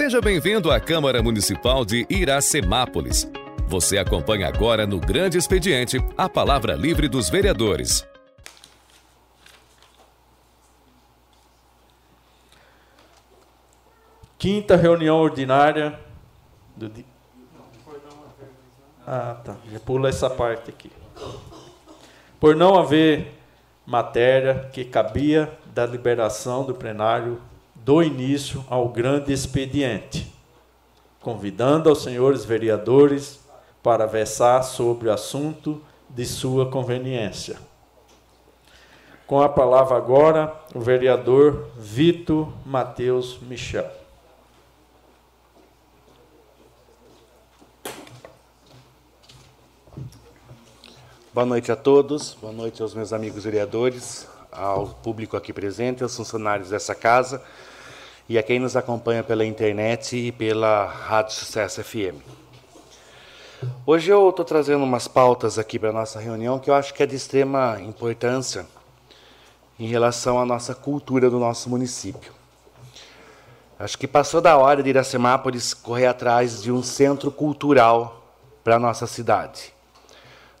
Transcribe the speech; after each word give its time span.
Seja 0.00 0.18
bem-vindo 0.18 0.70
à 0.70 0.80
Câmara 0.80 1.22
Municipal 1.22 1.84
de 1.84 2.06
Iracemápolis. 2.08 3.30
Você 3.68 3.98
acompanha 3.98 4.48
agora 4.48 4.86
no 4.86 4.98
Grande 4.98 5.36
Expediente 5.36 5.98
a 6.16 6.26
palavra 6.26 6.72
livre 6.72 7.06
dos 7.06 7.28
vereadores. 7.28 8.08
Quinta 14.38 14.74
reunião 14.74 15.18
ordinária 15.18 16.00
do. 16.74 16.90
Ah, 19.06 19.36
tá. 19.44 19.58
Já 19.70 19.80
pula 19.80 20.08
essa 20.08 20.30
parte 20.30 20.70
aqui. 20.70 20.90
Por 22.40 22.56
não 22.56 22.78
haver 22.78 23.34
matéria 23.84 24.70
que 24.72 24.82
cabia 24.82 25.52
da 25.66 25.84
liberação 25.84 26.64
do 26.64 26.74
plenário 26.74 27.49
do 27.84 28.02
início 28.02 28.64
ao 28.68 28.88
grande 28.88 29.32
expediente, 29.32 30.32
convidando 31.20 31.88
aos 31.88 32.02
senhores 32.02 32.44
vereadores 32.44 33.40
para 33.82 34.06
versar 34.06 34.62
sobre 34.62 35.08
o 35.08 35.12
assunto 35.12 35.80
de 36.08 36.26
sua 36.26 36.70
conveniência. 36.70 37.56
Com 39.26 39.40
a 39.40 39.48
palavra 39.48 39.96
agora, 39.96 40.54
o 40.74 40.80
vereador 40.80 41.70
Vitor 41.76 42.52
Mateus 42.66 43.38
Michel. 43.40 43.88
Boa 51.32 51.46
noite 51.46 51.70
a 51.70 51.76
todos, 51.76 52.34
boa 52.34 52.52
noite 52.52 52.82
aos 52.82 52.92
meus 52.92 53.12
amigos 53.12 53.44
vereadores, 53.44 54.28
ao 54.50 54.88
público 54.88 55.36
aqui 55.36 55.52
presente, 55.52 56.02
aos 56.02 56.14
funcionários 56.14 56.70
dessa 56.70 56.94
casa 56.94 57.40
e 58.30 58.38
a 58.38 58.44
quem 58.44 58.60
nos 58.60 58.76
acompanha 58.76 59.24
pela 59.24 59.44
internet 59.44 60.16
e 60.16 60.30
pela 60.30 60.86
Rádio 60.86 61.34
Sucesso 61.34 61.82
FM. 61.82 62.14
Hoje 63.84 64.08
eu 64.12 64.30
estou 64.30 64.44
trazendo 64.44 64.84
umas 64.84 65.08
pautas 65.08 65.58
aqui 65.58 65.80
para 65.80 65.88
a 65.88 65.92
nossa 65.92 66.20
reunião 66.20 66.56
que 66.56 66.70
eu 66.70 66.74
acho 66.74 66.94
que 66.94 67.02
é 67.02 67.06
de 67.06 67.16
extrema 67.16 67.80
importância 67.80 68.64
em 69.80 69.88
relação 69.88 70.38
à 70.38 70.46
nossa 70.46 70.76
cultura 70.76 71.28
do 71.28 71.40
nosso 71.40 71.68
município. 71.68 72.32
Acho 73.76 73.98
que 73.98 74.06
passou 74.06 74.40
da 74.40 74.56
hora 74.56 74.80
de 74.80 74.90
Iracemápolis 74.90 75.74
correr 75.74 76.06
atrás 76.06 76.62
de 76.62 76.70
um 76.70 76.84
centro 76.84 77.32
cultural 77.32 78.32
para 78.62 78.76
a 78.76 78.78
nossa 78.78 79.08
cidade. 79.08 79.74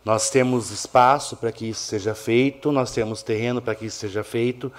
Nós 0.04 0.30
temos 0.30 0.70
espaço 0.70 1.36
para 1.36 1.52
que 1.52 1.68
isso 1.68 1.82
seja 1.82 2.14
feito, 2.14 2.72
nós 2.72 2.90
temos 2.90 3.22
terreno 3.22 3.60
para 3.60 3.74
que 3.74 3.86
isso 3.86 3.98
seja 3.98 4.24
feito, 4.24 4.72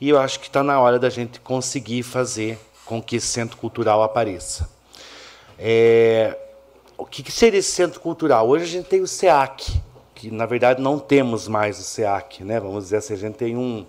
e 0.00 0.10
eu 0.10 0.18
acho 0.18 0.38
que 0.38 0.46
está 0.46 0.62
na 0.62 0.78
hora 0.78 0.98
da 0.98 1.08
gente 1.08 1.40
conseguir 1.40 2.02
fazer 2.02 2.58
com 2.84 3.02
que 3.02 3.16
esse 3.16 3.26
centro 3.26 3.56
cultural 3.56 4.02
apareça. 4.02 4.68
É, 5.58 6.36
o 6.98 7.06
que, 7.06 7.22
que 7.22 7.32
seria 7.32 7.58
esse 7.58 7.72
centro 7.72 8.00
cultural? 8.00 8.48
Hoje 8.48 8.64
a 8.64 8.68
gente 8.68 8.86
tem 8.86 9.00
o 9.00 9.06
SEAC, 9.06 9.80
que 10.14 10.30
na 10.30 10.44
verdade 10.44 10.82
não 10.82 10.98
temos 10.98 11.48
mais 11.48 11.78
o 11.78 11.82
SEAC, 11.82 12.44
né? 12.44 12.60
vamos 12.60 12.84
dizer 12.84 12.98
assim, 12.98 13.14
a 13.14 13.18
gente 13.18 13.34
tem 13.34 13.56
um, 13.56 13.86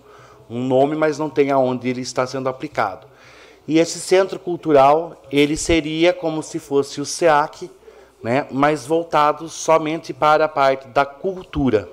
um 0.48 0.66
nome, 0.66 0.96
mas 0.96 1.18
não 1.18 1.28
tem 1.28 1.50
aonde 1.50 1.88
ele 1.88 2.00
está 2.00 2.26
sendo 2.26 2.48
aplicado. 2.48 3.06
E 3.66 3.78
esse 3.78 4.00
centro 4.00 4.38
cultural, 4.38 5.22
ele 5.30 5.54
seria 5.54 6.14
como 6.14 6.42
se 6.42 6.58
fosse 6.58 7.02
o 7.02 7.04
SEAC, 7.04 7.70
né, 8.22 8.46
mas 8.50 8.86
voltado 8.86 9.48
somente 9.48 10.12
para 10.12 10.46
a 10.46 10.48
parte 10.48 10.88
da 10.88 11.04
cultura. 11.04 11.88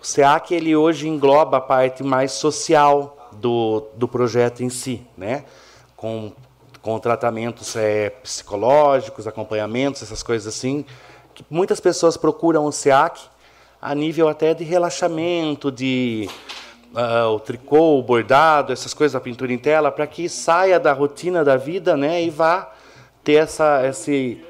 O 0.00 0.04
SEAC 0.04 0.54
ele 0.54 0.76
hoje 0.76 1.08
engloba 1.08 1.56
a 1.56 1.60
parte 1.60 2.02
mais 2.02 2.32
social 2.32 3.30
do, 3.32 3.84
do 3.96 4.06
projeto 4.06 4.62
em 4.62 4.70
si, 4.70 5.04
né, 5.16 5.44
com, 5.96 6.32
com 6.80 6.98
tratamentos 6.98 7.74
é, 7.76 8.10
psicológicos, 8.10 9.26
acompanhamentos, 9.26 10.02
essas 10.02 10.22
coisas 10.22 10.46
assim, 10.46 10.84
muitas 11.50 11.80
pessoas 11.80 12.16
procuram 12.16 12.66
o 12.66 12.72
SEAC 12.72 13.20
a 13.80 13.94
nível 13.94 14.28
até 14.28 14.54
de 14.54 14.64
relaxamento, 14.64 15.70
de 15.70 16.28
uh, 16.94 17.28
o 17.28 17.40
tricô, 17.40 17.98
o 17.98 18.02
bordado, 18.02 18.72
essas 18.72 18.94
coisas, 18.94 19.14
a 19.14 19.20
pintura 19.20 19.52
em 19.52 19.58
tela, 19.58 19.92
para 19.92 20.06
que 20.06 20.28
saia 20.28 20.80
da 20.80 20.92
rotina 20.92 21.44
da 21.44 21.56
vida 21.56 21.96
né, 21.96 22.22
e 22.22 22.30
vá 22.30 22.72
ter 23.22 23.34
essa, 23.34 23.86
esse 23.86 24.42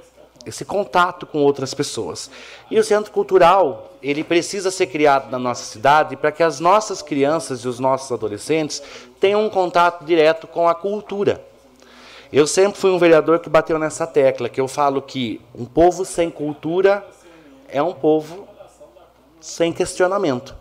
esse 0.47 0.65
contato 0.65 1.27
com 1.27 1.39
outras 1.39 1.73
pessoas. 1.73 2.31
E 2.71 2.79
o 2.79 2.85
centro 2.85 3.11
cultural, 3.11 3.93
ele 4.03 4.23
precisa 4.23 4.71
ser 4.71 4.87
criado 4.87 5.31
na 5.31 5.39
nossa 5.39 5.65
cidade 5.65 6.17
para 6.17 6.33
que 6.33 6.43
as 6.43 6.61
nossas 6.61 7.03
crianças 7.03 7.61
e 7.61 7.69
os 7.69 7.79
nossos 7.79 8.11
adolescentes 8.13 8.83
tenham 9.19 9.45
um 9.45 9.51
contato 9.51 10.05
direto 10.05 10.47
com 10.47 10.69
a 10.69 10.75
cultura. 10.75 11.45
Eu 12.33 12.47
sempre 12.47 12.79
fui 12.81 12.91
um 12.91 12.99
vereador 12.99 13.39
que 13.39 13.49
bateu 13.49 13.79
nessa 13.79 14.07
tecla, 14.07 14.49
que 14.49 14.61
eu 14.61 14.67
falo 14.67 15.01
que 15.01 15.41
um 15.55 15.65
povo 15.65 16.05
sem 16.05 16.31
cultura 16.31 17.07
é 17.69 17.83
um 17.83 17.93
povo 17.93 18.49
sem 19.41 19.73
questionamento. 19.73 20.55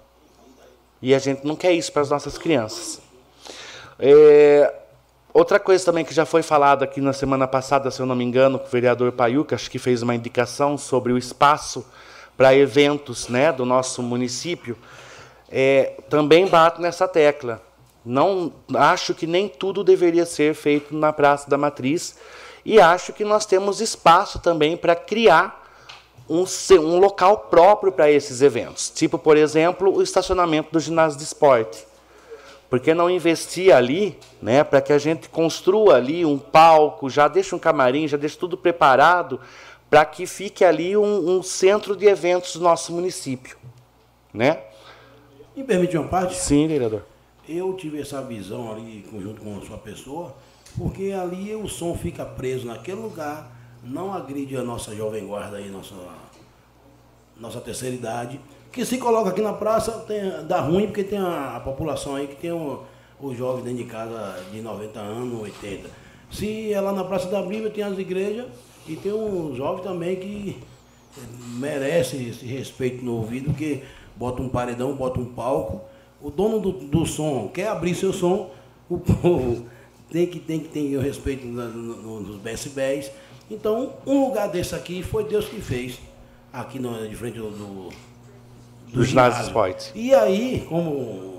E 1.02 1.14
a 1.14 1.20
gente 1.20 1.46
não 1.46 1.56
quer 1.56 1.72
isso 1.74 1.92
para 1.92 2.02
as 2.02 2.10
nossas 2.10 2.38
crianças. 2.38 3.02
É, 4.00 4.74
Outra 5.34 5.60
coisa 5.60 5.84
também 5.84 6.06
que 6.06 6.14
já 6.14 6.28
foi 6.28 6.44
falada 6.44 6.86
aqui 6.86 7.02
na 7.02 7.12
semana 7.12 7.48
passada, 7.48 7.90
se 7.90 8.00
eu 8.00 8.06
não 8.06 8.16
me 8.16 8.24
engano, 8.24 8.60
com 8.60 8.68
o 8.68 8.70
vereador 8.70 9.12
Paiuca, 9.12 9.56
acho 9.56 9.72
que 9.72 9.80
fez 9.80 10.04
uma 10.04 10.14
indicação 10.14 10.78
sobre 10.78 11.12
o 11.12 11.18
espaço 11.18 11.84
para 12.38 12.56
eventos 12.56 13.28
né, 13.28 13.52
do 13.52 13.66
nosso 13.66 14.04
município, 14.04 14.78
é, 15.50 15.94
também 16.08 16.46
bato 16.48 16.80
nessa 16.80 17.08
tecla. 17.08 17.60
Não 18.06 18.54
acho 18.76 19.16
que 19.16 19.26
nem 19.26 19.48
tudo 19.48 19.84
deveria 19.84 20.26
ser 20.26 20.54
feito 20.54 20.96
na 20.96 21.12
Praça 21.12 21.50
da 21.50 21.58
Matriz 21.58 22.16
e 22.64 22.80
acho 22.80 23.12
que 23.12 23.26
nós 23.26 23.46
temos 23.46 23.82
espaço 23.82 24.38
também 24.38 24.78
para 24.78 24.96
criar 24.96 25.64
um, 26.30 26.46
um 26.80 27.00
local 27.00 27.38
próprio 27.50 27.92
para 27.92 28.12
esses 28.12 28.44
eventos. 28.44 28.92
Tipo, 28.92 29.18
por 29.18 29.36
exemplo, 29.36 29.96
o 29.96 30.04
estacionamento 30.04 30.72
do 30.72 30.80
ginásio 30.80 31.18
de 31.18 31.24
esporte. 31.24 31.88
Por 32.74 32.80
que 32.80 32.92
não 32.92 33.08
investir 33.08 33.72
ali, 33.72 34.18
né, 34.42 34.64
para 34.64 34.82
que 34.82 34.92
a 34.92 34.98
gente 34.98 35.30
construa 35.30 35.94
ali 35.94 36.26
um 36.26 36.40
palco, 36.40 37.08
já 37.08 37.28
deixa 37.28 37.56
um 37.56 37.60
camarim, 37.60 38.08
já 38.08 38.18
deixa 38.18 38.36
tudo 38.36 38.58
preparado, 38.58 39.40
para 39.92 40.04
que 40.04 40.26
fique 40.26 40.66
ali 40.66 40.98
um, 40.98 41.38
um, 41.38 41.44
centro 41.44 41.96
de 41.96 42.08
eventos 42.08 42.56
do 42.56 42.64
nosso 42.64 42.92
município, 42.92 43.58
né? 44.34 44.60
Me 45.56 45.64
permite 45.64 45.96
uma 45.96 46.08
parte? 46.08 46.36
Sim, 46.36 46.68
vereador. 46.68 47.04
Eu 47.48 47.76
tive 47.76 48.02
essa 48.02 48.24
visão 48.24 48.72
ali, 48.72 49.06
junto 49.20 49.40
com 49.42 49.56
a 49.56 49.62
sua 49.62 49.78
pessoa, 49.78 50.36
porque 50.76 51.12
ali 51.12 51.56
o 51.56 51.68
som 51.68 51.96
fica 51.96 52.26
preso 52.26 52.66
naquele 52.66 53.02
lugar, 53.02 53.56
não 53.84 54.12
agride 54.12 54.58
a 54.58 54.64
nossa 54.64 54.96
jovem 54.96 55.28
guarda 55.28 55.58
aí, 55.58 55.70
nossa, 55.70 55.94
nossa 57.40 57.62
terceira 57.62 57.96
idade, 57.96 58.42
que 58.74 58.84
se 58.84 58.98
coloca 58.98 59.30
aqui 59.30 59.42
na 59.42 59.54
praça 59.54 59.92
tem, 60.00 60.20
dá 60.48 60.60
ruim 60.60 60.88
porque 60.88 61.04
tem 61.04 61.20
a, 61.20 61.58
a 61.58 61.60
população 61.60 62.16
aí 62.16 62.26
que 62.26 62.36
tem 62.36 62.52
o, 62.52 62.82
o 63.22 63.34
jovem 63.36 63.64
dentro 63.64 63.84
de 63.84 63.90
casa 63.90 64.44
de 64.52 64.62
90 64.62 65.00
anos, 65.00 65.42
80. 65.44 65.88
Se 66.32 66.74
é 66.74 66.82
lá 66.82 66.92
na 66.92 67.04
Praça 67.04 67.30
da 67.30 67.40
Bíblia, 67.44 67.70
tem 67.70 67.84
as 67.84 67.98
igrejas 68.00 68.48
e 68.88 68.96
tem 68.96 69.14
um 69.14 69.56
jovem 69.56 69.84
também 69.84 70.16
que 70.16 70.58
merece 71.56 72.18
esse 72.18 72.46
respeito 72.48 73.06
no 73.06 73.18
ouvido, 73.18 73.52
porque 73.52 73.84
bota 74.16 74.42
um 74.42 74.50
paredão, 74.50 74.96
bota 74.96 75.20
um 75.20 75.26
palco. 75.26 75.82
O 76.20 76.32
dono 76.32 76.60
do, 76.60 76.72
do 76.72 77.06
som 77.06 77.50
quer 77.54 77.68
abrir 77.68 77.94
seu 77.94 78.12
som, 78.12 78.50
o 78.90 78.98
povo 78.98 79.68
tem 80.10 80.26
que, 80.26 80.40
tem 80.40 80.60
que 80.60 80.70
ter 80.70 80.98
o 80.98 81.00
respeito 81.00 81.46
no, 81.46 81.70
no, 81.70 82.20
nos 82.22 82.42
decibéis. 82.42 83.12
Então, 83.52 83.94
um 84.04 84.26
lugar 84.26 84.50
desse 84.50 84.74
aqui 84.74 85.04
foi 85.04 85.26
Deus 85.26 85.48
que 85.48 85.62
fez, 85.62 86.00
aqui 86.52 86.80
no, 86.80 87.08
de 87.08 87.16
frente 87.16 87.38
do, 87.38 87.52
do 87.52 87.90
do 88.94 89.04
ginásio 89.04 89.44
esporte. 89.44 89.92
E 89.96 90.14
aí, 90.14 90.66
como 90.70 91.34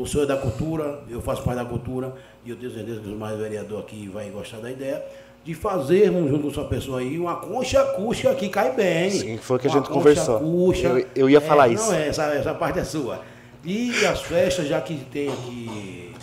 o 0.00 0.06
senhor 0.06 0.24
é 0.24 0.26
da 0.26 0.36
cultura, 0.36 1.00
eu 1.08 1.20
faço 1.20 1.42
parte 1.42 1.56
da 1.56 1.64
cultura, 1.64 2.14
e 2.44 2.50
eu 2.50 2.56
tenho 2.56 2.72
certeza 2.72 3.00
que 3.00 3.08
o 3.08 3.16
mais 3.16 3.36
vereador 3.38 3.80
aqui 3.80 4.08
vai 4.08 4.28
gostar 4.30 4.58
da 4.58 4.70
ideia, 4.70 5.02
de 5.44 5.54
fazermos 5.54 6.28
junto 6.28 6.42
com 6.42 6.50
sua 6.50 6.66
pessoa 6.66 7.00
aí 7.00 7.18
uma 7.18 7.36
concha 7.36 7.80
acústica 7.80 8.34
que 8.34 8.48
cai 8.50 8.72
bem. 8.72 9.10
Sim, 9.10 9.38
foi 9.38 9.56
o 9.56 9.60
que 9.60 9.66
a 9.66 9.70
gente 9.70 9.88
conversou. 9.88 10.40
Eu, 10.74 11.06
eu 11.14 11.30
ia 11.30 11.40
falar 11.40 11.70
é, 11.70 11.72
isso. 11.72 11.86
Não, 11.86 11.94
é, 11.94 12.08
essa, 12.08 12.24
essa 12.34 12.54
parte 12.54 12.78
é 12.78 12.84
sua. 12.84 13.22
E 13.64 14.04
as 14.04 14.20
festas, 14.20 14.68
já 14.68 14.80
que 14.80 14.94
tem 15.10 15.28
aqui. 15.28 16.14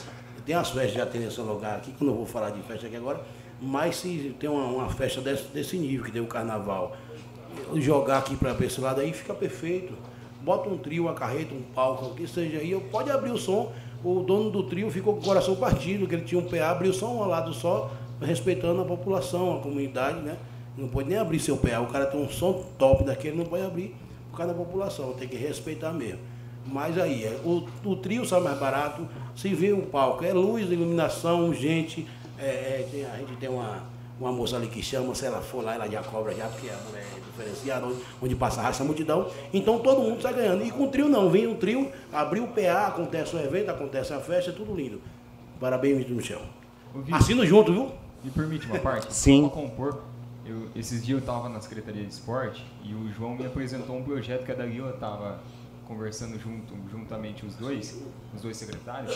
Tem 0.45 0.55
as 0.55 0.69
festas 0.69 0.93
já 0.93 1.07
tem 1.07 1.21
nesse 1.21 1.41
lugar 1.41 1.77
aqui, 1.77 1.91
que 1.91 2.03
eu 2.03 2.07
não 2.07 2.13
vou 2.13 2.25
falar 2.27 2.51
de 2.51 2.61
festa 2.61 2.85
aqui 2.85 2.95
agora, 2.95 3.19
mas 3.59 3.95
se 3.95 4.35
tem 4.39 4.47
uma, 4.47 4.65
uma 4.65 4.89
festa 4.89 5.19
desse, 5.19 5.45
desse 5.45 5.75
nível, 5.75 6.05
que 6.05 6.11
tem 6.11 6.21
o 6.21 6.27
carnaval, 6.27 6.95
jogar 7.77 8.19
aqui 8.19 8.35
para 8.35 8.55
esse 8.63 8.79
lado 8.79 9.01
aí 9.01 9.11
fica 9.11 9.33
perfeito 9.33 9.93
bota 10.45 10.69
um 10.69 10.77
trio, 10.77 11.03
uma 11.03 11.13
carreta, 11.13 11.55
um 11.55 11.61
palco, 11.73 12.05
o 12.05 12.13
que 12.13 12.27
seja 12.27 12.59
aí, 12.59 12.79
pode 12.91 13.09
abrir 13.09 13.31
o 13.31 13.37
som. 13.37 13.73
O 14.03 14.21
dono 14.21 14.51
do 14.51 14.61
trio 14.63 14.91
ficou 14.91 15.15
com 15.15 15.19
o 15.21 15.23
coração 15.23 15.55
partido, 15.55 16.07
que 16.07 16.13
ele 16.13 16.23
tinha 16.23 16.39
um 16.39 16.45
PA, 16.45 16.69
abriu 16.69 16.93
só 16.93 17.11
um 17.11 17.25
lado 17.25 17.51
só, 17.53 17.91
respeitando 18.21 18.79
a 18.79 18.85
população, 18.85 19.57
a 19.57 19.59
comunidade, 19.59 20.19
né? 20.21 20.37
Não 20.77 20.87
pode 20.87 21.09
nem 21.09 21.17
abrir 21.17 21.39
seu 21.39 21.57
PA. 21.57 21.81
O 21.81 21.87
cara 21.87 22.05
tem 22.05 22.21
um 22.21 22.29
som 22.29 22.63
top 22.77 23.03
daquele, 23.03 23.35
não 23.35 23.45
pode 23.45 23.63
abrir 23.63 23.95
por 24.29 24.37
causa 24.37 24.53
da 24.53 24.59
população, 24.59 25.13
tem 25.13 25.27
que 25.27 25.35
respeitar 25.35 25.91
mesmo. 25.91 26.19
Mas 26.67 26.97
aí, 26.99 27.23
é, 27.23 27.39
o, 27.43 27.63
o 27.83 27.95
trio 27.95 28.25
sai 28.25 28.41
mais 28.41 28.59
barato, 28.59 29.07
se 29.35 29.49
vê 29.53 29.71
o 29.71 29.83
palco, 29.83 30.23
é 30.23 30.33
luz, 30.33 30.69
iluminação, 30.69 31.53
gente, 31.53 32.07
é, 32.37 32.45
é, 32.45 32.87
tem, 32.91 33.05
a 33.05 33.17
gente 33.17 33.35
tem 33.37 33.49
uma, 33.49 33.83
uma 34.19 34.31
moça 34.31 34.55
ali 34.55 34.67
que 34.67 34.81
chama, 34.81 35.13
se 35.13 35.25
ela 35.25 35.41
for 35.41 35.63
lá, 35.63 35.75
ela 35.75 35.89
já 35.89 36.01
cobra 36.01 36.33
já, 36.33 36.47
porque 36.47 36.69
a 36.69 36.77
mulher 36.89 37.05
é 37.15 37.19
diferenciada, 37.19 37.85
onde, 37.85 38.01
onde 38.21 38.35
passa 38.35 38.61
a 38.61 38.63
raça 38.63 38.83
multidão. 38.83 39.29
Então 39.53 39.79
todo 39.79 40.01
mundo 40.01 40.17
está 40.17 40.31
ganhando. 40.31 40.63
E 40.63 40.71
com 40.71 40.85
o 40.85 40.87
trio 40.87 41.09
não, 41.09 41.29
vem 41.29 41.47
um 41.47 41.55
trio, 41.55 41.91
abriu 42.13 42.45
o 42.45 42.47
PA, 42.47 42.87
acontece 42.87 43.35
o 43.35 43.39
evento, 43.39 43.69
acontece 43.69 44.13
a 44.13 44.19
festa, 44.19 44.51
tudo 44.51 44.73
lindo. 44.73 45.01
Parabéns, 45.59 45.97
Vitor 45.97 46.15
Michel. 46.15 46.41
Assino 47.11 47.45
junto, 47.45 47.73
viu? 47.73 47.91
Me 48.23 48.31
permite 48.31 48.65
uma 48.67 48.79
parte? 48.79 49.11
Sim. 49.13 49.41
Para 49.49 49.61
compor, 49.61 50.03
eu, 50.45 50.69
esses 50.75 51.05
dias 51.05 51.17
eu 51.17 51.19
estava 51.19 51.49
na 51.49 51.59
Secretaria 51.59 52.03
de 52.03 52.13
Esporte 52.13 52.65
e 52.83 52.93
o 52.93 53.11
João 53.11 53.35
me 53.35 53.45
apresentou 53.45 53.97
um 53.97 54.03
projeto 54.03 54.45
que 54.45 54.51
a 54.51 54.55
Dalila 54.55 54.91
estava 54.91 55.39
conversando 55.87 56.39
junto, 56.39 56.73
juntamente 56.89 57.45
os 57.45 57.55
dois, 57.55 58.01
os 58.33 58.41
dois 58.41 58.57
secretários, 58.57 59.15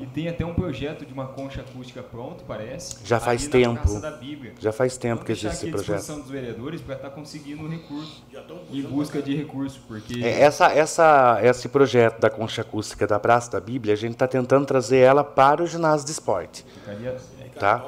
e 0.00 0.06
tem 0.06 0.28
até 0.28 0.44
um 0.44 0.54
projeto 0.54 1.06
de 1.06 1.12
uma 1.12 1.26
concha 1.26 1.60
acústica 1.60 2.02
pronto, 2.02 2.44
parece. 2.46 2.96
Já 3.04 3.20
faz 3.20 3.42
ali 3.42 3.50
tempo. 3.50 3.74
Na 3.74 3.80
Praça 3.80 4.00
da 4.00 4.10
Bíblia. 4.10 4.54
Já 4.58 4.72
faz 4.72 4.96
tempo 4.96 5.22
Vamos 5.22 5.26
que 5.26 5.32
existe 5.32 5.64
esse 5.64 5.70
projeto. 5.70 5.96
disposição 5.96 6.20
dos 6.20 6.30
vereadores 6.30 6.80
para 6.80 6.96
estar 6.96 7.10
conseguindo 7.10 7.68
recurso, 7.68 8.24
em 8.72 8.82
busca 8.82 9.22
de 9.22 9.36
recurso, 9.36 9.80
porque 9.86 10.24
É, 10.24 10.40
essa, 10.40 10.72
essa, 10.72 11.38
esse 11.42 11.68
projeto 11.68 12.20
da 12.20 12.28
concha 12.28 12.62
acústica 12.62 13.06
da 13.06 13.20
Praça 13.20 13.52
da 13.52 13.60
Bíblia, 13.60 13.94
a 13.94 13.96
gente 13.96 14.12
está 14.12 14.26
tentando 14.26 14.66
trazer 14.66 14.98
ela 14.98 15.22
para 15.22 15.62
o 15.62 15.66
ginásio 15.66 16.06
de 16.06 16.12
esporte. 16.12 16.64
ficaria 16.74 17.16
tá? 17.58 17.84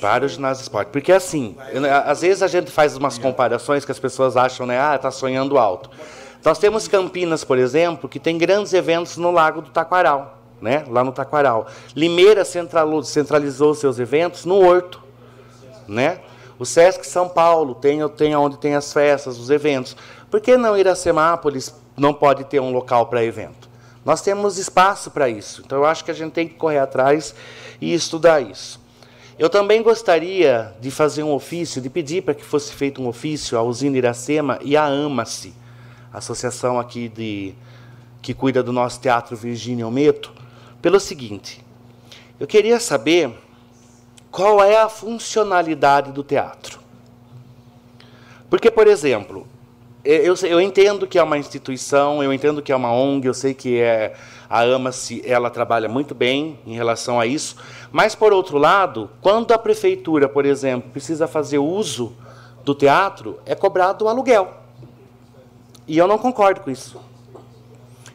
Para 0.00 0.26
o 0.26 0.28
ginásio 0.28 0.58
de 0.58 0.62
esporte. 0.64 0.88
Porque 0.88 1.12
assim, 1.12 1.56
às 2.04 2.20
vezes 2.20 2.42
a 2.42 2.46
gente 2.46 2.70
faz 2.70 2.96
umas 2.96 3.18
comparações 3.18 3.84
que 3.84 3.92
as 3.92 3.98
pessoas 3.98 4.36
acham, 4.36 4.66
né? 4.66 4.78
Ah, 4.78 4.98
tá 4.98 5.10
sonhando 5.10 5.58
alto. 5.58 5.90
Nós 6.44 6.58
temos 6.58 6.86
Campinas, 6.86 7.42
por 7.42 7.58
exemplo, 7.58 8.08
que 8.08 8.20
tem 8.20 8.38
grandes 8.38 8.72
eventos 8.72 9.16
no 9.16 9.30
Lago 9.30 9.60
do 9.60 9.70
Taquaral, 9.70 10.37
né? 10.60 10.84
Lá 10.88 11.04
no 11.04 11.12
Taquaral. 11.12 11.66
Limeira 11.94 12.44
centralizou 12.44 13.74
seus 13.74 13.98
eventos 13.98 14.44
no 14.44 14.56
Horto, 14.56 15.02
né? 15.86 16.20
O 16.58 16.66
Sesc 16.66 17.06
São 17.06 17.28
Paulo 17.28 17.74
tem, 17.74 18.06
tem 18.08 18.34
onde 18.34 18.58
tem 18.58 18.74
as 18.74 18.92
festas, 18.92 19.38
os 19.38 19.48
eventos. 19.48 19.96
Por 20.30 20.40
que 20.40 20.56
não 20.56 20.76
Iracemápolis 20.76 21.74
não 21.96 22.12
pode 22.12 22.44
ter 22.44 22.60
um 22.60 22.72
local 22.72 23.06
para 23.06 23.24
evento? 23.24 23.68
Nós 24.04 24.22
temos 24.22 24.58
espaço 24.58 25.10
para 25.10 25.28
isso. 25.28 25.62
Então 25.64 25.78
eu 25.78 25.86
acho 25.86 26.04
que 26.04 26.10
a 26.10 26.14
gente 26.14 26.32
tem 26.32 26.48
que 26.48 26.54
correr 26.54 26.78
atrás 26.78 27.34
e 27.80 27.94
estudar 27.94 28.40
isso. 28.40 28.80
Eu 29.38 29.48
também 29.48 29.82
gostaria 29.82 30.74
de 30.80 30.90
fazer 30.90 31.22
um 31.22 31.32
ofício, 31.32 31.80
de 31.80 31.88
pedir 31.88 32.22
para 32.22 32.34
que 32.34 32.44
fosse 32.44 32.72
feito 32.72 33.00
um 33.00 33.06
ofício 33.06 33.56
à 33.56 33.62
usina 33.62 33.96
Iracema 33.96 34.58
e 34.62 34.76
à 34.76 34.84
AMA-se, 34.84 35.54
associação 36.12 36.80
aqui 36.80 37.08
de, 37.08 37.54
que 38.20 38.34
cuida 38.34 38.64
do 38.64 38.72
nosso 38.72 39.00
teatro 39.00 39.36
Virgínia 39.36 39.84
Almeto, 39.84 40.32
pelo 40.80 41.00
seguinte: 41.00 41.64
eu 42.38 42.46
queria 42.46 42.78
saber 42.80 43.32
qual 44.30 44.62
é 44.62 44.80
a 44.80 44.88
funcionalidade 44.88 46.12
do 46.12 46.22
teatro. 46.22 46.78
Porque, 48.48 48.70
por 48.70 48.86
exemplo, 48.86 49.46
eu, 50.04 50.34
eu 50.42 50.60
entendo 50.60 51.06
que 51.06 51.18
é 51.18 51.22
uma 51.22 51.36
instituição, 51.36 52.22
eu 52.22 52.32
entendo 52.32 52.62
que 52.62 52.72
é 52.72 52.76
uma 52.76 52.92
ONG, 52.92 53.26
eu 53.26 53.34
sei 53.34 53.52
que 53.52 53.78
é, 53.78 54.14
a 54.48 54.62
AMA-se 54.62 55.22
ela 55.26 55.50
trabalha 55.50 55.88
muito 55.88 56.14
bem 56.14 56.58
em 56.66 56.74
relação 56.74 57.20
a 57.20 57.26
isso, 57.26 57.56
mas, 57.92 58.14
por 58.14 58.32
outro 58.32 58.56
lado, 58.56 59.10
quando 59.20 59.52
a 59.52 59.58
prefeitura, 59.58 60.28
por 60.28 60.46
exemplo, 60.46 60.90
precisa 60.90 61.26
fazer 61.26 61.58
uso 61.58 62.16
do 62.64 62.74
teatro, 62.74 63.38
é 63.44 63.54
cobrado 63.54 64.04
o 64.04 64.08
aluguel. 64.08 64.54
E 65.86 65.98
eu 65.98 66.06
não 66.06 66.18
concordo 66.18 66.60
com 66.60 66.70
isso. 66.70 67.00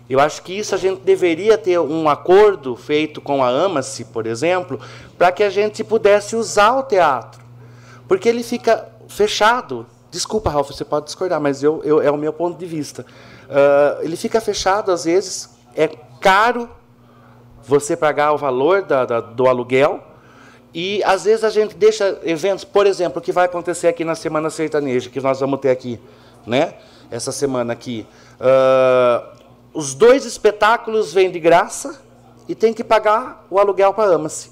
Eu 0.09 0.19
acho 0.19 0.41
que 0.41 0.53
isso 0.57 0.75
a 0.75 0.77
gente 0.77 1.01
deveria 1.01 1.57
ter 1.57 1.79
um 1.79 2.09
acordo 2.09 2.75
feito 2.75 3.21
com 3.21 3.43
a 3.43 3.47
AMA-se, 3.47 4.05
por 4.05 4.25
exemplo, 4.27 4.79
para 5.17 5.31
que 5.31 5.43
a 5.43 5.49
gente 5.49 5.83
pudesse 5.83 6.35
usar 6.35 6.73
o 6.77 6.83
teatro. 6.83 7.41
Porque 8.07 8.27
ele 8.27 8.43
fica 8.43 8.87
fechado. 9.07 9.85
Desculpa, 10.11 10.49
Ralf, 10.49 10.67
você 10.69 10.83
pode 10.85 11.05
discordar, 11.05 11.39
mas 11.39 11.63
eu, 11.63 11.81
eu- 11.83 12.01
é 12.01 12.11
o 12.11 12.17
meu 12.17 12.33
ponto 12.33 12.57
de 12.59 12.65
vista. 12.65 13.05
Ah, 13.49 13.99
ele 14.01 14.15
fica 14.15 14.39
fechado, 14.41 14.91
às 14.91 15.05
vezes, 15.05 15.49
é 15.75 15.87
caro 16.19 16.69
você 17.65 17.95
pagar 17.95 18.33
o 18.33 18.37
valor 18.37 18.81
da- 18.83 19.05
da- 19.05 19.21
do 19.21 19.47
aluguel. 19.47 20.03
E 20.73 21.01
às 21.05 21.23
vezes 21.23 21.43
a 21.45 21.49
gente 21.49 21.75
deixa 21.75 22.19
eventos, 22.23 22.63
por 22.65 22.85
exemplo, 22.85 23.19
o 23.19 23.21
que 23.21 23.31
vai 23.31 23.45
acontecer 23.45 23.87
aqui 23.87 24.03
na 24.03 24.15
Semana 24.15 24.49
Sertaneja, 24.49 25.09
que 25.09 25.21
nós 25.21 25.39
vamos 25.39 25.59
ter 25.59 25.69
aqui, 25.69 25.99
né? 26.45 26.73
Essa 27.09 27.31
semana 27.31 27.71
aqui. 27.73 28.05
Ah, 28.39 29.23
os 29.73 29.93
dois 29.93 30.25
espetáculos 30.25 31.13
vêm 31.13 31.31
de 31.31 31.39
graça 31.39 32.01
e 32.47 32.53
tem 32.53 32.73
que 32.73 32.83
pagar 32.83 33.45
o 33.49 33.59
aluguel 33.59 33.93
para 33.93 34.13
AMA-se. 34.13 34.51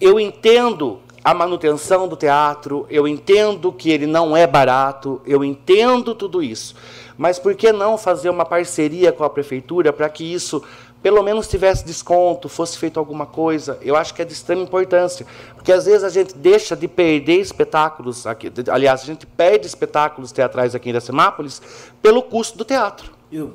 Eu 0.00 0.20
entendo 0.20 1.00
a 1.24 1.32
manutenção 1.32 2.08
do 2.08 2.16
teatro, 2.16 2.86
eu 2.90 3.06
entendo 3.06 3.72
que 3.72 3.90
ele 3.90 4.06
não 4.06 4.36
é 4.36 4.46
barato, 4.46 5.20
eu 5.24 5.44
entendo 5.44 6.14
tudo 6.14 6.42
isso. 6.42 6.74
Mas 7.16 7.38
por 7.38 7.54
que 7.54 7.70
não 7.70 7.96
fazer 7.96 8.30
uma 8.30 8.44
parceria 8.44 9.12
com 9.12 9.22
a 9.22 9.30
prefeitura 9.30 9.92
para 9.92 10.08
que 10.08 10.24
isso 10.24 10.62
pelo 11.00 11.20
menos 11.20 11.48
tivesse 11.48 11.84
desconto, 11.84 12.48
fosse 12.48 12.78
feito 12.78 12.98
alguma 12.98 13.26
coisa? 13.26 13.78
Eu 13.82 13.96
acho 13.96 14.14
que 14.14 14.22
é 14.22 14.24
de 14.24 14.32
extrema 14.32 14.62
importância, 14.62 15.26
porque 15.54 15.72
às 15.72 15.84
vezes 15.86 16.04
a 16.04 16.08
gente 16.08 16.36
deixa 16.36 16.76
de 16.76 16.86
perder 16.86 17.40
espetáculos 17.40 18.26
aqui, 18.26 18.52
aliás, 18.70 19.02
a 19.02 19.04
gente 19.04 19.26
perde 19.26 19.66
espetáculos 19.66 20.32
teatrais 20.32 20.74
aqui 20.74 20.88
em 20.88 20.92
Iracemápolis 20.92 21.60
pelo 22.00 22.22
custo 22.22 22.56
do 22.56 22.64
teatro. 22.64 23.12
Eu, 23.30 23.52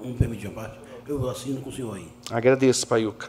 me 0.00 0.14
permite 0.14 0.46
uma 0.46 0.62
parte, 0.62 0.78
eu 1.06 1.28
assino 1.28 1.60
com 1.60 1.70
o 1.70 1.72
senhor 1.72 1.96
aí. 1.96 2.08
Agradeço, 2.30 2.86
Paiuca. 2.86 3.28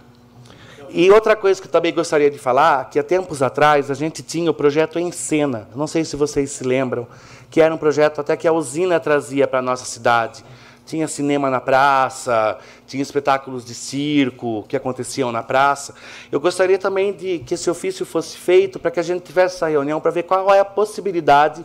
E 0.91 1.11
outra 1.11 1.35
coisa 1.35 1.61
que 1.61 1.67
também 1.67 1.93
gostaria 1.93 2.31
de 2.31 2.39
falar, 2.39 2.89
que 2.89 2.97
há 2.97 3.03
tempos 3.03 3.43
atrás 3.43 3.91
a 3.91 3.93
gente 3.93 4.23
tinha 4.23 4.49
o 4.49 4.53
projeto 4.53 4.97
Em 4.97 5.11
Cena, 5.11 5.67
não 5.75 5.85
sei 5.85 6.03
se 6.03 6.15
vocês 6.15 6.49
se 6.51 6.63
lembram, 6.63 7.07
que 7.49 7.61
era 7.61 7.73
um 7.73 7.77
projeto 7.77 8.19
até 8.21 8.35
que 8.35 8.47
a 8.47 8.51
usina 8.51 8.99
trazia 8.99 9.47
para 9.47 9.59
a 9.59 9.61
nossa 9.61 9.85
cidade. 9.85 10.43
Tinha 10.87 11.07
cinema 11.07 11.51
na 11.51 11.61
praça, 11.61 12.57
tinha 12.87 13.03
espetáculos 13.03 13.63
de 13.63 13.75
circo 13.75 14.65
que 14.67 14.75
aconteciam 14.75 15.31
na 15.31 15.43
praça. 15.43 15.93
Eu 16.31 16.39
gostaria 16.39 16.79
também 16.79 17.13
de 17.13 17.37
que 17.39 17.53
esse 17.53 17.69
ofício 17.69 18.03
fosse 18.07 18.35
feito 18.35 18.79
para 18.79 18.89
que 18.89 18.99
a 18.99 19.03
gente 19.03 19.21
tivesse 19.21 19.57
essa 19.57 19.67
reunião 19.67 20.01
para 20.01 20.09
ver 20.09 20.23
qual 20.23 20.51
é 20.51 20.59
a 20.59 20.65
possibilidade 20.65 21.63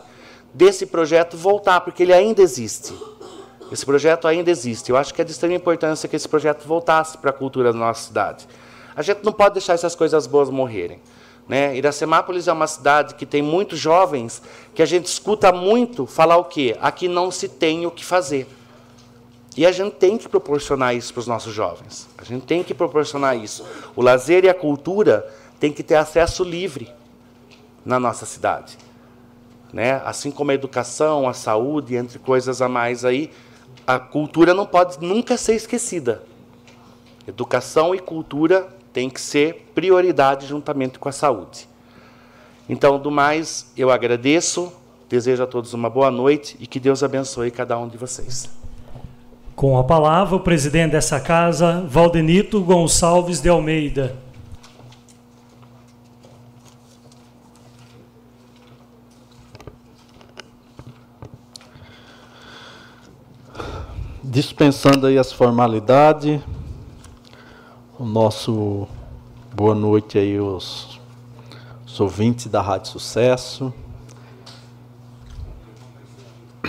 desse 0.53 0.85
projeto 0.85 1.35
voltar, 1.35 1.81
porque 1.81 2.03
ele 2.03 2.13
ainda 2.13 2.43
existe. 2.43 2.93
Esse 3.71 3.85
projeto 3.85 4.27
ainda 4.27 4.51
existe. 4.51 4.89
Eu 4.89 4.97
acho 4.97 5.13
que 5.13 5.21
é 5.21 5.23
de 5.23 5.31
extrema 5.31 5.55
importância 5.55 6.07
que 6.07 6.15
esse 6.15 6.27
projeto 6.27 6.67
voltasse 6.67 7.17
para 7.17 7.31
a 7.31 7.33
cultura 7.33 7.73
da 7.73 7.79
nossa 7.79 8.07
cidade. 8.07 8.47
A 8.95 9.01
gente 9.01 9.23
não 9.23 9.33
pode 9.33 9.55
deixar 9.55 9.73
essas 9.73 9.95
coisas 9.95 10.27
boas 10.27 10.49
morrerem. 10.49 10.99
Né? 11.47 11.75
Iracemápolis 11.75 12.47
é 12.47 12.53
uma 12.53 12.67
cidade 12.67 13.15
que 13.15 13.25
tem 13.25 13.41
muitos 13.41 13.77
jovens 13.77 14.41
que 14.73 14.81
a 14.81 14.85
gente 14.85 15.05
escuta 15.05 15.51
muito 15.51 16.05
falar 16.05 16.37
o 16.37 16.45
quê? 16.45 16.75
Aqui 16.81 17.07
não 17.07 17.29
se 17.29 17.47
tem 17.47 17.85
o 17.85 17.91
que 17.91 18.03
fazer. 18.03 18.47
E 19.55 19.65
a 19.65 19.71
gente 19.71 19.93
tem 19.93 20.17
que 20.17 20.27
proporcionar 20.27 20.95
isso 20.95 21.13
para 21.13 21.21
os 21.21 21.27
nossos 21.27 21.53
jovens. 21.53 22.09
A 22.17 22.23
gente 22.23 22.45
tem 22.45 22.63
que 22.63 22.73
proporcionar 22.73 23.37
isso. 23.37 23.65
O 23.95 24.01
lazer 24.01 24.43
e 24.43 24.49
a 24.49 24.53
cultura 24.53 25.25
têm 25.59 25.71
que 25.71 25.83
ter 25.83 25.95
acesso 25.95 26.43
livre 26.43 26.91
na 27.85 27.99
nossa 27.99 28.25
cidade. 28.25 28.77
Né? 29.71 30.01
Assim 30.03 30.31
como 30.31 30.51
a 30.51 30.53
educação, 30.53 31.27
a 31.27 31.33
saúde, 31.33 31.95
entre 31.95 32.19
coisas 32.19 32.61
a 32.61 32.67
mais 32.67 33.05
aí, 33.05 33.31
a 33.85 33.99
cultura 33.99 34.53
não 34.53 34.65
pode 34.65 34.99
nunca 34.99 35.37
ser 35.37 35.55
esquecida. 35.55 36.23
Educação 37.27 37.93
e 37.93 37.99
cultura 37.99 38.67
têm 38.91 39.09
que 39.09 39.19
ser 39.19 39.71
prioridade 39.75 40.47
juntamente 40.47 40.97
com 40.97 41.09
a 41.09 41.11
saúde. 41.11 41.67
Então, 42.67 42.99
do 42.99 43.11
mais, 43.11 43.71
eu 43.77 43.91
agradeço, 43.91 44.73
desejo 45.07 45.43
a 45.43 45.47
todos 45.47 45.73
uma 45.73 45.89
boa 45.89 46.09
noite 46.09 46.57
e 46.59 46.65
que 46.65 46.79
Deus 46.79 47.03
abençoe 47.03 47.51
cada 47.51 47.77
um 47.77 47.87
de 47.87 47.97
vocês. 47.97 48.49
Com 49.55 49.77
a 49.77 49.83
palavra, 49.83 50.35
o 50.35 50.39
presidente 50.39 50.91
dessa 50.91 51.19
casa, 51.19 51.85
Valdenito 51.87 52.59
Gonçalves 52.61 53.39
de 53.39 53.49
Almeida. 53.49 54.24
Dispensando 64.35 65.07
aí 65.07 65.17
as 65.17 65.31
formalidades, 65.31 66.41
o 67.97 68.03
nosso 68.03 68.85
boa 69.53 69.73
noite 69.73 70.17
aí 70.17 70.37
os, 70.37 70.99
ouvintes 71.97 72.47
da 72.47 72.61
Rádio 72.61 72.91
Sucesso, 72.91 73.73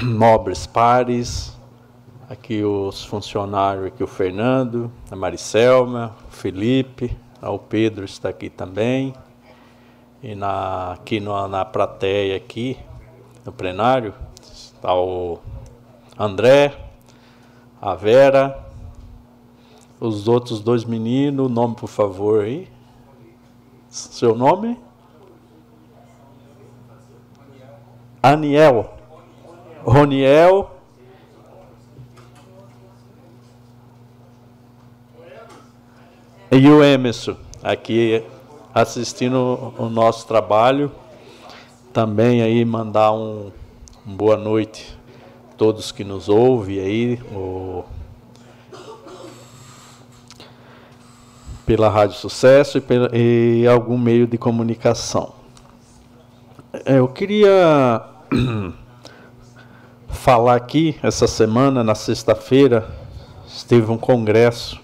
nobres 0.00 0.64
pares, 0.64 1.58
aqui 2.30 2.62
os 2.62 3.04
funcionários, 3.04 3.86
aqui 3.86 4.04
o 4.04 4.06
Fernando, 4.06 4.88
a 5.10 5.16
Maricelma, 5.16 6.14
o 6.28 6.30
Felipe, 6.30 7.16
ah, 7.42 7.50
o 7.50 7.58
Pedro 7.58 8.04
está 8.04 8.28
aqui 8.28 8.48
também, 8.48 9.12
e 10.22 10.36
na, 10.36 10.92
aqui 10.92 11.18
na, 11.18 11.48
na 11.48 11.64
plateia 11.64 12.36
aqui, 12.36 12.78
no 13.44 13.50
plenário, 13.50 14.14
está 14.40 14.94
o 14.94 15.40
André, 16.16 16.85
a 17.80 17.94
Vera, 17.94 18.66
os 20.00 20.28
outros 20.28 20.60
dois 20.60 20.84
meninos, 20.84 21.50
nome 21.50 21.74
por 21.74 21.88
favor 21.88 22.44
aí. 22.44 22.68
Seu 23.88 24.34
nome? 24.34 24.78
Aniel, 28.22 28.92
Roniel 29.84 30.70
e 36.50 36.68
o 36.68 36.82
Emerson 36.82 37.36
aqui 37.62 38.24
assistindo 38.74 39.72
o 39.78 39.88
nosso 39.88 40.26
trabalho. 40.26 40.90
Também 41.92 42.42
aí 42.42 42.64
mandar 42.64 43.12
um, 43.12 43.52
um 44.06 44.14
boa 44.14 44.36
noite 44.36 44.95
todos 45.56 45.90
que 45.90 46.04
nos 46.04 46.28
ouvem 46.28 46.78
aí, 46.78 47.20
o, 47.32 47.84
pela 51.64 51.88
Rádio 51.88 52.16
Sucesso 52.16 52.78
e, 52.78 52.80
pela, 52.80 53.10
e 53.12 53.66
algum 53.66 53.98
meio 53.98 54.26
de 54.26 54.38
comunicação. 54.38 55.32
É, 56.84 56.98
eu 56.98 57.08
queria 57.08 58.04
falar 60.08 60.54
aqui, 60.54 60.96
essa 61.02 61.26
semana, 61.26 61.82
na 61.82 61.94
sexta-feira, 61.94 62.88
esteve 63.48 63.90
um 63.90 63.98
congresso 63.98 64.80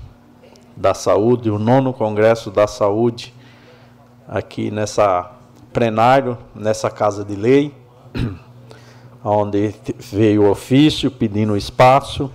da 0.76 0.94
saúde, 0.94 1.50
o 1.50 1.58
nono 1.58 1.92
congresso 1.92 2.50
da 2.50 2.66
saúde, 2.66 3.32
aqui 4.26 4.70
nessa 4.70 5.30
plenário, 5.72 6.36
nessa 6.54 6.90
casa 6.90 7.24
de 7.24 7.34
lei, 7.34 7.74
onde 9.24 9.74
veio 9.98 10.44
o 10.44 10.50
ofício 10.50 11.10
pedindo 11.10 11.56
espaço 11.56 12.30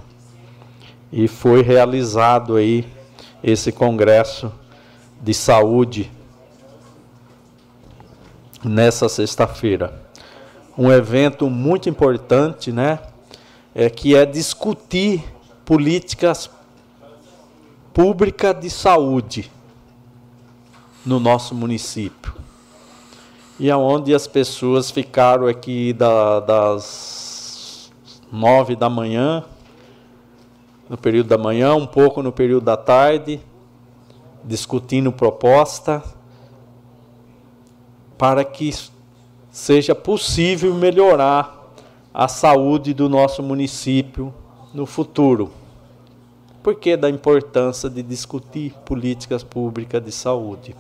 e 1.11 1.27
foi 1.27 1.61
realizado 1.61 2.55
aí 2.55 2.87
esse 3.43 3.71
congresso 3.71 4.51
de 5.21 5.33
saúde 5.33 6.11
nessa 8.63 9.09
sexta-feira. 9.09 10.01
Um 10.77 10.91
evento 10.91 11.49
muito 11.49 11.89
importante, 11.89 12.71
né? 12.71 12.99
É 13.73 13.89
que 13.89 14.15
é 14.15 14.25
discutir 14.25 15.23
políticas 15.65 16.49
públicas 17.93 18.59
de 18.59 18.69
saúde 18.69 19.51
no 21.05 21.19
nosso 21.19 21.55
município. 21.55 22.36
E 23.59 23.71
aonde 23.71 24.13
as 24.13 24.27
pessoas 24.27 24.91
ficaram 24.91 25.47
aqui 25.47 25.91
da, 25.91 26.39
das 26.39 27.91
nove 28.31 28.75
da 28.75 28.87
manhã, 28.87 29.43
no 30.87 30.95
período 30.95 31.27
da 31.27 31.39
manhã, 31.39 31.73
um 31.73 31.87
pouco 31.87 32.21
no 32.21 32.31
período 32.31 32.65
da 32.65 32.77
tarde, 32.77 33.39
discutindo 34.43 35.11
proposta 35.11 36.03
para 38.15 38.45
que 38.45 38.71
seja 39.51 39.95
possível 39.95 40.73
melhorar 40.75 41.73
a 42.13 42.27
saúde 42.27 42.93
do 42.93 43.09
nosso 43.09 43.41
município 43.41 44.33
no 44.71 44.85
futuro. 44.85 45.51
Por 46.61 46.75
que 46.75 46.95
da 46.95 47.09
importância 47.09 47.89
de 47.89 48.03
discutir 48.03 48.73
políticas 48.85 49.43
públicas 49.43 50.03
de 50.03 50.11
saúde? 50.11 50.75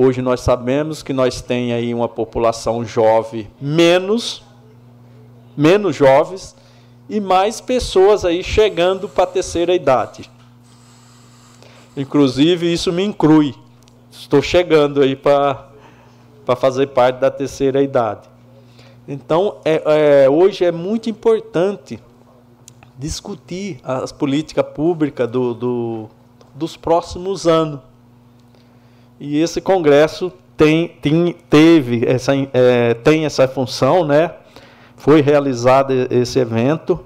Hoje 0.00 0.22
nós 0.22 0.42
sabemos 0.42 1.02
que 1.02 1.12
nós 1.12 1.42
tem 1.42 1.72
aí 1.72 1.92
uma 1.92 2.08
população 2.08 2.84
jovem 2.84 3.50
menos, 3.60 4.44
menos 5.56 5.96
jovens 5.96 6.54
e 7.08 7.18
mais 7.18 7.60
pessoas 7.60 8.24
aí 8.24 8.44
chegando 8.44 9.08
para 9.08 9.24
a 9.24 9.26
terceira 9.26 9.74
idade. 9.74 10.30
Inclusive 11.96 12.72
isso 12.72 12.92
me 12.92 13.02
inclui. 13.02 13.56
Estou 14.08 14.40
chegando 14.40 15.02
aí 15.02 15.16
para 15.16 15.66
para 16.46 16.54
fazer 16.54 16.86
parte 16.86 17.16
da 17.16 17.28
terceira 17.28 17.82
idade. 17.82 18.28
Então, 19.08 19.56
é, 19.64 20.22
é, 20.24 20.30
hoje 20.30 20.64
é 20.64 20.70
muito 20.70 21.10
importante 21.10 21.98
discutir 22.96 23.80
as 23.82 24.12
políticas 24.12 24.64
públicas 24.64 25.28
do, 25.28 25.54
do, 25.54 26.08
dos 26.54 26.76
próximos 26.76 27.48
anos. 27.48 27.87
E 29.20 29.40
esse 29.40 29.60
congresso 29.60 30.32
tem, 30.56 30.88
tem, 30.88 31.34
teve 31.48 32.04
essa, 32.06 32.32
é, 32.52 32.94
tem 32.94 33.24
essa 33.24 33.46
função, 33.48 34.04
né? 34.04 34.32
foi 34.98 35.20
realizado 35.20 35.92
esse 36.10 36.38
evento, 36.38 36.98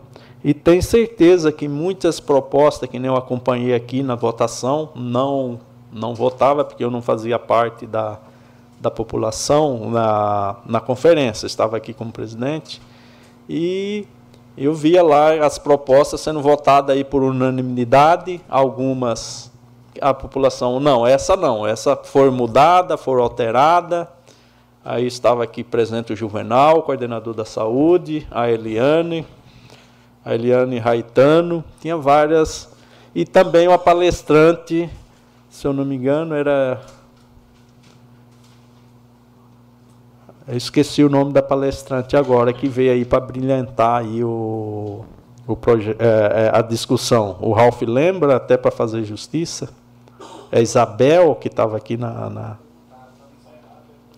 e 0.42 0.52
tenho 0.52 0.82
certeza 0.82 1.52
que 1.52 1.68
muitas 1.68 2.18
propostas 2.18 2.88
que 2.88 2.98
nem 2.98 3.08
eu 3.08 3.16
acompanhei 3.16 3.74
aqui 3.74 4.02
na 4.02 4.16
votação, 4.16 4.88
não, 4.96 5.60
não 5.92 6.14
votava, 6.14 6.64
porque 6.64 6.82
eu 6.82 6.90
não 6.90 7.02
fazia 7.02 7.38
parte 7.38 7.86
da, 7.86 8.18
da 8.80 8.90
população 8.90 9.90
na, 9.90 10.56
na 10.66 10.80
conferência, 10.80 11.46
estava 11.46 11.76
aqui 11.76 11.92
como 11.92 12.10
presidente, 12.10 12.80
e 13.48 14.06
eu 14.56 14.74
via 14.74 15.02
lá 15.02 15.34
as 15.44 15.58
propostas 15.58 16.22
sendo 16.22 16.40
votadas 16.40 16.96
aí 16.96 17.04
por 17.04 17.22
unanimidade, 17.22 18.40
algumas 18.48 19.51
a 20.00 20.14
população, 20.14 20.80
não, 20.80 21.06
essa 21.06 21.36
não, 21.36 21.66
essa 21.66 21.96
foi 21.96 22.30
mudada, 22.30 22.96
foi 22.96 23.20
alterada. 23.20 24.08
Aí 24.84 25.06
estava 25.06 25.44
aqui 25.44 25.62
presente 25.62 26.12
o 26.12 26.16
Juvenal, 26.16 26.82
coordenador 26.82 27.34
da 27.34 27.44
saúde, 27.44 28.26
a 28.30 28.50
Eliane, 28.50 29.26
a 30.24 30.34
Eliane 30.34 30.78
Raitano, 30.78 31.64
tinha 31.80 31.96
várias, 31.96 32.70
e 33.14 33.24
também 33.24 33.68
uma 33.68 33.78
palestrante, 33.78 34.90
se 35.48 35.66
eu 35.66 35.72
não 35.72 35.84
me 35.84 35.94
engano, 35.94 36.34
era 36.34 36.80
Eu 40.46 40.56
esqueci 40.56 41.04
o 41.04 41.08
nome 41.08 41.32
da 41.32 41.40
palestrante 41.40 42.16
agora, 42.16 42.52
que 42.52 42.68
veio 42.68 42.92
aí 42.92 43.04
para 43.04 43.20
brilhantar 43.20 44.00
aí 44.00 44.24
o, 44.24 45.04
o 45.46 45.58
é, 45.98 46.46
é, 46.46 46.50
a 46.52 46.60
discussão. 46.60 47.36
O 47.40 47.52
Ralph 47.52 47.82
lembra, 47.82 48.36
até 48.36 48.56
para 48.56 48.70
fazer 48.70 49.04
justiça. 49.04 49.70
É 50.52 50.60
Isabel, 50.60 51.34
que 51.34 51.48
estava 51.48 51.78
aqui 51.78 51.96
na, 51.96 52.28
na 52.28 52.56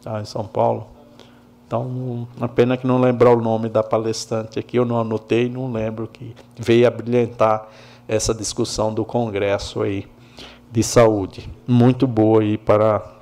ah, 0.04 0.20
em 0.20 0.24
São 0.24 0.44
Paulo. 0.44 0.88
Então, 1.66 2.26
uma 2.36 2.48
pena 2.48 2.76
que 2.76 2.86
não 2.86 3.00
lembrar 3.00 3.30
o 3.30 3.40
nome 3.40 3.68
da 3.68 3.82
palestrante 3.84 4.58
aqui, 4.58 4.76
eu 4.76 4.84
não 4.84 4.98
anotei, 4.98 5.48
não 5.48 5.72
lembro 5.72 6.08
que 6.08 6.34
veio 6.58 6.86
a 6.86 6.90
brilhantar 6.90 7.68
essa 8.06 8.34
discussão 8.34 8.92
do 8.92 9.04
congresso 9.04 9.80
aí 9.82 10.06
de 10.70 10.82
saúde. 10.82 11.48
Muito 11.66 12.06
boa 12.06 12.42
aí 12.42 12.58
para 12.58 13.14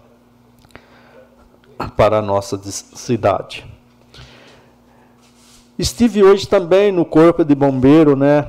para 1.96 2.18
a 2.18 2.22
nossa 2.22 2.58
cidade. 2.62 3.66
Estive 5.78 6.22
hoje 6.22 6.46
também 6.46 6.92
no 6.92 7.04
Corpo 7.04 7.44
de 7.44 7.54
Bombeiro, 7.54 8.14
né? 8.16 8.48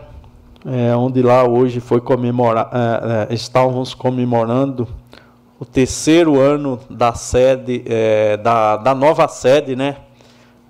É, 0.65 0.95
onde 0.95 1.21
lá 1.21 1.43
hoje 1.43 1.81
foi 1.81 1.99
comemorar, 1.99 2.69
é, 2.71 3.31
é, 3.31 3.33
estávamos 3.33 3.93
comemorando 3.93 4.87
o 5.59 5.65
terceiro 5.65 6.39
ano 6.39 6.79
da 6.89 7.13
sede, 7.13 7.83
é, 7.85 8.37
da, 8.37 8.77
da 8.77 8.95
nova 8.95 9.27
sede, 9.27 9.75
né? 9.75 9.97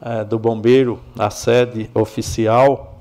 É, 0.01 0.23
do 0.23 0.39
Bombeiro, 0.39 0.99
a 1.17 1.29
sede 1.29 1.91
oficial, 1.93 2.95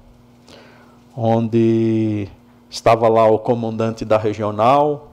onde 1.16 2.28
estava 2.68 3.08
lá 3.08 3.26
o 3.26 3.38
comandante 3.38 4.04
da 4.04 4.18
regional, 4.18 5.08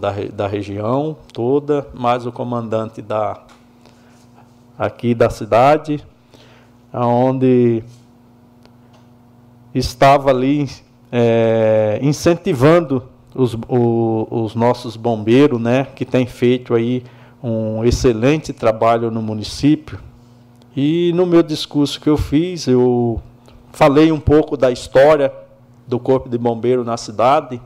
da, 0.00 0.12
da 0.32 0.46
região 0.46 1.16
toda, 1.32 1.88
mais 1.92 2.24
o 2.24 2.30
comandante 2.30 3.02
da 3.02 3.40
aqui 4.78 5.14
da 5.14 5.28
cidade, 5.28 6.02
onde 6.92 7.82
estava 9.74 10.30
ali 10.30 10.68
é, 11.10 11.98
incentivando 12.02 13.02
os, 13.34 13.54
o, 13.68 14.26
os 14.30 14.54
nossos 14.54 14.96
bombeiros, 14.96 15.60
né, 15.60 15.86
que 15.94 16.04
têm 16.04 16.26
feito 16.26 16.74
aí 16.74 17.02
um 17.42 17.84
excelente 17.84 18.52
trabalho 18.52 19.10
no 19.10 19.22
município. 19.22 19.98
E 20.76 21.12
no 21.14 21.26
meu 21.26 21.42
discurso 21.42 22.00
que 22.00 22.08
eu 22.08 22.16
fiz, 22.16 22.66
eu 22.66 23.20
falei 23.72 24.12
um 24.12 24.20
pouco 24.20 24.56
da 24.56 24.70
história 24.70 25.32
do 25.86 25.98
Corpo 25.98 26.28
de 26.28 26.38
Bombeiro 26.38 26.84
na 26.84 26.96
cidade, 26.96 27.60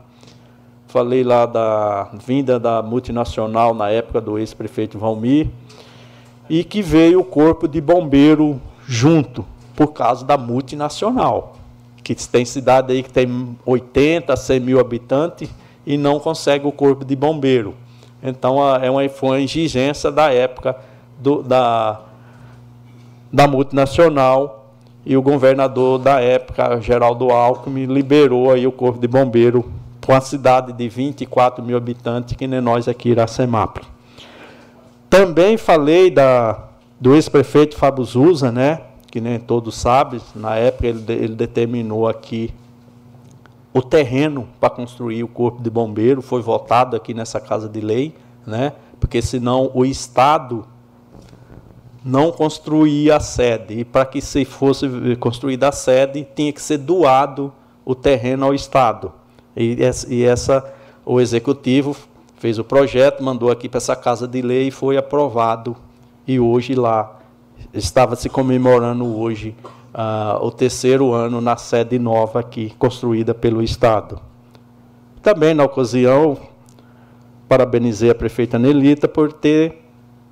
Falei 0.87 1.21
lá 1.21 1.45
da 1.45 2.09
vinda 2.25 2.57
da 2.57 2.81
multinacional 2.81 3.73
na 3.73 3.89
época 3.89 4.21
do 4.21 4.39
ex-prefeito 4.39 4.97
Valmir 4.97 5.49
e 6.49 6.63
que 6.63 6.81
veio 6.81 7.19
o 7.19 7.25
corpo 7.25 7.67
de 7.67 7.81
bombeiro 7.81 8.61
junto 8.87 9.45
por 9.75 9.87
causa 9.87 10.25
da 10.25 10.37
multinacional. 10.37 11.56
Que 12.07 12.15
tem 12.15 12.45
cidade 12.45 12.93
aí 12.93 13.03
que 13.03 13.11
tem 13.11 13.57
80, 13.65 14.33
100 14.33 14.59
mil 14.61 14.79
habitantes 14.79 15.49
e 15.85 15.97
não 15.97 16.21
consegue 16.21 16.65
o 16.65 16.71
corpo 16.71 17.03
de 17.03 17.17
bombeiro. 17.17 17.75
Então 18.23 18.57
é 18.77 18.89
uma, 18.89 19.09
foi 19.09 19.29
uma 19.29 19.41
exigência 19.41 20.09
da 20.09 20.31
época 20.31 20.73
do, 21.19 21.43
da, 21.43 21.99
da 23.29 23.45
multinacional 23.45 24.71
e 25.05 25.17
o 25.17 25.21
governador 25.21 25.99
da 25.99 26.21
época, 26.21 26.79
Geraldo 26.79 27.29
Alckmin, 27.29 27.87
liberou 27.87 28.53
aí 28.53 28.65
o 28.65 28.71
corpo 28.71 29.01
de 29.01 29.07
bombeiro 29.07 29.69
com 30.05 30.13
a 30.13 30.21
cidade 30.21 30.71
de 30.71 30.87
24 30.87 31.61
mil 31.61 31.75
habitantes, 31.75 32.37
que 32.37 32.47
nem 32.47 32.61
nós 32.61 32.87
aqui, 32.87 33.09
Iracemápolis. 33.09 33.85
Também 35.09 35.57
falei 35.57 36.09
da, 36.09 36.69
do 36.97 37.13
ex-prefeito 37.15 37.75
Fábio 37.75 38.05
Zusa, 38.05 38.49
né? 38.49 38.79
Que 39.09 39.21
nem 39.21 39.39
todos 39.39 39.75
sabem, 39.75 40.19
na 40.35 40.55
época 40.55 40.87
ele, 40.87 41.03
ele 41.13 41.35
determinou 41.35 42.07
aqui 42.07 42.53
o 43.73 43.81
terreno 43.81 44.47
para 44.59 44.69
construir 44.69 45.23
o 45.23 45.27
corpo 45.27 45.61
de 45.61 45.69
bombeiro, 45.69 46.21
foi 46.21 46.41
votado 46.41 46.95
aqui 46.95 47.13
nessa 47.13 47.39
casa 47.39 47.69
de 47.69 47.79
lei, 47.79 48.15
né? 48.45 48.73
Porque 48.99 49.21
senão 49.21 49.69
o 49.73 49.85
Estado 49.85 50.65
não 52.03 52.31
construía 52.31 53.17
a 53.17 53.19
sede. 53.19 53.79
E 53.79 53.85
para 53.85 54.05
que 54.05 54.21
se 54.21 54.45
fosse 54.45 54.87
construída 55.19 55.69
a 55.69 55.71
sede, 55.71 56.25
tinha 56.35 56.51
que 56.51 56.61
ser 56.61 56.77
doado 56.77 57.53
o 57.85 57.93
terreno 57.93 58.45
ao 58.45 58.53
Estado. 58.53 59.11
E, 59.55 59.77
e 60.09 60.23
essa, 60.23 60.73
o 61.05 61.19
executivo 61.21 61.95
fez 62.37 62.57
o 62.57 62.63
projeto, 62.63 63.23
mandou 63.23 63.51
aqui 63.51 63.67
para 63.69 63.77
essa 63.77 63.95
casa 63.95 64.27
de 64.27 64.41
lei 64.41 64.69
e 64.69 64.71
foi 64.71 64.97
aprovado. 64.97 65.75
E 66.25 66.39
hoje 66.39 66.73
lá 66.73 67.16
estava 67.73 68.15
se 68.15 68.29
comemorando 68.29 69.17
hoje 69.19 69.55
uh, 69.93 70.45
o 70.45 70.51
terceiro 70.51 71.13
ano 71.13 71.41
na 71.41 71.57
sede 71.57 71.97
nova 71.99 72.39
aqui, 72.39 72.73
construída 72.77 73.33
pelo 73.33 73.61
Estado. 73.63 74.19
Também 75.21 75.53
na 75.53 75.63
ocasião, 75.63 76.37
parabenizei 77.47 78.09
a 78.09 78.15
prefeita 78.15 78.57
Nelita 78.57 79.07
por 79.07 79.33
ter 79.33 79.83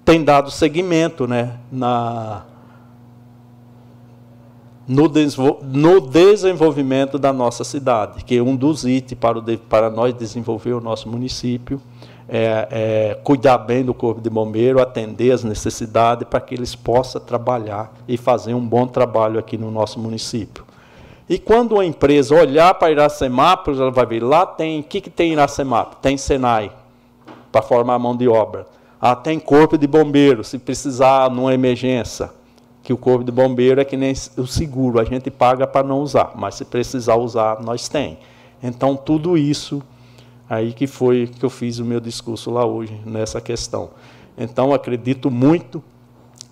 tem 0.06 0.24
dado 0.24 0.52
seguimento 0.52 1.28
né, 1.28 1.58
na, 1.72 2.44
no, 4.88 5.12
no, 5.64 6.00
desenvolvimento 6.00 7.18
da 7.18 7.34
nossa 7.34 7.64
cidade, 7.64 8.24
que 8.24 8.38
é 8.38 8.42
um 8.42 8.56
dos 8.56 8.86
itens 8.86 9.20
para, 9.20 9.42
para 9.68 9.90
nós 9.90 10.14
desenvolver 10.14 10.74
o 10.74 10.80
nosso 10.80 11.10
município, 11.10 11.82
é, 12.28 12.68
é, 12.72 13.20
cuidar 13.24 13.58
bem 13.60 13.84
do 13.84 13.94
corpo 13.94 14.20
de 14.20 14.30
bombeiro, 14.30 14.82
atender 14.82 15.32
as 15.32 15.44
necessidades 15.44 16.28
para 16.28 16.40
que 16.40 16.56
eles 16.56 16.76
possam 16.76 17.22
trabalhar 17.22 17.94
e 18.08 18.18
fazer 18.18 18.54
um 18.54 18.66
bom 18.66 18.88
trabalho 18.88 19.40
aqui 19.40 19.58
no 19.58 19.70
nosso 19.70 20.00
município. 20.00 20.66
E 21.28 21.40
quando 21.40 21.74
uma 21.74 21.86
empresa 21.86 22.36
olhar 22.36 22.74
para 22.76 22.92
Iracemápolis, 22.92 23.80
ela 23.80 23.92
vai 23.92 24.06
ver, 24.06 24.24
lá 24.24 24.46
tem, 24.46 24.80
o 24.80 24.84
que, 24.84 25.02
que 25.02 25.10
tem 25.10 25.34
Iracemápolis? 25.34 26.00
Tem 26.02 26.18
Senai, 26.18 26.72
para 27.52 27.62
formar 27.62 27.96
a 27.96 28.00
mão 28.00 28.16
de 28.16 28.28
obra. 28.28 28.68
Ah, 29.02 29.16
tem 29.16 29.40
corpo 29.40 29.78
de 29.78 29.88
bombeiro, 29.88 30.44
se 30.44 30.58
precisar 30.58 31.30
numa 31.30 31.54
emergência. 31.54 32.30
Que 32.84 32.94
o 32.94 32.98
corpo 32.98 33.24
de 33.24 33.32
bombeiro 33.32 33.82
é 33.82 33.86
que 33.86 33.98
nem 33.98 34.14
o 34.38 34.46
seguro, 34.46 35.00
a 35.00 35.04
gente 35.04 35.32
paga 35.32 35.66
para 35.66 35.86
não 35.86 36.02
usar, 36.02 36.32
mas 36.36 36.56
se 36.56 36.66
precisar 36.66 37.16
usar, 37.16 37.60
nós 37.62 37.90
tem. 37.90 38.20
Então, 38.62 38.96
tudo 38.96 39.36
isso 39.38 39.82
aí 40.50 40.74
que 40.74 40.88
foi 40.88 41.28
que 41.28 41.44
eu 41.44 41.50
fiz 41.50 41.80
o 41.80 41.86
meu 41.86 42.00
discurso 42.00 42.52
lá 42.52 42.66
hoje, 42.66 43.00
nessa 43.06 43.42
questão. 43.42 43.92
Então, 44.38 44.74
acredito 44.74 45.32
muito 45.32 45.84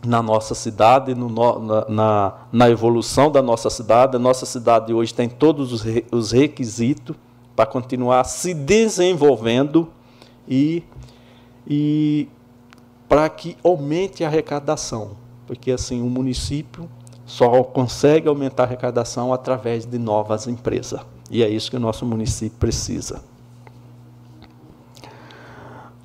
na 0.06 0.22
nossa 0.22 0.54
cidade, 0.54 1.16
no, 1.16 1.30
na, 1.30 1.86
na, 1.90 2.34
na, 2.52 2.70
evolução 2.70 3.32
da 3.32 3.42
nossa 3.42 3.70
cidade. 3.70 4.16
A 4.16 4.20
nossa 4.20 4.46
cidade 4.46 4.94
hoje 4.94 5.14
tem 5.14 5.30
todos 5.30 5.72
os, 5.72 5.82
re, 5.82 6.06
os 6.12 6.32
requisitos 6.32 7.16
para 7.56 7.66
continuar 7.66 8.24
se 8.26 8.54
desenvolvendo 8.54 9.90
e, 10.48 10.84
e 11.68 12.28
para 13.08 13.30
que 13.30 13.56
aumente 13.64 14.24
a 14.24 14.28
arrecadação, 14.28 15.12
porque 15.46 15.72
assim 15.72 16.02
o 16.02 16.10
município 16.10 16.90
só 17.26 17.64
consegue 17.64 18.28
aumentar 18.28 18.64
a 18.64 18.66
arrecadação 18.66 19.32
através 19.32 19.86
de 19.86 19.98
novas 19.98 20.48
empresas. 20.48 21.00
E 21.32 21.42
é 21.42 21.50
isso 21.50 21.70
que 21.70 21.78
o 21.78 21.80
nosso 21.80 22.06
município 22.06 22.58
precisa. 22.60 23.24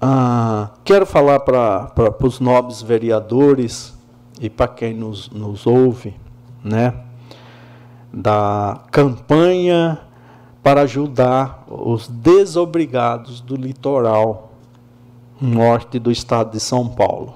Ah, 0.01 0.71
quero 0.85 1.05
falar 1.05 1.41
para 1.41 2.15
os 2.23 2.39
nobres 2.39 2.81
vereadores 2.81 3.99
e 4.41 4.49
para 4.49 4.69
quem 4.69 4.95
nos, 4.95 5.29
nos 5.31 5.67
ouve, 5.67 6.15
né, 6.63 6.95
da 8.13 8.81
campanha 8.93 9.99
para 10.63 10.83
ajudar 10.83 11.65
os 11.67 12.07
desobrigados 12.07 13.41
do 13.41 13.57
litoral 13.57 14.53
norte 15.41 15.99
do 15.99 16.13
estado 16.13 16.53
de 16.53 16.61
São 16.61 16.87
Paulo. 16.89 17.35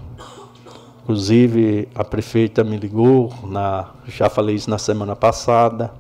Inclusive, 1.03 1.89
a 1.97 2.05
prefeita 2.05 2.63
me 2.63 2.77
ligou, 2.77 3.33
na, 3.43 3.89
já 4.07 4.31
falei 4.31 4.55
isso 4.55 4.71
na 4.71 4.79
semana 4.79 5.17
passada, 5.17 5.93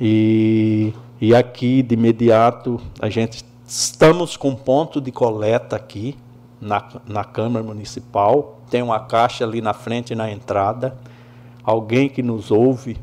e, 0.00 0.92
e 1.20 1.32
aqui 1.36 1.82
de 1.82 1.94
imediato 1.94 2.80
a 3.00 3.08
gente 3.08 3.44
estamos 3.68 4.34
com 4.34 4.54
ponto 4.54 4.98
de 4.98 5.12
coleta 5.12 5.76
aqui 5.76 6.16
na, 6.58 6.82
na 7.06 7.22
Câmara 7.22 7.62
Municipal, 7.62 8.60
tem 8.70 8.82
uma 8.82 8.98
caixa 9.00 9.44
ali 9.44 9.60
na 9.60 9.74
frente 9.74 10.14
na 10.14 10.30
entrada. 10.30 10.96
Alguém 11.62 12.08
que 12.08 12.22
nos 12.22 12.50
ouve, 12.50 12.96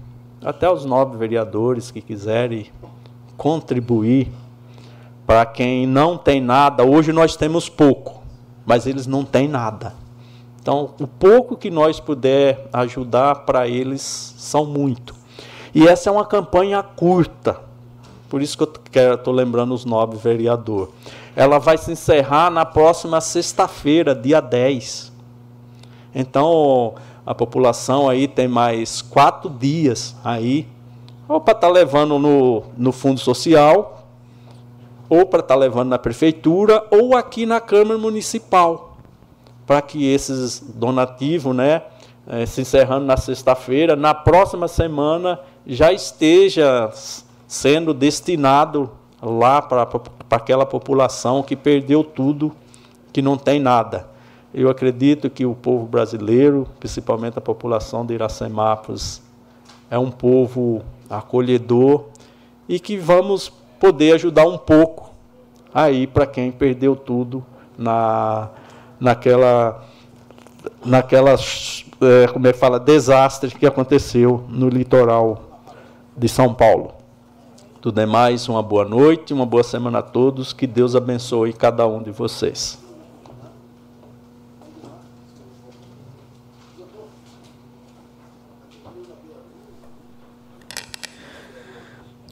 até 0.44 0.70
os 0.70 0.84
nove 0.84 1.18
vereadores 1.18 1.92
que 1.92 2.02
quiserem 2.02 2.72
contribuir 3.38 4.32
para 5.28 5.46
quem 5.46 5.86
não 5.86 6.18
tem 6.18 6.42
nada, 6.42 6.84
hoje 6.84 7.14
nós 7.14 7.36
temos 7.36 7.70
pouco, 7.70 8.24
mas 8.66 8.88
eles 8.88 9.06
não 9.06 9.24
têm 9.24 9.48
nada. 9.48 9.94
Então, 10.60 10.96
o 11.00 11.06
pouco 11.06 11.56
que 11.56 11.70
nós 11.70 12.00
puder 12.00 12.68
ajudar 12.74 13.46
para 13.46 13.68
eles 13.68 14.02
são 14.38 14.66
muito. 14.66 15.14
E 15.76 15.88
essa 15.88 16.10
é 16.10 16.12
uma 16.12 16.26
campanha 16.26 16.82
curta. 16.82 17.65
Por 18.30 18.42
isso 18.42 18.58
que 18.58 19.00
eu 19.00 19.16
estou 19.16 19.34
lembrando 19.34 19.74
os 19.74 19.86
nove 19.86 20.18
vereadores. 20.18 20.94
Ela 21.36 21.60
vai 21.60 21.78
se 21.78 21.92
encerrar 21.92 22.50
na 22.50 22.66
próxima 22.66 23.22
sexta-feira, 23.22 24.16
dia 24.16 24.42
10. 24.42 25.12
Então, 26.14 26.96
a 27.26 27.36
população 27.36 28.08
aí 28.08 28.28
tem 28.28 28.48
mais 28.48 29.02
quatro 29.02 29.50
dias 29.50 30.16
aí, 30.24 30.68
ou 31.28 31.42
para 31.42 31.54
estar 31.54 31.68
tá 31.68 31.74
levando 31.74 32.18
no, 32.18 32.64
no 32.78 32.92
Fundo 32.92 33.20
Social, 33.20 34.08
ou 35.10 35.26
para 35.26 35.40
estar 35.40 35.56
tá 35.56 35.60
levando 35.60 35.90
na 35.90 36.00
prefeitura 36.00 36.86
ou 36.90 37.16
aqui 37.16 37.46
na 37.46 37.60
Câmara 37.60 37.98
Municipal, 37.98 38.98
para 39.66 39.82
que 39.82 40.08
esses 40.08 40.60
donativos, 40.60 41.56
né, 41.56 41.82
eh, 42.28 42.46
se 42.46 42.62
encerrando 42.62 43.06
na 43.06 43.18
sexta-feira, 43.18 43.96
na 43.96 44.14
próxima 44.14 44.68
semana 44.68 45.40
já 45.66 45.92
esteja 45.92 46.92
sendo 47.56 47.94
destinado 47.94 48.92
lá 49.22 49.62
para 49.62 49.88
aquela 50.30 50.66
população 50.66 51.42
que 51.42 51.56
perdeu 51.56 52.04
tudo, 52.04 52.52
que 53.14 53.22
não 53.22 53.38
tem 53.38 53.62
nada. 53.62 54.10
Eu 54.54 54.70
acredito 54.70 55.30
que 55.30 55.46
o 55.46 55.56
povo 55.56 55.86
brasileiro, 55.86 56.68
principalmente 56.82 57.38
a 57.38 57.42
população 57.42 58.06
de 58.06 58.14
Iracemápolis, 58.14 59.22
é 59.90 59.98
um 59.98 60.12
povo 60.12 60.82
acolhedor 61.10 62.08
e 62.68 62.78
que 62.78 62.98
vamos 62.98 63.50
poder 63.80 64.16
ajudar 64.16 64.46
um 64.46 64.58
pouco 64.58 65.12
aí 65.74 66.08
para 66.08 66.26
quem 66.26 66.52
perdeu 66.52 66.94
tudo 66.94 67.44
na, 67.78 68.50
naquela, 69.00 69.82
naquela 70.84 71.36
é, 72.02 72.28
como 72.28 72.48
é 72.48 72.52
que 72.52 72.60
fala, 72.60 72.82
desastre 72.82 73.50
que 73.52 73.66
aconteceu 73.66 74.44
no 74.50 74.68
litoral 74.68 75.62
de 76.18 76.28
São 76.28 76.54
Paulo. 76.54 77.05
Tudo 77.86 78.02
é 78.02 78.06
mais, 78.08 78.50
uma 78.50 78.64
boa 78.64 78.84
noite, 78.84 79.32
uma 79.32 79.46
boa 79.46 79.62
semana 79.62 80.00
a 80.00 80.02
todos, 80.02 80.52
que 80.52 80.66
Deus 80.66 80.96
abençoe 80.96 81.54
cada 81.54 81.86
um 81.86 82.02
de 82.02 82.10
vocês. 82.10 82.80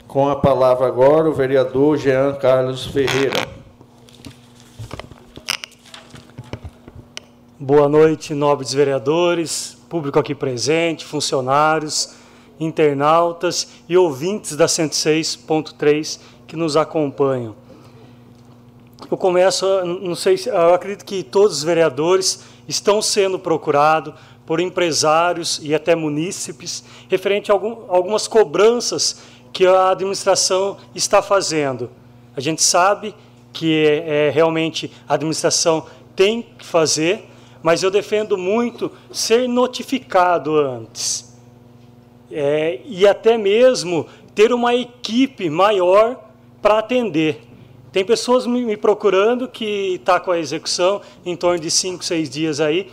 Com 0.07 0.27
a 0.27 0.35
palavra 0.35 0.87
agora 0.87 1.29
o 1.29 1.33
vereador 1.33 1.99
Jean 1.99 2.33
Carlos 2.33 2.87
Ferreira. 2.87 3.47
Boa 7.59 7.87
noite, 7.87 8.33
nobres 8.33 8.73
vereadores, 8.73 9.77
público 9.87 10.17
aqui 10.17 10.33
presente, 10.33 11.05
funcionários, 11.05 12.22
internautas 12.59 13.67
e 13.87 13.97
ouvintes 13.97 14.55
da 14.55 14.65
106.3 14.65 16.19
que 16.47 16.55
nos 16.55 16.77
acompanham. 16.77 17.55
Eu 19.09 19.17
começo, 19.17 19.65
não 19.85 20.15
sei, 20.15 20.39
eu 20.45 20.73
acredito 20.73 21.05
que 21.05 21.23
todos 21.23 21.57
os 21.57 21.63
vereadores 21.63 22.43
estão 22.67 23.01
sendo 23.01 23.37
procurados 23.37 24.13
por 24.45 24.59
empresários 24.59 25.59
e 25.61 25.73
até 25.73 25.95
munícipes 25.95 26.83
referente 27.09 27.51
a 27.51 27.53
algum, 27.53 27.85
algumas 27.89 28.27
cobranças 28.27 29.21
que 29.51 29.65
a 29.65 29.91
administração 29.91 30.77
está 30.95 31.21
fazendo. 31.21 31.89
A 32.35 32.41
gente 32.41 32.61
sabe 32.63 33.15
que 33.51 33.85
é, 33.85 34.27
é, 34.27 34.29
realmente 34.31 34.91
a 35.07 35.13
administração 35.13 35.85
tem 36.15 36.41
que 36.41 36.65
fazer, 36.65 37.29
mas 37.61 37.83
eu 37.83 37.91
defendo 37.91 38.37
muito 38.37 38.91
ser 39.11 39.47
notificado 39.47 40.57
antes. 40.57 41.32
É, 42.33 42.81
e 42.85 43.07
até 43.07 43.37
mesmo 43.37 44.07
ter 44.33 44.51
uma 44.51 44.73
equipe 44.73 45.49
maior 45.49 46.19
para 46.61 46.79
atender. 46.79 47.41
Tem 47.91 48.03
pessoas 48.03 48.47
me 48.47 48.75
procurando 48.75 49.47
que 49.47 49.95
está 49.95 50.19
com 50.19 50.31
a 50.31 50.39
execução 50.39 50.99
em 51.23 51.35
torno 51.35 51.59
de 51.59 51.69
5, 51.69 52.03
6 52.03 52.29
dias 52.29 52.59
aí, 52.59 52.89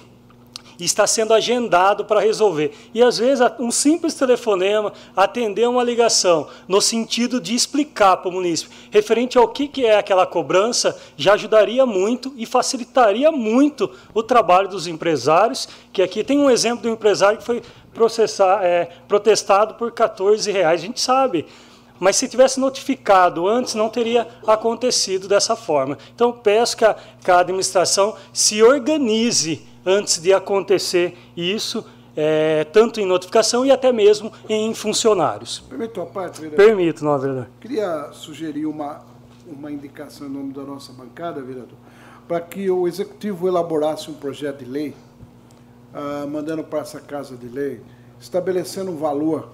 e 0.80 0.84
está 0.84 1.06
sendo 1.06 1.34
agendado 1.34 2.04
para 2.04 2.20
resolver. 2.20 2.72
E 2.94 3.02
às 3.02 3.18
vezes 3.18 3.46
um 3.58 3.70
simples 3.70 4.14
telefonema, 4.14 4.92
atender 5.14 5.68
uma 5.68 5.84
ligação, 5.84 6.48
no 6.66 6.80
sentido 6.80 7.40
de 7.40 7.54
explicar 7.54 8.16
para 8.16 8.30
o 8.30 8.32
munícipe 8.32 8.74
referente 8.90 9.36
ao 9.36 9.46
que, 9.46 9.68
que 9.68 9.84
é 9.84 9.98
aquela 9.98 10.26
cobrança, 10.26 10.98
já 11.16 11.34
ajudaria 11.34 11.84
muito 11.84 12.32
e 12.36 12.46
facilitaria 12.46 13.30
muito 13.30 13.90
o 14.14 14.22
trabalho 14.22 14.68
dos 14.68 14.86
empresários, 14.86 15.68
que 15.92 16.02
aqui 16.02 16.24
tem 16.24 16.38
um 16.38 16.50
exemplo 16.50 16.82
de 16.82 16.88
um 16.88 16.92
empresário 16.92 17.38
que 17.38 17.44
foi 17.44 17.62
processar, 17.92 18.64
é, 18.64 18.88
protestado 19.06 19.74
por 19.74 19.92
14 19.92 20.50
reais. 20.50 20.80
A 20.80 20.86
gente 20.86 21.00
sabe, 21.00 21.44
mas 21.98 22.16
se 22.16 22.26
tivesse 22.26 22.58
notificado 22.58 23.46
antes, 23.46 23.74
não 23.74 23.90
teria 23.90 24.26
acontecido 24.46 25.28
dessa 25.28 25.54
forma. 25.54 25.98
Então, 26.14 26.32
peço 26.32 26.76
que 26.76 26.84
a, 26.84 26.96
que 27.22 27.30
a 27.30 27.40
administração 27.40 28.16
se 28.32 28.62
organize 28.62 29.68
antes 29.84 30.20
de 30.20 30.32
acontecer 30.32 31.16
isso, 31.36 31.84
é, 32.16 32.64
tanto 32.64 33.00
em 33.00 33.06
notificação 33.06 33.64
e 33.64 33.70
até 33.70 33.92
mesmo 33.92 34.32
em 34.48 34.74
funcionários. 34.74 35.60
Permito 35.68 36.00
a 36.00 36.06
parte, 36.06 36.40
vereador? 36.40 36.66
Permito, 36.66 37.04
não, 37.04 37.18
vereador. 37.18 37.48
Queria 37.60 38.10
sugerir 38.12 38.66
uma, 38.66 39.00
uma 39.46 39.70
indicação 39.70 40.26
em 40.26 40.30
nome 40.30 40.52
da 40.52 40.62
nossa 40.62 40.92
bancada, 40.92 41.40
vereador, 41.40 41.78
para 42.26 42.40
que 42.40 42.70
o 42.70 42.86
Executivo 42.86 43.48
elaborasse 43.48 44.10
um 44.10 44.14
projeto 44.14 44.58
de 44.58 44.70
lei, 44.70 44.94
ah, 45.94 46.26
mandando 46.28 46.62
para 46.62 46.80
essa 46.80 47.00
Casa 47.00 47.36
de 47.36 47.48
Lei, 47.48 47.80
estabelecendo 48.20 48.90
um 48.90 48.96
valor 48.96 49.48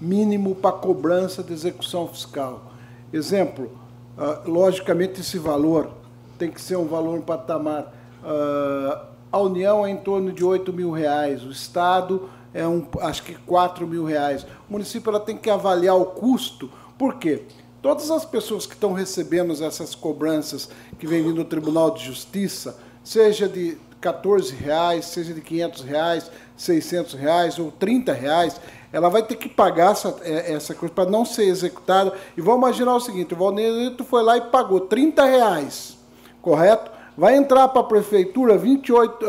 mínimo 0.00 0.54
para 0.54 0.72
cobrança 0.72 1.42
de 1.42 1.52
execução 1.52 2.08
fiscal. 2.08 2.72
Exemplo, 3.12 3.70
uh, 4.16 4.48
logicamente 4.50 5.20
esse 5.20 5.38
valor 5.38 5.90
tem 6.38 6.50
que 6.50 6.60
ser 6.60 6.76
um 6.76 6.86
valor 6.86 7.18
em 7.18 7.22
patamar. 7.22 7.92
Uh, 8.22 9.09
a 9.32 9.38
União 9.38 9.86
é 9.86 9.90
em 9.90 9.96
torno 9.96 10.32
de 10.32 10.44
8 10.44 10.72
mil 10.72 10.90
reais, 10.90 11.44
o 11.44 11.50
Estado 11.50 12.28
é 12.52 12.66
um, 12.66 12.86
acho 13.00 13.22
que 13.22 13.34
4 13.34 13.86
mil 13.86 14.04
reais. 14.04 14.44
O 14.68 14.72
município 14.72 15.10
ela 15.10 15.20
tem 15.20 15.36
que 15.36 15.48
avaliar 15.48 15.96
o 15.96 16.06
custo, 16.06 16.70
por 16.98 17.14
quê? 17.14 17.44
Todas 17.80 18.10
as 18.10 18.24
pessoas 18.24 18.66
que 18.66 18.74
estão 18.74 18.92
recebendo 18.92 19.52
essas 19.64 19.94
cobranças 19.94 20.68
que 20.98 21.06
vêm 21.06 21.22
vindo 21.22 21.36
do 21.36 21.44
Tribunal 21.44 21.92
de 21.92 22.04
Justiça, 22.04 22.76
seja 23.02 23.48
de 23.48 23.78
14 24.00 24.54
reais, 24.54 25.06
seja 25.06 25.32
de 25.32 25.40
500 25.40 25.82
reais, 25.82 26.30
600 26.56 27.14
reais 27.14 27.58
ou 27.58 27.70
30 27.70 28.12
reais, 28.12 28.60
ela 28.92 29.08
vai 29.08 29.22
ter 29.22 29.36
que 29.36 29.48
pagar 29.48 29.92
essa, 29.92 30.16
é, 30.22 30.52
essa 30.52 30.74
coisa 30.74 30.94
para 30.94 31.08
não 31.08 31.24
ser 31.24 31.44
executada. 31.44 32.12
E 32.36 32.40
vamos 32.40 32.58
imaginar 32.58 32.96
o 32.96 33.00
seguinte: 33.00 33.32
o 33.32 33.36
Valnezito 33.36 34.04
foi 34.04 34.22
lá 34.22 34.36
e 34.36 34.42
pagou 34.42 34.80
30 34.80 35.24
reais, 35.24 35.96
correto? 36.42 36.90
Vai 37.20 37.36
entrar 37.36 37.68
para 37.68 37.82
a 37.82 37.84
prefeitura 37.84 38.56
28, 38.56 39.26
uh, 39.26 39.28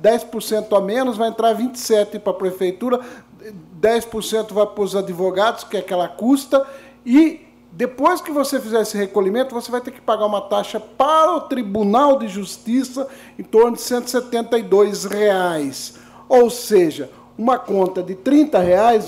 10% 0.00 0.78
a 0.78 0.80
menos, 0.80 1.16
vai 1.16 1.28
entrar 1.28 1.56
27% 1.56 2.20
para 2.20 2.30
a 2.30 2.36
prefeitura, 2.36 3.00
10% 3.80 4.52
vai 4.52 4.64
para 4.64 4.84
os 4.84 4.94
advogados, 4.94 5.64
que 5.64 5.76
é 5.76 5.80
aquela 5.80 6.06
custa, 6.06 6.64
e 7.04 7.44
depois 7.72 8.20
que 8.20 8.30
você 8.30 8.60
fizer 8.60 8.80
esse 8.80 8.96
recolhimento, 8.96 9.52
você 9.52 9.72
vai 9.72 9.80
ter 9.80 9.90
que 9.90 10.00
pagar 10.00 10.24
uma 10.24 10.40
taxa 10.40 10.78
para 10.78 11.34
o 11.34 11.40
Tribunal 11.40 12.16
de 12.16 12.28
Justiça 12.28 13.08
em 13.36 13.42
torno 13.42 13.72
de 13.72 13.82
172 13.82 15.04
reais. 15.04 15.94
Ou 16.28 16.48
seja, 16.48 17.10
uma 17.36 17.58
conta 17.58 18.04
de 18.04 18.14
30 18.14 18.60
reais, 18.60 19.06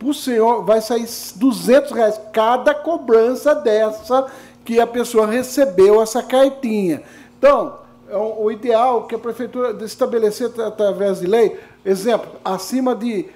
o 0.00 0.14
senhor 0.14 0.64
vai 0.64 0.80
sair 0.80 1.08
200 1.34 1.90
reais 1.90 2.20
cada 2.32 2.72
cobrança 2.72 3.52
dessa 3.52 4.26
que 4.64 4.78
a 4.78 4.86
pessoa 4.86 5.26
recebeu 5.26 6.00
essa 6.00 6.22
cartinha. 6.22 7.02
Então, 7.38 7.78
é 8.08 8.16
o 8.16 8.50
ideal 8.50 9.06
que 9.06 9.14
a 9.14 9.18
prefeitura 9.18 9.84
estabelecer 9.84 10.50
através 10.60 11.20
de 11.20 11.26
lei, 11.26 11.58
exemplo, 11.84 12.30
acima 12.44 12.94
de 12.94 13.26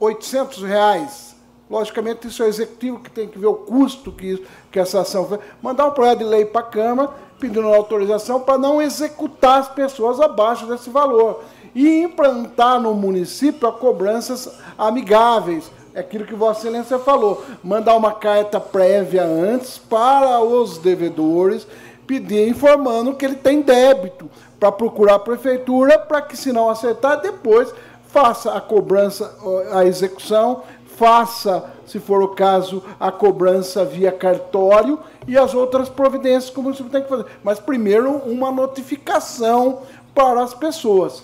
800 0.00 0.62
reais, 0.62 1.36
logicamente 1.70 2.26
isso 2.26 2.42
é 2.42 2.46
o 2.46 2.48
executivo 2.48 2.98
que 3.00 3.10
tem 3.10 3.28
que 3.28 3.38
ver 3.38 3.46
o 3.46 3.54
custo 3.54 4.10
que, 4.10 4.44
que 4.70 4.78
essa 4.78 5.00
ação 5.00 5.26
foi, 5.26 5.38
mandar 5.62 5.86
um 5.86 5.92
projeto 5.92 6.18
de 6.18 6.24
lei 6.24 6.44
para 6.44 6.60
a 6.60 6.64
Câmara 6.64 7.10
pedindo 7.38 7.66
autorização 7.66 8.40
para 8.40 8.56
não 8.56 8.80
executar 8.80 9.58
as 9.58 9.68
pessoas 9.68 10.20
abaixo 10.20 10.64
desse 10.66 10.88
valor 10.88 11.42
e 11.74 12.02
implantar 12.02 12.80
no 12.80 12.94
município 12.94 13.68
a 13.68 13.72
cobranças 13.72 14.48
amigáveis. 14.78 15.70
É 15.94 16.00
aquilo 16.00 16.24
que 16.24 16.34
Vossa 16.34 16.60
Excelência 16.60 16.98
falou. 16.98 17.44
Mandar 17.62 17.96
uma 17.96 18.12
carta 18.12 18.60
prévia 18.60 19.24
antes 19.24 19.76
para 19.76 20.40
os 20.40 20.78
devedores, 20.78 21.66
pedir 22.12 22.46
informando 22.46 23.14
que 23.14 23.24
ele 23.24 23.36
tem 23.36 23.62
débito, 23.62 24.28
para 24.60 24.70
procurar 24.70 25.14
a 25.14 25.18
prefeitura, 25.18 25.98
para 25.98 26.20
que, 26.20 26.36
se 26.36 26.52
não 26.52 26.68
acertar, 26.68 27.22
depois 27.22 27.72
faça 28.08 28.52
a 28.52 28.60
cobrança, 28.60 29.34
a 29.72 29.86
execução, 29.86 30.62
faça, 30.98 31.64
se 31.86 31.98
for 31.98 32.22
o 32.22 32.28
caso, 32.28 32.82
a 33.00 33.10
cobrança 33.10 33.82
via 33.82 34.12
cartório 34.12 34.98
e 35.26 35.38
as 35.38 35.54
outras 35.54 35.88
providências 35.88 36.50
que 36.50 36.60
o 36.60 36.62
município 36.62 36.92
tem 36.92 37.02
que 37.02 37.08
fazer. 37.08 37.24
Mas 37.42 37.58
primeiro 37.58 38.10
uma 38.26 38.52
notificação 38.52 39.80
para 40.14 40.42
as 40.42 40.52
pessoas. 40.52 41.22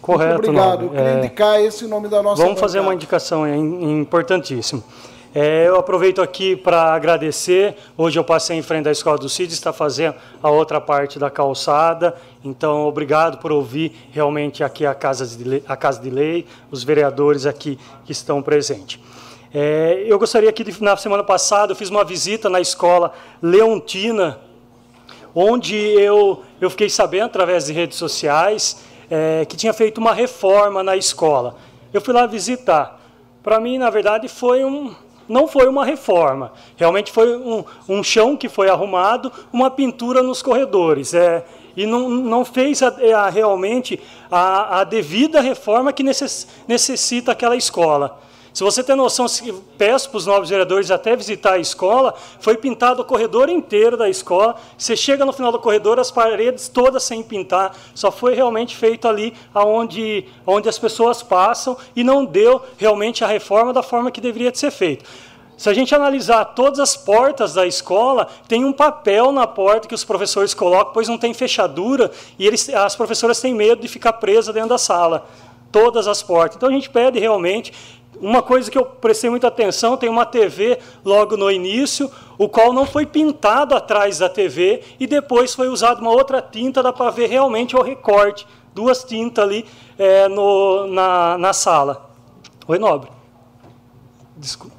Correto. 0.00 0.32
Muito 0.32 0.48
obrigado. 0.48 0.84
Eu 0.84 0.88
queria 0.88 1.10
é... 1.10 1.18
indicar 1.18 1.60
esse 1.60 1.86
nome 1.86 2.08
da 2.08 2.22
nossa 2.22 2.42
Vamos 2.42 2.58
fazer 2.58 2.80
uma 2.80 2.94
indicação 2.94 3.44
é 3.44 3.54
importantíssima. 3.54 4.82
É, 5.32 5.68
eu 5.68 5.76
aproveito 5.76 6.20
aqui 6.20 6.56
para 6.56 6.92
agradecer. 6.92 7.76
Hoje 7.96 8.18
eu 8.18 8.24
passei 8.24 8.56
em 8.56 8.62
frente 8.62 8.88
à 8.88 8.92
Escola 8.92 9.16
do 9.16 9.28
CID, 9.28 9.52
está 9.52 9.72
fazendo 9.72 10.16
a 10.42 10.50
outra 10.50 10.80
parte 10.80 11.20
da 11.20 11.30
calçada. 11.30 12.16
Então, 12.44 12.88
obrigado 12.88 13.38
por 13.38 13.52
ouvir 13.52 13.92
realmente 14.10 14.64
aqui 14.64 14.84
a 14.84 14.92
Casa 14.92 15.24
de 15.24 15.44
Lei, 15.44 15.62
a 15.68 15.76
casa 15.76 16.00
de 16.00 16.10
Lei 16.10 16.46
os 16.68 16.82
vereadores 16.82 17.46
aqui 17.46 17.78
que 18.04 18.10
estão 18.10 18.42
presentes. 18.42 18.98
É, 19.54 20.02
eu 20.04 20.18
gostaria 20.18 20.50
que, 20.52 20.82
na 20.82 20.96
semana 20.96 21.22
passada, 21.22 21.70
eu 21.70 21.76
fiz 21.76 21.90
uma 21.90 22.02
visita 22.02 22.50
na 22.50 22.60
escola 22.60 23.12
Leontina, 23.40 24.40
onde 25.32 25.76
eu, 25.76 26.42
eu 26.60 26.68
fiquei 26.70 26.90
sabendo, 26.90 27.26
através 27.26 27.66
de 27.66 27.72
redes 27.72 27.96
sociais, 27.96 28.82
é, 29.08 29.44
que 29.44 29.56
tinha 29.56 29.72
feito 29.72 29.98
uma 29.98 30.12
reforma 30.12 30.82
na 30.82 30.96
escola. 30.96 31.54
Eu 31.92 32.00
fui 32.00 32.12
lá 32.12 32.26
visitar. 32.26 33.00
Para 33.44 33.60
mim, 33.60 33.78
na 33.78 33.90
verdade, 33.90 34.28
foi 34.28 34.64
um, 34.64 34.94
não 35.30 35.46
foi 35.46 35.68
uma 35.68 35.84
reforma. 35.84 36.52
Realmente 36.76 37.12
foi 37.12 37.36
um, 37.36 37.64
um 37.88 38.02
chão 38.02 38.36
que 38.36 38.48
foi 38.48 38.68
arrumado, 38.68 39.30
uma 39.52 39.70
pintura 39.70 40.24
nos 40.24 40.42
corredores. 40.42 41.14
É, 41.14 41.44
e 41.76 41.86
não, 41.86 42.10
não 42.10 42.44
fez 42.44 42.82
a, 42.82 42.88
a, 43.16 43.30
realmente 43.30 44.00
a, 44.28 44.80
a 44.80 44.84
devida 44.84 45.40
reforma 45.40 45.92
que 45.92 46.02
necess, 46.02 46.48
necessita 46.66 47.30
aquela 47.30 47.54
escola. 47.54 48.20
Se 48.60 48.64
você 48.64 48.84
tem 48.84 48.94
noção, 48.94 49.24
peço 49.78 50.10
para 50.10 50.18
os 50.18 50.26
novos 50.26 50.50
vereadores 50.50 50.90
até 50.90 51.16
visitar 51.16 51.54
a 51.54 51.58
escola, 51.58 52.14
foi 52.40 52.58
pintado 52.58 53.00
o 53.00 53.04
corredor 53.06 53.48
inteiro 53.48 53.96
da 53.96 54.06
escola. 54.06 54.54
Você 54.76 54.94
chega 54.94 55.24
no 55.24 55.32
final 55.32 55.50
do 55.50 55.58
corredor, 55.58 55.98
as 55.98 56.10
paredes 56.10 56.68
todas 56.68 57.02
sem 57.02 57.22
pintar, 57.22 57.74
só 57.94 58.12
foi 58.12 58.34
realmente 58.34 58.76
feito 58.76 59.08
ali 59.08 59.32
onde, 59.54 60.26
onde 60.46 60.68
as 60.68 60.78
pessoas 60.78 61.22
passam 61.22 61.74
e 61.96 62.04
não 62.04 62.22
deu 62.22 62.60
realmente 62.76 63.24
a 63.24 63.26
reforma 63.26 63.72
da 63.72 63.82
forma 63.82 64.10
que 64.10 64.20
deveria 64.20 64.54
ser 64.54 64.70
feito. 64.70 65.06
Se 65.56 65.70
a 65.70 65.72
gente 65.72 65.94
analisar 65.94 66.44
todas 66.44 66.80
as 66.80 66.94
portas 66.94 67.54
da 67.54 67.66
escola, 67.66 68.28
tem 68.46 68.62
um 68.62 68.74
papel 68.74 69.32
na 69.32 69.46
porta 69.46 69.88
que 69.88 69.94
os 69.94 70.04
professores 70.04 70.52
colocam, 70.52 70.92
pois 70.92 71.08
não 71.08 71.16
tem 71.16 71.32
fechadura, 71.32 72.10
e 72.38 72.46
eles, 72.46 72.68
as 72.68 72.94
professoras 72.94 73.40
têm 73.40 73.54
medo 73.54 73.80
de 73.80 73.88
ficar 73.88 74.12
presas 74.12 74.52
dentro 74.52 74.68
da 74.68 74.76
sala. 74.76 75.26
Todas 75.72 76.08
as 76.08 76.20
portas. 76.20 76.56
Então 76.56 76.68
a 76.68 76.72
gente 76.72 76.90
pede 76.90 77.20
realmente 77.20 77.72
uma 78.20 78.42
coisa 78.42 78.70
que 78.70 78.76
eu 78.76 78.84
prestei 78.84 79.30
muita 79.30 79.48
atenção, 79.48 79.96
tem 79.96 80.08
uma 80.08 80.26
TV 80.26 80.78
logo 81.04 81.36
no 81.36 81.50
início, 81.50 82.10
o 82.36 82.48
qual 82.48 82.72
não 82.72 82.86
foi 82.86 83.06
pintado 83.06 83.74
atrás 83.74 84.18
da 84.18 84.28
TV 84.28 84.82
e 84.98 85.06
depois 85.06 85.54
foi 85.54 85.68
usado 85.68 86.00
uma 86.00 86.10
outra 86.10 86.42
tinta, 86.42 86.82
dá 86.82 86.92
para 86.92 87.10
ver 87.10 87.28
realmente 87.28 87.74
o 87.74 87.82
recorte, 87.82 88.46
duas 88.74 89.02
tintas 89.02 89.42
ali 89.42 89.64
é, 89.98 90.28
no, 90.28 90.86
na, 90.86 91.38
na 91.38 91.52
sala. 91.52 92.10
Oi, 92.66 92.78
Nobre. 92.78 93.10
Desculpa. 94.36 94.76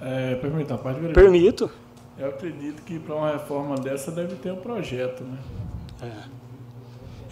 É, 0.00 0.34
permita, 0.36 0.76
pode 0.76 1.00
ver. 1.00 1.12
Permito. 1.12 1.70
Eu 2.18 2.28
acredito 2.28 2.82
que 2.82 2.98
para 2.98 3.14
uma 3.14 3.32
reforma 3.32 3.76
dessa 3.76 4.10
deve 4.10 4.36
ter 4.36 4.52
um 4.52 4.56
projeto, 4.56 5.24
né? 5.24 5.38
É. 6.02 6.41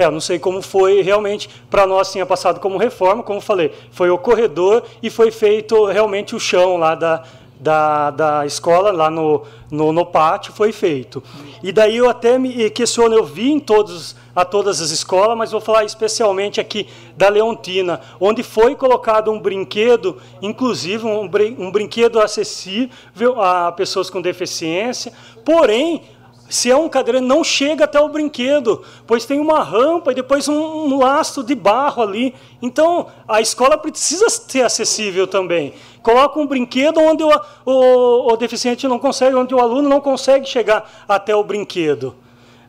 É, 0.00 0.10
não 0.10 0.18
sei 0.18 0.38
como 0.38 0.62
foi 0.62 1.02
realmente, 1.02 1.50
para 1.68 1.86
nós 1.86 2.10
tinha 2.10 2.24
passado 2.24 2.58
como 2.58 2.78
reforma, 2.78 3.22
como 3.22 3.38
falei, 3.38 3.70
foi 3.92 4.08
o 4.08 4.16
corredor 4.16 4.82
e 5.02 5.10
foi 5.10 5.30
feito 5.30 5.84
realmente 5.84 6.34
o 6.34 6.40
chão 6.40 6.78
lá 6.78 6.94
da, 6.94 7.22
da, 7.60 8.10
da 8.10 8.46
escola, 8.46 8.90
lá 8.92 9.10
no, 9.10 9.42
no, 9.70 9.92
no 9.92 10.06
pátio, 10.06 10.54
foi 10.54 10.72
feito. 10.72 11.22
E 11.62 11.70
daí 11.70 11.98
eu 11.98 12.08
até 12.08 12.38
me 12.38 12.70
questiono, 12.70 13.14
eu 13.14 13.24
vi 13.24 13.50
em 13.50 13.60
todos, 13.60 14.16
a 14.34 14.42
todas 14.42 14.80
as 14.80 14.90
escolas, 14.90 15.36
mas 15.36 15.52
vou 15.52 15.60
falar 15.60 15.84
especialmente 15.84 16.58
aqui 16.58 16.88
da 17.14 17.28
Leontina, 17.28 18.00
onde 18.18 18.42
foi 18.42 18.74
colocado 18.74 19.30
um 19.30 19.38
brinquedo, 19.38 20.16
inclusive 20.40 21.04
um 21.04 21.70
brinquedo 21.70 22.18
acessível 22.18 23.38
a 23.42 23.70
pessoas 23.70 24.08
com 24.08 24.22
deficiência, 24.22 25.12
porém 25.44 26.04
se 26.50 26.68
é 26.68 26.76
um 26.76 26.88
cadeirante, 26.88 27.26
não 27.26 27.44
chega 27.44 27.84
até 27.84 28.00
o 28.00 28.08
brinquedo, 28.08 28.82
pois 29.06 29.24
tem 29.24 29.38
uma 29.38 29.62
rampa 29.62 30.10
e 30.10 30.16
depois 30.16 30.48
um, 30.48 30.54
um 30.54 30.98
laço 30.98 31.44
de 31.44 31.54
barro 31.54 32.02
ali. 32.02 32.34
Então, 32.60 33.06
a 33.28 33.40
escola 33.40 33.78
precisa 33.78 34.28
ser 34.28 34.62
acessível 34.62 35.28
também. 35.28 35.72
Coloca 36.02 36.40
um 36.40 36.46
brinquedo 36.46 36.98
onde 36.98 37.22
o, 37.22 37.30
o, 37.64 38.32
o 38.32 38.36
deficiente 38.36 38.88
não 38.88 38.98
consegue, 38.98 39.36
onde 39.36 39.54
o 39.54 39.60
aluno 39.60 39.88
não 39.88 40.00
consegue 40.00 40.44
chegar 40.44 41.04
até 41.08 41.34
o 41.36 41.44
brinquedo. 41.44 42.16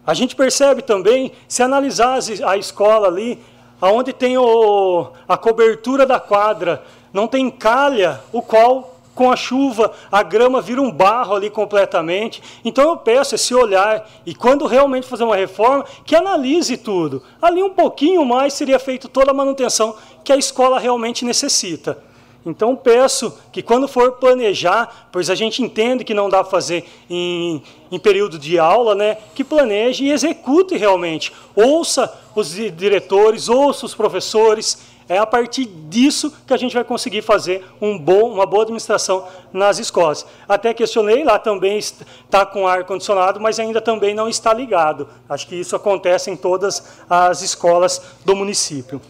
A 0.05 0.13
gente 0.13 0.35
percebe 0.35 0.83
também, 0.83 1.31
se 1.47 1.63
analisar 1.63 2.19
a 2.45 2.57
escola 2.57 3.07
ali, 3.07 3.39
aonde 3.81 4.13
tem 4.13 4.37
o, 4.37 5.07
a 5.27 5.35
cobertura 5.37 6.05
da 6.05 6.19
quadra, 6.19 6.83
não 7.11 7.27
tem 7.27 7.49
calha, 7.49 8.21
o 8.31 8.43
qual 8.43 8.90
com 9.13 9.31
a 9.31 9.35
chuva, 9.35 9.91
a 10.11 10.23
grama 10.23 10.61
vira 10.61 10.81
um 10.81 10.91
barro 10.91 11.35
ali 11.35 11.49
completamente. 11.49 12.41
Então 12.63 12.89
eu 12.89 12.97
peço 12.97 13.35
esse 13.35 13.53
olhar 13.53 14.09
e 14.25 14.33
quando 14.33 14.65
realmente 14.65 15.07
fazer 15.07 15.23
uma 15.23 15.35
reforma, 15.35 15.85
que 16.05 16.15
analise 16.15 16.77
tudo. 16.77 17.21
Ali 17.41 17.61
um 17.61 17.73
pouquinho 17.73 18.25
mais 18.25 18.53
seria 18.53 18.79
feito 18.79 19.07
toda 19.07 19.31
a 19.31 19.33
manutenção 19.33 19.95
que 20.23 20.31
a 20.31 20.37
escola 20.37 20.79
realmente 20.79 21.25
necessita. 21.25 21.97
Então 22.45 22.75
peço 22.75 23.37
que 23.51 23.61
quando 23.61 23.87
for 23.87 24.13
planejar, 24.13 25.09
pois 25.11 25.29
a 25.29 25.35
gente 25.35 25.61
entende 25.61 26.03
que 26.03 26.13
não 26.13 26.27
dá 26.27 26.41
para 26.41 26.49
fazer 26.49 26.85
em, 27.07 27.61
em 27.91 27.99
período 27.99 28.39
de 28.39 28.57
aula, 28.57 28.95
né, 28.95 29.17
que 29.35 29.43
planeje 29.43 30.05
e 30.05 30.11
execute 30.11 30.75
realmente. 30.75 31.31
Ouça 31.55 32.11
os 32.35 32.49
diretores, 32.51 33.47
ouça 33.47 33.85
os 33.85 33.93
professores, 33.93 34.90
é 35.11 35.17
a 35.17 35.25
partir 35.25 35.65
disso 35.65 36.33
que 36.47 36.53
a 36.53 36.57
gente 36.57 36.73
vai 36.73 36.85
conseguir 36.85 37.21
fazer 37.21 37.65
um 37.81 37.99
bom, 37.99 38.31
uma 38.31 38.45
boa 38.45 38.63
administração 38.63 39.27
nas 39.51 39.77
escolas. 39.77 40.25
Até 40.47 40.73
questionei, 40.73 41.25
lá 41.25 41.37
também 41.37 41.77
está 41.77 42.45
com 42.45 42.65
ar 42.65 42.85
condicionado, 42.85 43.37
mas 43.37 43.59
ainda 43.59 43.81
também 43.81 44.15
não 44.15 44.29
está 44.29 44.53
ligado. 44.53 45.09
Acho 45.27 45.47
que 45.47 45.55
isso 45.55 45.75
acontece 45.75 46.31
em 46.31 46.37
todas 46.37 47.03
as 47.09 47.41
escolas 47.41 48.01
do 48.23 48.33
município. 48.37 49.01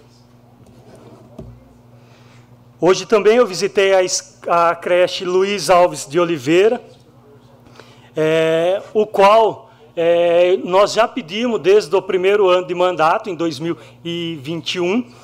Hoje 2.80 3.06
também 3.06 3.38
eu 3.38 3.46
visitei 3.46 3.94
a, 3.94 4.70
a 4.72 4.76
creche 4.76 5.24
Luiz 5.24 5.70
Alves 5.70 6.08
de 6.10 6.20
Oliveira, 6.20 6.82
é, 8.18 8.82
o 8.92 9.06
qual 9.06 9.70
é, 9.96 10.58
nós 10.64 10.94
já 10.94 11.08
pedimos 11.08 11.60
desde 11.60 11.96
o 11.96 12.02
primeiro 12.02 12.50
ano 12.50 12.66
de 12.66 12.74
mandato, 12.74 13.30
em 13.30 13.36
2021, 13.36 15.21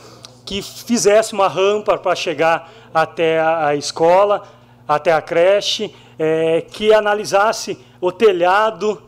que 0.47 0.61
fizesse 0.61 1.33
uma 1.33 1.49
rampa 1.49 1.97
para 1.97 2.15
chegar 2.15 2.71
até 2.93 3.37
a 3.37 3.75
escola, 3.75 4.43
até 4.87 5.11
a 5.11 5.21
creche, 5.21 5.93
é, 6.17 6.61
que 6.61 6.93
analisasse 6.93 7.77
o 7.99 8.13
telhado, 8.13 9.03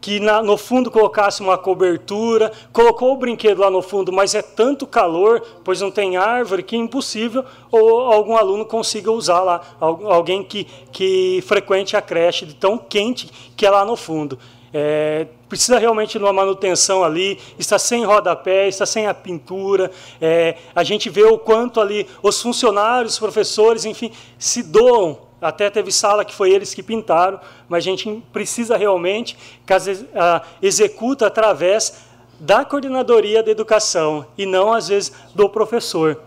que 0.00 0.18
na, 0.18 0.42
no 0.42 0.56
fundo 0.56 0.90
colocasse 0.90 1.42
uma 1.42 1.58
cobertura, 1.58 2.50
colocou 2.72 3.12
o 3.12 3.16
brinquedo 3.16 3.58
lá 3.58 3.70
no 3.70 3.82
fundo, 3.82 4.10
mas 4.10 4.34
é 4.34 4.40
tanto 4.40 4.86
calor, 4.86 5.42
pois 5.62 5.78
não 5.82 5.90
tem 5.90 6.16
árvore, 6.16 6.62
que 6.62 6.74
é 6.74 6.78
impossível 6.78 7.44
ou 7.70 8.10
algum 8.10 8.34
aluno 8.34 8.64
consiga 8.64 9.12
usar 9.12 9.42
lá, 9.42 9.60
alguém 9.78 10.42
que, 10.42 10.66
que 10.90 11.44
frequente 11.46 11.98
a 11.98 12.00
creche 12.00 12.46
de 12.46 12.54
tão 12.54 12.78
quente 12.78 13.30
que 13.54 13.66
é 13.66 13.70
lá 13.70 13.84
no 13.84 13.94
fundo. 13.94 14.38
É, 14.74 15.26
precisa 15.48 15.78
realmente 15.78 16.18
de 16.18 16.24
uma 16.24 16.32
manutenção 16.32 17.04
ali, 17.04 17.38
está 17.58 17.78
sem 17.78 18.04
rodapé, 18.04 18.68
está 18.68 18.86
sem 18.86 19.06
a 19.06 19.12
pintura. 19.12 19.90
É, 20.20 20.56
a 20.74 20.82
gente 20.82 21.10
vê 21.10 21.24
o 21.24 21.38
quanto 21.38 21.80
ali 21.80 22.06
os 22.22 22.40
funcionários, 22.40 23.14
os 23.14 23.18
professores, 23.18 23.84
enfim, 23.84 24.10
se 24.38 24.62
doam. 24.62 25.18
Até 25.40 25.68
teve 25.68 25.90
sala 25.90 26.24
que 26.24 26.34
foi 26.34 26.50
eles 26.52 26.72
que 26.72 26.82
pintaram, 26.82 27.40
mas 27.68 27.78
a 27.78 27.84
gente 27.84 28.22
precisa 28.32 28.76
realmente 28.76 29.36
as, 29.68 29.88
a, 30.14 30.42
executa 30.62 31.26
através 31.26 32.04
da 32.38 32.64
coordenadoria 32.64 33.42
da 33.42 33.50
educação 33.50 34.24
e 34.38 34.46
não 34.46 34.72
às 34.72 34.88
vezes 34.88 35.12
do 35.34 35.48
professor. 35.48 36.20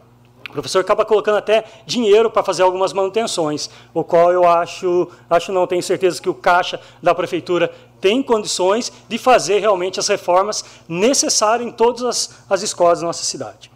O 0.49 0.53
professor 0.53 0.79
acaba 0.79 1.03
colocando 1.03 1.37
até 1.37 1.65
dinheiro 1.85 2.29
para 2.29 2.43
fazer 2.43 2.63
algumas 2.63 2.93
manutenções, 2.93 3.69
o 3.93 4.03
qual 4.03 4.31
eu 4.31 4.47
acho, 4.47 5.09
acho 5.29 5.51
não 5.51 5.67
tenho 5.67 5.83
certeza 5.83 6.21
que 6.21 6.29
o 6.29 6.33
caixa 6.33 6.79
da 7.03 7.13
prefeitura 7.13 7.73
tem 8.05 8.21
condições 8.21 8.93
de 9.09 9.17
fazer 9.17 9.57
realmente 9.57 9.99
as 9.99 10.07
reformas 10.07 10.63
necessárias 10.87 11.67
em 11.67 11.71
todas 11.71 12.03
as, 12.03 12.35
as 12.47 12.61
escolas 12.61 12.99
da 12.99 13.07
nossa 13.07 13.25
cidade. 13.25 13.71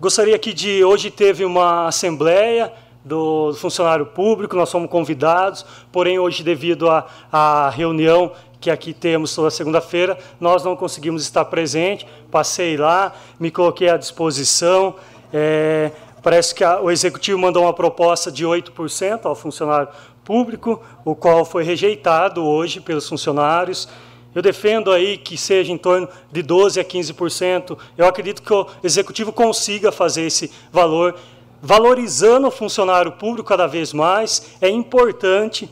Gostaria 0.00 0.34
aqui 0.34 0.52
de 0.52 0.82
hoje 0.82 1.12
teve 1.12 1.44
uma 1.44 1.86
assembleia 1.86 2.72
do 3.04 3.54
funcionário 3.54 4.06
público, 4.06 4.56
nós 4.56 4.72
fomos 4.72 4.90
convidados, 4.90 5.64
porém 5.92 6.18
hoje 6.18 6.42
devido 6.42 6.90
à, 6.90 7.06
à 7.30 7.70
reunião 7.70 8.32
que 8.60 8.68
aqui 8.68 8.92
temos 8.92 9.32
toda 9.36 9.52
segunda-feira, 9.52 10.18
nós 10.40 10.64
não 10.64 10.74
conseguimos 10.74 11.22
estar 11.22 11.44
presente. 11.44 12.04
Passei 12.28 12.76
lá, 12.76 13.12
me 13.38 13.52
coloquei 13.52 13.88
à 13.88 13.96
disposição. 13.96 14.96
É, 15.32 15.92
parece 16.24 16.52
que 16.52 16.64
a, 16.64 16.80
o 16.80 16.90
executivo 16.90 17.38
mandou 17.38 17.62
uma 17.62 17.72
proposta 17.72 18.32
de 18.32 18.44
8% 18.44 19.26
ao 19.26 19.36
funcionário 19.36 19.88
público, 20.24 20.82
o 21.04 21.14
qual 21.14 21.44
foi 21.44 21.62
rejeitado 21.62 22.44
hoje 22.44 22.80
pelos 22.80 23.08
funcionários. 23.08 23.88
Eu 24.34 24.42
defendo 24.42 24.90
aí 24.90 25.16
que 25.16 25.36
seja 25.36 25.70
em 25.70 25.78
torno 25.78 26.08
de 26.32 26.42
12 26.42 26.80
a 26.80 26.84
15%. 26.84 27.78
Eu 27.96 28.06
acredito 28.06 28.42
que 28.42 28.52
o 28.52 28.66
executivo 28.82 29.32
consiga 29.32 29.92
fazer 29.92 30.22
esse 30.22 30.50
valor, 30.72 31.14
valorizando 31.62 32.48
o 32.48 32.50
funcionário 32.50 33.12
público 33.12 33.48
cada 33.48 33.66
vez 33.66 33.92
mais. 33.92 34.56
É 34.60 34.68
importante, 34.68 35.70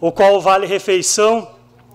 o 0.00 0.10
qual 0.10 0.40
vale 0.40 0.66
refeição 0.66 1.54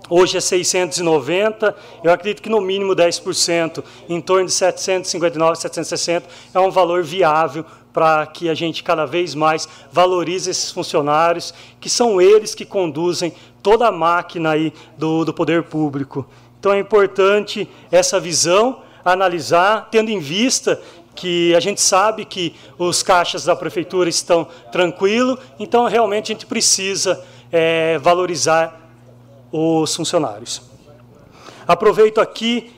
Hoje 0.09 0.37
é 0.37 0.41
690, 0.41 1.75
eu 2.03 2.11
acredito 2.11 2.41
que 2.41 2.49
no 2.49 2.59
mínimo 2.59 2.95
10%, 2.95 3.83
em 4.09 4.19
torno 4.19 4.47
de 4.47 4.53
759, 4.53 5.55
760, 5.55 6.27
é 6.51 6.59
um 6.59 6.71
valor 6.71 7.03
viável 7.03 7.63
para 7.99 8.25
que 8.27 8.47
a 8.47 8.53
gente 8.53 8.81
cada 8.81 9.05
vez 9.05 9.35
mais 9.35 9.67
valorize 9.91 10.49
esses 10.49 10.71
funcionários, 10.71 11.53
que 11.81 11.89
são 11.89 12.21
eles 12.21 12.55
que 12.55 12.63
conduzem 12.63 13.33
toda 13.61 13.89
a 13.89 13.91
máquina 13.91 14.51
aí 14.51 14.71
do, 14.97 15.25
do 15.25 15.33
poder 15.33 15.63
público. 15.63 16.25
Então 16.57 16.71
é 16.71 16.79
importante 16.79 17.67
essa 17.91 18.17
visão, 18.17 18.83
analisar, 19.03 19.89
tendo 19.91 20.11
em 20.11 20.19
vista 20.19 20.81
que 21.13 21.53
a 21.53 21.59
gente 21.59 21.81
sabe 21.81 22.23
que 22.23 22.55
os 22.77 23.03
caixas 23.03 23.43
da 23.43 23.53
prefeitura 23.53 24.07
estão 24.07 24.47
tranquilos, 24.71 25.37
então 25.59 25.85
realmente 25.85 26.31
a 26.31 26.35
gente 26.35 26.45
precisa 26.45 27.21
é, 27.51 27.97
valorizar 27.97 28.79
os 29.51 29.93
funcionários. 29.93 30.61
Aproveito 31.67 32.21
aqui, 32.21 32.71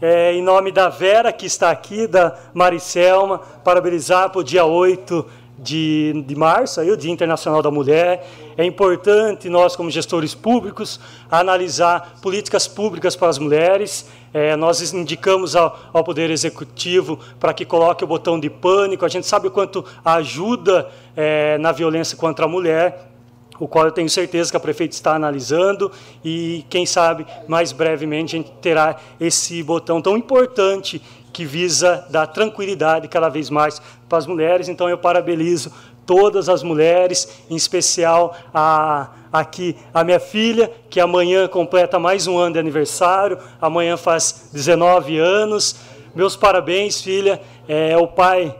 é, 0.00 0.34
em 0.34 0.42
nome 0.42 0.70
da 0.70 0.88
Vera, 0.88 1.32
que 1.32 1.46
está 1.46 1.70
aqui, 1.70 2.06
da 2.06 2.36
Maricelma, 2.52 3.38
parabenizar 3.64 4.30
para 4.30 4.40
o 4.40 4.44
dia 4.44 4.64
8 4.64 5.24
de, 5.58 6.24
de 6.26 6.36
março, 6.36 6.80
aí, 6.80 6.90
o 6.90 6.96
Dia 6.96 7.10
Internacional 7.10 7.62
da 7.62 7.70
Mulher. 7.70 8.28
É 8.58 8.64
importante 8.64 9.48
nós, 9.48 9.74
como 9.74 9.90
gestores 9.90 10.34
públicos, 10.34 11.00
analisar 11.30 12.16
políticas 12.20 12.68
públicas 12.68 13.16
para 13.16 13.28
as 13.28 13.38
mulheres. 13.38 14.06
É, 14.34 14.54
nós 14.54 14.92
indicamos 14.92 15.56
ao, 15.56 15.78
ao, 15.92 16.04
Poder 16.04 16.30
Executivo 16.30 17.18
para 17.40 17.54
que 17.54 17.64
coloque 17.64 18.04
o 18.04 18.06
botão 18.06 18.38
de 18.38 18.50
pânico. 18.50 19.04
A 19.04 19.08
gente 19.08 19.26
sabe 19.26 19.48
o 19.48 19.50
quanto 19.50 19.84
ajuda 20.04 20.90
é, 21.16 21.56
na 21.56 21.72
violência 21.72 22.18
contra 22.18 22.44
a 22.44 22.48
mulher 22.48 23.15
o 23.58 23.66
qual 23.66 23.86
eu 23.86 23.92
tenho 23.92 24.08
certeza 24.08 24.50
que 24.50 24.56
a 24.56 24.60
prefeita 24.60 24.94
está 24.94 25.14
analisando 25.14 25.90
e, 26.24 26.64
quem 26.68 26.84
sabe, 26.86 27.26
mais 27.48 27.72
brevemente 27.72 28.36
a 28.36 28.38
gente 28.38 28.52
terá 28.60 28.96
esse 29.20 29.62
botão 29.62 30.00
tão 30.00 30.16
importante 30.16 31.02
que 31.32 31.44
visa 31.44 32.06
dar 32.08 32.26
tranquilidade 32.28 33.08
cada 33.08 33.28
vez 33.28 33.50
mais 33.50 33.80
para 34.08 34.18
as 34.18 34.26
mulheres. 34.26 34.68
Então, 34.68 34.88
eu 34.88 34.96
parabenizo 34.96 35.70
todas 36.06 36.48
as 36.48 36.62
mulheres, 36.62 37.28
em 37.50 37.56
especial 37.56 38.34
a, 38.54 39.10
aqui 39.32 39.76
a 39.92 40.04
minha 40.04 40.20
filha, 40.20 40.70
que 40.88 41.00
amanhã 41.00 41.48
completa 41.48 41.98
mais 41.98 42.26
um 42.26 42.38
ano 42.38 42.54
de 42.54 42.58
aniversário, 42.58 43.38
amanhã 43.60 43.96
faz 43.96 44.48
19 44.52 45.18
anos. 45.18 45.76
Meus 46.14 46.36
parabéns, 46.36 47.02
filha. 47.02 47.40
É 47.68 47.98
o 47.98 48.06
pai 48.06 48.54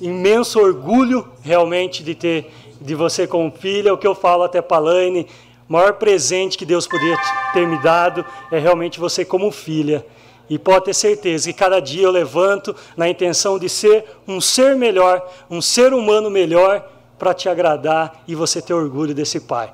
imenso 0.00 0.60
orgulho 0.60 1.26
realmente 1.42 2.04
de 2.04 2.14
ter 2.14 2.52
de 2.80 2.94
você 2.94 3.26
como 3.26 3.50
filha, 3.50 3.92
o 3.92 3.98
que 3.98 4.06
eu 4.06 4.14
falo 4.14 4.42
até 4.42 4.60
para 4.60 4.78
Laine, 4.78 5.26
o 5.68 5.72
maior 5.72 5.94
presente 5.94 6.56
que 6.56 6.64
Deus 6.64 6.86
poderia 6.86 7.16
ter 7.52 7.66
me 7.66 7.80
dado 7.82 8.24
é 8.50 8.58
realmente 8.58 9.00
você 9.00 9.24
como 9.24 9.50
filha. 9.50 10.06
E 10.48 10.58
pode 10.58 10.84
ter 10.84 10.94
certeza 10.94 11.52
que 11.52 11.58
cada 11.58 11.80
dia 11.80 12.04
eu 12.04 12.10
levanto 12.10 12.74
na 12.96 13.08
intenção 13.08 13.58
de 13.58 13.68
ser 13.68 14.04
um 14.28 14.40
ser 14.40 14.76
melhor, 14.76 15.28
um 15.50 15.60
ser 15.60 15.92
humano 15.92 16.30
melhor 16.30 16.88
para 17.18 17.34
te 17.34 17.48
agradar 17.48 18.22
e 18.28 18.34
você 18.34 18.62
ter 18.62 18.74
orgulho 18.74 19.14
desse 19.14 19.40
pai. 19.40 19.72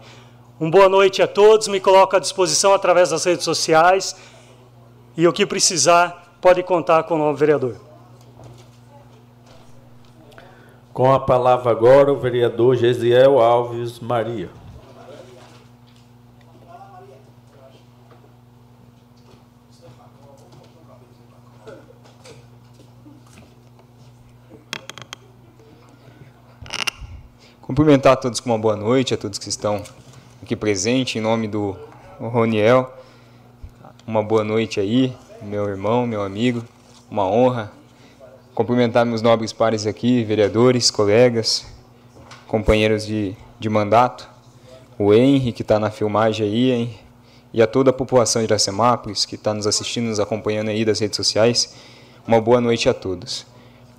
Uma 0.59 0.71
boa 0.71 0.89
noite 0.89 1.21
a 1.21 1.27
todos, 1.27 1.69
me 1.69 1.81
coloco 1.81 2.17
à 2.17 2.19
disposição 2.19 2.73
através 2.73 3.11
das 3.11 3.25
redes 3.25 3.45
sociais 3.45 4.17
e 5.17 5.29
o 5.29 5.33
que 5.33 5.45
precisar 5.45 6.39
pode 6.41 6.63
contar 6.63 7.03
com 7.03 7.17
o 7.17 7.19
novo 7.19 7.37
vereador. 7.37 7.92
Com 10.93 11.11
a 11.11 11.19
palavra 11.19 11.71
agora, 11.71 12.13
o 12.13 12.19
vereador 12.19 12.77
Gesiel 12.77 13.41
Alves 13.41 13.99
Maria. 13.99 14.51
Cumprimentar 27.63 28.13
a 28.13 28.17
todos 28.17 28.39
com 28.39 28.51
uma 28.51 28.59
boa 28.59 28.77
noite, 28.77 29.15
a 29.15 29.17
todos 29.17 29.39
que 29.39 29.49
estão 29.49 29.83
aqui 30.43 30.55
presentes, 30.55 31.17
em 31.17 31.23
nome 31.23 31.49
do 31.49 31.75
Roniel. 32.21 32.93
Uma 34.07 34.23
boa 34.23 34.45
noite 34.45 34.79
aí, 34.79 35.17
meu 35.41 35.67
irmão, 35.71 36.07
meu 36.07 36.21
amigo. 36.23 36.63
Uma 37.11 37.27
honra 37.27 37.73
Cumprimentar 38.55 39.07
meus 39.07 39.23
nobres 39.23 39.53
pares 39.53 39.87
aqui, 39.87 40.25
vereadores, 40.25 40.91
colegas, 40.91 41.67
companheiros 42.47 43.07
de, 43.07 43.35
de 43.59 43.69
mandato, 43.71 44.29
o 44.99 45.15
Henry, 45.15 45.53
que 45.53 45.63
está 45.63 45.79
na 45.79 45.91
filmagem 45.91 46.47
aí, 46.47 46.71
hein? 46.71 46.99
e 47.53 47.61
a 47.61 47.67
toda 47.67 47.91
a 47.91 47.93
população 47.93 48.41
de 48.41 48.47
Iracemápolis, 48.47 49.25
que 49.25 49.35
está 49.35 49.53
nos 49.53 49.67
assistindo, 49.67 50.07
nos 50.07 50.19
acompanhando 50.19 50.69
aí 50.69 50.85
das 50.85 51.01
redes 51.01 51.17
sociais. 51.17 51.75
Uma 52.27 52.41
boa 52.41 52.61
noite 52.61 52.89
a 52.89 52.95
todos. 52.95 53.47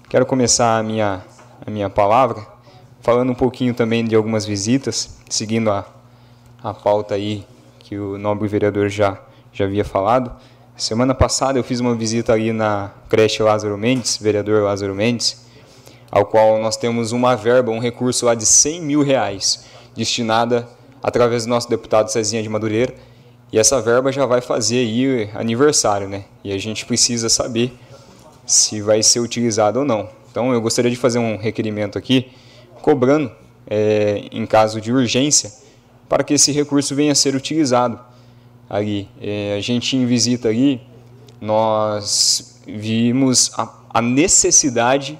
Quero 0.09 0.25
começar 0.25 0.77
a 0.77 0.83
minha, 0.83 1.23
a 1.65 1.69
minha 1.69 1.89
palavra 1.89 2.45
falando 3.01 3.31
um 3.31 3.35
pouquinho 3.35 3.73
também 3.73 4.05
de 4.05 4.15
algumas 4.15 4.45
visitas, 4.45 5.17
seguindo 5.29 5.69
a, 5.69 5.85
a 6.63 6.73
pauta 6.73 7.15
aí 7.15 7.45
que 7.79 7.97
o 7.97 8.17
nobre 8.17 8.47
vereador 8.47 8.89
já, 8.89 9.19
já 9.51 9.65
havia 9.65 9.83
falado. 9.83 10.31
Semana 10.75 11.13
passada 11.13 11.59
eu 11.59 11.63
fiz 11.63 11.79
uma 11.79 11.93
visita 11.93 12.33
ali 12.33 12.51
na 12.51 12.91
creche 13.07 13.43
Lázaro 13.43 13.77
Mendes, 13.77 14.17
vereador 14.17 14.63
Lázaro 14.63 14.95
Mendes, 14.95 15.45
ao 16.09 16.25
qual 16.25 16.59
nós 16.59 16.75
temos 16.75 17.11
uma 17.11 17.35
verba, 17.35 17.71
um 17.71 17.77
recurso 17.77 18.25
lá 18.25 18.33
de 18.33 18.43
100 18.43 18.81
mil 18.81 19.03
reais, 19.03 19.65
destinada 19.95 20.67
através 21.01 21.45
do 21.45 21.49
nosso 21.49 21.69
deputado 21.69 22.09
Cezinha 22.09 22.41
de 22.41 22.49
Madureira, 22.49 22.95
e 23.51 23.59
essa 23.59 23.79
verba 23.79 24.11
já 24.11 24.25
vai 24.25 24.41
fazer 24.41 24.77
aí 24.77 25.29
aniversário, 25.35 26.09
né? 26.09 26.25
E 26.43 26.51
a 26.51 26.57
gente 26.57 26.87
precisa 26.87 27.29
saber 27.29 27.71
se 28.43 28.81
vai 28.81 29.03
ser 29.03 29.19
utilizado 29.19 29.79
ou 29.79 29.85
não. 29.85 30.09
Então 30.31 30.51
eu 30.51 30.59
gostaria 30.59 30.89
de 30.89 30.97
fazer 30.97 31.19
um 31.19 31.37
requerimento 31.37 31.99
aqui 31.99 32.31
cobrando, 32.81 33.31
é, 33.67 34.23
em 34.31 34.47
caso 34.47 34.81
de 34.81 34.91
urgência, 34.91 35.53
para 36.09 36.23
que 36.23 36.33
esse 36.33 36.51
recurso 36.51 36.95
venha 36.95 37.11
a 37.11 37.15
ser 37.15 37.35
utilizado 37.35 37.99
ali. 38.73 39.07
É, 39.21 39.55
a 39.55 39.61
gente 39.61 39.95
em 39.95 40.03
visita 40.03 40.49
ali, 40.49 40.81
nós 41.39 42.59
vimos 42.67 43.51
a, 43.55 43.71
a 43.93 44.01
necessidade 44.01 45.19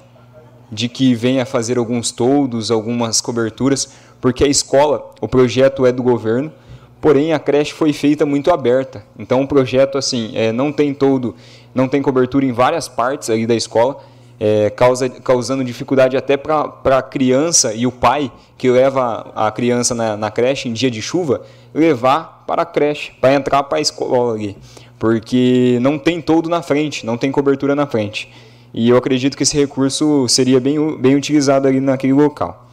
de 0.72 0.88
que 0.88 1.14
venha 1.14 1.46
fazer 1.46 1.78
alguns 1.78 2.10
toldos, 2.10 2.72
algumas 2.72 3.20
coberturas, 3.20 3.92
porque 4.20 4.42
a 4.42 4.48
escola, 4.48 5.08
o 5.20 5.28
projeto 5.28 5.86
é 5.86 5.92
do 5.92 6.02
governo, 6.02 6.52
porém 7.00 7.32
a 7.32 7.38
creche 7.38 7.72
foi 7.72 7.92
feita 7.92 8.26
muito 8.26 8.50
aberta. 8.50 9.04
Então 9.16 9.42
o 9.42 9.46
projeto 9.46 9.96
assim 9.96 10.32
é, 10.34 10.50
não 10.50 10.72
tem 10.72 10.92
todo, 10.92 11.36
não 11.72 11.86
tem 11.86 12.02
cobertura 12.02 12.44
em 12.44 12.52
várias 12.52 12.88
partes 12.88 13.30
ali 13.30 13.46
da 13.46 13.54
escola 13.54 14.02
é, 14.38 14.70
causa, 14.70 15.08
causando 15.08 15.64
dificuldade 15.64 16.16
até 16.16 16.36
para 16.36 16.98
a 16.98 17.02
criança 17.02 17.72
e 17.74 17.86
o 17.86 17.92
pai 17.92 18.30
que 18.58 18.70
leva 18.70 19.32
a 19.34 19.50
criança 19.50 19.94
na, 19.94 20.16
na, 20.16 20.30
creche 20.30 20.68
em 20.68 20.72
dia 20.72 20.90
de 20.90 21.00
chuva, 21.00 21.42
levar 21.72 22.44
para 22.46 22.62
a 22.62 22.66
creche, 22.66 23.12
para 23.20 23.34
entrar 23.34 23.62
para 23.64 23.78
a 23.78 23.80
escola 23.80 24.34
ali, 24.34 24.56
porque 24.98 25.78
não 25.80 25.98
tem 25.98 26.20
todo 26.20 26.48
na 26.48 26.62
frente, 26.62 27.06
não 27.06 27.16
tem 27.16 27.30
cobertura 27.30 27.74
na 27.74 27.86
frente. 27.86 28.30
E 28.72 28.88
eu 28.88 28.96
acredito 28.96 29.36
que 29.36 29.44
esse 29.44 29.56
recurso 29.56 30.26
seria 30.28 30.58
bem, 30.58 30.96
bem 30.98 31.14
utilizado 31.14 31.68
ali 31.68 31.78
naquele 31.78 32.12
local. 32.12 32.68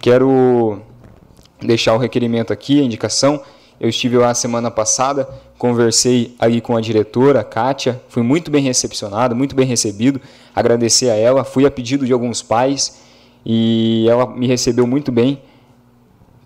Quero 0.00 0.80
deixar 1.60 1.94
o 1.94 1.98
requerimento 1.98 2.52
aqui, 2.52 2.80
a 2.80 2.84
indicação. 2.84 3.42
Eu 3.80 3.88
estive 3.88 4.16
lá 4.16 4.32
semana 4.32 4.70
passada, 4.70 5.28
conversei 5.56 6.36
ali 6.38 6.60
com 6.60 6.76
a 6.76 6.80
diretora, 6.80 7.42
Kátia, 7.42 8.00
fui 8.08 8.22
muito 8.22 8.50
bem 8.50 8.62
recepcionado, 8.62 9.34
muito 9.34 9.56
bem 9.56 9.66
recebido 9.66 10.20
agradecer 10.58 11.10
a 11.10 11.14
ela. 11.14 11.44
Fui 11.44 11.64
a 11.64 11.70
pedido 11.70 12.04
de 12.06 12.12
alguns 12.12 12.42
pais 12.42 13.00
e 13.44 14.06
ela 14.08 14.26
me 14.26 14.46
recebeu 14.46 14.86
muito 14.86 15.12
bem. 15.12 15.40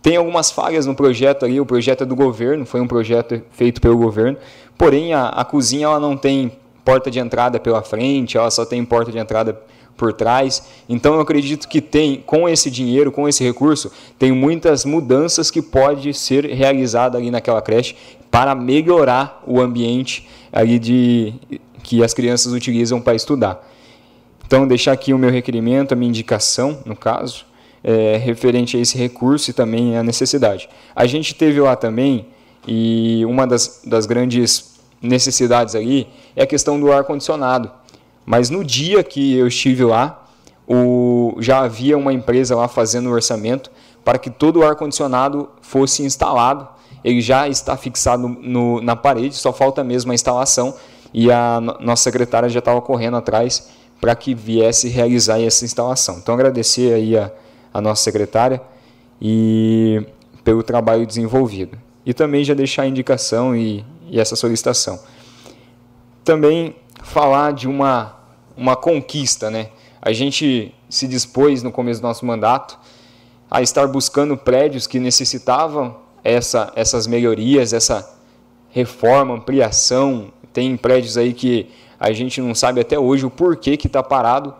Tem 0.03 0.17
algumas 0.17 0.51
falhas 0.51 0.85
no 0.85 0.95
projeto 0.95 1.45
ali, 1.45 1.61
o 1.61 1.67
projeto 1.67 2.03
é 2.03 2.07
do 2.07 2.17
governo, 2.17 2.67
foi 2.67 2.81
um 2.81 2.89
projeto 2.89 3.41
feito 3.53 3.81
pelo 3.81 3.97
governo, 3.97 4.37
porém 4.77 5.15
a, 5.15 5.29
a 5.29 5.45
cozinha 5.45 5.87
ela 5.87 6.01
não 6.01 6.17
tem 6.17 6.51
porta 6.85 7.09
de 7.09 7.21
entrada 7.21 7.61
pela 7.61 7.83
frente, 7.83 8.37
ela 8.37 8.51
só 8.51 8.65
tem 8.65 8.85
porta 8.85 9.13
de 9.13 9.19
entrada 9.19 9.61
por 9.97 10.13
trás. 10.13 10.67
Então 10.89 11.15
eu 11.15 11.21
acredito 11.21 11.69
que 11.69 11.81
tem, 11.81 12.17
com 12.27 12.49
esse 12.49 12.69
dinheiro, 12.69 13.13
com 13.13 13.29
esse 13.29 13.45
recurso, 13.45 13.93
tem 14.19 14.33
muitas 14.33 14.85
mudanças 14.85 15.53
que 15.53 15.63
pode 15.63 16.13
ser 16.13 16.47
realizada 16.47 17.17
ali 17.17 17.31
naquela 17.31 17.63
creche 17.63 17.95
para 18.29 18.55
melhorar 18.57 19.41
o 19.47 19.61
ambiente 19.61 20.29
ali 20.53 20.79
de 20.81 21.35
que 21.83 22.03
as 22.03 22.13
crianças 22.13 22.53
utilizam 22.53 23.01
para 23.01 23.15
estudar. 23.15 23.69
Então, 24.53 24.69
deixar 24.69 24.93
aqui 24.93 25.15
o 25.15 25.19
meu 25.19 25.31
requerimento, 25.31 25.93
a 25.93 25.97
minha 25.97 26.11
indicação, 26.11 26.81
no 26.85 26.95
caso, 26.95 27.47
é, 27.83 28.19
referente 28.19 28.77
a 28.77 28.81
esse 28.81 28.99
recurso 28.99 29.49
e 29.49 29.55
também 29.55 29.97
a 29.97 30.03
necessidade. 30.03 30.69
A 30.95 31.07
gente 31.07 31.35
teve 31.35 31.59
lá 31.59 31.75
também, 31.75 32.27
e 32.69 33.25
uma 33.25 33.47
das, 33.47 33.81
das 33.87 34.05
grandes 34.05 34.75
necessidades 35.01 35.75
ali 35.75 36.07
é 36.37 36.43
a 36.43 36.47
questão 36.47 36.79
do 36.79 36.93
ar-condicionado. 36.93 37.71
Mas 38.27 38.51
no 38.51 38.63
dia 38.63 39.03
que 39.03 39.35
eu 39.39 39.47
estive 39.47 39.87
lá, 39.87 40.23
o, 40.69 41.35
já 41.39 41.61
havia 41.61 41.97
uma 41.97 42.13
empresa 42.13 42.55
lá 42.55 42.69
fazendo 42.69 43.09
o 43.09 43.13
orçamento 43.13 43.71
para 44.05 44.19
que 44.19 44.29
todo 44.29 44.59
o 44.59 44.67
ar-condicionado 44.67 45.49
fosse 45.63 46.03
instalado. 46.03 46.69
Ele 47.03 47.23
já 47.23 47.49
está 47.49 47.75
fixado 47.75 48.29
no, 48.29 48.83
na 48.83 48.97
parede, 48.97 49.35
só 49.35 49.51
falta 49.51 49.83
mesmo 49.83 50.13
a 50.13 50.15
instalação. 50.15 50.75
E 51.15 51.33
a 51.33 51.59
nossa 51.81 52.03
secretária 52.03 52.51
já 52.51 52.59
estava 52.59 52.83
correndo 52.83 53.17
atrás 53.17 53.81
para 54.03 54.17
que 54.17 54.35
viesse 54.35 54.89
realizar 54.89 55.41
essa 55.41 55.65
instalação. 55.65 56.19
Então, 56.19 56.35
agradecer 56.35 56.93
aí 56.93 57.17
a, 57.17 57.31
a 57.73 57.81
nossa 57.81 58.03
secretária 58.03 58.61
e 59.21 60.05
pelo 60.43 60.61
trabalho 60.65 61.07
desenvolvido. 61.07 61.79
E 62.05 62.13
também 62.13 62.43
já 62.43 62.53
deixar 62.53 62.83
a 62.83 62.87
indicação 62.89 63.55
e, 63.55 63.85
e 64.11 64.19
essa 64.19 64.35
solicitação. 64.35 64.99
Também 66.25 66.75
falar 67.01 67.53
de 67.53 67.69
uma, 67.69 68.17
uma 68.57 68.75
conquista, 68.75 69.53
né? 69.53 69.69
A 70.01 70.13
gente 70.13 70.75
se 70.91 71.07
dispôs 71.07 71.63
no 71.63 71.71
começo 71.71 72.01
do 72.01 72.09
nosso 72.09 72.27
mandato 72.27 72.77
a 73.49 73.63
estar 73.63 73.87
buscando 73.87 74.37
prédios 74.37 74.89
que 74.89 74.99
necessitavam 74.99 75.97
essa, 76.25 76.73
essas 76.75 77.07
melhorias, 77.07 77.73
essa 77.73 78.19
reforma, 78.69 79.35
ampliação. 79.35 80.33
Tem 80.53 80.77
prédios 80.77 81.17
aí 81.17 81.33
que 81.33 81.71
a 82.03 82.11
gente 82.11 82.41
não 82.41 82.53
sabe 82.53 82.81
até 82.81 82.99
hoje 82.99 83.25
o 83.25 83.31
porquê 83.31 83.77
que 83.77 83.87
está 83.87 84.03
parado 84.03 84.53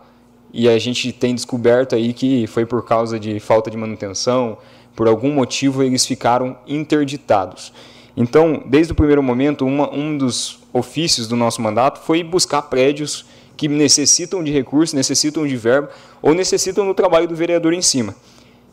e 0.53 0.69
a 0.69 0.79
gente 0.79 1.11
tem 1.11 1.35
descoberto 1.35 1.93
aí 1.93 2.13
que 2.13 2.47
foi 2.47 2.65
por 2.65 2.85
causa 2.85 3.19
de 3.19 3.37
falta 3.37 3.69
de 3.69 3.75
manutenção, 3.75 4.57
por 4.95 5.09
algum 5.09 5.29
motivo 5.29 5.83
eles 5.83 6.05
ficaram 6.05 6.55
interditados. 6.65 7.73
Então, 8.15 8.63
desde 8.65 8.93
o 8.93 8.95
primeiro 8.95 9.21
momento, 9.21 9.65
uma, 9.65 9.93
um 9.93 10.17
dos 10.17 10.59
ofícios 10.71 11.27
do 11.27 11.35
nosso 11.35 11.61
mandato 11.61 11.99
foi 11.99 12.23
buscar 12.23 12.61
prédios 12.61 13.25
que 13.57 13.67
necessitam 13.67 14.41
de 14.41 14.49
recursos, 14.49 14.93
necessitam 14.93 15.45
de 15.45 15.57
verba 15.57 15.89
ou 16.21 16.33
necessitam 16.33 16.87
do 16.87 16.93
trabalho 16.93 17.27
do 17.27 17.35
vereador 17.35 17.73
em 17.73 17.81
cima. 17.81 18.15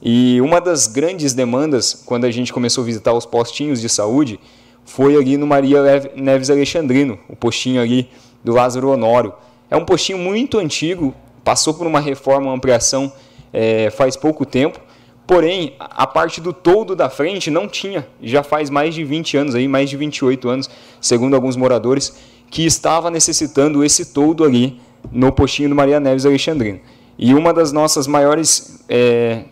E 0.01 0.41
uma 0.41 0.61
das 0.61 0.87
grandes 0.87 1.35
demandas, 1.35 2.05
quando 2.07 2.25
a 2.25 2.31
gente 2.31 2.53
começou 2.53 2.83
a 2.83 2.87
visitar 2.87 3.15
os 3.15 3.27
postinhos 3.27 3.81
de 3.81 3.89
saúde, 3.89 4.39
foi 4.85 5.17
ali 5.17 5.37
no 5.37 5.47
Maria 5.47 5.83
Neves 6.15 6.51
Alexandrino, 6.51 7.19
o 7.29 7.35
postinho 7.35 7.83
ali 7.83 8.09
do 8.43 8.53
Lázaro 8.53 8.91
Honório. 8.91 9.33
É 9.71 9.77
um 9.77 9.85
postinho 9.85 10.19
muito 10.19 10.59
antigo, 10.59 11.15
passou 11.45 11.75
por 11.75 11.87
uma 11.87 12.01
reforma, 12.01 12.49
uma 12.49 12.57
ampliação 12.57 13.13
é, 13.53 13.91
faz 13.91 14.17
pouco 14.17 14.45
tempo, 14.45 14.81
porém 15.27 15.75
a 15.79 16.07
parte 16.07 16.41
do 16.41 16.53
todo 16.53 16.97
da 16.97 17.09
frente 17.09 17.51
não 17.51 17.69
tinha, 17.69 18.07
já 18.21 18.43
faz 18.43 18.69
mais 18.69 18.95
de 18.95 19.05
20 19.05 19.37
anos, 19.37 19.55
aí, 19.55 19.69
mais 19.69 19.89
de 19.89 19.97
28 19.97 20.49
anos, 20.49 20.71
segundo 21.01 21.35
alguns 21.35 21.57
moradores, 21.57 22.17
que 22.51 22.65
estava 22.67 23.11
necessitando 23.11 23.85
esse 23.85 24.07
todo 24.07 24.45
ali 24.45 24.81
no 25.13 25.31
postinho 25.31 25.69
do 25.69 25.75
Maria 25.75 26.01
Neves 26.01 26.27
Alexandrino. 26.27 26.81
E 27.17 27.33
uma 27.35 27.53
das 27.55 27.71
nossas 27.71 28.07
maiores, 28.07 28.83
é, 28.89 29.45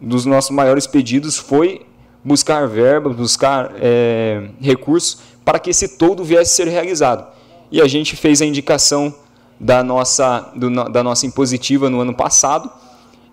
dos 0.00 0.24
nossos 0.24 0.50
maiores 0.50 0.86
pedidos 0.86 1.36
foi 1.36 1.82
buscar 2.24 2.66
verba, 2.66 3.10
buscar 3.10 3.72
é, 3.76 4.48
recursos 4.60 5.20
para 5.44 5.58
que 5.58 5.70
esse 5.70 5.98
todo 5.98 6.24
viesse 6.24 6.62
a 6.62 6.64
ser 6.64 6.70
realizado 6.70 7.26
e 7.72 7.80
a 7.80 7.88
gente 7.88 8.14
fez 8.14 8.42
a 8.42 8.44
indicação 8.44 9.14
da 9.58 9.82
nossa, 9.82 10.52
do, 10.54 10.70
da 10.90 11.02
nossa 11.02 11.26
impositiva 11.26 11.88
no 11.88 12.00
ano 12.00 12.14
passado 12.14 12.70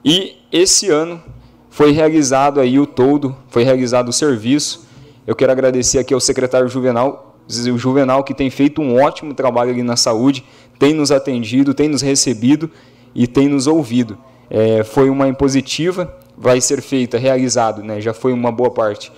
e 0.03 0.37
esse 0.49 0.89
ano 0.89 1.21
foi 1.69 1.91
realizado 1.91 2.61
aí 2.61 2.79
o 2.79 2.85
todo, 2.85 3.35
foi 3.49 3.63
realizado 3.63 4.09
o 4.09 4.13
serviço. 4.13 4.87
Eu 5.27 5.35
quero 5.35 5.51
agradecer 5.51 5.99
aqui 5.99 6.13
ao 6.13 6.19
secretário 6.19 6.69
Juvenal, 6.69 7.37
o 7.47 7.77
Juvenal 7.77 8.23
que 8.23 8.33
tem 8.33 8.49
feito 8.49 8.81
um 8.81 9.01
ótimo 9.01 9.33
trabalho 9.33 9.71
ali 9.71 9.83
na 9.83 9.97
saúde, 9.97 10.45
tem 10.79 10.93
nos 10.93 11.11
atendido, 11.11 11.73
tem 11.73 11.89
nos 11.89 12.01
recebido 12.01 12.71
e 13.13 13.27
tem 13.27 13.49
nos 13.49 13.67
ouvido. 13.67 14.17
É, 14.49 14.83
foi 14.83 15.09
uma 15.09 15.27
impositiva, 15.27 16.17
vai 16.37 16.61
ser 16.61 16.81
feita, 16.81 17.17
realizado, 17.17 17.83
né, 17.83 17.99
já 17.99 18.13
foi 18.13 18.31
uma 18.31 18.51
boa 18.51 18.71
parte, 18.71 19.11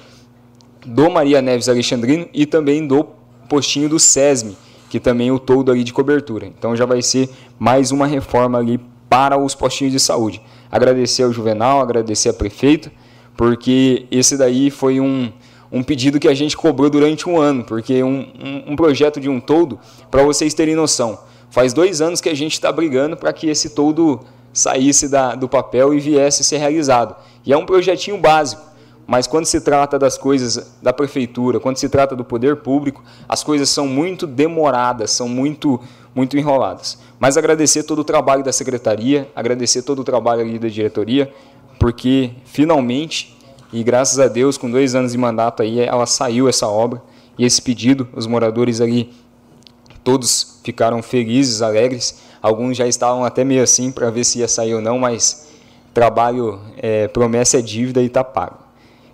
do 0.86 1.10
Maria 1.12 1.42
Neves 1.42 1.70
Alexandrino 1.70 2.28
e 2.34 2.46
também 2.46 2.86
do 2.86 3.06
postinho 3.48 3.88
do 3.88 4.00
SESME, 4.00 4.58
que 4.92 5.00
também 5.00 5.32
o 5.32 5.40
todo 5.40 5.72
ali 5.72 5.86
de 5.86 5.94
cobertura. 5.94 6.46
Então 6.46 6.76
já 6.76 6.86
vai 6.86 7.02
ser 7.02 7.30
mais 7.58 7.94
uma 7.94 8.06
reforma 8.06 8.58
ali 8.58 8.78
para 9.10 9.38
os 9.38 9.56
postinhos 9.56 9.94
de 9.94 10.02
saúde. 10.02 10.42
agradecer 10.70 11.24
ao 11.24 11.32
Juvenal, 11.32 11.80
agradecer 11.80 12.28
a 12.28 12.34
prefeita, 12.34 12.92
porque 13.38 14.06
esse 14.12 14.38
daí 14.38 14.70
foi 14.70 15.00
um, 15.00 15.32
um 15.72 15.82
pedido 15.82 16.20
que 16.20 16.28
a 16.28 16.34
gente 16.34 16.58
cobrou 16.58 16.90
durante 16.90 17.30
um 17.30 17.40
ano, 17.40 17.64
porque 17.64 18.04
um, 18.04 18.20
um, 18.38 18.74
um 18.74 18.76
projeto 18.76 19.22
de 19.22 19.30
um 19.30 19.40
todo, 19.40 19.80
para 20.10 20.24
vocês 20.24 20.54
terem 20.54 20.76
noção, 20.76 21.18
faz 21.50 21.72
dois 21.72 22.02
anos 22.02 22.20
que 22.20 22.28
a 22.28 22.36
gente 22.36 22.52
está 22.52 22.70
brigando 22.70 23.16
para 23.16 23.32
que 23.32 23.48
esse 23.48 23.70
todo 23.70 24.20
saísse 24.52 25.08
da, 25.08 25.36
do 25.36 25.48
papel 25.48 25.94
e 25.94 26.02
viesse 26.02 26.42
a 26.42 26.44
ser 26.44 26.58
realizado. 26.58 27.16
E 27.46 27.54
é 27.54 27.58
um 27.58 27.66
projetinho 27.66 28.18
básico, 28.18 28.62
mas 29.08 29.28
quando 29.28 29.46
se 29.46 29.60
trata 29.60 30.00
das 30.00 30.18
coisas 30.18 30.74
da 30.82 30.94
prefeitura, 30.94 31.60
quando 31.60 31.78
se 31.78 31.90
trata 31.90 32.16
do 32.16 32.24
poder 32.24 32.58
público, 32.58 33.04
as 33.28 33.44
coisas 33.44 33.70
são 33.70 33.88
muito 33.88 34.26
demoradas, 34.26 35.12
são 35.12 35.28
muito, 35.28 35.80
muito 36.16 36.38
enroladas. 36.38 36.98
Mas 37.20 37.38
agradecer 37.38 37.84
todo 37.84 38.00
o 38.00 38.04
trabalho 38.04 38.44
da 38.44 38.52
secretaria, 38.52 39.30
agradecer 39.36 39.82
todo 39.82 40.00
o 40.00 40.04
trabalho 40.04 40.42
ali 40.42 40.58
da 40.58 40.68
diretoria, 40.68 41.32
porque 41.80 42.32
finalmente, 42.46 43.38
e 43.74 43.84
graças 43.84 44.20
a 44.20 44.28
Deus, 44.28 44.58
com 44.58 44.70
dois 44.70 44.96
anos 44.96 45.12
de 45.12 45.18
mandato 45.18 45.62
aí, 45.62 45.80
ela 45.80 46.06
saiu 46.06 46.48
essa 46.48 46.68
obra 46.68 47.02
e 47.38 47.46
esse 47.46 47.62
pedido, 47.62 48.08
os 48.14 48.28
moradores 48.28 48.80
ali 48.82 49.12
todos 50.04 50.60
ficaram 50.64 51.02
felizes, 51.02 51.62
alegres. 51.62 52.22
Alguns 52.42 52.78
já 52.78 52.88
estavam 52.88 53.24
até 53.24 53.44
meio 53.44 53.64
assim 53.64 53.92
para 53.92 54.10
ver 54.10 54.24
se 54.24 54.40
ia 54.40 54.48
sair 54.48 54.74
ou 54.74 54.82
não, 54.82 54.98
mas 54.98 55.50
trabalho, 55.94 56.60
é, 56.78 57.08
promessa 57.08 57.60
é 57.60 57.62
dívida 57.62 58.02
e 58.02 58.08
está 58.08 58.24
pago. 58.24 58.61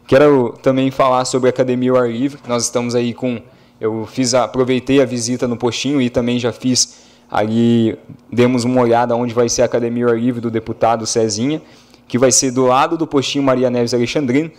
Quero 0.07 0.57
também 0.63 0.89
falar 0.89 1.25
sobre 1.25 1.49
a 1.49 1.51
Academia 1.51 1.91
ao 1.91 1.97
Ar 1.97 2.09
Livre. 2.09 2.39
Nós 2.47 2.63
estamos 2.63 2.95
aí 2.95 3.13
com. 3.13 3.41
Eu 3.79 4.07
fiz, 4.09 4.33
aproveitei 4.33 5.01
a 5.01 5.05
visita 5.05 5.49
no 5.49 5.57
postinho 5.57 6.01
e 6.01 6.09
também 6.09 6.39
já 6.39 6.53
fiz 6.53 7.05
ali, 7.29 7.99
demos 8.31 8.63
uma 8.63 8.81
olhada 8.81 9.13
onde 9.17 9.33
vai 9.33 9.49
ser 9.49 9.63
a 9.63 9.65
Academia 9.65 10.05
ao 10.05 10.11
Ar 10.11 10.17
Livre 10.17 10.39
do 10.39 10.49
deputado 10.49 11.05
Cezinha, 11.05 11.61
que 12.07 12.17
vai 12.17 12.31
ser 12.31 12.51
do 12.51 12.65
lado 12.65 12.97
do 12.97 13.05
postinho 13.05 13.43
Maria 13.43 13.69
Neves 13.69 13.93
Alexandrino. 13.93 14.49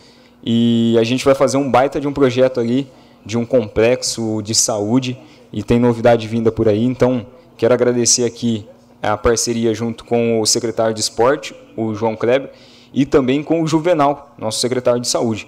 E 0.44 0.94
a 1.00 1.02
gente 1.02 1.24
vai 1.24 1.34
fazer 1.34 1.56
um 1.56 1.70
baita 1.70 1.98
de 1.98 2.06
um 2.06 2.12
projeto 2.12 2.60
ali, 2.60 2.86
de 3.24 3.38
um 3.38 3.46
complexo 3.46 4.42
de 4.42 4.54
saúde, 4.54 5.18
e 5.50 5.62
tem 5.62 5.78
novidade 5.78 6.28
vinda 6.28 6.52
por 6.52 6.68
aí. 6.68 6.84
Então, 6.84 7.26
quero 7.56 7.72
agradecer 7.72 8.24
aqui 8.24 8.66
a 9.02 9.16
parceria 9.16 9.72
junto 9.72 10.04
com 10.04 10.42
o 10.42 10.46
secretário 10.46 10.92
de 10.92 11.00
esporte, 11.00 11.54
o 11.74 11.94
João 11.94 12.14
Kleber, 12.14 12.50
e 12.98 13.06
também 13.06 13.44
com 13.44 13.62
o 13.62 13.66
Juvenal, 13.66 14.34
nosso 14.36 14.58
secretário 14.58 15.00
de 15.00 15.06
saúde, 15.06 15.46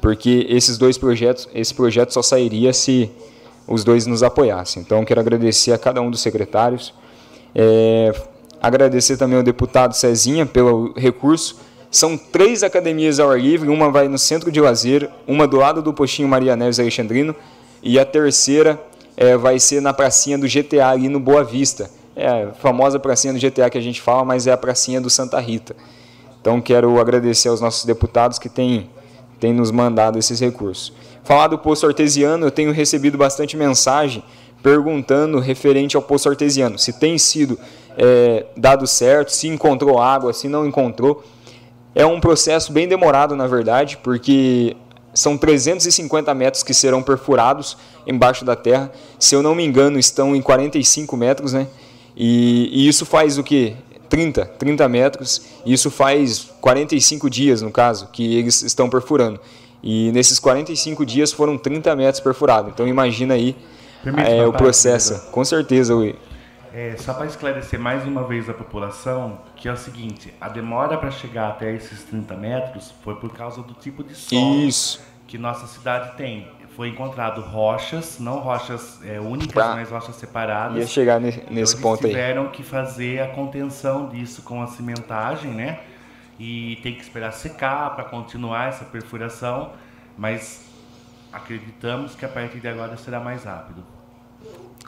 porque 0.00 0.46
esses 0.48 0.78
dois 0.78 0.96
projetos, 0.96 1.48
esse 1.52 1.74
projeto 1.74 2.12
só 2.14 2.22
sairia 2.22 2.72
se 2.72 3.10
os 3.66 3.82
dois 3.82 4.06
nos 4.06 4.22
apoiassem. 4.22 4.80
Então, 4.80 5.04
quero 5.04 5.18
agradecer 5.18 5.72
a 5.72 5.78
cada 5.78 6.00
um 6.00 6.12
dos 6.12 6.20
secretários, 6.20 6.94
é, 7.56 8.12
agradecer 8.60 9.16
também 9.16 9.36
ao 9.36 9.42
deputado 9.42 9.94
Cezinha 9.94 10.46
pelo 10.46 10.92
recurso. 10.96 11.56
São 11.90 12.16
três 12.16 12.62
academias 12.62 13.18
ao 13.18 13.32
ar 13.32 13.40
livre, 13.40 13.68
uma 13.68 13.90
vai 13.90 14.06
no 14.06 14.16
centro 14.16 14.52
de 14.52 14.60
lazer, 14.60 15.10
uma 15.26 15.44
do 15.48 15.56
lado 15.56 15.82
do 15.82 15.92
postinho 15.92 16.28
Maria 16.28 16.54
Neves 16.54 16.78
Alexandrino 16.78 17.34
e 17.82 17.98
a 17.98 18.04
terceira 18.04 18.80
é, 19.16 19.36
vai 19.36 19.58
ser 19.58 19.82
na 19.82 19.92
pracinha 19.92 20.38
do 20.38 20.46
GTA 20.46 20.90
ali 20.90 21.08
no 21.08 21.18
Boa 21.18 21.42
Vista. 21.42 21.90
É 22.14 22.28
a 22.28 22.52
famosa 22.52 23.00
pracinha 23.00 23.32
do 23.34 23.40
GTA 23.40 23.68
que 23.68 23.76
a 23.76 23.82
gente 23.82 24.00
fala, 24.00 24.24
mas 24.24 24.46
é 24.46 24.52
a 24.52 24.56
pracinha 24.56 25.00
do 25.00 25.10
Santa 25.10 25.40
Rita. 25.40 25.74
Então 26.42 26.60
quero 26.60 27.00
agradecer 27.00 27.48
aos 27.48 27.60
nossos 27.60 27.84
deputados 27.84 28.36
que 28.36 28.48
têm, 28.48 28.90
têm 29.38 29.54
nos 29.54 29.70
mandado 29.70 30.18
esses 30.18 30.40
recursos. 30.40 30.92
Falar 31.22 31.46
do 31.46 31.56
poço 31.56 31.86
artesiano, 31.86 32.44
eu 32.44 32.50
tenho 32.50 32.72
recebido 32.72 33.16
bastante 33.16 33.56
mensagem 33.56 34.24
perguntando 34.60 35.38
referente 35.38 35.96
ao 35.96 36.02
poço 36.02 36.28
artesiano, 36.28 36.78
se 36.78 36.92
tem 36.92 37.16
sido 37.16 37.58
é, 37.96 38.46
dado 38.56 38.86
certo, 38.86 39.30
se 39.30 39.48
encontrou 39.48 40.00
água, 40.00 40.32
se 40.32 40.48
não 40.48 40.66
encontrou. 40.66 41.24
É 41.94 42.04
um 42.04 42.20
processo 42.20 42.72
bem 42.72 42.88
demorado, 42.88 43.36
na 43.36 43.46
verdade, 43.46 43.98
porque 44.02 44.76
são 45.14 45.36
350 45.36 46.34
metros 46.34 46.62
que 46.62 46.72
serão 46.74 47.02
perfurados 47.02 47.76
embaixo 48.06 48.44
da 48.44 48.56
terra. 48.56 48.90
Se 49.18 49.34
eu 49.34 49.42
não 49.42 49.54
me 49.54 49.64
engano, 49.64 49.98
estão 49.98 50.34
em 50.34 50.42
45 50.42 51.16
metros, 51.16 51.52
né? 51.52 51.68
E, 52.16 52.68
e 52.72 52.88
isso 52.88 53.04
faz 53.04 53.38
o 53.38 53.42
que? 53.42 53.76
30, 54.12 54.44
30 54.44 54.88
metros. 54.90 55.42
Isso 55.64 55.90
faz 55.90 56.52
45 56.60 57.30
dias, 57.30 57.62
no 57.62 57.70
caso, 57.70 58.08
que 58.12 58.36
eles 58.36 58.60
estão 58.60 58.90
perfurando. 58.90 59.40
E 59.82 60.12
nesses 60.12 60.38
45 60.38 61.06
dias 61.06 61.32
foram 61.32 61.56
30 61.56 61.96
metros 61.96 62.20
perfurados. 62.20 62.70
Então 62.70 62.86
imagina 62.86 63.32
aí 63.32 63.56
é, 64.26 64.46
o 64.46 64.52
processo. 64.52 65.14
Parte, 65.14 65.30
Com 65.30 65.42
certeza, 65.46 65.96
Will. 65.96 66.14
É, 66.74 66.94
só 66.98 67.14
para 67.14 67.24
esclarecer 67.24 67.80
mais 67.80 68.06
uma 68.06 68.22
vez 68.24 68.50
a 68.50 68.52
população, 68.52 69.38
que 69.56 69.66
é 69.66 69.72
o 69.72 69.76
seguinte, 69.78 70.32
a 70.38 70.50
demora 70.50 70.98
para 70.98 71.10
chegar 71.10 71.48
até 71.48 71.74
esses 71.74 72.04
30 72.04 72.34
metros 72.36 72.92
foi 73.02 73.14
por 73.14 73.32
causa 73.32 73.62
do 73.62 73.72
tipo 73.72 74.04
de 74.04 74.14
solo 74.14 74.66
Isso. 74.66 75.00
que 75.26 75.38
nossa 75.38 75.66
cidade 75.66 76.18
tem. 76.18 76.48
Foi 76.76 76.88
encontrado 76.88 77.42
rochas, 77.42 78.18
não 78.18 78.38
rochas 78.38 78.98
é, 79.04 79.20
únicas, 79.20 79.52
tá. 79.52 79.74
mas 79.74 79.90
rochas 79.90 80.16
separadas. 80.16 80.78
Ia 80.78 80.86
chegar 80.86 81.20
nesse, 81.20 81.42
nesse 81.50 81.76
ponto 81.76 82.06
aí. 82.06 82.10
tiveram 82.10 82.48
que 82.48 82.62
fazer 82.62 83.20
a 83.20 83.28
contenção 83.28 84.08
disso 84.08 84.42
com 84.42 84.62
a 84.62 84.66
cimentagem, 84.66 85.50
né? 85.50 85.80
E 86.40 86.78
tem 86.82 86.94
que 86.94 87.02
esperar 87.02 87.32
secar 87.32 87.94
para 87.94 88.04
continuar 88.04 88.70
essa 88.70 88.86
perfuração, 88.86 89.70
mas 90.16 90.62
acreditamos 91.30 92.14
que 92.14 92.24
a 92.24 92.28
partir 92.28 92.58
de 92.58 92.68
agora 92.68 92.96
será 92.96 93.20
mais 93.20 93.44
rápido. 93.44 93.84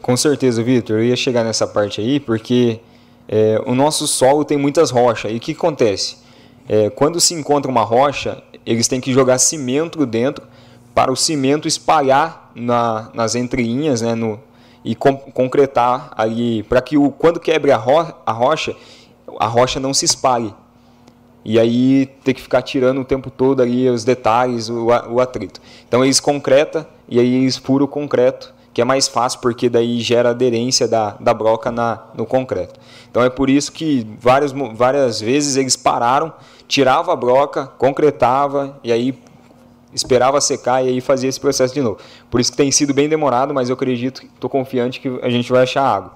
Com 0.01 0.17
certeza, 0.17 0.63
Vitor. 0.63 0.97
Eu 0.97 1.05
ia 1.05 1.17
chegar 1.17 1.45
nessa 1.45 1.67
parte 1.67 2.01
aí 2.01 2.19
porque 2.19 2.81
é, 3.29 3.61
o 3.67 3.75
nosso 3.75 4.07
solo 4.07 4.45
tem 4.45 4.57
muitas 4.57 4.91
rochas. 4.91 5.33
E 5.33 5.37
o 5.37 5.41
que 5.41 5.53
acontece? 5.53 6.19
É, 6.69 6.89
quando 6.91 7.21
se 7.21 7.35
encontra 7.35 7.71
uma 7.71 7.83
rocha, 7.83 8.43
eles 8.65 8.89
têm 8.89 9.01
que 9.01 9.13
jogar 9.13 9.39
cimento 9.39 10.05
dentro 10.07 10.47
para 10.95 11.11
o 11.11 11.17
cimento 11.17 11.67
espalhar 11.67 12.51
na, 12.55 13.11
nas 13.13 13.35
entrelinhas 13.35 14.01
né, 14.01 14.15
no, 14.15 14.41
e 14.85 14.95
com, 14.95 15.17
concretar 15.17 16.13
ali, 16.17 16.63
para 16.63 16.81
que 16.81 16.97
o, 16.97 17.11
quando 17.11 17.41
quebre 17.41 17.73
a, 17.73 17.77
ro, 17.77 18.15
a 18.25 18.33
rocha, 18.33 18.77
a 19.41 19.47
rocha 19.47 19.81
não 19.81 19.93
se 19.93 20.05
espalhe. 20.05 20.55
E 21.45 21.59
aí 21.59 22.07
tem 22.23 22.35
que 22.35 22.41
ficar 22.41 22.63
tirando 22.63 23.01
o 23.01 23.05
tempo 23.05 23.31
todo 23.31 23.61
ali 23.61 23.89
os 23.89 24.05
detalhes, 24.05 24.71
o, 24.71 24.87
o 24.87 25.21
atrito. 25.21 25.61
Então 25.87 26.05
eles 26.05 26.21
concreta 26.21 26.89
e 27.09 27.19
aí 27.19 27.35
eles 27.35 27.57
furam 27.57 27.85
o 27.85 27.89
concreto, 27.89 28.55
que 28.73 28.81
é 28.81 28.85
mais 28.85 29.09
fácil 29.09 29.41
porque 29.41 29.69
daí 29.69 30.01
gera 30.01 30.31
aderência 30.31 30.89
da, 30.89 31.17
da 31.21 31.35
broca 31.35 31.71
na, 31.71 32.05
no 32.15 32.25
concreto. 32.25 32.81
Então 33.11 33.23
é 33.23 33.29
por 33.29 33.51
isso 33.51 33.73
que 33.73 34.07
várias, 34.19 34.53
várias 34.75 35.21
vezes 35.21 35.57
eles 35.57 35.77
pararam, 35.77 36.33
tirava 36.67 37.13
a 37.13 37.17
broca, 37.17 37.67
concretava 37.67 38.79
e 38.83 38.91
aí 38.91 39.15
esperava 39.95 40.41
secar 40.41 40.85
e 40.85 40.89
aí 40.89 41.01
fazia 41.01 41.29
esse 41.29 41.41
processo 41.41 41.73
de 41.73 41.81
novo. 41.81 41.99
Por 42.31 42.41
isso 42.41 42.51
que 42.51 42.57
tem 42.57 42.71
sido 42.71 42.93
bem 42.93 43.09
demorado, 43.09 43.55
mas 43.55 43.69
eu 43.69 43.75
acredito, 43.75 44.23
estou 44.35 44.51
confiante 44.51 45.01
que 45.01 45.09
a 45.23 45.31
gente 45.31 45.51
vai 45.51 45.63
achar 45.63 45.85
água. 45.85 46.13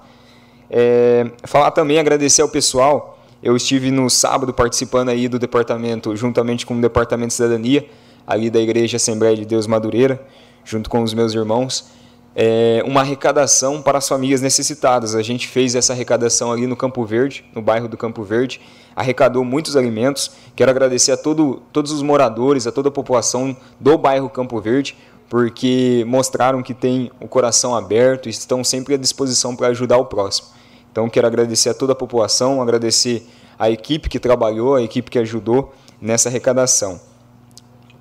É, 0.69 1.31
falar 1.45 1.71
também, 1.71 1.97
agradecer 1.97 2.41
ao 2.41 2.49
pessoal. 2.49 3.17
Eu 3.41 3.55
estive 3.55 3.89
no 3.89 4.09
sábado 4.09 4.53
participando 4.53 5.09
aí 5.09 5.27
do 5.27 5.39
departamento, 5.39 6.15
juntamente 6.15 6.65
com 6.65 6.75
o 6.75 6.81
departamento 6.81 7.29
de 7.29 7.33
cidadania, 7.35 7.89
ali 8.27 8.49
da 8.49 8.59
Igreja 8.59 8.97
Assembleia 8.97 9.35
de 9.35 9.45
Deus 9.45 9.65
Madureira, 9.65 10.21
junto 10.63 10.89
com 10.89 11.01
os 11.01 11.13
meus 11.13 11.33
irmãos, 11.33 11.89
é, 12.35 12.83
uma 12.85 13.01
arrecadação 13.01 13.81
para 13.81 13.97
as 13.97 14.07
famílias 14.07 14.41
necessitadas. 14.41 15.15
A 15.15 15.21
gente 15.21 15.47
fez 15.47 15.73
essa 15.73 15.93
arrecadação 15.93 16.51
ali 16.51 16.67
no 16.67 16.75
Campo 16.75 17.03
Verde, 17.05 17.43
no 17.55 17.61
bairro 17.61 17.87
do 17.87 17.97
Campo 17.97 18.23
Verde, 18.23 18.61
arrecadou 18.99 19.45
muitos 19.45 19.77
alimentos. 19.77 20.29
Quero 20.57 20.69
agradecer 20.69 21.13
a 21.13 21.17
todo, 21.17 21.61
todos 21.71 21.89
os 21.93 22.01
moradores, 22.01 22.67
a 22.67 22.71
toda 22.71 22.89
a 22.89 22.91
população 22.91 23.55
do 23.79 23.97
bairro 23.97 24.29
Campo 24.29 24.59
Verde, 24.59 24.97
porque 25.29 26.03
mostraram 26.05 26.61
que 26.61 26.73
têm 26.73 27.09
o 27.21 27.25
coração 27.25 27.73
aberto 27.73 28.27
e 28.27 28.29
estão 28.29 28.61
sempre 28.61 28.95
à 28.95 28.97
disposição 28.97 29.55
para 29.55 29.67
ajudar 29.67 29.95
o 29.97 30.05
próximo. 30.05 30.49
Então, 30.91 31.09
quero 31.09 31.25
agradecer 31.25 31.69
a 31.69 31.73
toda 31.73 31.93
a 31.93 31.95
população, 31.95 32.61
agradecer 32.61 33.25
a 33.57 33.69
equipe 33.69 34.09
que 34.09 34.19
trabalhou, 34.19 34.75
a 34.75 34.81
equipe 34.81 35.09
que 35.09 35.17
ajudou 35.17 35.73
nessa 36.01 36.27
arrecadação. 36.27 36.99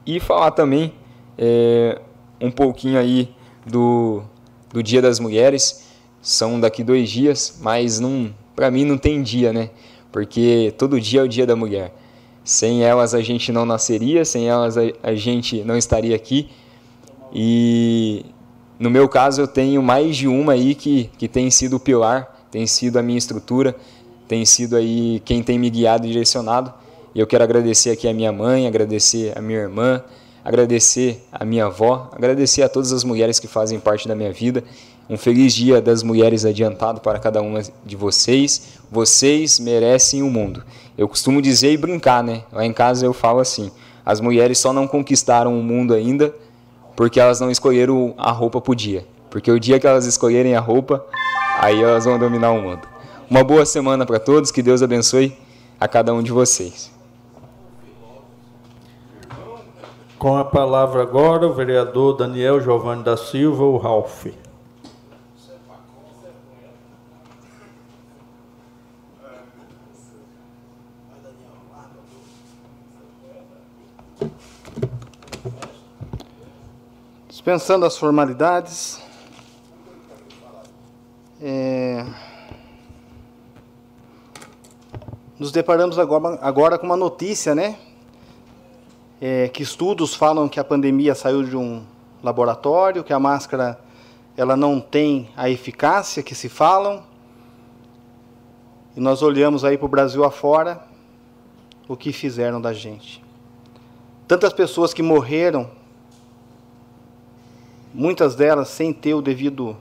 E 0.05 0.19
falar 0.19 0.51
também 0.51 0.93
é, 1.37 2.01
um 2.41 2.51
pouquinho 2.51 2.99
aí 2.99 3.33
do, 3.65 4.23
do 4.73 4.83
Dia 4.83 5.01
das 5.01 5.21
Mulheres. 5.21 5.87
São 6.21 6.59
daqui 6.59 6.83
dois 6.83 7.09
dias, 7.09 7.57
mas 7.61 8.01
para 8.57 8.69
mim 8.69 8.85
não 8.85 8.99
tem 8.99 9.23
dia, 9.23 9.53
né? 9.53 9.71
Porque 10.13 10.75
todo 10.79 11.01
dia 11.01 11.21
é 11.21 11.23
o 11.25 11.29
dia 11.29 11.47
da 11.47 11.57
mulher. 11.57 11.95
Sem 12.45 12.83
elas 12.83 13.15
a 13.15 13.21
gente 13.21 13.53
não 13.53 13.67
nasceria, 13.67 14.25
sem 14.25 14.49
elas 14.49 14.77
a, 15.03 15.15
gente 15.15 15.63
não 15.65 15.77
estaria 15.77 16.17
aqui. 16.17 16.49
E 17.33 18.25
no 18.79 18.89
meu 18.89 19.09
caso 19.09 19.43
eu 19.43 19.47
tenho 19.47 19.83
mais 19.83 20.17
de 20.17 20.27
uma 20.27 20.55
aí 20.55 20.75
que, 20.75 21.11
que 21.19 21.29
tem 21.29 21.51
sido 21.51 21.77
o 21.77 21.81
pilar, 21.81 22.47
tem 22.51 22.67
sido 22.67 22.99
a 22.99 23.03
minha 23.03 23.19
estrutura, 23.19 23.77
tem 24.27 24.45
sido 24.45 24.77
aí 24.77 25.21
quem 25.25 25.43
tem 25.43 25.59
me 25.59 25.69
guiado 25.69 26.07
e 26.07 26.11
direcionado. 26.11 26.73
E 27.15 27.21
eu 27.21 27.27
quero 27.27 27.45
agradecer 27.45 27.91
aqui 27.91 28.09
a 28.09 28.15
minha 28.15 28.33
mãe, 28.33 28.67
agradecer 28.67 29.37
a 29.37 29.43
minha 29.43 29.59
irmã, 29.59 30.03
agradecer 30.45 31.23
a 31.31 31.45
minha 31.45 31.67
avó, 31.67 32.09
agradecer 32.13 32.63
a 32.63 32.69
todas 32.69 32.93
as 32.93 33.05
mulheres 33.05 33.39
que 33.39 33.47
fazem 33.47 33.79
parte 33.79 34.09
da 34.09 34.15
minha 34.15 34.33
vida. 34.33 34.65
Um 35.09 35.17
feliz 35.17 35.55
Dia 35.55 35.81
das 35.81 36.03
Mulheres 36.03 36.45
adiantado 36.45 37.01
para 37.01 37.19
cada 37.19 37.41
uma 37.41 37.63
de 37.85 37.97
vocês. 37.97 38.79
Vocês 38.91 39.59
merecem 39.59 40.23
o 40.23 40.31
mundo. 40.31 40.63
Eu 40.99 41.09
costumo 41.09 41.41
dizer 41.41 41.73
e 41.73 41.77
brincar, 41.77 42.23
né? 42.23 42.43
Lá 42.53 42.65
em 42.65 42.73
casa 42.73 43.07
eu 43.07 43.15
falo 43.15 43.41
assim: 43.41 43.71
as 44.05 44.21
mulheres 44.21 44.59
só 44.59 44.73
não 44.73 44.87
conquistaram 44.87 45.59
o 45.59 45.63
mundo 45.63 45.95
ainda 45.95 46.35
porque 46.95 47.21
elas 47.21 47.41
não 47.41 47.51
escolheram 47.51 48.13
a 48.19 48.33
roupa 48.33 48.61
pro 48.61 48.75
dia. 48.75 49.07
Porque 49.31 49.51
o 49.51 49.61
dia 49.61 49.79
que 49.79 49.87
elas 49.87 50.05
escolherem 50.05 50.57
a 50.57 50.61
roupa, 50.61 51.05
aí 51.61 51.81
elas 51.81 52.05
vão 52.05 52.19
dominar 52.19 52.51
o 52.51 52.61
mundo. 52.61 52.89
Uma 53.31 53.45
boa 53.45 53.65
semana 53.65 54.05
para 54.05 54.19
todos, 54.19 54.51
que 54.51 54.63
Deus 54.63 54.83
abençoe 54.83 55.37
a 55.79 55.87
cada 55.87 56.13
um 56.13 56.23
de 56.23 56.33
vocês. 56.33 56.91
Com 60.19 60.37
a 60.37 60.45
palavra 60.45 61.03
agora 61.03 61.47
o 61.47 61.53
vereador 61.53 62.17
Daniel 62.17 62.61
Giovanni 62.61 63.05
da 63.05 63.17
Silva, 63.17 63.63
o 63.63 63.77
Ralph. 63.77 64.27
Dispensando 77.49 77.87
as 77.87 77.97
formalidades, 77.97 79.01
é, 81.41 82.05
nos 85.39 85.51
deparamos 85.51 85.99
agora, 85.99 86.39
agora 86.43 86.79
com 86.79 86.85
uma 86.85 86.95
notícia, 86.95 87.55
né? 87.55 87.79
É, 89.19 89.49
que 89.49 89.63
estudos 89.63 90.15
falam 90.15 90.47
que 90.47 90.61
a 90.61 90.65
pandemia 90.65 91.15
saiu 91.15 91.43
de 91.43 91.57
um 91.57 91.83
laboratório, 92.23 93.03
que 93.03 93.15
a 93.15 93.19
máscara 93.19 93.81
ela 94.37 94.55
não 94.55 94.79
tem 94.79 95.31
a 95.35 95.49
eficácia 95.49 96.23
que 96.23 96.35
se 96.35 96.51
falam. 96.51 97.03
E 98.95 99.01
nós 99.01 99.23
olhamos 99.23 99.65
aí 99.65 99.79
para 99.79 99.87
o 99.87 99.89
Brasil 99.89 100.23
afora 100.23 100.85
o 101.89 101.97
que 101.97 102.13
fizeram 102.13 102.61
da 102.61 102.75
gente. 102.75 103.25
Tantas 104.27 104.53
pessoas 104.53 104.93
que 104.93 105.03
morreram, 105.03 105.78
muitas 107.93 108.35
delas 108.35 108.69
sem 108.69 108.93
ter 108.93 109.15
o 109.15 109.23
devido 109.23 109.77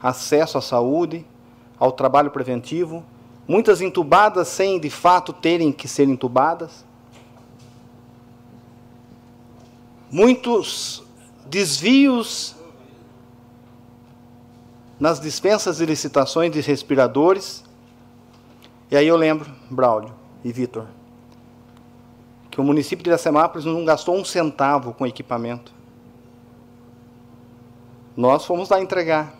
acesso 0.00 0.58
à 0.58 0.60
saúde, 0.60 1.26
ao 1.78 1.92
trabalho 1.92 2.30
preventivo, 2.30 3.04
muitas 3.46 3.80
entubadas 3.80 4.48
sem 4.48 4.78
de 4.78 4.90
fato 4.90 5.32
terem 5.32 5.72
que 5.72 5.88
ser 5.88 6.08
entubadas, 6.08 6.84
muitos 10.10 11.02
desvios 11.46 12.56
nas 14.98 15.20
dispensas 15.20 15.78
de 15.78 15.86
licitações 15.86 16.50
de 16.52 16.60
respiradores. 16.60 17.64
E 18.90 18.96
aí 18.96 19.06
eu 19.06 19.16
lembro, 19.16 19.50
Braulio 19.70 20.12
e 20.44 20.52
Vitor, 20.52 20.86
que 22.50 22.60
o 22.60 22.64
município 22.64 23.02
de 23.02 23.10
Iracemápolis 23.10 23.64
não 23.64 23.84
gastou 23.84 24.16
um 24.16 24.24
centavo 24.24 24.92
com 24.92 25.06
equipamento. 25.06 25.77
Nós 28.18 28.44
fomos 28.44 28.68
lá 28.68 28.80
entregar 28.80 29.32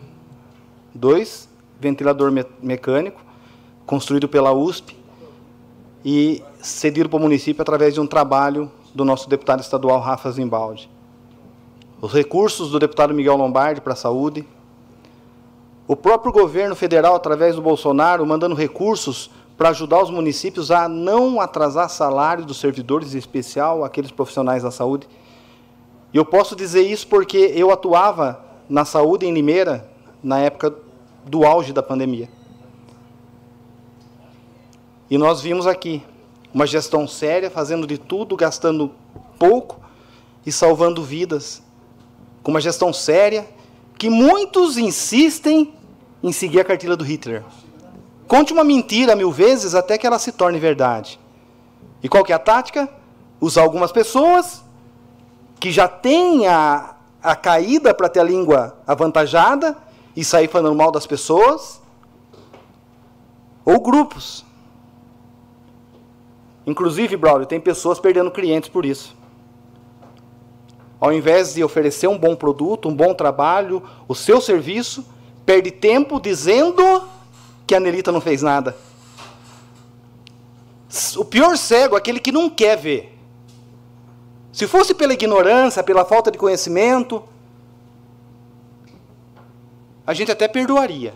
dois 0.95 1.49
ventilador 1.81 2.31
me 2.31 2.45
mecânico, 2.63 3.21
construído 3.85 4.29
pela 4.29 4.53
USP 4.53 4.95
e 6.05 6.41
cedido 6.61 7.09
para 7.09 7.17
o 7.17 7.19
município 7.19 7.61
através 7.61 7.93
de 7.93 7.99
um 7.99 8.07
trabalho 8.07 8.71
do 8.95 9.03
nosso 9.03 9.27
deputado 9.27 9.59
estadual 9.59 9.99
Rafa 9.99 10.31
Zimbaldi. 10.31 10.89
Os 11.99 12.13
recursos 12.13 12.71
do 12.71 12.79
deputado 12.79 13.13
Miguel 13.13 13.35
Lombardi 13.35 13.81
para 13.81 13.91
a 13.91 13.97
saúde, 13.97 14.47
o 15.85 15.93
próprio 15.93 16.31
governo 16.31 16.73
federal, 16.73 17.15
através 17.15 17.57
do 17.57 17.61
Bolsonaro, 17.61 18.25
mandando 18.25 18.55
recursos 18.55 19.29
para 19.57 19.71
ajudar 19.71 20.01
os 20.03 20.09
municípios 20.09 20.71
a 20.71 20.87
não 20.87 21.41
atrasar 21.41 21.89
salário 21.89 22.45
dos 22.45 22.61
servidores, 22.61 23.13
em 23.13 23.17
especial 23.17 23.83
aqueles 23.83 24.09
profissionais 24.09 24.63
da 24.63 24.71
saúde. 24.71 25.05
E 26.13 26.17
eu 26.17 26.23
posso 26.23 26.55
dizer 26.55 26.83
isso 26.83 27.05
porque 27.07 27.51
eu 27.53 27.71
atuava 27.71 28.47
na 28.69 28.85
saúde 28.85 29.25
em 29.25 29.33
Limeira 29.33 29.89
na 30.23 30.39
época 30.39 30.73
do 31.25 31.43
auge 31.43 31.73
da 31.73 31.81
pandemia. 31.81 32.29
E 35.09 35.17
nós 35.17 35.41
vimos 35.41 35.65
aqui 35.65 36.03
uma 36.53 36.67
gestão 36.67 37.07
séria, 37.07 37.49
fazendo 37.49 37.87
de 37.87 37.97
tudo, 37.97 38.35
gastando 38.35 38.91
pouco 39.39 39.79
e 40.45 40.51
salvando 40.51 41.03
vidas. 41.03 41.63
Com 42.43 42.51
uma 42.51 42.61
gestão 42.61 42.93
séria, 42.93 43.47
que 43.97 44.09
muitos 44.09 44.77
insistem 44.77 45.73
em 46.21 46.31
seguir 46.31 46.59
a 46.59 46.63
cartilha 46.63 46.95
do 46.95 47.03
Hitler. 47.03 47.43
Conte 48.27 48.53
uma 48.53 48.63
mentira 48.63 49.15
mil 49.15 49.31
vezes 49.31 49.73
até 49.73 49.97
que 49.97 50.05
ela 50.05 50.19
se 50.19 50.31
torne 50.31 50.59
verdade. 50.59 51.19
E 52.03 52.07
qual 52.07 52.23
que 52.23 52.31
é 52.31 52.35
a 52.35 52.39
tática? 52.39 52.87
Usar 53.41 53.61
algumas 53.61 53.91
pessoas 53.91 54.63
que 55.59 55.71
já 55.71 55.87
têm 55.87 56.47
a, 56.47 56.95
a 57.21 57.35
caída 57.35 57.93
para 57.93 58.09
ter 58.09 58.19
a 58.19 58.23
língua 58.23 58.77
avantajada 58.87 59.77
e 60.15 60.23
sair 60.23 60.47
falando 60.47 60.75
mal 60.75 60.91
das 60.91 61.05
pessoas, 61.05 61.81
ou 63.63 63.79
grupos. 63.79 64.45
Inclusive, 66.65 67.15
Braulio, 67.17 67.45
tem 67.45 67.59
pessoas 67.59 67.99
perdendo 67.99 68.31
clientes 68.31 68.69
por 68.69 68.85
isso. 68.85 69.15
Ao 70.99 71.13
invés 71.13 71.53
de 71.53 71.63
oferecer 71.63 72.07
um 72.07 72.17
bom 72.17 72.35
produto, 72.35 72.89
um 72.89 72.95
bom 72.95 73.13
trabalho, 73.13 73.81
o 74.07 74.13
seu 74.13 74.41
serviço, 74.41 75.05
perde 75.45 75.71
tempo 75.71 76.19
dizendo 76.19 76.83
que 77.65 77.73
a 77.73 77.79
Nelita 77.79 78.11
não 78.11 78.19
fez 78.19 78.41
nada. 78.41 78.75
O 81.17 81.23
pior 81.23 81.57
cego 81.57 81.95
é 81.95 81.99
aquele 81.99 82.19
que 82.19 82.31
não 82.31 82.49
quer 82.49 82.75
ver. 82.77 83.18
Se 84.59 84.67
fosse 84.67 84.93
pela 84.93 85.13
ignorância, 85.13 85.81
pela 85.81 86.03
falta 86.03 86.29
de 86.29 86.37
conhecimento, 86.37 87.23
a 90.05 90.13
gente 90.13 90.33
até 90.33 90.49
perdoaria. 90.49 91.13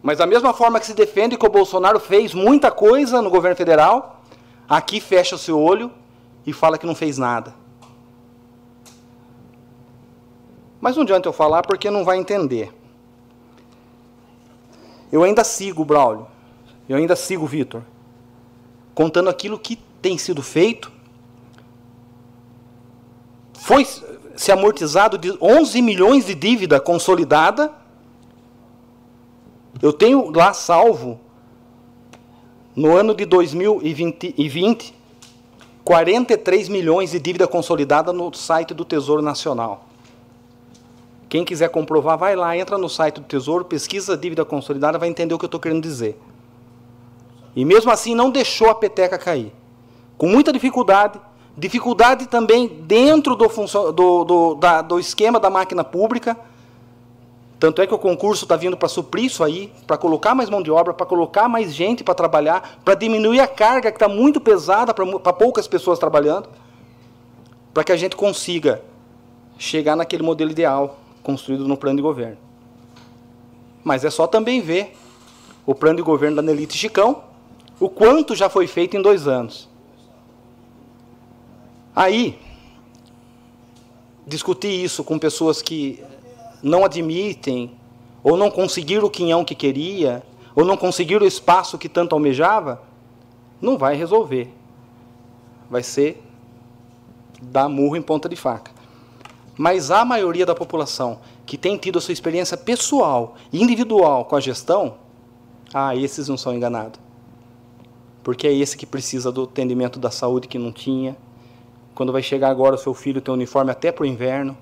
Mas 0.00 0.18
da 0.18 0.26
mesma 0.28 0.54
forma 0.54 0.78
que 0.78 0.86
se 0.86 0.94
defende 0.94 1.36
que 1.36 1.44
o 1.44 1.50
Bolsonaro 1.50 1.98
fez 1.98 2.32
muita 2.32 2.70
coisa 2.70 3.20
no 3.20 3.28
governo 3.28 3.56
federal, 3.56 4.22
aqui 4.68 5.00
fecha 5.00 5.34
o 5.34 5.38
seu 5.38 5.60
olho 5.60 5.90
e 6.46 6.52
fala 6.52 6.78
que 6.78 6.86
não 6.86 6.94
fez 6.94 7.18
nada. 7.18 7.52
Mas 10.80 10.94
não 10.94 11.02
adianta 11.02 11.28
eu 11.28 11.32
falar 11.32 11.66
porque 11.66 11.90
não 11.90 12.04
vai 12.04 12.16
entender. 12.16 12.72
Eu 15.10 15.24
ainda 15.24 15.42
sigo 15.42 15.82
o 15.82 15.84
Braulio, 15.84 16.28
eu 16.88 16.96
ainda 16.96 17.16
sigo 17.16 17.42
o 17.42 17.48
Vitor, 17.48 17.82
contando 18.94 19.28
aquilo 19.28 19.58
que 19.58 19.84
tem 20.06 20.16
sido 20.16 20.40
feito. 20.40 20.92
Foi 23.54 23.84
se 24.36 24.52
amortizado 24.52 25.18
de 25.18 25.36
11 25.40 25.82
milhões 25.82 26.26
de 26.26 26.32
dívida 26.32 26.78
consolidada. 26.78 27.72
Eu 29.82 29.92
tenho 29.92 30.30
lá 30.30 30.52
salvo, 30.52 31.18
no 32.76 32.96
ano 32.96 33.16
de 33.16 33.24
2020, 33.24 34.94
43 35.82 36.68
milhões 36.68 37.10
de 37.10 37.18
dívida 37.18 37.48
consolidada 37.48 38.12
no 38.12 38.32
site 38.32 38.72
do 38.72 38.84
Tesouro 38.84 39.20
Nacional. 39.20 39.88
Quem 41.28 41.44
quiser 41.44 41.68
comprovar, 41.70 42.16
vai 42.16 42.36
lá, 42.36 42.56
entra 42.56 42.78
no 42.78 42.88
site 42.88 43.16
do 43.16 43.26
Tesouro, 43.26 43.64
pesquisa 43.64 44.16
dívida 44.16 44.44
consolidada, 44.44 44.98
vai 44.98 45.08
entender 45.08 45.34
o 45.34 45.38
que 45.38 45.46
eu 45.46 45.48
estou 45.48 45.58
querendo 45.58 45.82
dizer. 45.82 46.16
E 47.56 47.64
mesmo 47.64 47.90
assim 47.90 48.14
não 48.14 48.30
deixou 48.30 48.70
a 48.70 48.74
peteca 48.76 49.18
cair. 49.18 49.52
Com 50.16 50.28
muita 50.28 50.52
dificuldade, 50.52 51.20
Dificuldade 51.56 52.26
também 52.26 52.68
dentro 52.68 53.34
do, 53.34 53.48
do, 53.92 54.24
do, 54.24 54.54
da, 54.56 54.82
do 54.82 55.00
esquema 55.00 55.40
da 55.40 55.48
máquina 55.48 55.82
pública. 55.82 56.36
Tanto 57.58 57.80
é 57.80 57.86
que 57.86 57.94
o 57.94 57.98
concurso 57.98 58.44
está 58.44 58.56
vindo 58.56 58.76
para 58.76 58.88
suprir 58.88 59.24
isso 59.24 59.42
aí, 59.42 59.72
para 59.86 59.96
colocar 59.96 60.34
mais 60.34 60.50
mão 60.50 60.62
de 60.62 60.70
obra, 60.70 60.92
para 60.92 61.06
colocar 61.06 61.48
mais 61.48 61.74
gente 61.74 62.04
para 62.04 62.12
trabalhar, 62.12 62.78
para 62.84 62.94
diminuir 62.94 63.40
a 63.40 63.48
carga 63.48 63.90
que 63.90 63.96
está 63.96 64.06
muito 64.06 64.38
pesada 64.38 64.92
para 64.92 65.32
poucas 65.32 65.66
pessoas 65.66 65.98
trabalhando, 65.98 66.46
para 67.72 67.82
que 67.82 67.92
a 67.92 67.96
gente 67.96 68.14
consiga 68.14 68.82
chegar 69.56 69.96
naquele 69.96 70.22
modelo 70.22 70.50
ideal 70.50 70.98
construído 71.22 71.66
no 71.66 71.78
plano 71.78 71.96
de 71.96 72.02
governo. 72.02 72.36
Mas 73.82 74.04
é 74.04 74.10
só 74.10 74.26
também 74.26 74.60
ver 74.60 74.94
o 75.64 75.74
plano 75.74 75.96
de 75.96 76.02
governo 76.02 76.36
da 76.36 76.42
Nelite 76.42 76.76
Chicão, 76.76 77.22
o 77.80 77.88
quanto 77.88 78.34
já 78.34 78.50
foi 78.50 78.66
feito 78.66 78.94
em 78.94 79.00
dois 79.00 79.26
anos. 79.26 79.74
Aí, 81.96 82.38
discutir 84.26 84.68
isso 84.68 85.02
com 85.02 85.18
pessoas 85.18 85.62
que 85.62 86.04
não 86.62 86.84
admitem, 86.84 87.70
ou 88.22 88.36
não 88.36 88.50
conseguiram 88.50 89.06
o 89.06 89.10
quinhão 89.10 89.46
que 89.46 89.54
queria, 89.54 90.22
ou 90.54 90.62
não 90.62 90.76
conseguiram 90.76 91.24
o 91.24 91.28
espaço 91.28 91.78
que 91.78 91.88
tanto 91.88 92.14
almejava, 92.14 92.82
não 93.62 93.78
vai 93.78 93.96
resolver. 93.96 94.52
Vai 95.70 95.82
ser 95.82 96.22
dar 97.40 97.66
murro 97.66 97.96
em 97.96 98.02
ponta 98.02 98.28
de 98.28 98.36
faca. 98.36 98.72
Mas 99.56 99.90
a 99.90 100.04
maioria 100.04 100.44
da 100.44 100.54
população 100.54 101.20
que 101.46 101.56
tem 101.56 101.78
tido 101.78 101.98
a 101.98 102.02
sua 102.02 102.12
experiência 102.12 102.58
pessoal 102.58 103.36
e 103.50 103.62
individual 103.62 104.26
com 104.26 104.36
a 104.36 104.40
gestão, 104.40 104.96
ah, 105.72 105.96
esses 105.96 106.28
não 106.28 106.36
são 106.36 106.54
enganados. 106.54 107.00
Porque 108.22 108.46
é 108.46 108.52
esse 108.52 108.76
que 108.76 108.84
precisa 108.84 109.32
do 109.32 109.44
atendimento 109.44 109.98
da 109.98 110.10
saúde 110.10 110.46
que 110.46 110.58
não 110.58 110.72
tinha. 110.72 111.16
Quando 111.96 112.12
vai 112.12 112.22
chegar 112.22 112.50
agora 112.50 112.74
o 112.74 112.78
seu 112.78 112.92
filho 112.92 113.22
tem 113.22 113.32
um 113.32 113.36
uniforme 113.38 113.70
até 113.70 113.90
para 113.90 114.02
o 114.02 114.06
inverno. 114.06 114.54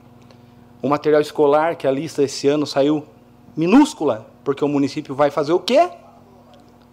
O 0.81 0.89
material 0.89 1.21
escolar, 1.21 1.75
que 1.75 1.85
a 1.85 1.91
lista 1.91 2.23
esse 2.23 2.47
ano 2.47 2.65
saiu 2.65 3.05
minúscula, 3.57 4.25
porque 4.45 4.65
o 4.65 4.69
município 4.69 5.17
vai 5.17 5.33
fazer 5.33 5.53
o 5.53 5.59
quê? 5.59 5.91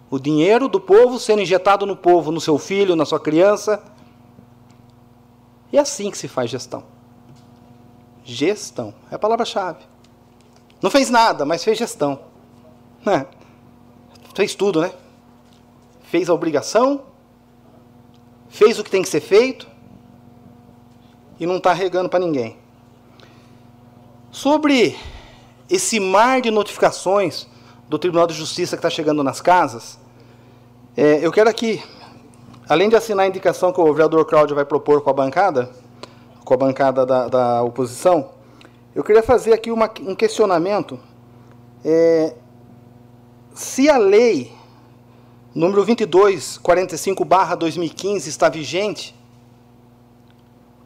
O 0.09 0.17
dinheiro 0.17 0.67
do 0.67 0.81
povo 0.81 1.19
sendo 1.19 1.43
injetado 1.43 1.85
no 1.85 1.95
povo, 1.95 2.31
no 2.31 2.41
seu 2.41 2.57
filho, 2.57 2.95
na 2.95 3.05
sua 3.05 3.19
criança. 3.19 3.83
E 5.71 5.77
é 5.77 5.79
assim 5.79 6.09
que 6.09 6.17
se 6.17 6.27
faz 6.27 6.49
gestão. 6.49 6.83
Gestão 8.23 8.95
é 9.11 9.15
a 9.15 9.19
palavra-chave. 9.19 9.85
Não 10.81 10.89
fez 10.89 11.11
nada, 11.11 11.45
mas 11.45 11.63
fez 11.63 11.77
gestão. 11.77 12.19
É. 13.05 13.27
Fez 14.33 14.55
tudo, 14.55 14.81
né? 14.81 14.91
Fez 16.01 16.31
a 16.31 16.33
obrigação, 16.33 17.03
fez 18.49 18.79
o 18.79 18.83
que 18.83 18.89
tem 18.89 19.03
que 19.03 19.09
ser 19.09 19.21
feito 19.21 19.70
e 21.41 21.45
não 21.47 21.57
está 21.57 21.73
regando 21.73 22.07
para 22.07 22.19
ninguém. 22.19 22.55
Sobre 24.29 24.95
esse 25.67 25.99
mar 25.99 26.39
de 26.39 26.51
notificações 26.51 27.47
do 27.89 27.97
Tribunal 27.97 28.27
de 28.27 28.35
Justiça 28.35 28.77
que 28.77 28.79
está 28.79 28.91
chegando 28.91 29.23
nas 29.23 29.41
casas, 29.41 29.97
é, 30.95 31.25
eu 31.25 31.31
quero 31.31 31.49
aqui, 31.49 31.83
além 32.69 32.89
de 32.89 32.95
assinar 32.95 33.25
a 33.25 33.27
indicação 33.27 33.73
que 33.73 33.81
o 33.81 33.91
vereador 33.91 34.23
Cláudio 34.25 34.55
vai 34.55 34.65
propor 34.65 35.01
com 35.01 35.09
a 35.09 35.13
bancada, 35.13 35.71
com 36.45 36.53
a 36.53 36.57
bancada 36.57 37.07
da, 37.07 37.27
da 37.27 37.63
oposição, 37.63 38.29
eu 38.93 39.03
queria 39.03 39.23
fazer 39.23 39.51
aqui 39.51 39.71
uma, 39.71 39.89
um 40.01 40.13
questionamento. 40.13 40.99
É, 41.83 42.35
se 43.55 43.89
a 43.89 43.97
lei 43.97 44.53
número 45.55 45.83
2245/2015 45.87 48.27
está 48.27 48.47
vigente, 48.47 49.19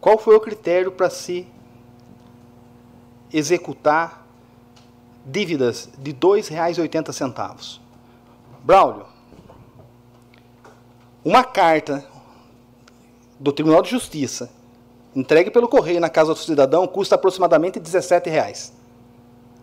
qual 0.06 0.20
foi 0.20 0.36
o 0.36 0.40
critério 0.40 0.92
para 0.92 1.10
se 1.10 1.48
executar 3.34 4.24
dívidas 5.26 5.90
de 5.98 6.12
R$ 6.12 6.18
2,80? 6.18 7.80
Braulio, 8.64 9.08
uma 11.24 11.44
carta 11.44 12.06
do 13.40 13.52
Tribunal 13.52 13.82
de 13.82 13.90
Justiça 13.90 14.52
entregue 15.16 15.50
pelo 15.50 15.68
correio 15.68 16.00
na 16.00 16.08
casa 16.08 16.36
do 16.36 16.40
cidadão 16.40 16.86
custa 16.86 17.16
aproximadamente 17.16 17.80
R$ 17.80 17.86
17,00 17.86 18.74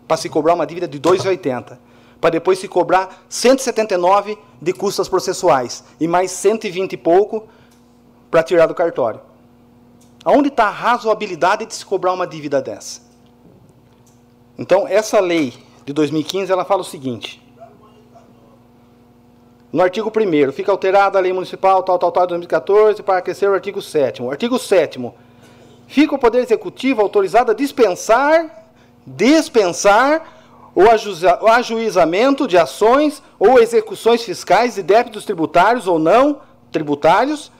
para 0.05 0.17
se 0.17 0.27
cobrar 0.27 0.55
uma 0.55 0.67
dívida 0.67 0.89
de 0.89 0.97
R$ 0.97 1.03
2,80 1.03 1.77
para 2.19 2.31
depois 2.31 2.59
se 2.59 2.67
cobrar 2.67 3.23
179 3.29 4.37
de 4.61 4.73
custas 4.73 5.07
processuais 5.07 5.85
e 6.01 6.05
mais 6.05 6.31
120 6.31 6.91
e 6.91 6.97
pouco 6.97 7.47
para 8.29 8.43
tirar 8.43 8.65
do 8.65 8.75
cartório. 8.75 9.31
Aonde 10.25 10.47
está 10.47 10.65
a 10.65 10.71
razoabilidade 10.71 11.65
de 11.65 11.73
se 11.73 11.85
cobrar 11.85 12.13
uma 12.13 12.25
dívida 12.25 12.61
dessa? 12.61 13.01
Então, 14.57 14.87
essa 14.87 15.19
lei 15.19 15.53
de 15.85 15.91
2015, 15.91 16.51
ela 16.51 16.63
fala 16.63 16.81
o 16.81 16.85
seguinte. 16.85 17.41
No 19.71 19.81
artigo 19.81 20.11
1 20.15 20.51
fica 20.51 20.71
alterada 20.71 21.17
a 21.17 21.21
lei 21.21 21.33
municipal 21.33 21.81
tal, 21.81 21.97
tal, 21.97 22.11
tal, 22.11 22.23
de 22.27 22.29
2014 22.29 23.01
para 23.01 23.17
aquecer 23.17 23.49
o 23.49 23.55
artigo 23.55 23.81
7 23.81 24.21
Artigo 24.29 24.59
7 24.59 25.11
Fica 25.87 26.13
o 26.13 26.19
Poder 26.19 26.39
Executivo 26.39 27.01
autorizado 27.01 27.51
a 27.51 27.55
dispensar, 27.55 28.67
dispensar 29.05 30.21
o 30.75 31.49
ajuizamento 31.49 32.47
de 32.47 32.57
ações 32.57 33.21
ou 33.39 33.59
execuções 33.59 34.23
fiscais 34.23 34.77
e 34.77 34.83
débitos 34.83 35.25
tributários 35.25 35.87
ou 35.87 35.97
não 35.97 36.41
tributários, 36.71 37.51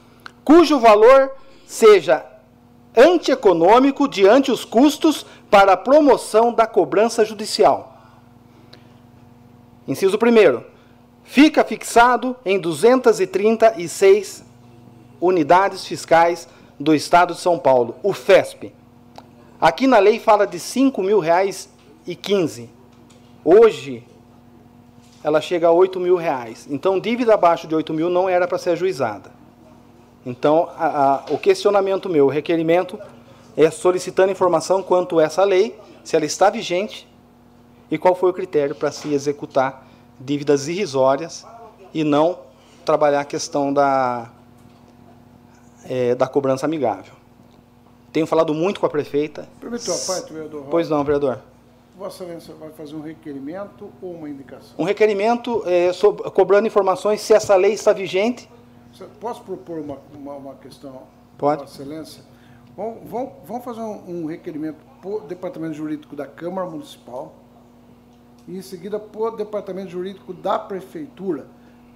cujo 0.43 0.80
valor 0.80 1.32
seja 1.66 2.24
antieconômico 2.95 4.07
diante 4.07 4.51
os 4.51 4.63
custos 4.63 5.25
para 5.49 5.73
a 5.73 5.77
promoção 5.77 6.53
da 6.53 6.67
cobrança 6.67 7.25
judicial. 7.25 7.97
Inciso 9.87 10.17
1. 10.17 10.63
Fica 11.23 11.63
fixado 11.63 12.35
em 12.45 12.59
236 12.59 14.43
unidades 15.19 15.85
fiscais 15.85 16.47
do 16.79 16.93
Estado 16.93 17.33
de 17.33 17.39
São 17.39 17.57
Paulo, 17.57 17.95
o 18.03 18.13
FESP. 18.13 18.73
Aqui 19.59 19.87
na 19.87 19.99
lei 19.99 20.19
fala 20.19 20.45
de 20.45 20.59
5 20.59 21.01
mil 21.01 21.19
reais 21.19 21.69
e 22.05 22.15
15. 22.15 22.69
Hoje, 23.45 24.03
ela 25.23 25.39
chega 25.39 25.67
a 25.67 25.71
8 25.71 25.99
mil 25.99 26.17
reais. 26.17 26.67
Então, 26.69 26.99
dívida 26.99 27.33
abaixo 27.33 27.67
de 27.67 27.73
8 27.73 27.93
mil 27.93 28.09
não 28.09 28.27
era 28.27 28.47
para 28.47 28.57
ser 28.57 28.71
ajuizada. 28.71 29.31
Então, 30.26 30.69
a, 30.78 31.15
a, 31.15 31.24
o 31.32 31.38
questionamento 31.38 32.09
meu, 32.09 32.26
o 32.26 32.30
requerimento, 32.30 32.99
é 33.55 33.69
solicitando 33.69 34.32
informação 34.32 34.82
quanto 34.82 35.19
a 35.19 35.24
essa 35.24 35.43
lei, 35.43 35.78
se 36.03 36.15
ela 36.15 36.26
está 36.26 36.49
vigente 36.49 37.07
e 37.91 37.97
qual 37.97 38.15
foi 38.15 38.30
o 38.30 38.34
critério 38.34 38.76
para 38.76 38.91
se 38.91 39.13
executar 39.13 39.86
dívidas 40.19 40.67
irrisórias 40.67 41.45
e 41.93 42.03
não 42.03 42.39
trabalhar 42.86 43.21
a 43.21 43.26
questão 43.26 43.74
da, 43.74 44.30
é, 45.86 46.15
da 46.15 46.28
cobrança 46.28 46.65
amigável. 46.65 47.13
Tenho 48.11 48.28
falado 48.28 48.53
muito 48.53 48.80
com 48.80 48.86
a 48.86 48.89
prefeita. 48.89 49.47
Permitiu 49.59 49.93
a 49.93 49.97
parte, 49.97 50.32
vereador? 50.32 50.65
Pois 50.69 50.89
não, 50.89 51.03
vereador. 51.03 51.39
Vossa 51.97 52.24
Excelência 52.24 52.53
vai 52.59 52.69
fazer 52.71 52.95
um 52.95 53.01
requerimento 53.01 53.89
ou 54.01 54.13
uma 54.13 54.30
indicação? 54.30 54.71
Um 54.78 54.84
requerimento 54.84 55.63
é, 55.65 55.93
sobre, 55.93 56.24
cobrando 56.32 56.67
informações 56.67 57.21
se 57.21 57.34
essa 57.34 57.55
lei 57.55 57.74
está 57.74 57.93
vigente. 57.93 58.49
Posso 59.19 59.43
propor 59.43 59.79
uma, 59.79 59.97
uma, 60.13 60.33
uma 60.33 60.55
questão? 60.55 61.03
Pode. 61.37 61.61
Vossa 61.61 61.81
Excelência? 61.81 62.23
Vamos, 62.75 63.09
vamos, 63.09 63.31
vamos 63.45 63.63
fazer 63.63 63.81
um, 63.81 64.23
um 64.23 64.25
requerimento 64.25 64.77
para 65.01 65.09
o 65.09 65.19
Departamento 65.21 65.73
Jurídico 65.73 66.15
da 66.15 66.25
Câmara 66.25 66.67
Municipal 66.67 67.35
e, 68.47 68.57
em 68.57 68.61
seguida, 68.61 68.99
para 68.99 69.21
o 69.21 69.31
Departamento 69.31 69.89
Jurídico 69.89 70.33
da 70.33 70.57
Prefeitura, 70.57 71.47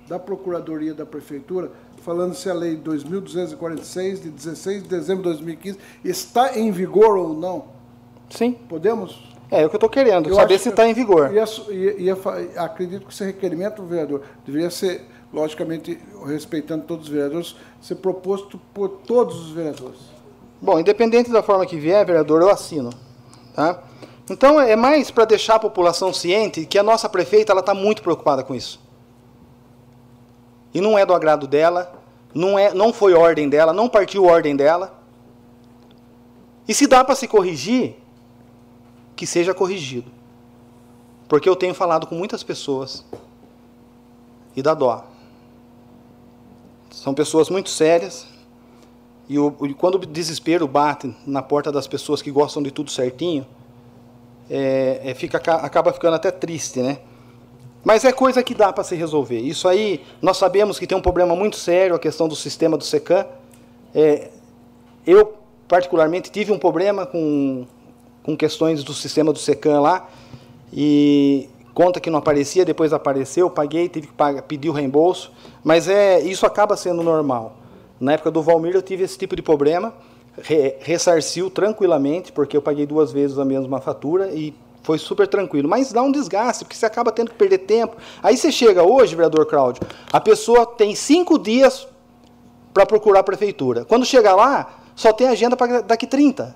da 0.08 0.20
Procuradoria 0.20 0.94
da 0.94 1.06
Prefeitura, 1.06 1.72
falando 2.02 2.34
se 2.36 2.50
a 2.50 2.54
Lei 2.54 2.78
2.246, 2.78 4.22
de 4.22 4.30
16 4.30 4.84
de 4.84 4.90
dezembro 4.90 5.24
de 5.24 5.30
2015, 5.30 5.80
está 6.04 6.58
em 6.58 6.72
vigor 6.72 7.18
ou 7.18 7.34
não. 7.34 7.66
Sim. 8.30 8.54
Podemos 8.54 9.38
é, 9.50 9.62
é 9.62 9.66
o 9.66 9.70
que 9.70 9.76
eu 9.76 9.78
estou 9.78 9.90
querendo, 9.90 10.30
eu 10.30 10.36
saber 10.36 10.60
se 10.60 10.70
está 10.70 10.88
em 10.88 10.94
vigor. 10.94 11.32
E, 11.34 11.74
e, 11.74 12.04
e, 12.04 12.10
acredito 12.58 13.06
que 13.06 13.14
esse 13.14 13.24
requerimento, 13.24 13.82
vereador, 13.84 14.24
deveria 14.46 14.70
ser, 14.70 15.06
logicamente, 15.32 16.00
respeitando 16.26 16.86
todos 16.86 17.06
os 17.06 17.12
vereadores, 17.12 17.56
ser 17.82 17.96
proposto 17.96 18.60
por 18.74 18.90
todos 18.90 19.40
os 19.40 19.52
vereadores. 19.52 20.00
Bom, 20.62 20.80
independente 20.80 21.32
da 21.32 21.44
forma 21.44 21.66
que 21.66 21.78
vier, 21.78 22.06
vereador, 22.06 22.42
eu 22.42 22.50
assino. 22.50 22.90
Tá? 23.54 23.84
Então, 24.30 24.60
é 24.60 24.76
mais 24.76 25.12
para 25.12 25.26
deixar 25.26 25.56
a 25.56 25.60
população 25.60 26.12
ciente 26.12 26.66
que 26.66 26.78
a 26.78 26.84
nossa 26.84 27.08
prefeita 27.08 27.54
está 27.54 27.74
muito 27.74 28.02
preocupada 28.02 28.44
com 28.44 28.56
isso. 28.56 28.80
E 30.74 30.82
não 30.82 30.98
é 30.98 31.06
do 31.06 31.14
agrado 31.14 31.48
dela, 31.48 31.94
não, 32.34 32.58
é, 32.58 32.74
não 32.74 32.92
foi 32.92 33.14
ordem 33.14 33.50
dela, 33.50 33.72
não 33.72 33.88
partiu 33.88 34.26
ordem 34.26 34.56
dela. 34.56 35.00
E 36.68 36.74
se 36.74 36.88
dá 36.88 37.04
para 37.04 37.16
se 37.16 37.28
corrigir, 37.28 37.96
que 39.16 39.26
seja 39.26 39.54
corrigido. 39.54 40.12
Porque 41.28 41.48
eu 41.48 41.56
tenho 41.56 41.74
falado 41.74 42.08
com 42.08 42.16
muitas 42.16 42.44
pessoas 42.44 43.06
e 44.56 44.62
dá 44.62 44.74
dó. 44.74 45.06
São 46.98 47.14
pessoas 47.14 47.48
muito 47.48 47.70
sérias 47.70 48.26
e, 49.30 49.38
o, 49.38 49.52
quando 49.78 49.96
o 49.96 50.00
desespero 50.00 50.68
bate 50.68 51.16
na 51.28 51.44
porta 51.44 51.72
das 51.72 51.88
pessoas 51.88 52.24
que 52.24 52.32
gostam 52.32 52.64
de 52.64 52.72
tudo 52.72 52.90
certinho, 52.90 53.46
é, 54.50 55.02
é, 55.04 55.14
fica, 55.14 55.38
acaba 55.38 55.94
ficando 55.94 56.16
até 56.16 56.32
triste, 56.32 56.80
né? 56.80 56.98
Mas 57.86 58.04
é 58.04 58.12
coisa 58.12 58.42
que 58.42 58.56
dá 58.56 58.74
para 58.74 58.84
se 58.84 58.96
resolver. 58.96 59.40
Isso 59.40 59.68
aí, 59.68 60.04
nós 60.22 60.38
sabemos 60.38 60.80
que 60.80 60.88
tem 60.88 60.98
um 60.98 61.02
problema 61.02 61.36
muito 61.36 61.56
sério, 61.56 61.96
a 61.96 62.00
questão 62.00 62.28
do 62.28 62.36
sistema 62.36 62.76
do 62.76 62.84
SECAM. 62.84 63.28
É, 63.94 64.32
eu, 65.06 65.38
particularmente, 65.68 66.32
tive 66.32 66.52
um 66.52 66.58
problema 66.58 67.06
com 67.06 67.68
com 68.24 68.36
questões 68.36 68.84
do 68.84 68.94
sistema 68.94 69.32
do 69.32 69.40
SECAM 69.40 69.80
lá, 69.80 70.10
e 70.74 71.48
conta 71.78 72.00
que 72.00 72.10
não 72.10 72.18
aparecia, 72.18 72.66
depois 72.66 72.92
apareceu, 72.92 73.52
paguei, 73.52 73.88
tive 73.88 74.08
que 74.08 74.14
pagar, 74.14 74.42
pedir 74.42 74.68
o 74.68 74.72
reembolso, 74.72 75.32
mas 75.64 75.88
é 75.88 76.20
isso 76.20 76.44
acaba 76.44 76.76
sendo 76.76 77.04
normal. 77.04 77.56
Na 78.00 78.14
época 78.14 78.32
do 78.32 78.42
Valmir 78.42 78.74
eu 78.74 78.82
tive 78.82 79.04
esse 79.04 79.16
tipo 79.16 79.36
de 79.36 79.44
problema, 79.44 79.94
re, 80.42 80.74
ressarciu 80.80 81.52
tranquilamente, 81.52 82.32
porque 82.32 82.58
eu 82.58 82.64
paguei 82.64 82.88
duas 82.88 83.12
vezes 83.12 83.38
a 83.38 83.46
mesma 83.46 83.80
fatura 83.80 84.32
e 84.34 84.56
foi 84.82 84.98
super 84.98 85.28
tranquilo. 85.28 85.70
Mas 85.70 85.94
dá 85.94 86.02
um 86.02 86.12
desgaste, 86.12 86.66
porque 86.66 86.76
você 86.76 86.88
acaba 86.88 87.12
tendo 87.12 87.30
que 87.30 87.36
perder 87.36 87.60
tempo. 87.60 87.96
Aí 88.24 88.36
você 88.36 88.52
chega 88.52 88.82
hoje, 88.82 89.16
vereador 89.16 89.46
Cláudio, 89.46 89.84
a 90.12 90.20
pessoa 90.20 90.66
tem 90.66 90.96
cinco 90.96 91.38
dias 91.38 91.88
para 92.74 92.88
procurar 92.88 93.20
a 93.20 93.24
prefeitura. 93.24 93.86
Quando 93.86 94.04
chega 94.04 94.34
lá, 94.34 94.80
só 94.96 95.14
tem 95.14 95.28
agenda 95.28 95.56
para 95.56 95.82
daqui 95.82 96.08
30. 96.08 96.56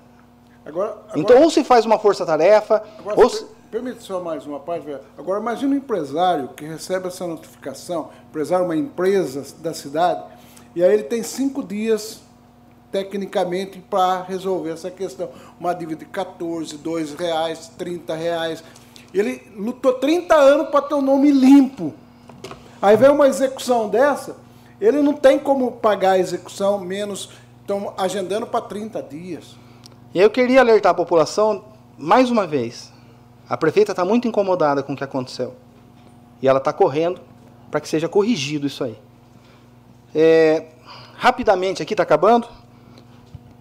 Agora, 0.66 0.90
agora, 0.90 1.00
então, 1.14 1.40
ou 1.42 1.48
se 1.48 1.62
faz 1.62 1.86
uma 1.86 1.96
força-tarefa, 1.96 2.82
ou 3.14 3.30
se... 3.30 3.61
Permite 3.72 4.02
só 4.02 4.20
mais 4.20 4.44
uma 4.44 4.60
parte. 4.60 4.86
Agora, 5.16 5.40
imagina 5.40 5.74
um 5.74 5.78
empresário 5.78 6.48
que 6.48 6.62
recebe 6.62 7.08
essa 7.08 7.26
notificação, 7.26 8.10
empresário, 8.28 8.66
uma 8.66 8.76
empresa 8.76 9.46
da 9.60 9.72
cidade, 9.72 10.22
e 10.76 10.84
aí 10.84 10.92
ele 10.92 11.04
tem 11.04 11.22
cinco 11.22 11.62
dias, 11.62 12.20
tecnicamente, 12.90 13.78
para 13.78 14.24
resolver 14.24 14.72
essa 14.72 14.90
questão. 14.90 15.30
Uma 15.58 15.72
dívida 15.72 16.04
de 16.04 16.10
14, 16.10 16.76
2 16.76 17.14
reais, 17.14 17.72
30 17.78 18.14
reais. 18.14 18.62
Ele 19.14 19.42
lutou 19.56 19.94
30 19.94 20.34
anos 20.34 20.68
para 20.68 20.82
ter 20.82 20.94
o 20.94 20.98
um 20.98 21.02
nome 21.02 21.30
limpo. 21.30 21.94
Aí 22.82 22.94
vem 22.94 23.08
uma 23.08 23.26
execução 23.26 23.88
dessa, 23.88 24.36
ele 24.78 25.00
não 25.00 25.14
tem 25.14 25.38
como 25.38 25.72
pagar 25.72 26.10
a 26.10 26.18
execução 26.18 26.78
menos, 26.78 27.30
estão 27.62 27.94
agendando 27.96 28.46
para 28.46 28.60
30 28.60 29.02
dias. 29.02 29.56
Eu 30.14 30.28
queria 30.28 30.60
alertar 30.60 30.92
a 30.92 30.94
população, 30.94 31.64
mais 31.96 32.30
uma 32.30 32.46
vez, 32.46 32.91
a 33.52 33.56
prefeita 33.58 33.92
está 33.92 34.02
muito 34.02 34.26
incomodada 34.26 34.82
com 34.82 34.94
o 34.94 34.96
que 34.96 35.04
aconteceu. 35.04 35.54
E 36.40 36.48
ela 36.48 36.56
está 36.56 36.72
correndo 36.72 37.20
para 37.70 37.82
que 37.82 37.86
seja 37.86 38.08
corrigido 38.08 38.66
isso 38.66 38.82
aí. 38.82 38.98
É, 40.14 40.68
rapidamente, 41.18 41.82
aqui 41.82 41.92
está 41.92 42.02
acabando. 42.02 42.48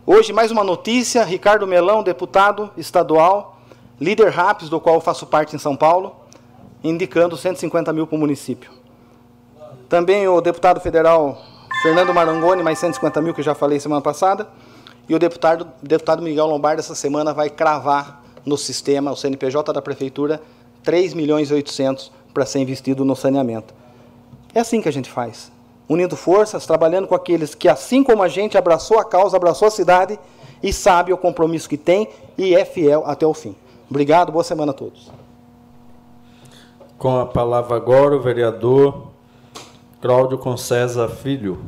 Hoje, 0.05 0.31
mais 0.31 0.49
uma 0.49 0.63
notícia: 0.63 1.25
Ricardo 1.25 1.67
Melão, 1.67 2.03
deputado 2.03 2.71
estadual, 2.77 3.59
líder 3.99 4.29
RAPS, 4.29 4.69
do 4.69 4.79
qual 4.79 5.01
faço 5.01 5.27
parte 5.27 5.57
em 5.57 5.59
São 5.59 5.75
Paulo, 5.75 6.15
indicando 6.81 7.35
150 7.35 7.91
mil 7.91 8.07
para 8.07 8.15
o 8.15 8.19
município. 8.19 8.71
Também 9.89 10.25
o 10.25 10.39
deputado 10.39 10.79
federal 10.79 11.37
Fernando 11.81 12.13
Marangoni, 12.13 12.63
mais 12.63 12.79
150 12.79 13.21
mil, 13.21 13.33
que 13.33 13.41
eu 13.41 13.45
já 13.45 13.53
falei 13.53 13.77
semana 13.77 14.01
passada. 14.01 14.47
E 15.09 15.13
o 15.13 15.19
deputado, 15.19 15.67
deputado 15.83 16.21
Miguel 16.21 16.47
Lombardi, 16.47 16.79
essa 16.79 16.95
semana, 16.95 17.33
vai 17.33 17.49
cravar 17.49 18.20
no 18.45 18.57
sistema, 18.57 19.11
o 19.11 19.15
CNPJ 19.15 19.71
da 19.73 19.81
Prefeitura, 19.81 20.41
3 20.83 21.13
milhões 21.13 21.51
e 21.51 21.53
800 21.53 22.11
para 22.33 22.45
ser 22.45 22.59
investido 22.59 23.05
no 23.05 23.15
saneamento. 23.15 23.73
É 24.53 24.59
assim 24.59 24.81
que 24.81 24.89
a 24.89 24.93
gente 24.93 25.09
faz 25.09 25.51
unindo 25.91 26.15
forças, 26.15 26.65
trabalhando 26.65 27.05
com 27.05 27.15
aqueles 27.15 27.53
que, 27.53 27.67
assim 27.67 28.01
como 28.01 28.23
a 28.23 28.29
gente, 28.29 28.57
abraçou 28.57 28.97
a 28.97 29.03
causa, 29.03 29.35
abraçou 29.35 29.67
a 29.67 29.71
cidade 29.71 30.17
e 30.63 30.71
sabe 30.71 31.11
o 31.11 31.17
compromisso 31.17 31.67
que 31.67 31.77
tem 31.77 32.07
e 32.37 32.55
é 32.55 32.63
fiel 32.63 33.03
até 33.05 33.27
o 33.27 33.33
fim. 33.33 33.53
Obrigado, 33.89 34.31
boa 34.31 34.43
semana 34.43 34.71
a 34.71 34.73
todos. 34.73 35.11
Com 36.97 37.19
a 37.19 37.25
palavra 37.25 37.75
agora 37.75 38.15
o 38.15 38.21
vereador 38.21 39.07
Cláudio 40.01 40.37
Concesa 40.37 41.09
Filho. 41.09 41.59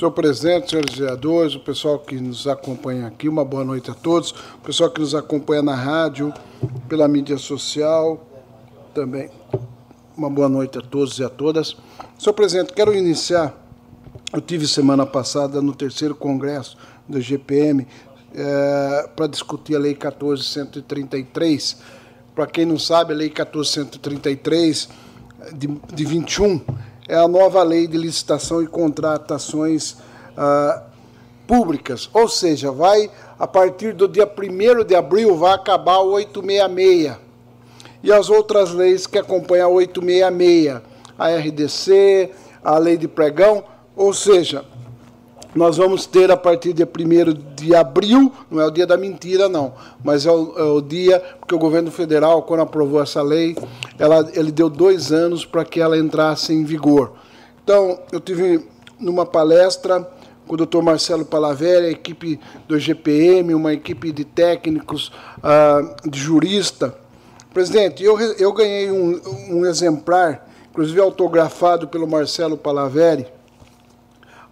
Senhor 0.00 0.12
presidente, 0.12 0.70
senhores 0.70 0.94
vereadores, 0.94 1.54
o 1.54 1.60
pessoal 1.60 1.98
que 1.98 2.14
nos 2.14 2.46
acompanha 2.46 3.06
aqui, 3.06 3.28
uma 3.28 3.44
boa 3.44 3.62
noite 3.62 3.90
a 3.90 3.94
todos. 3.94 4.30
O 4.30 4.60
pessoal 4.64 4.90
que 4.90 4.98
nos 4.98 5.14
acompanha 5.14 5.60
na 5.60 5.74
rádio, 5.74 6.32
pela 6.88 7.06
mídia 7.06 7.36
social, 7.36 8.26
também 8.94 9.28
uma 10.16 10.30
boa 10.30 10.48
noite 10.48 10.78
a 10.78 10.80
todos 10.80 11.18
e 11.18 11.22
a 11.22 11.28
todas. 11.28 11.76
Senhor 12.18 12.32
presidente, 12.32 12.72
quero 12.72 12.94
iniciar. 12.94 13.54
Eu 14.32 14.40
tive 14.40 14.66
semana 14.66 15.04
passada 15.04 15.60
no 15.60 15.74
terceiro 15.74 16.14
congresso 16.14 16.78
do 17.06 17.20
GPM 17.20 17.86
é, 18.34 19.10
para 19.14 19.26
discutir 19.26 19.76
a 19.76 19.78
Lei 19.78 19.92
1433. 19.92 21.76
Para 22.34 22.46
quem 22.46 22.64
não 22.64 22.78
sabe, 22.78 23.12
a 23.12 23.16
Lei 23.16 23.28
1433 23.28 24.88
de, 25.52 25.68
de 25.94 26.04
21 26.06 26.58
é 27.10 27.16
a 27.16 27.26
nova 27.26 27.60
lei 27.64 27.88
de 27.88 27.98
licitação 27.98 28.62
e 28.62 28.68
contratações 28.68 29.96
ah, 30.36 30.84
públicas. 31.44 32.08
Ou 32.14 32.28
seja, 32.28 32.70
vai, 32.70 33.10
a 33.36 33.48
partir 33.48 33.92
do 33.94 34.06
dia 34.06 34.24
1 34.24 34.84
de 34.84 34.94
abril, 34.94 35.36
vai 35.36 35.54
acabar 35.54 35.98
o 35.98 36.12
866. 36.12 37.16
E 38.04 38.12
as 38.12 38.30
outras 38.30 38.70
leis 38.70 39.08
que 39.08 39.18
acompanham 39.18 39.66
a 39.66 39.72
866, 39.72 40.80
a 41.18 41.28
RDC, 41.30 42.30
a 42.62 42.78
lei 42.78 42.96
de 42.96 43.08
pregão, 43.08 43.64
ou 43.96 44.14
seja, 44.14 44.64
nós 45.54 45.76
vamos 45.76 46.06
ter 46.06 46.30
a 46.30 46.36
partir 46.36 46.72
de 46.72 46.84
1 46.84 46.86
de 47.56 47.74
abril, 47.74 48.32
não 48.50 48.60
é 48.60 48.66
o 48.66 48.70
dia 48.70 48.86
da 48.86 48.96
mentira, 48.96 49.48
não, 49.48 49.72
mas 50.02 50.26
é 50.26 50.30
o, 50.30 50.54
é 50.56 50.62
o, 50.62 50.80
dia, 50.80 51.20
porque 51.38 51.54
o 51.54 51.58
governo 51.58 51.90
federal, 51.90 52.42
quando 52.42 52.60
aprovou 52.60 53.02
essa 53.02 53.22
lei, 53.22 53.56
ela, 53.98 54.28
ele 54.34 54.52
deu 54.52 54.68
dois 54.68 55.12
anos 55.12 55.44
para 55.44 55.64
que 55.64 55.80
ela 55.80 55.98
entrasse 55.98 56.52
em 56.52 56.64
vigor. 56.64 57.12
Então, 57.64 57.98
eu 58.12 58.20
tive 58.20 58.64
numa 58.98 59.26
palestra 59.26 60.08
com 60.46 60.54
o 60.54 60.56
doutor 60.56 60.82
Marcelo 60.82 61.24
Palavera, 61.24 61.86
a 61.86 61.90
equipe 61.90 62.40
do 62.66 62.78
GPM, 62.78 63.54
uma 63.54 63.72
equipe 63.72 64.10
de 64.10 64.24
técnicos, 64.24 65.12
uh, 65.38 66.08
de 66.08 66.18
jurista. 66.18 66.94
Presidente, 67.54 68.02
eu, 68.02 68.18
eu 68.18 68.52
ganhei 68.52 68.90
um, 68.90 69.20
um 69.48 69.66
exemplar, 69.66 70.48
inclusive 70.70 71.00
autografado 71.00 71.88
pelo 71.88 72.06
Marcelo 72.06 72.56
Palaveri, 72.56 73.26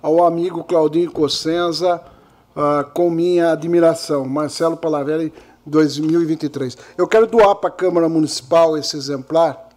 ao 0.08 0.24
amigo 0.24 0.64
Claudinho 0.64 1.10
Cossenza, 1.10 2.00
uh, 2.56 2.90
com 2.94 3.10
minha 3.10 3.52
admiração, 3.52 4.24
Marcelo 4.26 4.76
Palavelli, 4.76 5.32
2023. 5.66 6.78
Eu 6.96 7.06
quero 7.06 7.26
doar 7.26 7.54
para 7.56 7.68
a 7.68 7.72
Câmara 7.72 8.08
Municipal 8.08 8.76
esse 8.78 8.96
exemplar, 8.96 9.68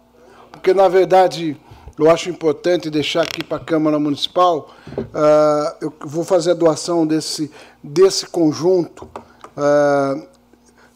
porque, 0.50 0.72
na 0.72 0.88
verdade, 0.88 1.54
eu 1.98 2.10
acho 2.10 2.30
importante 2.30 2.88
deixar 2.88 3.22
aqui 3.22 3.44
para 3.44 3.58
a 3.58 3.64
Câmara 3.64 3.98
Municipal, 3.98 4.70
uh, 4.96 5.76
eu 5.82 5.92
vou 6.00 6.24
fazer 6.24 6.52
a 6.52 6.54
doação 6.54 7.06
desse, 7.06 7.50
desse 7.84 8.26
conjunto 8.26 9.04
uh, 9.04 10.26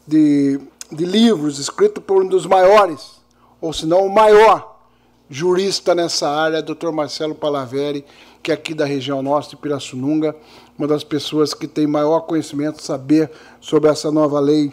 de, 0.07 0.59
de 0.91 1.05
livros 1.05 1.59
escrito 1.59 2.01
por 2.01 2.23
um 2.23 2.27
dos 2.27 2.47
maiores, 2.47 3.21
ou 3.61 3.71
se 3.71 3.85
não 3.85 4.03
o 4.07 4.09
maior 4.09 4.77
jurista 5.29 5.93
nessa 5.93 6.29
área, 6.29 6.61
Dr. 6.61 6.89
Marcelo 6.91 7.35
Palaveri, 7.35 8.05
que 8.47 8.51
é 8.51 8.53
aqui 8.53 8.73
da 8.73 8.85
região 8.85 9.21
norte 9.21 9.49
de 9.49 9.57
Pirassununga, 9.57 10.33
uma 10.79 10.87
das 10.87 11.03
pessoas 11.03 11.53
que 11.53 11.67
tem 11.67 11.85
maior 11.85 12.21
conhecimento, 12.21 12.81
saber 12.81 13.29
sobre 13.59 13.89
essa 13.89 14.09
nova 14.09 14.39
lei 14.39 14.71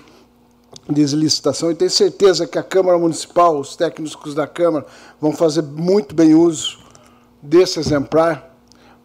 de 0.88 1.04
licitação 1.16 1.72
e 1.72 1.74
tenho 1.74 1.90
certeza 1.90 2.46
que 2.46 2.56
a 2.56 2.62
Câmara 2.62 2.96
Municipal, 2.96 3.58
os 3.58 3.74
técnicos 3.74 4.32
da 4.32 4.46
Câmara, 4.46 4.86
vão 5.20 5.32
fazer 5.32 5.62
muito 5.62 6.14
bem 6.14 6.36
uso 6.36 6.78
desse 7.42 7.80
exemplar, 7.80 8.56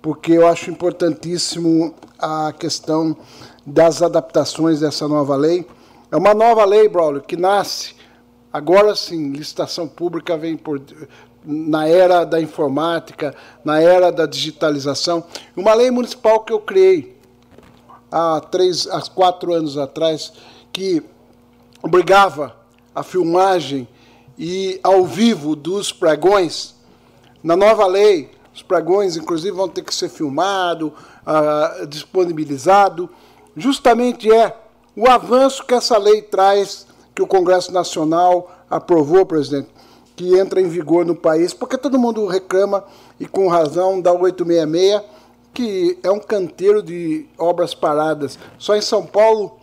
porque 0.03 0.33
eu 0.33 0.47
acho 0.47 0.69
importantíssimo 0.69 1.95
a 2.19 2.53
questão 2.53 3.17
das 3.65 4.03
adaptações 4.03 4.81
dessa 4.81 5.07
nova 5.07 5.35
lei. 5.35 5.65
É 6.11 6.15
uma 6.15 6.35
nova 6.35 6.63
lei, 6.63 6.87
Braulio, 6.87 7.21
que 7.21 7.35
nasce, 7.35 7.95
agora 8.53 8.95
sim, 8.95 9.31
licitação 9.31 9.87
pública 9.87 10.37
vem 10.37 10.55
por, 10.55 10.79
na 11.51 11.87
era 11.87 12.23
da 12.23 12.39
informática, 12.39 13.35
na 13.65 13.81
era 13.81 14.11
da 14.11 14.27
digitalização. 14.27 15.23
Uma 15.57 15.73
lei 15.73 15.89
municipal 15.89 16.41
que 16.41 16.53
eu 16.53 16.59
criei 16.59 17.17
há 18.11 18.39
três, 18.39 18.85
há 18.87 19.01
quatro 19.01 19.51
anos 19.51 19.75
atrás, 19.75 20.31
que 20.71 21.01
obrigava 21.81 22.55
a 22.93 23.01
filmagem 23.01 23.87
e 24.37 24.79
ao 24.83 25.05
vivo 25.05 25.55
dos 25.55 25.91
pregões. 25.91 26.75
Na 27.41 27.55
nova 27.55 27.87
lei, 27.87 28.29
os 28.53 28.61
pregões, 28.61 29.17
inclusive, 29.17 29.55
vão 29.55 29.67
ter 29.67 29.83
que 29.83 29.95
ser 29.95 30.09
filmados, 30.09 30.91
uh, 30.91 31.87
disponibilizado. 31.87 33.09
Justamente 33.57 34.31
é 34.31 34.55
o 34.95 35.09
avanço 35.09 35.65
que 35.65 35.73
essa 35.73 35.97
lei 35.97 36.21
traz, 36.21 36.85
que 37.15 37.23
o 37.23 37.27
Congresso 37.27 37.71
Nacional 37.73 38.51
aprovou, 38.69 39.25
presidente, 39.25 39.69
que 40.19 40.37
entra 40.37 40.59
em 40.59 40.67
vigor 40.67 41.05
no 41.05 41.15
país, 41.15 41.53
porque 41.53 41.77
todo 41.77 41.97
mundo 41.97 42.27
reclama, 42.27 42.83
e 43.17 43.25
com 43.25 43.47
razão, 43.47 44.01
da 44.01 44.11
866, 44.11 45.01
que 45.53 45.97
é 46.03 46.11
um 46.11 46.19
canteiro 46.19 46.83
de 46.83 47.25
obras 47.37 47.73
paradas. 47.73 48.37
Só 48.57 48.75
em 48.75 48.81
São 48.81 49.05
Paulo, 49.05 49.57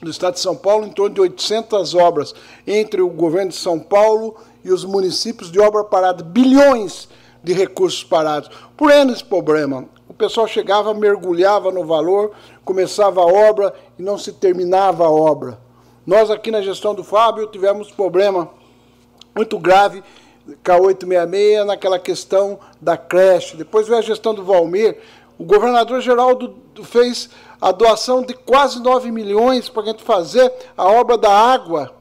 no 0.00 0.08
estado 0.08 0.34
de 0.34 0.38
São 0.38 0.54
Paulo, 0.54 0.86
em 0.86 0.90
torno 0.90 1.16
de 1.16 1.20
800 1.20 1.96
obras, 1.96 2.32
entre 2.64 3.02
o 3.02 3.08
governo 3.08 3.50
de 3.50 3.56
São 3.56 3.80
Paulo 3.80 4.36
e 4.64 4.70
os 4.70 4.84
municípios 4.84 5.50
de 5.50 5.58
obra 5.58 5.82
parada, 5.82 6.22
bilhões 6.22 7.08
de 7.42 7.52
recursos 7.52 8.04
parados. 8.04 8.48
Por 8.76 8.92
esse 8.92 9.24
problema. 9.24 9.84
O 10.08 10.14
pessoal 10.14 10.46
chegava, 10.46 10.94
mergulhava 10.94 11.72
no 11.72 11.84
valor, 11.84 12.30
começava 12.64 13.20
a 13.20 13.26
obra 13.26 13.74
e 13.98 14.02
não 14.04 14.16
se 14.16 14.32
terminava 14.32 15.04
a 15.04 15.10
obra. 15.10 15.58
Nós 16.06 16.30
aqui 16.30 16.52
na 16.52 16.62
gestão 16.62 16.94
do 16.94 17.02
Fábio 17.02 17.48
tivemos 17.48 17.90
problema 17.90 18.48
muito 19.38 19.56
grave, 19.56 20.02
K866, 20.64 21.64
naquela 21.64 21.96
questão 21.96 22.58
da 22.80 22.96
creche. 22.96 23.56
Depois 23.56 23.86
veio 23.86 24.00
a 24.00 24.02
gestão 24.02 24.34
do 24.34 24.42
Valmir. 24.42 24.98
O 25.38 25.44
governador 25.44 26.00
Geraldo 26.00 26.56
fez 26.82 27.30
a 27.60 27.70
doação 27.70 28.22
de 28.22 28.34
quase 28.34 28.82
9 28.82 29.12
milhões 29.12 29.68
para 29.68 29.82
a 29.82 29.86
gente 29.86 30.02
fazer 30.02 30.52
a 30.76 30.86
obra 30.86 31.16
da 31.16 31.30
água 31.30 31.94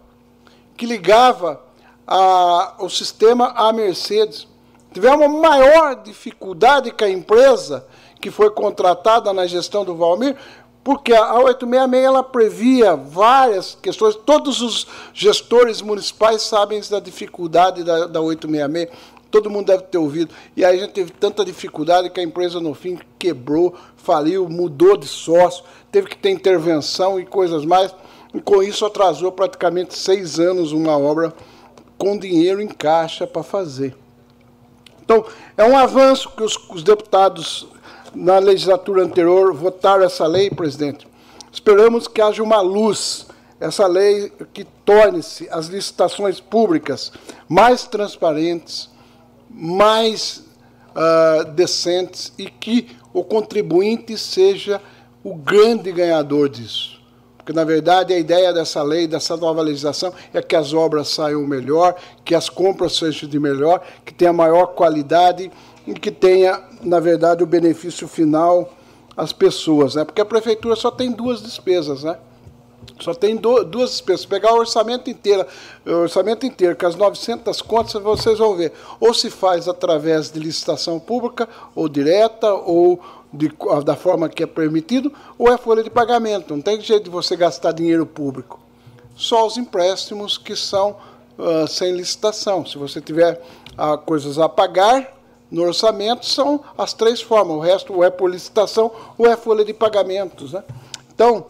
que 0.75 0.87
ligava 0.87 1.61
a, 2.07 2.73
o 2.79 2.89
sistema 2.89 3.53
à 3.55 3.71
Mercedes. 3.71 4.47
Tivemos 4.91 5.29
maior 5.29 5.95
dificuldade 6.01 6.89
com 6.89 7.03
a 7.03 7.09
empresa 7.09 7.85
que 8.19 8.31
foi 8.31 8.49
contratada 8.49 9.31
na 9.31 9.45
gestão 9.45 9.85
do 9.85 9.95
Valmir, 9.95 10.35
porque 10.87 11.13
a 11.13 11.35
866 11.35 12.05
ela 12.05 12.23
previa 12.23 12.95
várias 12.95 13.77
questões, 13.81 14.15
todos 14.15 14.61
os 14.61 14.87
gestores 15.13 15.81
municipais 15.81 16.43
sabem 16.43 16.79
da 16.89 17.01
dificuldade 17.01 17.83
da, 17.83 18.07
da 18.07 18.21
866, 18.21 18.97
todo 19.29 19.49
mundo 19.49 19.65
deve 19.65 19.83
ter 19.83 19.97
ouvido. 19.97 20.33
E 20.55 20.63
aí 20.63 20.77
a 20.77 20.81
gente 20.81 20.93
teve 20.93 21.11
tanta 21.11 21.43
dificuldade 21.43 22.09
que 22.09 22.21
a 22.21 22.23
empresa, 22.23 22.61
no 22.61 22.73
fim, 22.73 22.97
quebrou, 23.19 23.75
faliu, 23.97 24.47
mudou 24.47 24.95
de 24.95 25.07
sócio, 25.07 25.65
teve 25.91 26.07
que 26.07 26.17
ter 26.17 26.29
intervenção 26.29 27.19
e 27.19 27.25
coisas 27.25 27.65
mais. 27.65 27.93
E 28.33 28.39
com 28.39 28.63
isso 28.63 28.85
atrasou 28.85 29.29
praticamente 29.29 29.93
seis 29.93 30.39
anos 30.39 30.71
uma 30.71 30.97
obra 30.97 31.33
com 31.97 32.17
dinheiro 32.17 32.61
em 32.61 32.67
caixa 32.69 33.27
para 33.27 33.43
fazer. 33.43 33.93
Então, 35.03 35.25
é 35.57 35.65
um 35.65 35.77
avanço 35.77 36.29
que 36.29 36.43
os, 36.43 36.57
os 36.69 36.81
deputados 36.81 37.67
na 38.13 38.39
legislatura 38.39 39.03
anterior 39.03 39.53
votaram 39.53 40.03
essa 40.03 40.25
lei, 40.25 40.49
presidente. 40.49 41.07
Esperamos 41.51 42.07
que 42.07 42.21
haja 42.21 42.43
uma 42.43 42.61
luz, 42.61 43.25
essa 43.59 43.87
lei 43.87 44.31
que 44.53 44.63
torne-se 44.85 45.47
as 45.49 45.67
licitações 45.67 46.39
públicas 46.39 47.11
mais 47.47 47.85
transparentes, 47.85 48.89
mais 49.49 50.43
uh, 50.91 51.45
decentes 51.51 52.31
e 52.37 52.49
que 52.49 52.95
o 53.13 53.23
contribuinte 53.23 54.17
seja 54.17 54.81
o 55.23 55.35
grande 55.35 55.91
ganhador 55.91 56.49
disso. 56.49 56.97
Porque, 57.37 57.53
na 57.53 57.63
verdade, 57.63 58.13
a 58.13 58.19
ideia 58.19 58.51
dessa 58.51 58.83
lei, 58.83 59.07
dessa 59.07 59.37
nova 59.37 59.61
legislação, 59.61 60.13
é 60.33 60.41
que 60.41 60.55
as 60.55 60.73
obras 60.73 61.07
saiam 61.07 61.47
melhor, 61.47 61.95
que 62.25 62.35
as 62.35 62.49
compras 62.49 62.97
sejam 62.97 63.29
de 63.29 63.39
melhor, 63.39 63.81
que 64.03 64.13
tenha 64.13 64.33
maior 64.33 64.67
qualidade 64.67 65.49
e 65.87 65.93
que 65.93 66.11
tenha, 66.11 66.61
na 66.83 66.99
verdade, 66.99 67.41
o 67.41 67.47
benefício 67.47 68.07
final 68.07 68.73
às 69.15 69.31
pessoas, 69.31 69.95
né? 69.95 70.03
Porque 70.03 70.21
a 70.21 70.25
prefeitura 70.25 70.75
só 70.75 70.91
tem 70.91 71.11
duas 71.11 71.41
despesas, 71.41 72.03
né? 72.03 72.17
Só 72.99 73.13
tem 73.13 73.35
duas 73.35 73.91
despesas. 73.91 74.25
Pegar 74.25 74.53
o 74.53 74.59
orçamento 74.59 75.09
inteiro, 75.09 75.45
o 75.85 75.91
orçamento 75.91 76.45
inteiro, 76.45 76.75
com 76.75 76.85
as 76.85 76.95
900 76.95 77.61
contas, 77.61 78.01
vocês 78.01 78.37
vão 78.37 78.55
ver. 78.55 78.73
Ou 78.99 79.13
se 79.13 79.29
faz 79.29 79.67
através 79.67 80.29
de 80.29 80.39
licitação 80.39 80.99
pública, 80.99 81.47
ou 81.73 81.87
direta, 81.87 82.53
ou 82.53 82.99
de, 83.31 83.51
da 83.85 83.95
forma 83.95 84.27
que 84.29 84.43
é 84.43 84.47
permitido, 84.47 85.11
ou 85.37 85.51
é 85.51 85.57
folha 85.57 85.83
de 85.83 85.89
pagamento. 85.89 86.53
Não 86.53 86.61
tem 86.61 86.81
jeito 86.81 87.05
de 87.05 87.09
você 87.09 87.35
gastar 87.35 87.71
dinheiro 87.71 88.05
público. 88.05 88.59
Só 89.15 89.47
os 89.47 89.57
empréstimos 89.57 90.37
que 90.37 90.55
são 90.55 90.97
uh, 91.37 91.67
sem 91.67 91.93
licitação. 91.93 92.65
Se 92.65 92.77
você 92.77 92.99
tiver 92.99 93.41
uh, 93.77 93.97
coisas 93.99 94.37
a 94.37 94.49
pagar, 94.49 95.16
no 95.49 95.63
orçamento 95.63 96.25
são 96.25 96.61
as 96.77 96.93
três 96.93 97.21
formas, 97.21 97.55
o 97.55 97.59
resto 97.59 97.93
ou 97.93 98.03
é 98.03 98.09
por 98.09 98.29
licitação 98.29 98.91
ou 99.17 99.27
é 99.27 99.37
folha 99.37 99.63
de 99.63 99.73
pagamentos. 99.73 100.53
Né? 100.53 100.63
Então, 101.13 101.45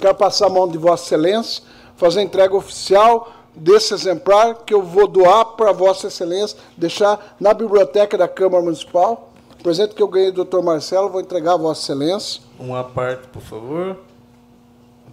quero 0.00 0.14
passar 0.16 0.46
a 0.46 0.50
mão 0.50 0.66
de 0.68 0.76
Vossa 0.76 1.04
Excelência, 1.04 1.62
fazer 1.96 2.20
a 2.20 2.22
entrega 2.22 2.54
oficial 2.56 3.32
desse 3.54 3.94
exemplar 3.94 4.56
que 4.64 4.74
eu 4.74 4.82
vou 4.82 5.06
doar 5.06 5.44
para 5.44 5.72
Vossa 5.72 6.08
Excelência, 6.08 6.58
deixar 6.76 7.36
na 7.38 7.54
biblioteca 7.54 8.18
da 8.18 8.26
Câmara 8.26 8.62
Municipal. 8.64 9.30
O 9.58 9.62
presente 9.62 9.94
que 9.94 10.02
eu 10.02 10.08
ganhei 10.08 10.32
do 10.32 10.44
Dr. 10.44 10.60
Marcelo, 10.60 11.08
vou 11.08 11.20
entregar 11.20 11.54
a 11.54 11.56
Vossa 11.56 11.82
Excelência. 11.82 12.42
Uma 12.58 12.82
parte, 12.82 13.28
por 13.28 13.42
favor. 13.42 13.96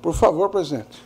Por 0.02 0.14
favor, 0.14 0.50
presidente. 0.50 1.04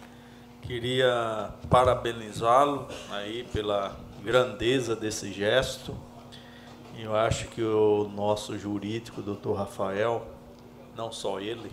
Queria 0.62 1.50
parabenizá-lo 1.70 2.88
aí 3.12 3.44
pela 3.52 3.98
grandeza 4.24 4.96
desse 4.96 5.32
gesto 5.34 5.96
eu 7.04 7.16
acho 7.16 7.48
que 7.48 7.64
o 7.64 8.10
nosso 8.16 8.58
jurídico, 8.60 9.22
doutor 9.22 9.54
Rafael, 9.58 10.28
não 10.96 11.12
só 11.12 11.40
ele, 11.40 11.72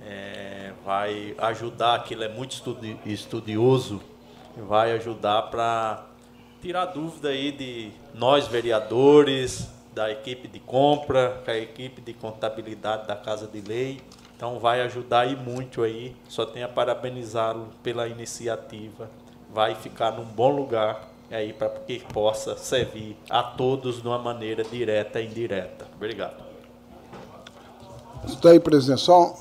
é, 0.00 0.72
vai 0.84 1.34
ajudar, 1.38 2.02
que 2.02 2.14
ele 2.14 2.24
é 2.24 2.28
muito 2.28 2.52
estudi 2.52 2.98
estudioso, 3.06 4.02
vai 4.56 4.92
ajudar 4.92 5.42
para 5.42 6.06
tirar 6.60 6.86
dúvida 6.86 7.28
aí 7.28 7.52
de 7.52 7.92
nós 8.12 8.48
vereadores, 8.48 9.68
da 9.94 10.10
equipe 10.10 10.48
de 10.48 10.58
compra, 10.58 11.40
com 11.44 11.50
a 11.50 11.58
equipe 11.58 12.00
de 12.00 12.12
contabilidade 12.12 13.06
da 13.06 13.14
Casa 13.14 13.46
de 13.46 13.60
Lei. 13.60 14.00
Então 14.34 14.58
vai 14.58 14.80
ajudar 14.80 15.20
aí 15.20 15.36
muito 15.36 15.82
aí. 15.82 16.16
Só 16.28 16.44
tenho 16.44 16.66
a 16.66 16.68
parabenizá-lo 16.68 17.68
pela 17.82 18.08
iniciativa. 18.08 19.08
Vai 19.52 19.74
ficar 19.74 20.12
num 20.12 20.24
bom 20.24 20.50
lugar 20.50 21.11
aí 21.34 21.52
para 21.52 21.70
que 21.70 22.00
possa 22.12 22.56
servir 22.56 23.16
a 23.28 23.42
todos 23.42 24.02
de 24.02 24.06
uma 24.06 24.18
maneira 24.18 24.62
direta 24.62 25.20
e 25.20 25.26
indireta. 25.26 25.86
Obrigado. 25.96 26.42
Está 28.24 28.50
aí, 28.50 28.60
presidente. 28.60 29.00
Só 29.00 29.34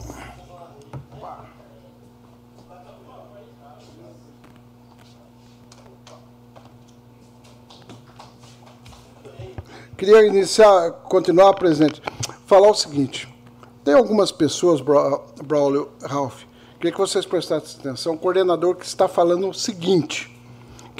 Queria 10.01 10.25
iniciar, 10.25 10.93
continuar, 11.03 11.53
presidente, 11.53 12.01
falar 12.47 12.71
o 12.71 12.73
seguinte. 12.73 13.31
Tem 13.83 13.93
algumas 13.93 14.31
pessoas, 14.31 14.81
Braulio, 14.81 15.91
Ralph, 16.01 16.41
queria 16.79 16.91
que 16.91 16.97
vocês 16.97 17.23
prestassem 17.23 17.79
atenção, 17.79 18.15
o 18.15 18.17
coordenador 18.17 18.75
que 18.75 18.83
está 18.83 19.07
falando 19.07 19.47
o 19.47 19.53
seguinte 19.53 20.31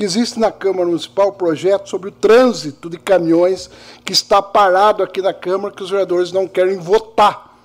existe 0.05 0.39
na 0.39 0.51
Câmara 0.51 0.85
Municipal 0.85 1.33
projeto 1.33 1.89
sobre 1.89 2.09
o 2.09 2.11
trânsito 2.11 2.89
de 2.89 2.97
caminhões 2.97 3.69
que 4.03 4.13
está 4.13 4.41
parado 4.41 5.03
aqui 5.03 5.21
na 5.21 5.33
Câmara, 5.33 5.73
que 5.73 5.83
os 5.83 5.89
vereadores 5.89 6.31
não 6.31 6.47
querem 6.47 6.77
votar. 6.77 7.57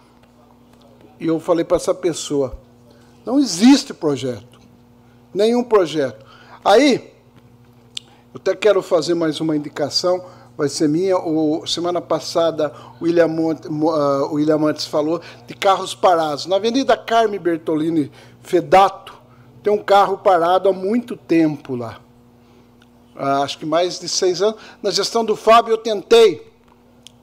E 1.19 1.27
eu 1.27 1.41
falei 1.41 1.65
para 1.65 1.77
essa 1.77 1.95
pessoa: 1.95 2.57
não 3.25 3.39
existe 3.39 3.95
projeto, 3.95 4.61
nenhum 5.33 5.65
projeto. 5.65 6.25
Aí, 6.65 7.13
eu 8.35 8.41
até 8.41 8.55
quero 8.55 8.83
fazer 8.83 9.15
mais 9.15 9.41
uma 9.41 9.57
indicação, 9.57 10.25
vai 10.57 10.69
ser 10.69 10.89
minha. 10.89 11.17
O, 11.17 11.67
semana 11.67 12.01
passada, 12.01 12.73
o 13.01 13.05
William, 13.05 13.29
Monte, 13.29 13.69
uh, 13.69 14.27
o 14.31 14.35
William 14.35 14.59
Montes 14.59 14.85
falou 14.85 15.21
de 15.47 15.55
carros 15.55 15.95
parados. 15.95 16.47
Na 16.47 16.57
Avenida 16.57 16.97
Carme 16.97 17.39
Bertolini 17.39 18.11
Fedato, 18.43 19.15
tem 19.63 19.73
um 19.73 19.83
carro 19.83 20.19
parado 20.19 20.69
há 20.69 20.73
muito 20.73 21.17
tempo 21.17 21.75
lá. 21.75 22.01
Acho 23.19 23.59
que 23.59 23.67
mais 23.67 23.99
de 23.99 24.09
seis 24.09 24.43
anos. 24.43 24.61
Na 24.83 24.91
gestão 24.91 25.25
do 25.25 25.35
Fábio, 25.35 25.73
eu 25.73 25.79
tentei, 25.79 26.47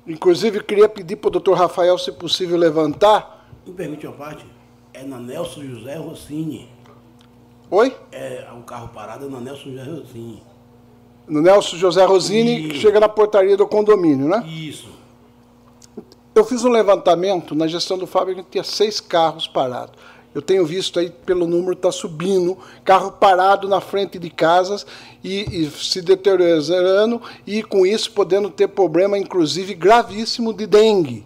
inclusive 0.08 0.64
queria 0.64 0.90
pedir 0.90 1.18
para 1.18 1.28
o 1.28 1.32
doutor 1.32 1.58
Rafael, 1.58 1.98
se 1.98 2.12
possível, 2.12 2.58
levantar. 2.58 3.48
Me 3.66 3.74
permite 3.74 4.08
uma 4.08 4.16
parte? 4.16 4.46
É 4.94 5.04
na 5.04 5.20
Nelson 5.20 5.64
José 5.64 5.96
Rossini. 5.96 6.70
Oi? 7.70 7.96
É 8.12 8.48
o 8.56 8.62
carro 8.64 8.90
parado 8.90 9.26
é 9.26 9.30
na 9.30 9.40
Nelson 9.40 9.72
José 9.72 9.84
Rossini. 9.84 10.44
No 11.28 11.42
Nelson 11.42 11.78
José 11.78 12.04
Rosini, 12.04 12.70
que 12.70 12.80
chega 12.80 13.00
na 13.00 13.08
portaria 13.08 13.56
do 13.56 13.66
condomínio, 13.66 14.28
né? 14.28 14.46
Isso. 14.46 14.90
Eu 16.36 16.44
fiz 16.44 16.66
um 16.66 16.70
levantamento, 16.70 17.54
na 17.54 17.68
gestão 17.68 17.98
do 17.98 18.08
Fábio, 18.08 18.34
a 18.34 18.38
gente 18.38 18.48
tinha 18.50 18.64
seis 18.64 19.00
carros 19.00 19.48
parados. 19.48 19.96
Eu 20.34 20.42
tenho 20.42 20.66
visto 20.66 21.00
aí 21.00 21.10
pelo 21.10 21.46
número 21.46 21.74
está 21.74 21.92
subindo, 21.92 22.58
carro 22.84 23.12
parado 23.12 23.68
na 23.68 23.80
frente 23.80 24.18
de 24.18 24.30
casas 24.30 24.86
e, 25.24 25.64
e, 25.64 25.70
se 25.70 26.02
deteriorando 26.02 27.22
e 27.46 27.62
com 27.62 27.86
isso 27.86 28.12
podendo 28.12 28.50
ter 28.50 28.68
problema, 28.68 29.18
inclusive 29.18 29.74
gravíssimo 29.74 30.54
de 30.54 30.66
dengue. 30.66 31.26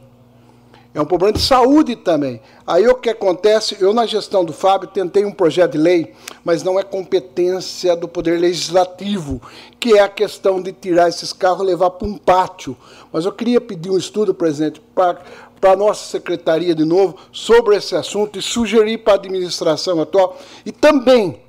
É 0.98 1.02
um 1.02 1.06
problema 1.06 1.34
de 1.34 1.44
saúde 1.44 1.96
também. 1.96 2.42
Aí 2.66 2.88
o 2.88 2.96
que 2.96 3.12
acontece? 3.12 3.78
Eu, 3.80 3.94
na 3.94 4.08
gestão 4.08 4.44
do 4.44 4.52
Fábio, 4.52 4.88
tentei 4.88 5.24
um 5.26 5.32
projeto 5.32 5.74
de 5.74 5.78
lei, 5.78 6.16
mas 6.44 6.64
não 6.64 6.80
é 6.80 6.84
competência 6.84 7.96
do 7.96 8.08
Poder 8.08 8.40
Legislativo, 8.40 9.40
que 9.80 9.94
é 9.96 10.02
a 10.02 10.10
questão 10.10 10.60
de 10.60 10.72
tirar 10.72 11.08
esses 11.08 11.32
carros 11.32 11.62
e 11.62 11.68
levar 11.68 11.92
para 11.92 12.08
um 12.08 12.18
pátio. 12.18 12.76
Mas 13.14 13.26
eu 13.26 13.32
queria 13.32 13.62
pedir 13.62 13.92
um 13.92 13.98
estudo, 13.98 14.34
presidente, 14.34 14.82
para 14.96 15.22
para 15.60 15.72
a 15.72 15.76
nossa 15.76 16.06
secretaria 16.06 16.74
de 16.76 16.86
novo 16.86 17.18
sobre 17.32 17.76
esse 17.76 17.96
assunto 17.96 18.38
e 18.38 18.42
sugerir 18.42 19.00
para 19.00 19.14
a 19.14 19.16
administração 19.16 20.02
atual 20.02 20.38
e 20.66 20.72
também 20.72 21.42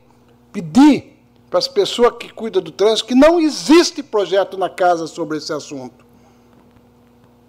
pedir 0.52 1.18
para 1.50 1.58
as 1.58 1.68
pessoas 1.68 2.14
que 2.18 2.32
cuidam 2.32 2.62
do 2.62 2.70
trânsito 2.70 3.08
que 3.08 3.14
não 3.14 3.40
existe 3.40 4.02
projeto 4.02 4.58
na 4.58 4.68
casa 4.68 5.06
sobre 5.06 5.38
esse 5.38 5.52
assunto. 5.52 6.06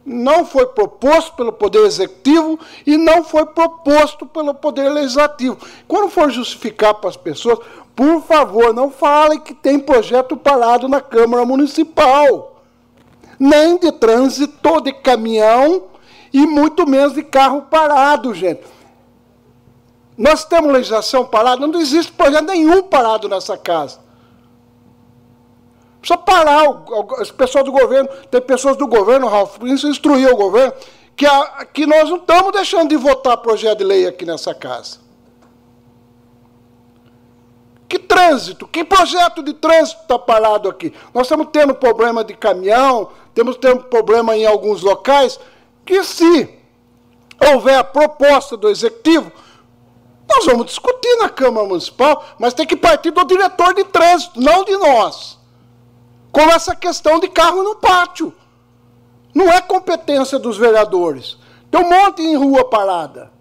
Não 0.05 0.45
foi 0.45 0.66
proposto 0.66 1.36
pelo 1.36 1.51
Poder 1.51 1.86
Executivo 1.86 2.60
e 2.86 2.97
não 2.97 3.24
foi 3.24 3.45
proposto 3.45 4.26
pelo 4.26 4.53
Poder 4.53 4.89
Legislativo. 4.89 5.57
Quando 5.88 6.10
for 6.10 6.32
justificar 6.32 6.95
para 6.95 7.10
as 7.10 7.18
pessoas, 7.18 7.60
por 7.95 8.22
favor, 8.24 8.74
não 8.74 8.89
falem 8.89 9.39
que 9.39 9.53
tem 9.53 9.78
projeto 9.78 10.36
parado 10.38 10.88
na 10.88 11.01
Câmara 11.01 11.45
Municipal. 11.45 12.64
Nem 13.38 13.78
de 13.78 13.91
trânsito 13.91 14.82
de 14.82 14.93
caminhão 14.93 15.84
e 16.32 16.45
muito 16.45 16.88
menos 16.88 17.13
de 17.13 17.23
carro 17.23 17.63
parado, 17.63 18.34
gente. 18.34 18.63
Nós 20.17 20.43
temos 20.43 20.73
legislação 20.73 21.25
parada, 21.25 21.65
não 21.65 21.80
existe 21.80 22.11
projeto 22.11 22.45
nenhum 22.45 22.84
parado 22.84 23.30
nessa 23.30 23.57
casa. 23.57 23.99
Precisa 26.01 26.17
parar, 26.17 26.69
o, 26.69 27.34
pessoal 27.34 27.63
do 27.63 27.71
governo, 27.71 28.09
tem 28.30 28.41
pessoas 28.41 28.77
do 28.77 28.88
governo, 28.88 29.27
Ralf, 29.27 29.57
isso 29.63 29.88
instruir 29.88 30.32
o 30.32 30.36
governo, 30.36 30.73
que, 31.15 31.25
a, 31.25 31.65
que 31.65 31.86
nós 31.86 32.09
não 32.09 32.17
estamos 32.17 32.51
deixando 32.53 32.89
de 32.89 32.95
votar 32.95 33.38
projeto 33.38 33.80
de 33.80 33.84
lei 33.84 34.07
aqui 34.07 34.25
nessa 34.25 34.53
casa. 34.53 34.99
Que 37.89 37.97
trânsito, 37.97 38.67
que 38.67 38.84
projeto 38.84 39.41
de 39.41 39.53
trânsito 39.53 40.01
está 40.03 40.19
parado 40.19 40.69
aqui? 40.69 40.93
Nós 41.13 41.23
estamos 41.25 41.47
tendo 41.51 41.73
problema 41.73 42.23
de 42.23 42.36
caminhão, 42.36 43.09
temos 43.34 43.57
tendo 43.57 43.84
problema 43.86 44.38
em 44.38 44.45
alguns 44.45 44.82
locais, 44.82 45.39
que 45.89 46.03
se 46.03 46.47
houver 47.51 47.79
a 47.79 47.83
proposta 47.83 48.55
do 48.55 48.69
executivo, 48.69 49.31
nós 50.29 50.45
vamos 50.45 50.67
discutir 50.67 51.15
na 51.17 51.29
Câmara 51.29 51.67
Municipal, 51.67 52.23
mas 52.37 52.53
tem 52.53 52.67
que 52.67 52.75
partir 52.75 53.09
do 53.09 53.25
diretor 53.25 53.73
de 53.73 53.83
trânsito, 53.85 54.39
não 54.39 54.63
de 54.63 54.77
nós. 54.77 55.39
Como 56.31 56.51
essa 56.51 56.75
questão 56.75 57.19
de 57.19 57.27
carro 57.27 57.63
no 57.63 57.75
pátio. 57.77 58.31
Não 59.33 59.51
é 59.51 59.59
competência 59.61 60.37
dos 60.37 60.57
vereadores. 60.57 61.37
Tem 61.71 61.81
um 61.81 61.89
monte 61.89 62.21
em 62.21 62.35
rua 62.35 62.69
parada. 62.69 63.31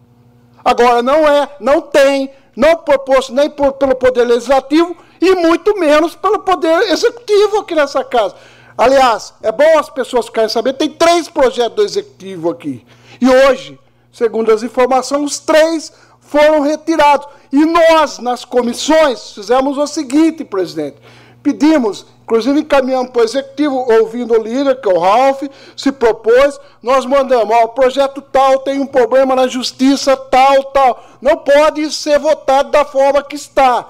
Agora, 0.65 1.03
não 1.03 1.29
é, 1.29 1.51
não 1.61 1.83
tem, 1.83 2.31
não 2.57 2.77
proposto 2.77 3.35
nem 3.35 3.51
por, 3.51 3.75
pelo 3.75 3.95
Poder 3.95 4.25
Legislativo 4.25 4.97
e 5.21 5.35
muito 5.35 5.79
menos 5.79 6.15
pelo 6.15 6.39
Poder 6.39 6.91
Executivo 6.91 7.59
aqui 7.59 7.75
nessa 7.75 8.03
casa. 8.03 8.35
Aliás, 8.79 9.35
é 9.43 9.53
bom 9.53 9.79
as 9.79 9.91
pessoas 9.91 10.27
ficarem 10.27 10.49
sabendo, 10.49 10.77
tem 10.77 10.89
três 10.89 11.29
projetos 11.29 11.75
do 11.75 11.83
Executivo 11.83 12.49
aqui. 12.49 12.87
E 13.21 13.29
hoje, 13.29 13.79
segundo 14.13 14.53
as 14.53 14.63
informações, 14.63 15.33
os 15.33 15.39
três 15.41 15.93
foram 16.21 16.61
retirados. 16.61 17.27
E 17.53 17.65
nós, 17.67 18.21
nas 18.21 18.45
comissões, 18.45 19.33
fizemos 19.33 19.77
o 19.77 19.87
seguinte, 19.87 20.45
presidente: 20.45 20.97
pedimos 21.43 22.07
Inclusive 22.29 22.61
encaminhamos 22.61 23.11
para 23.11 23.23
o 23.23 23.25
executivo, 23.25 23.75
ouvindo 23.75 24.35
o 24.35 24.43
líder, 24.43 24.79
que 24.83 24.87
é 24.87 24.93
o 24.93 24.99
Ralph, 24.99 25.45
se 25.75 25.91
propôs, 25.91 26.61
nós 26.83 27.07
mandamos, 27.07 27.57
ó, 27.57 27.65
o 27.65 27.69
projeto 27.69 28.21
tal 28.21 28.59
tem 28.59 28.79
um 28.81 28.87
problema 28.87 29.35
na 29.35 29.47
justiça, 29.47 30.15
tal, 30.15 30.65
tal. 30.65 31.03
Não 31.23 31.39
pode 31.39 31.91
ser 31.91 32.19
votado 32.19 32.71
da 32.71 32.85
forma 32.85 33.23
que 33.23 33.35
está. 33.35 33.89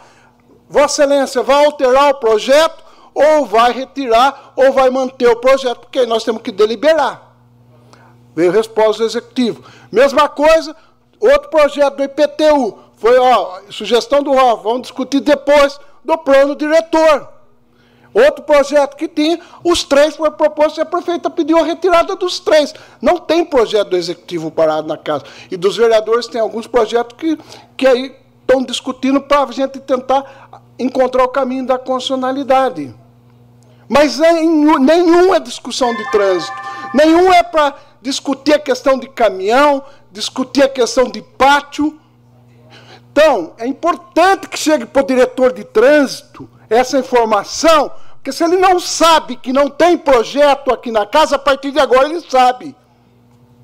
Vossa 0.69 1.03
Excelência 1.03 1.43
vai 1.43 1.65
alterar 1.65 2.11
o 2.11 2.21
projeto, 2.21 2.85
ou 3.19 3.45
vai 3.45 3.73
retirar, 3.73 4.53
ou 4.55 4.73
vai 4.73 4.91
manter 4.91 5.27
o 5.27 5.37
projeto, 5.37 5.81
porque 5.81 6.07
nós 6.07 6.23
temos 6.23 6.41
que 6.41 6.53
deliberar. 6.53 7.35
Veio 8.35 8.53
resposta 8.53 9.03
do 9.03 9.09
executivo. 9.09 9.65
Mesma 9.91 10.29
coisa, 10.29 10.75
outro 11.19 11.51
projeto 11.51 11.97
do 11.97 12.05
IPTU. 12.05 12.79
Foi, 12.97 13.19
ó, 13.19 13.61
sugestão 13.71 14.23
do 14.23 14.33
Ralph, 14.33 14.63
vamos 14.63 14.83
discutir 14.83 15.21
depois 15.21 15.79
do 16.05 16.17
plano 16.19 16.55
diretor. 16.55 17.29
Outro 18.15 18.45
projeto 18.45 18.97
que 18.97 19.09
tinha, 19.09 19.39
os 19.65 19.85
três 19.85 20.17
foi 20.17 20.31
proposto 20.31 20.79
e 20.79 20.81
a 20.81 20.87
prefeita 20.87 21.29
pediu 21.29 21.59
a 21.59 21.65
retirada 21.65 22.15
dos 22.15 22.39
três. 22.39 22.73
Não 23.03 23.19
tem 23.19 23.45
projeto 23.45 23.91
do 23.91 23.97
executivo 23.97 24.51
parado 24.51 24.87
na 24.87 24.97
casa. 24.97 25.25
E 25.51 25.57
dos 25.57 25.77
vereadores 25.77 26.27
tem 26.27 26.41
alguns 26.41 26.67
projetos 26.67 27.17
que, 27.19 27.39
que 27.77 27.87
aí 27.87 28.17
estão 28.41 28.63
discutindo 28.63 29.21
para 29.21 29.43
a 29.43 29.53
gente 29.53 29.79
tentar 29.81 30.61
encontrar 30.79 31.25
o 31.25 31.29
caminho 31.29 31.67
da 31.67 31.79
constitucionalidade. 31.79 32.95
Mas 33.89 34.19
nenhum, 34.19 34.79
nenhum 34.79 35.35
é 35.35 35.41
discussão 35.41 35.95
de 35.95 36.11
trânsito, 36.11 36.57
nenhum 36.93 37.33
é 37.33 37.43
para 37.43 37.75
discutir 38.03 38.55
a 38.55 38.59
questão 38.59 38.99
de 38.99 39.09
caminhão, 39.09 39.83
discutir 40.11 40.63
a 40.63 40.69
questão 40.69 41.05
de 41.05 41.23
pátio. 41.23 41.99
Então, 43.11 43.55
é 43.59 43.67
importante 43.67 44.49
que 44.49 44.59
chegue 44.59 44.85
para 44.85 45.03
o 45.03 45.07
diretor 45.07 45.53
de 45.53 45.65
trânsito 45.65 46.49
essa 46.69 46.99
informação, 46.99 47.91
porque 48.13 48.31
se 48.31 48.45
ele 48.45 48.57
não 48.57 48.79
sabe 48.79 49.37
que 49.37 49.53
não 49.53 49.71
tem 49.71 49.97
projeto 49.97 50.73
aqui 50.73 50.93
na 50.93 51.07
casa, 51.07 51.37
a 51.37 51.39
partir 51.39 51.71
de 51.71 51.81
agora 51.81 52.09
ele 52.09 52.21
sabe. 52.21 52.77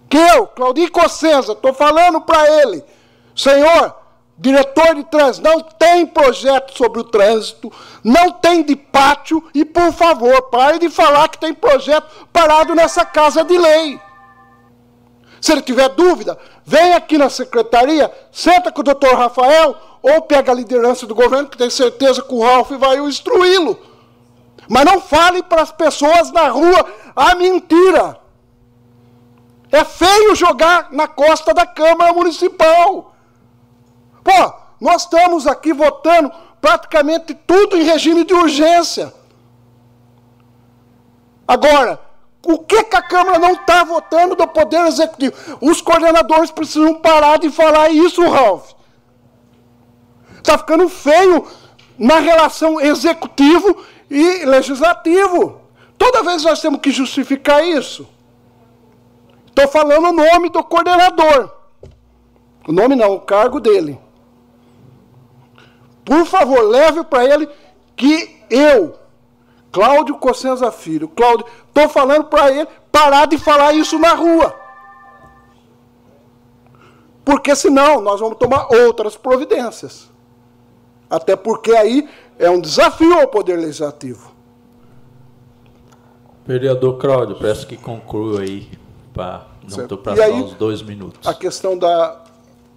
Que 0.09 0.17
eu, 0.17 0.47
Claudio 0.47 0.91
Cossenza, 0.91 1.53
estou 1.53 1.75
falando 1.75 2.21
para 2.21 2.49
ele, 2.63 2.83
Senhor, 3.37 3.95
diretor 4.37 4.95
de 4.95 5.05
trânsito, 5.05 5.49
não 5.49 5.61
tem 5.61 6.07
projeto 6.07 6.77
sobre 6.77 7.01
o 7.01 7.05
trânsito, 7.05 7.73
não 8.03 8.33
tem 8.33 8.63
de 8.63 8.75
pátio, 8.75 9.43
e 9.55 9.65
por 9.65 9.93
favor, 9.93 10.43
pare 10.51 10.79
de 10.79 10.89
falar 10.89 11.29
que 11.29 11.39
tem 11.39 11.55
projeto 11.55 12.27
parado 12.33 12.75
nessa 12.75 13.05
casa 13.05 13.45
de 13.45 13.57
lei. 13.57 14.01
Se 15.41 15.53
ele 15.53 15.63
tiver 15.63 15.89
dúvida, 15.91 16.39
vem 16.65 16.95
aqui 16.95 17.19
na 17.19 17.29
secretaria, 17.29 18.11
senta 18.33 18.73
com 18.73 18.81
o 18.81 18.85
doutor 18.85 19.15
Rafael, 19.15 19.77
ou 20.03 20.23
pega 20.23 20.51
a 20.51 20.55
liderança 20.55 21.07
do 21.07 21.15
governo, 21.15 21.49
que 21.49 21.59
tem 21.59 21.71
certeza 21.71 22.23
que 22.23 22.35
o 22.35 22.43
Ralph 22.43 22.71
vai 22.73 22.99
instruí-lo. 22.99 23.79
Mas 24.69 24.85
não 24.85 25.01
fale 25.01 25.43
para 25.43 25.63
as 25.63 25.71
pessoas 25.71 26.31
na 26.33 26.49
rua 26.49 26.87
a 27.15 27.35
mentira. 27.35 28.19
É 29.71 29.85
feio 29.85 30.35
jogar 30.35 30.89
na 30.93 31.07
costa 31.07 31.53
da 31.53 31.67
Câmara 31.67 32.13
Municipal. 32.13 33.14
Pô, 34.25 34.53
nós 34.81 35.03
estamos 35.03 35.47
aqui 35.47 35.73
votando 35.73 36.33
praticamente 36.61 37.35
tudo 37.35 37.77
em 37.77 37.85
regime 37.85 38.25
de 38.25 38.33
urgência. 38.33 39.13
Agora, 41.47 42.01
o 42.47 42.59
que, 42.59 42.85
que 42.85 42.97
a 42.97 43.03
Câmara 43.03 43.39
não 43.39 43.53
está 43.53 43.85
votando 43.85 44.35
do 44.35 44.47
Poder 44.49 44.87
Executivo? 44.87 45.35
Os 45.61 45.83
coordenadores 45.83 46.51
precisam 46.51 46.95
parar 46.95 47.39
de 47.39 47.51
falar 47.51 47.91
isso, 47.91 48.27
Ralph. 48.27 48.73
Está 50.39 50.57
ficando 50.59 50.89
feio 50.89 51.47
na 51.99 52.19
relação 52.19 52.81
executivo 52.81 53.77
e 54.11 54.45
legislativo. 54.45 55.61
Toda 55.97 56.23
vez 56.23 56.45
nós 56.45 56.61
temos 56.61 56.81
que 56.81 56.91
justificar 56.91 57.65
isso. 57.65 58.07
Estou 59.47 59.69
falando 59.69 60.09
o 60.09 60.13
nome 60.13 60.51
do 60.51 60.63
coordenador. 60.65 61.51
O 62.67 62.73
nome 62.73 62.97
não, 62.97 63.15
o 63.15 63.21
cargo 63.21 63.61
dele. 63.61 63.99
Por 66.05 66.27
favor, 66.27 66.63
leve 66.63 67.03
para 67.05 67.25
ele 67.25 67.49
que 67.97 68.41
eu, 68.51 68.97
Cláudio 69.73 70.17
Cossenza 70.17 70.71
Filho, 70.71 71.09
Cláudio, 71.09 71.47
estou 71.69 71.89
falando 71.89 72.25
para 72.25 72.51
ele 72.51 72.69
parar 72.93 73.27
de 73.27 73.39
falar 73.39 73.73
isso 73.73 73.99
na 73.99 74.15
rua. 74.15 74.55
Porque 77.25 77.57
senão 77.57 78.01
nós 78.01 78.21
vamos 78.21 78.37
tomar 78.37 78.69
outras 78.71 79.17
providências. 79.17 80.11
Até 81.09 81.35
porque 81.35 81.73
aí 81.73 82.09
é 82.39 82.51
um 82.51 82.61
desafio 82.61 83.19
ao 83.19 83.29
Poder 83.29 83.57
Legislativo. 83.57 84.33
Vereador 86.47 86.99
Cláudio, 86.99 87.37
peço 87.37 87.67
que 87.67 87.77
conclua 87.77 88.43
aí, 88.43 88.69
para 89.15 89.47
não 89.63 89.83
estou 89.83 89.97
para 89.97 90.31
os 90.31 90.53
dois 90.55 90.83
minutos. 90.83 91.27
A 91.27 91.33
questão 91.33 91.79
da, 91.79 92.23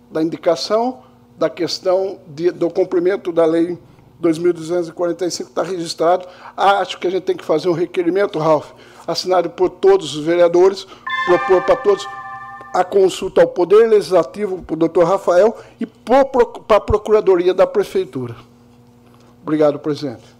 da 0.09 0.23
indicação, 0.23 1.03
da 1.37 1.49
questão 1.49 2.19
de, 2.27 2.51
do 2.51 2.69
cumprimento 2.69 3.31
da 3.31 3.45
lei 3.45 3.77
2245 4.19 5.49
está 5.49 5.63
registrado. 5.63 6.27
Acho 6.55 6.97
que 6.97 7.07
a 7.07 7.11
gente 7.11 7.23
tem 7.23 7.37
que 7.37 7.45
fazer 7.45 7.69
um 7.69 7.73
requerimento, 7.73 8.39
Ralf, 8.39 8.71
assinado 9.05 9.49
por 9.51 9.69
todos 9.69 10.15
os 10.15 10.25
vereadores, 10.25 10.87
propor 11.25 11.63
para 11.63 11.75
todos 11.75 12.07
a 12.73 12.83
consulta 12.83 13.41
ao 13.41 13.47
Poder 13.47 13.87
Legislativo, 13.87 14.61
para 14.61 14.73
o 14.73 14.77
doutor 14.77 15.05
Rafael, 15.05 15.55
e 15.79 15.85
para 15.85 16.21
a 16.75 16.79
Procuradoria 16.79 17.53
da 17.53 17.65
Prefeitura. 17.65 18.35
Obrigado, 19.41 19.79
presidente. 19.79 20.35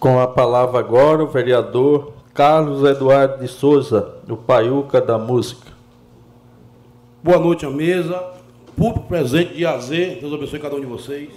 Com 0.00 0.18
a 0.20 0.26
palavra 0.28 0.78
agora 0.78 1.24
o 1.24 1.26
vereador 1.26 2.12
Carlos 2.32 2.88
Eduardo 2.88 3.38
de 3.38 3.48
Souza, 3.48 4.16
do 4.24 4.36
Paiuca 4.36 5.00
da 5.00 5.18
Música. 5.18 5.77
Boa 7.20 7.38
noite 7.40 7.66
à 7.66 7.70
mesa, 7.70 8.32
público 8.76 9.08
presente 9.08 9.54
de 9.54 9.66
AZ, 9.66 9.88
Deus 9.88 10.32
abençoe 10.32 10.60
cada 10.60 10.76
um 10.76 10.80
de 10.80 10.86
vocês. 10.86 11.30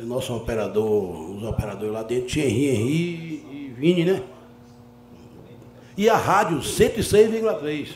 O 0.00 0.06
nosso 0.06 0.32
operador, 0.32 1.32
os 1.32 1.42
operadores 1.42 1.92
lá 1.92 2.04
dentro, 2.04 2.28
Thierry, 2.28 2.68
Henri 2.68 3.44
e 3.50 3.74
Vini, 3.76 4.04
né? 4.04 4.22
e 5.96 6.08
a 6.08 6.16
rádio 6.16 6.60
106,3. 6.60 7.88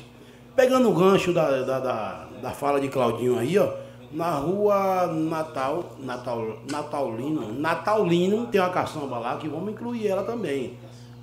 Pegando 0.56 0.90
o 0.90 0.94
gancho 0.94 1.32
da, 1.32 1.62
da, 1.62 1.78
da, 1.78 2.28
da, 2.42 2.50
fala 2.50 2.80
de 2.80 2.88
Claudinho 2.88 3.38
aí, 3.38 3.56
ó, 3.56 3.72
na 4.10 4.32
rua 4.32 5.06
Natal, 5.06 5.92
Natal, 6.00 6.58
Natalino, 6.68 7.52
Natalino 7.52 8.46
tem 8.48 8.60
uma 8.60 8.70
caçamba 8.70 9.18
lá 9.20 9.36
que 9.36 9.46
vamos 9.48 9.72
incluir 9.72 10.08
ela 10.08 10.24
também. 10.24 10.76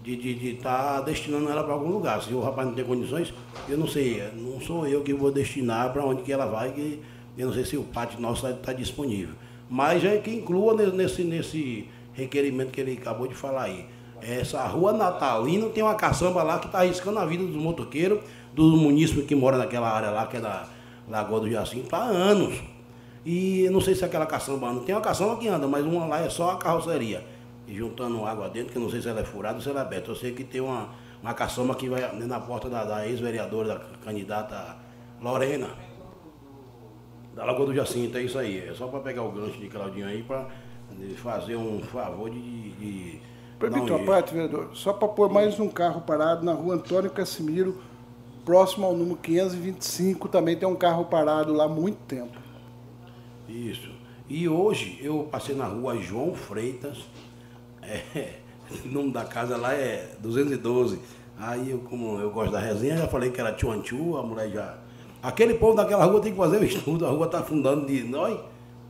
De 0.03 0.13
estar 0.13 0.23
de, 0.23 0.33
de 0.35 0.53
tá 0.55 1.01
destinando 1.01 1.49
ela 1.49 1.63
para 1.63 1.73
algum 1.73 1.89
lugar. 1.89 2.21
Se 2.21 2.33
o 2.33 2.39
rapaz 2.39 2.67
não 2.67 2.73
tem 2.73 2.83
condições, 2.83 3.33
eu 3.69 3.77
não 3.77 3.87
sei, 3.87 4.23
não 4.35 4.59
sou 4.59 4.87
eu 4.87 5.01
que 5.01 5.13
vou 5.13 5.31
destinar 5.31 5.93
para 5.93 6.03
onde 6.03 6.23
que 6.23 6.31
ela 6.31 6.45
vai, 6.45 6.71
que 6.71 6.99
eu 7.37 7.47
não 7.47 7.53
sei 7.53 7.63
se 7.65 7.77
o 7.77 7.83
pátio 7.83 8.19
nosso 8.19 8.47
está 8.47 8.71
tá 8.71 8.73
disponível. 8.73 9.35
Mas 9.69 10.03
é 10.03 10.17
que 10.17 10.31
inclua 10.31 10.73
nesse, 10.91 11.23
nesse 11.23 11.87
requerimento 12.13 12.71
que 12.71 12.81
ele 12.81 12.93
acabou 12.93 13.27
de 13.27 13.35
falar 13.35 13.63
aí. 13.63 13.85
Essa 14.21 14.63
rua 14.67 14.93
Natalino 14.93 15.69
tem 15.69 15.83
uma 15.83 15.95
caçamba 15.95 16.43
lá 16.43 16.59
que 16.59 16.67
está 16.67 16.79
arriscando 16.79 17.17
a 17.19 17.25
vida 17.25 17.43
dos 17.43 17.55
motoqueiros, 17.55 18.19
dos 18.53 18.79
munícipes 18.79 19.25
que 19.25 19.33
moram 19.33 19.57
naquela 19.57 19.89
área 19.89 20.11
lá, 20.11 20.27
que 20.27 20.37
é 20.37 20.39
da 20.39 20.67
Lagoa 21.09 21.39
do 21.39 21.49
Jacinto, 21.49 21.95
há 21.95 22.03
anos. 22.03 22.61
E 23.25 23.67
não 23.71 23.81
sei 23.81 23.95
se 23.95 24.03
é 24.03 24.07
aquela 24.07 24.25
caçamba 24.25 24.71
não 24.71 24.83
tem 24.83 24.93
uma 24.93 25.01
caçamba 25.01 25.37
que 25.37 25.47
anda, 25.47 25.67
mas 25.67 25.85
uma 25.85 26.05
lá 26.05 26.21
é 26.21 26.29
só 26.29 26.51
a 26.51 26.57
carroceria. 26.57 27.23
E 27.71 27.77
juntando 27.77 28.25
água 28.25 28.49
dentro, 28.49 28.73
que 28.73 28.77
eu 28.77 28.81
não 28.81 28.89
sei 28.89 29.01
se 29.01 29.07
ela 29.07 29.21
é 29.21 29.23
furada 29.23 29.55
ou 29.55 29.61
se 29.61 29.69
ela 29.69 29.79
é 29.79 29.83
aberta. 29.83 30.11
Eu 30.11 30.15
sei 30.15 30.33
que 30.33 30.43
tem 30.43 30.59
uma, 30.59 30.89
uma 31.23 31.33
caçamba 31.33 31.73
que 31.73 31.87
vai 31.87 32.13
na 32.13 32.39
porta 32.41 32.69
da, 32.69 32.83
da 32.83 33.07
ex-vereadora, 33.07 33.75
da 33.75 33.79
candidata 34.03 34.75
Lorena, 35.21 35.69
da 37.33 37.45
Lagoa 37.45 37.67
do 37.67 37.73
Jacinto, 37.73 38.17
é 38.17 38.23
isso 38.23 38.37
aí. 38.37 38.67
É 38.67 38.73
só 38.73 38.87
para 38.87 38.99
pegar 38.99 39.23
o 39.23 39.31
gancho 39.31 39.57
de 39.57 39.69
Claudinho 39.69 40.05
aí 40.05 40.21
para 40.21 40.47
fazer 41.15 41.55
um 41.55 41.79
favor 41.79 42.29
de. 42.29 42.71
de 42.71 43.19
Permita 43.57 43.93
uma 43.93 44.05
parte, 44.05 44.33
vereador, 44.33 44.71
só 44.73 44.91
para 44.91 45.07
pôr 45.07 45.29
mais 45.29 45.57
um 45.57 45.69
carro 45.69 46.01
parado 46.01 46.43
na 46.43 46.51
rua 46.51 46.75
Antônio 46.75 47.09
Casimiro, 47.09 47.79
próximo 48.43 48.85
ao 48.85 48.97
número 48.97 49.17
525, 49.17 50.27
também 50.27 50.57
tem 50.57 50.67
um 50.67 50.75
carro 50.75 51.05
parado 51.05 51.53
lá 51.53 51.65
há 51.65 51.69
muito 51.69 51.99
tempo. 51.99 52.37
Isso. 53.47 53.91
E 54.27 54.49
hoje 54.49 54.99
eu 55.01 55.27
passei 55.31 55.53
na 55.53 55.65
rua 55.65 55.95
João 55.97 56.33
Freitas, 56.33 57.05
é, 57.83 58.33
o 58.85 58.87
nome 58.87 59.11
da 59.11 59.25
casa 59.25 59.57
lá 59.57 59.73
é 59.73 60.09
212. 60.19 60.99
Aí 61.37 61.71
eu, 61.71 61.79
como 61.79 62.19
eu 62.19 62.29
gosto 62.29 62.51
da 62.51 62.59
resenha, 62.59 62.97
já 62.97 63.07
falei 63.07 63.31
que 63.31 63.41
era 63.41 63.53
Tchuanchu, 63.53 64.17
a 64.17 64.23
mulher 64.23 64.49
já. 64.49 64.77
Aquele 65.23 65.55
povo 65.55 65.75
daquela 65.75 66.05
rua 66.05 66.21
tem 66.21 66.31
que 66.31 66.37
fazer 66.37 66.57
o 66.57 66.63
estudo, 66.65 67.05
a 67.05 67.09
rua 67.09 67.25
está 67.25 67.39
afundando 67.39 67.85
de 67.85 68.03
nós. 68.03 68.39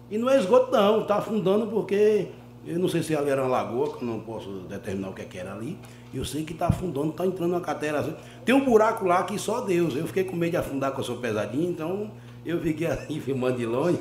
E 0.10 0.18
não 0.18 0.30
é 0.30 0.38
esgoto 0.38 0.72
não, 0.72 1.04
está 1.04 1.16
afundando 1.16 1.68
porque 1.68 2.28
eu 2.66 2.78
não 2.78 2.88
sei 2.88 3.02
se 3.02 3.16
ali 3.16 3.30
era 3.30 3.42
uma 3.42 3.50
lagoa, 3.50 3.98
que 3.98 4.04
eu 4.04 4.08
não 4.08 4.20
posso 4.20 4.50
determinar 4.70 5.10
o 5.10 5.14
que, 5.14 5.22
é 5.22 5.26
que 5.26 5.38
era 5.38 5.54
ali. 5.54 5.78
Eu 6.14 6.24
sei 6.26 6.44
que 6.44 6.54
está 6.54 6.68
afundando, 6.68 7.10
está 7.10 7.26
entrando 7.26 7.52
uma 7.52 7.62
catera. 7.62 8.00
Assim. 8.00 8.14
Tem 8.46 8.54
um 8.54 8.64
buraco 8.64 9.06
lá 9.06 9.24
que 9.24 9.40
só 9.40 9.62
Deus. 9.62 9.96
Eu 9.96 10.06
fiquei 10.06 10.24
com 10.24 10.36
medo 10.36 10.52
de 10.52 10.58
afundar, 10.58 10.92
porque 10.92 11.02
eu 11.02 11.06
sou 11.06 11.18
pesadinho, 11.18 11.72
então 11.72 12.12
eu 12.46 12.60
fiquei 12.60 12.86
ali 12.92 13.20
filmando 13.20 13.58
de 13.58 13.66
longe. 13.66 14.00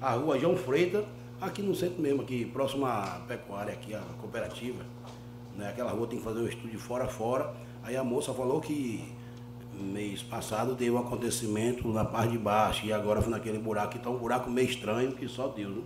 a 0.00 0.12
rua 0.12 0.38
João 0.38 0.56
Freitas, 0.56 1.04
aqui 1.40 1.62
no 1.62 1.74
centro 1.74 2.00
mesmo, 2.00 2.22
aqui 2.22 2.44
próximo 2.44 2.86
à 2.86 3.20
pecuária, 3.26 3.72
aqui, 3.72 3.94
a 3.94 4.00
cooperativa. 4.20 4.84
Né? 5.56 5.68
Aquela 5.68 5.90
rua 5.90 6.06
tem 6.06 6.18
que 6.18 6.24
fazer 6.24 6.40
um 6.40 6.46
estúdio 6.46 6.78
fora 6.78 7.04
a 7.04 7.08
fora. 7.08 7.54
Aí 7.82 7.96
a 7.96 8.04
moça 8.04 8.32
falou 8.32 8.60
que 8.60 9.02
mês 9.74 10.22
passado 10.22 10.74
teve 10.74 10.90
um 10.90 10.98
acontecimento 10.98 11.88
na 11.88 12.04
parte 12.04 12.32
de 12.32 12.38
baixo 12.38 12.84
e 12.84 12.92
agora 12.92 13.22
foi 13.22 13.30
naquele 13.30 13.58
buraco. 13.58 13.96
Então 13.96 14.14
um 14.14 14.18
buraco 14.18 14.50
meio 14.50 14.68
estranho 14.68 15.12
que 15.12 15.26
só 15.26 15.48
Deus. 15.48 15.76
Né? 15.76 15.82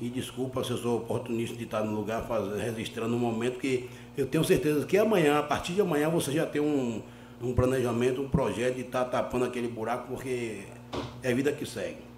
E 0.00 0.08
desculpa 0.08 0.64
se 0.64 0.70
eu 0.70 0.78
sou 0.78 0.98
oportunista 0.98 1.56
de 1.56 1.64
estar 1.64 1.82
no 1.82 1.94
lugar 1.94 2.26
faz, 2.26 2.52
registrando 2.60 3.14
um 3.14 3.18
momento 3.18 3.58
que 3.58 3.88
eu 4.16 4.26
tenho 4.26 4.44
certeza 4.44 4.84
que 4.84 4.98
amanhã, 4.98 5.38
a 5.38 5.42
partir 5.42 5.74
de 5.74 5.80
amanhã, 5.80 6.08
você 6.08 6.32
já 6.32 6.44
tem 6.44 6.60
um, 6.60 7.00
um 7.40 7.54
planejamento, 7.54 8.20
um 8.20 8.28
projeto 8.28 8.74
de 8.74 8.80
estar 8.80 9.04
tapando 9.04 9.44
aquele 9.44 9.68
buraco, 9.68 10.08
porque 10.08 10.64
é 11.22 11.32
vida 11.32 11.52
que 11.52 11.64
segue. 11.64 12.11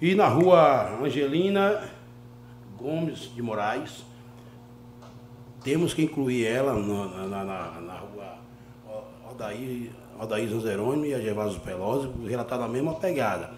E 0.00 0.14
na 0.14 0.28
rua 0.28 0.96
Angelina 1.02 1.90
Gomes 2.78 3.34
de 3.34 3.42
Moraes, 3.42 4.04
temos 5.64 5.92
que 5.92 6.02
incluir 6.02 6.46
ela 6.46 6.72
na, 6.72 7.26
na, 7.26 7.44
na, 7.44 7.80
na 7.80 7.92
rua 7.94 8.38
Aldair, 9.28 9.90
Aldair 10.16 10.48
Zanzerônimo 10.48 11.04
e 11.04 11.14
a 11.14 11.20
Gervásio 11.20 11.60
Pelosi, 11.60 12.06
porque 12.08 12.32
ela 12.32 12.44
está 12.44 12.56
na 12.56 12.68
mesma 12.68 12.94
pegada. 12.94 13.50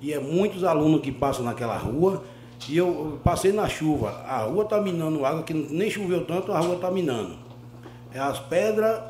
E 0.00 0.12
é 0.12 0.20
muitos 0.20 0.62
alunos 0.62 1.00
que 1.00 1.10
passam 1.10 1.44
naquela 1.44 1.76
rua. 1.76 2.22
E 2.68 2.76
eu 2.76 3.18
passei 3.24 3.52
na 3.52 3.68
chuva. 3.68 4.10
A 4.24 4.42
rua 4.42 4.62
está 4.62 4.80
minando 4.80 5.24
água, 5.24 5.42
que 5.42 5.52
nem 5.52 5.90
choveu 5.90 6.24
tanto, 6.24 6.52
a 6.52 6.60
rua 6.60 6.76
está 6.76 6.92
minando. 6.92 7.36
É 8.12 8.20
as 8.20 8.38
pedras, 8.38 9.00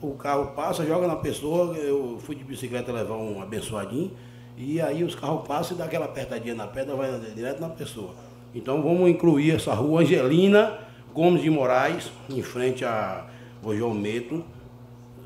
o 0.00 0.12
carro 0.12 0.52
passa, 0.54 0.86
joga 0.86 1.08
na 1.08 1.16
pessoa. 1.16 1.76
Eu 1.76 2.18
fui 2.20 2.36
de 2.36 2.44
bicicleta 2.44 2.92
levar 2.92 3.16
um 3.16 3.42
abençoadinho. 3.42 4.12
E 4.58 4.80
aí 4.80 5.04
os 5.04 5.14
carros 5.14 5.46
passam 5.46 5.76
e 5.76 5.78
dá 5.78 5.84
aquela 5.84 6.06
apertadinha 6.06 6.54
na 6.54 6.66
pedra, 6.66 6.96
vai 6.96 7.16
direto 7.32 7.60
na 7.60 7.68
pessoa. 7.68 8.10
Então 8.52 8.82
vamos 8.82 9.08
incluir 9.08 9.54
essa 9.54 9.72
rua 9.72 10.00
Angelina 10.00 10.78
Gomes 11.14 11.42
de 11.42 11.48
Moraes, 11.48 12.10
em 12.28 12.42
frente 12.42 12.84
a 12.84 13.24
João 13.62 13.94
Meto. 13.94 14.44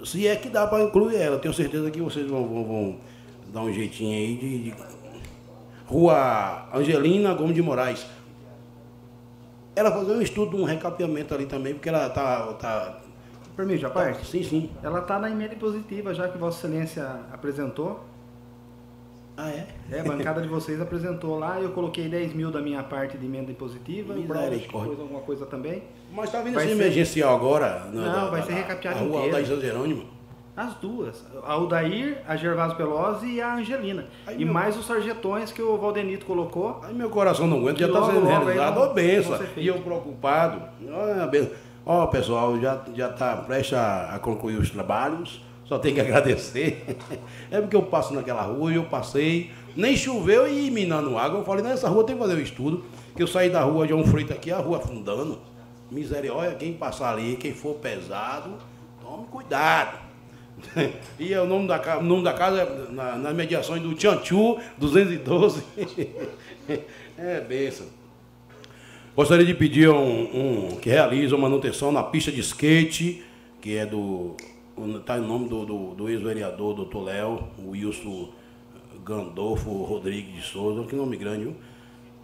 Se 0.05 0.27
é 0.27 0.37
que 0.37 0.51
dá 0.51 0.67
para 0.67 0.83
incluir 0.83 1.17
ela, 1.17 1.39
tenho 1.39 1.55
certeza 1.55 1.91
que 1.91 2.01
vocês 2.01 2.29
vão, 2.29 2.47
vão, 2.47 2.65
vão 2.65 2.97
dar 3.51 3.63
um 3.63 3.73
jeitinho 3.73 4.13
aí 4.13 4.37
de, 4.37 4.59
de 4.65 4.75
Rua 5.87 6.69
Angelina 6.75 7.33
Gomes 7.33 7.55
de 7.55 7.63
Moraes. 7.63 8.05
Ela 9.75 9.91
fazer 9.91 10.13
um 10.13 10.21
estudo, 10.21 10.59
um 10.59 10.65
recapeamento 10.65 11.35
ali 11.35 11.47
também, 11.47 11.73
porque 11.73 11.89
ela 11.89 12.07
está. 12.09 12.53
Tá, 12.55 12.99
Permite 13.57 13.85
a 13.87 13.91
parte? 13.91 14.27
Sim, 14.27 14.43
sim. 14.43 14.71
Ela 14.83 15.01
está 15.01 15.19
na 15.19 15.31
emenda 15.31 15.55
positiva, 15.57 16.13
já 16.13 16.29
que 16.29 16.37
Vossa 16.37 16.67
Excelência 16.67 17.21
apresentou. 17.33 18.12
Ah, 19.37 19.51
é? 19.51 19.67
É, 19.91 20.01
a 20.01 20.05
bancada 20.05 20.43
de 20.43 20.49
vocês 20.49 20.81
apresentou 20.81 21.39
lá, 21.39 21.59
eu 21.59 21.71
coloquei 21.71 22.09
10 22.09 22.35
mil 22.35 22.51
da 22.51 22.61
minha 22.61 22.83
parte 22.83 23.17
de 23.17 23.25
emenda 23.25 23.51
impositiva, 23.51 24.15
o 24.15 24.23
Braulio 24.23 24.61
pôs 24.71 25.01
alguma 25.01 25.21
coisa 25.21 25.47
também. 25.47 25.83
Mas 26.13 26.27
está 26.27 26.43
vindo 26.43 26.59
assim 26.59 26.73
emergencial 26.73 27.35
agora? 27.35 27.89
Não, 27.93 28.03
da, 28.05 28.31
vai 28.31 28.41
da, 28.41 28.47
ser 28.47 28.53
recapeado 28.53 28.99
inteiro. 28.99 29.17
A 29.17 29.39
rua 29.39 29.43
da 29.43 29.61
Jerônimo? 29.61 30.05
As 30.55 30.75
duas. 30.75 31.25
A 31.43 31.53
Aldair, 31.53 32.23
a 32.29 32.37
Gervásio 32.37 32.77
Pelosi 32.77 33.27
e 33.27 33.41
a 33.41 33.55
Angelina. 33.55 34.05
Aí 34.27 34.37
e 34.39 34.45
meu... 34.45 34.53
mais 34.53 34.77
os 34.77 34.87
sarjetões 34.87 35.51
que 35.51 35.63
o 35.63 35.79
Valdenito 35.79 36.27
colocou. 36.27 36.79
Aí 36.83 36.95
meu 36.95 37.09
coração 37.09 37.47
não 37.47 37.57
aguenta, 37.59 37.79
já 37.81 37.87
está 37.87 38.05
sendo 38.05 38.27
realizado. 38.27 38.79
Ó, 38.79 38.89
benção. 38.93 39.41
E 39.57 39.67
eu 39.67 39.81
preocupado. 39.81 40.63
Ó, 41.87 42.05
oh, 42.05 42.09
pessoal, 42.09 42.61
já 42.61 42.83
está 43.09 43.37
prestes 43.39 43.79
a, 43.79 44.15
a 44.15 44.19
concluir 44.19 44.57
os 44.57 44.71
trabalhos. 44.71 45.43
Só 45.65 45.79
tem 45.79 45.95
que 45.95 46.01
agradecer. 46.01 46.85
É 47.51 47.61
porque 47.61 47.77
eu 47.77 47.83
passo 47.83 48.15
naquela 48.15 48.43
rua 48.43 48.73
e 48.73 48.77
eu 48.77 48.85
passei. 48.85 49.51
Nem 49.77 49.97
choveu 49.97 50.47
e 50.47 50.71
minando 50.71 51.17
água. 51.17 51.41
Eu 51.41 51.45
falei, 51.45 51.63
nessa 51.63 51.89
rua 51.89 52.05
tem 52.05 52.17
que 52.17 52.23
fazer 52.23 52.35
um 52.35 52.41
estudo. 52.41 52.85
Que 53.17 53.23
eu 53.23 53.27
saí 53.27 53.51
da 53.51 53.63
rua 53.63 53.87
de 53.87 53.95
um 53.95 54.05
frito 54.05 54.33
aqui, 54.33 54.51
a 54.51 54.59
rua 54.59 54.79
afundando. 54.79 55.39
Miséria, 55.91 56.33
olha, 56.33 56.55
quem 56.55 56.73
passar 56.73 57.13
ali, 57.13 57.37
quem 57.37 57.53
for 57.53 57.75
pesado, 57.75 58.57
tome 59.03 59.27
cuidado. 59.27 59.99
e 61.19 61.33
é 61.33 61.41
o 61.41 61.47
nome 61.47 61.67
da, 61.67 62.01
nome 62.01 62.23
da 62.23 62.33
casa 62.33 62.63
é 62.63 62.93
na, 62.93 63.17
nas 63.17 63.35
mediações 63.35 63.83
do 63.83 63.95
Tchanchu 63.95 64.59
212. 64.79 65.63
é 67.19 67.41
benção. 67.41 67.87
Gostaria 69.15 69.45
de 69.45 69.53
pedir 69.53 69.91
um, 69.91 70.71
um, 70.71 70.77
que 70.77 70.89
realize 70.89 71.35
uma 71.35 71.49
manutenção 71.49 71.93
na 71.93 72.03
pista 72.03 72.33
de 72.33 72.41
skate, 72.41 73.23
que 73.61 73.77
é 73.77 73.85
do. 73.85 74.35
Está 74.97 75.19
em 75.19 75.21
nome 75.21 75.49
do, 75.49 75.67
do, 75.67 75.95
do 75.95 76.09
ex-vereador 76.09 76.75
doutor 76.75 77.05
Léo, 77.05 77.49
Wilson 77.63 78.31
Gandolfo 79.05 79.71
Rodrigues 79.85 80.35
de 80.35 80.43
Souza, 80.43 80.87
que 80.87 80.97
nome 80.97 81.17
grande, 81.17 81.45
viu? 81.45 81.57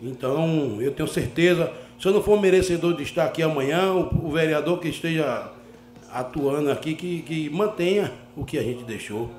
Então, 0.01 0.81
eu 0.81 0.93
tenho 0.93 1.09
certeza, 1.09 1.73
se 2.01 2.07
eu 2.07 2.13
não 2.13 2.23
for 2.23 2.41
merecedor 2.41 2.95
de 2.95 3.03
estar 3.03 3.25
aqui 3.25 3.43
amanhã, 3.43 3.93
o, 3.93 4.29
o 4.29 4.31
vereador 4.31 4.79
que 4.79 4.89
esteja 4.89 5.53
atuando 6.13 6.71
aqui 6.71 6.95
que, 6.95 7.23
que 7.23 7.51
mantenha 7.51 8.13
o 8.37 8.45
que 8.45 8.59
a 8.59 8.63
gente 8.63 8.85
deixou. 8.85 9.31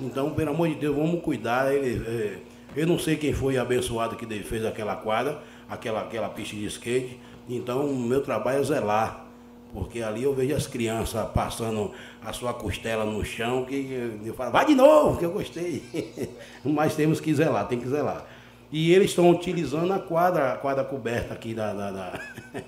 Então, 0.00 0.30
pelo 0.30 0.50
amor 0.50 0.68
de 0.68 0.74
Deus, 0.74 0.94
vamos 0.94 1.22
cuidar. 1.22 1.74
Ele, 1.74 2.02
é, 2.06 2.38
eu 2.76 2.86
não 2.86 2.98
sei 2.98 3.16
quem 3.16 3.32
foi 3.32 3.56
abençoado 3.56 4.16
que 4.16 4.26
fez 4.42 4.64
aquela 4.64 4.96
quadra, 4.96 5.42
aquela, 5.68 6.02
aquela 6.02 6.28
pista 6.28 6.56
de 6.56 6.66
skate. 6.66 7.18
Então, 7.48 7.86
o 7.86 7.96
meu 7.96 8.20
trabalho 8.20 8.60
é 8.60 8.64
zelar. 8.64 9.26
Porque 9.72 10.02
ali 10.02 10.22
eu 10.22 10.34
vejo 10.34 10.54
as 10.54 10.66
crianças 10.66 11.26
passando 11.30 11.92
a 12.20 12.32
sua 12.32 12.52
costela 12.52 13.06
no 13.06 13.24
chão, 13.24 13.64
que 13.64 14.20
eu 14.24 14.34
falo, 14.34 14.52
vai 14.52 14.66
de 14.66 14.74
novo, 14.74 15.18
que 15.18 15.24
eu 15.24 15.32
gostei. 15.32 15.82
Mas 16.62 16.94
temos 16.94 17.20
que 17.20 17.32
zelar, 17.34 17.66
tem 17.68 17.80
que 17.80 17.88
zelar. 17.88 18.26
E 18.70 18.92
eles 18.92 19.10
estão 19.10 19.30
utilizando 19.30 19.92
a 19.92 19.98
quadra, 19.98 20.52
a 20.52 20.56
quadra 20.56 20.84
coberta 20.84 21.34
aqui 21.34 21.54
da. 21.54 21.72
da, 21.72 21.90
da... 21.90 22.20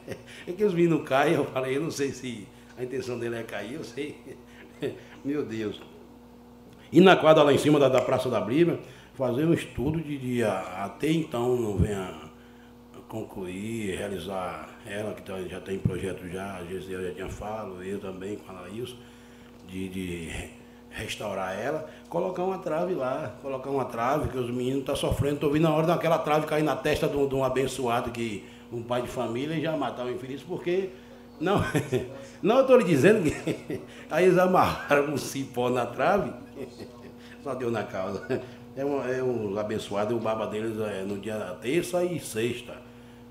é 0.47 0.53
que 0.53 0.65
os 0.65 0.73
meninos 0.73 1.07
caem, 1.07 1.35
eu 1.35 1.45
falei, 1.47 1.77
eu 1.77 1.83
não 1.83 1.91
sei 1.91 2.11
se 2.11 2.47
a 2.79 2.83
intenção 2.83 3.19
dele 3.19 3.37
é 3.37 3.43
cair, 3.43 3.75
eu 3.75 3.85
sei. 3.85 4.17
Meu 5.25 5.45
Deus. 5.45 5.81
E 6.91 7.01
na 7.01 7.17
quadra 7.17 7.43
lá 7.43 7.53
em 7.53 7.59
cima 7.59 7.79
da, 7.79 7.89
da 7.89 8.01
Praça 8.01 8.31
da 8.31 8.41
Bíblia, 8.41 8.81
fazer 9.15 9.45
um 9.45 9.53
estudo 9.55 10.01
de, 10.01 10.19
de 10.19 10.45
até 10.45 11.11
então 11.11 11.57
não 11.57 11.77
venha 11.77 12.24
concluir, 13.15 13.97
realizar 13.97 14.69
ela, 14.85 15.15
que 15.15 15.23
tá, 15.23 15.41
já 15.43 15.61
tem 15.61 15.79
projeto 15.79 16.27
já, 16.29 16.57
a 16.57 16.65
Gisele 16.65 17.07
já 17.07 17.15
tinha 17.15 17.29
falado, 17.29 17.81
eu 17.81 18.01
também 18.01 18.35
com 18.35 18.51
a 18.51 18.63
Laís, 18.63 18.93
de, 19.69 19.89
de 19.89 20.51
restaurar 20.91 21.57
ela, 21.57 21.89
colocar 22.09 22.43
uma 22.43 22.59
trave 22.59 22.93
lá, 22.93 23.37
colocar 23.41 23.71
uma 23.71 23.85
trave, 23.85 24.31
que 24.31 24.37
os 24.37 24.51
meninos 24.51 24.81
estão 24.81 24.97
tá 24.97 25.01
sofrendo, 25.01 25.37
estou 25.37 25.53
vendo 25.53 25.63
na 25.63 25.73
hora 25.73 25.87
daquela 25.87 26.19
trave 26.19 26.47
cair 26.47 26.65
na 26.65 26.75
testa 26.75 27.07
de 27.07 27.17
um, 27.17 27.29
de 27.29 27.35
um 27.37 27.45
abençoado 27.45 28.11
que 28.11 28.45
um 28.73 28.83
pai 28.83 29.03
de 29.03 29.09
família 29.09 29.55
e 29.55 29.63
já 29.63 29.77
matar 29.77 30.07
o 30.07 30.11
infeliz, 30.11 30.43
porque 30.43 30.91
não, 31.41 31.63
não 32.43 32.63
estou 32.63 32.77
lhe 32.77 32.85
dizendo 32.85 33.23
que 33.23 33.81
aí 34.11 34.25
eles 34.25 34.39
amarraram 34.39 35.15
um 35.15 35.17
cipó 35.17 35.71
na 35.71 35.87
trave, 35.87 36.33
só 37.45 37.55
deu 37.55 37.71
na 37.71 37.85
causa. 37.85 38.43
É 38.77 38.85
um, 38.85 39.09
é 39.09 39.23
um 39.23 39.57
abençoado, 39.57 40.17
o 40.17 40.19
baba 40.19 40.49
deles 40.49 40.77
é 40.81 41.05
no 41.05 41.17
dia 41.17 41.57
terça 41.63 42.03
e 42.03 42.19
sexta. 42.19 42.84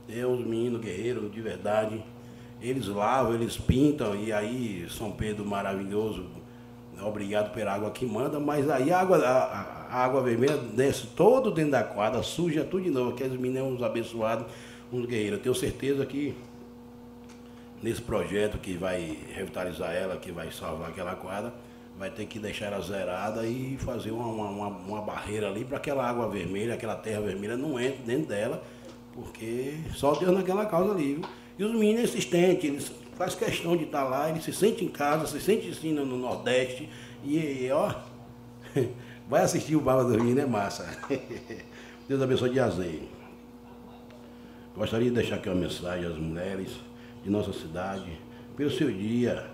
É 0.09 0.25
os 0.25 0.39
meninos 0.39 0.81
guerreiros 0.81 1.31
de 1.31 1.41
verdade. 1.41 2.03
Eles 2.61 2.87
lavam, 2.87 3.33
eles 3.33 3.57
pintam, 3.57 4.15
e 4.15 4.31
aí 4.31 4.87
São 4.89 5.11
Pedro 5.11 5.45
maravilhoso, 5.45 6.25
Obrigado 7.01 7.53
pela 7.53 7.73
água 7.73 7.91
que 7.91 8.05
manda, 8.05 8.39
mas 8.39 8.69
aí 8.69 8.91
a 8.91 8.99
água, 8.99 9.17
a, 9.17 9.87
a 9.89 10.03
água 10.03 10.21
vermelha 10.21 10.57
desce 10.57 11.07
todo 11.07 11.51
dentro 11.51 11.71
da 11.71 11.83
quadra, 11.83 12.21
suja 12.21 12.63
tudo 12.63 12.83
de 12.83 12.89
novo. 12.89 13.11
Aqueles 13.11 13.37
meninos 13.39 13.81
abençoados, 13.81 14.45
uns 14.91 15.05
guerreiros. 15.05 15.41
Tenho 15.41 15.55
certeza 15.55 16.05
que 16.05 16.35
nesse 17.81 18.01
projeto 18.01 18.57
que 18.57 18.77
vai 18.77 19.17
revitalizar 19.33 19.91
ela, 19.93 20.17
que 20.17 20.31
vai 20.31 20.51
salvar 20.51 20.89
aquela 20.89 21.15
quadra, 21.15 21.53
vai 21.97 22.09
ter 22.09 22.25
que 22.25 22.39
deixar 22.39 22.67
ela 22.67 22.81
zerada 22.81 23.45
e 23.45 23.77
fazer 23.77 24.11
uma, 24.11 24.25
uma, 24.25 24.67
uma 24.67 25.01
barreira 25.01 25.49
ali 25.49 25.65
para 25.65 25.77
aquela 25.77 26.07
água 26.07 26.29
vermelha, 26.29 26.75
aquela 26.75 26.95
terra 26.95 27.21
vermelha 27.21 27.57
não 27.57 27.79
entre 27.79 28.03
dentro 28.03 28.27
dela, 28.27 28.63
porque 29.13 29.75
só 29.93 30.13
Deus 30.13 30.33
naquela 30.33 30.65
causa 30.65 30.93
ali. 30.93 31.15
Viu? 31.15 31.23
E 31.57 31.63
os 31.63 31.71
meninos 31.71 32.09
insistentes, 32.09 32.65
eles 32.65 32.91
faz 33.15 33.35
questão 33.35 33.77
de 33.77 33.83
estar 33.83 34.03
lá, 34.03 34.29
ele 34.29 34.41
se 34.41 34.51
sente 34.51 34.83
em 34.83 34.87
casa, 34.87 35.27
se 35.27 35.39
sente 35.39 35.69
assim 35.69 35.93
no 35.93 36.05
Nordeste, 36.05 36.89
e 37.23 37.69
ó, 37.71 37.93
vai 39.29 39.43
assistir 39.43 39.75
o 39.75 39.81
Baba 39.81 40.03
Dormir, 40.03 40.33
né, 40.33 40.45
massa? 40.45 40.85
Deus 42.07 42.21
abençoe 42.21 42.49
de 42.49 42.59
azeite. 42.59 43.07
Gostaria 44.75 45.09
de 45.09 45.15
deixar 45.15 45.35
aqui 45.35 45.47
uma 45.47 45.55
mensagem 45.55 46.05
às 46.05 46.17
mulheres 46.17 46.71
de 47.23 47.29
nossa 47.29 47.53
cidade, 47.53 48.19
pelo 48.57 48.71
seu 48.71 48.91
dia, 48.91 49.45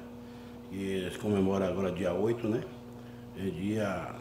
que 0.69 1.10
se 1.11 1.19
comemora 1.19 1.68
agora 1.68 1.91
dia 1.91 2.14
8, 2.14 2.48
né? 2.48 2.64
É 3.38 3.49
dia. 3.49 4.15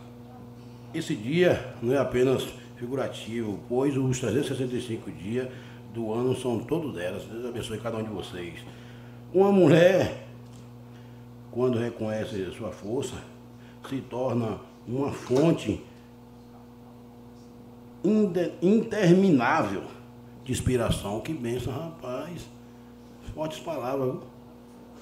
Esse 0.93 1.15
dia 1.15 1.75
não 1.81 1.95
é 1.95 1.99
apenas 1.99 2.45
figurativo, 2.79 3.59
pois 3.69 3.97
os 3.97 4.21
365 4.21 5.11
dias 5.11 5.49
do 5.93 6.13
ano 6.13 6.37
são 6.37 6.59
todos 6.61 6.95
delas. 6.95 7.25
Deus 7.25 7.47
abençoe 7.47 7.79
cada 7.79 7.99
um 7.99 8.03
de 8.03 8.11
vocês. 8.11 8.61
Uma 9.33 9.53
mulher, 9.53 10.27
quando 11.51 11.79
reconhece 11.79 12.51
sua 12.53 12.71
força, 12.71 13.17
se 13.89 14.01
torna 14.03 14.59
uma 14.87 15.11
fonte 15.11 15.83
interminável 18.63 19.83
de 20.45 20.53
inspiração. 20.53 21.21
Que 21.21 21.33
benção, 21.33 21.73
rapaz. 21.73 22.49
Fortes 23.35 23.59
palavras. 23.59 24.17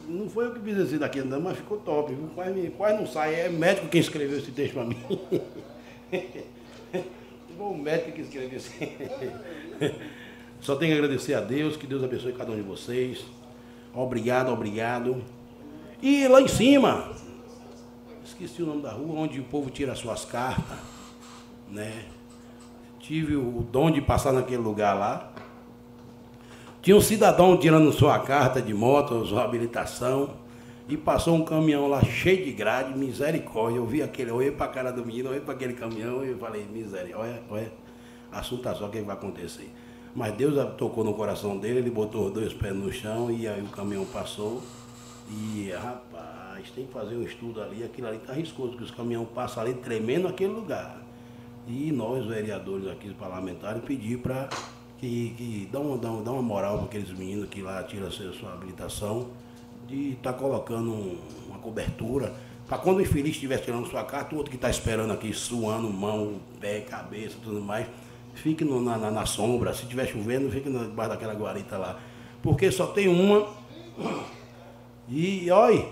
Não 0.09 0.29
foi 0.29 0.47
eu 0.47 0.55
que 0.55 0.61
fiz 0.61 0.79
esse 0.79 0.99
daqui, 0.99 1.21
não, 1.21 1.41
mas 1.41 1.57
ficou 1.57 1.79
top. 1.79 2.17
Quase, 2.35 2.73
quase 2.77 2.99
não 2.99 3.07
sai. 3.07 3.35
É 3.35 3.49
médico 3.49 3.89
quem 3.89 4.01
escreveu 4.01 4.39
esse 4.39 4.53
texto 4.53 4.75
para 4.75 4.85
mim. 4.85 4.97
Foi 7.57 7.67
o 7.67 7.75
médico 7.75 8.13
que 8.13 8.21
escreveu 8.21 8.57
esse. 8.59 8.71
Só 10.61 10.77
tenho 10.77 10.93
que 10.93 10.99
agradecer 10.99 11.35
a 11.35 11.41
Deus, 11.41 11.77
que 11.77 11.87
Deus 11.87 12.03
abençoe 12.05 12.33
cada 12.33 12.53
um 12.53 12.57
de 12.57 12.63
vocês. 12.63 13.25
Obrigado, 13.95 14.53
obrigado. 14.53 15.23
E 16.03 16.29
lá 16.29 16.41
em 16.43 16.49
cima, 16.49 17.13
esqueci 18.25 18.63
o 18.63 18.67
nome 18.67 18.83
da 18.83 18.93
rua, 18.93 19.21
onde 19.21 19.41
o 19.41 19.45
povo 19.45 19.71
tira 19.71 19.95
suas 19.95 20.25
cartas, 20.25 20.79
né? 21.71 22.05
Tive 23.01 23.37
o 23.37 23.67
dom 23.71 23.91
de 23.91 24.03
passar 24.03 24.33
naquele 24.33 24.63
lugar 24.63 24.95
lá. 24.95 25.33
Tinha 26.83 26.97
um 26.97 27.01
cidadão 27.01 27.57
tirando 27.57 27.91
sua 27.93 28.19
carta 28.19 28.61
de 28.61 28.75
moto, 28.75 29.25
sua 29.25 29.45
habilitação, 29.45 30.31
e 30.89 30.97
passou 30.97 31.35
um 31.35 31.45
caminhão 31.45 31.89
lá 31.89 32.03
cheio 32.03 32.45
de 32.45 32.53
grade, 32.53 32.97
misericórdia. 32.97 33.79
Eu 33.79 33.87
vi 33.87 34.03
aquele, 34.03 34.31
eu 34.31 34.37
olhei 34.37 34.53
para 34.53 34.67
a 34.67 34.69
cara 34.69 34.93
do 34.93 35.05
menino, 35.05 35.31
olhei 35.31 35.41
para 35.41 35.55
aquele 35.55 35.73
caminhão 35.73 36.25
e 36.25 36.35
falei, 36.35 36.65
miséria, 36.65 37.19
olha, 37.19 37.43
olha, 37.51 37.73
assunto 38.31 38.63
tá 38.63 38.75
só 38.75 38.87
o 38.87 38.91
que 38.91 39.01
vai 39.01 39.17
acontecer. 39.17 39.69
Mas 40.15 40.35
Deus 40.35 40.55
tocou 40.77 41.05
no 41.05 41.13
coração 41.15 41.59
dele, 41.59 41.81
ele 41.81 41.91
botou 41.91 42.27
os 42.27 42.33
dois 42.33 42.53
pés 42.55 42.75
no 42.75 42.91
chão 42.93 43.31
e 43.31 43.47
aí 43.47 43.61
o 43.61 43.67
caminhão 43.67 44.05
passou. 44.07 44.63
E, 45.29 45.73
rapaz, 45.73 46.71
tem 46.71 46.87
que 46.87 46.93
fazer 46.93 47.17
um 47.17 47.23
estudo 47.23 47.61
ali, 47.61 47.83
aquilo 47.83 48.07
ali 48.07 48.17
está 48.19 48.33
riscoso, 48.33 48.71
porque 48.71 48.85
os 48.85 48.91
caminhões 48.93 49.29
passam 49.35 49.65
ali 49.65 49.75
tremendo 49.75 50.29
naquele 50.29 50.53
lugar. 50.53 51.03
E 51.67 51.91
nós, 51.91 52.25
vereadores 52.25 52.87
aqui, 52.87 53.13
parlamentares, 53.13 53.83
pedir 53.83 54.19
para 54.19 54.49
que, 54.99 55.35
que 55.37 55.69
uma, 55.77 55.99
dá, 55.99 56.11
uma, 56.11 56.31
uma 56.31 56.43
moral 56.43 56.79
para 56.79 56.87
aqueles 56.87 57.11
meninos 57.11 57.49
que 57.49 57.61
lá 57.61 57.83
tiram 57.83 58.07
a 58.07 58.11
sua 58.11 58.53
habilitação, 58.53 59.27
de 59.87 60.13
estar 60.13 60.33
tá 60.33 60.39
colocando 60.39 60.91
um, 60.91 61.19
uma 61.49 61.59
cobertura, 61.59 62.33
para 62.67 62.79
quando 62.79 62.99
o 62.99 63.01
infeliz 63.01 63.35
estiver 63.35 63.59
tirando 63.59 63.87
sua 63.87 64.03
carta, 64.03 64.35
o 64.35 64.39
outro 64.39 64.51
que 64.51 64.57
está 64.57 64.69
esperando 64.69 65.13
aqui, 65.13 65.33
suando 65.33 65.89
mão, 65.89 66.41
pé, 66.61 66.81
cabeça, 66.81 67.37
tudo 67.43 67.61
mais, 67.61 67.87
fique 68.35 68.65
no, 68.65 68.81
na, 68.83 68.99
na, 68.99 69.11
na, 69.11 69.27
sombra. 69.27 69.73
Se 69.73 69.83
estiver 69.83 70.07
chovendo, 70.07 70.51
fique 70.51 70.69
debaixo 70.69 71.11
daquela 71.11 71.35
guarita 71.35 71.79
lá. 71.79 71.99
Porque 72.43 72.71
só 72.73 72.87
tem 72.87 73.09
uma. 73.09 73.47
E 75.09 75.49
olha, 75.51 75.87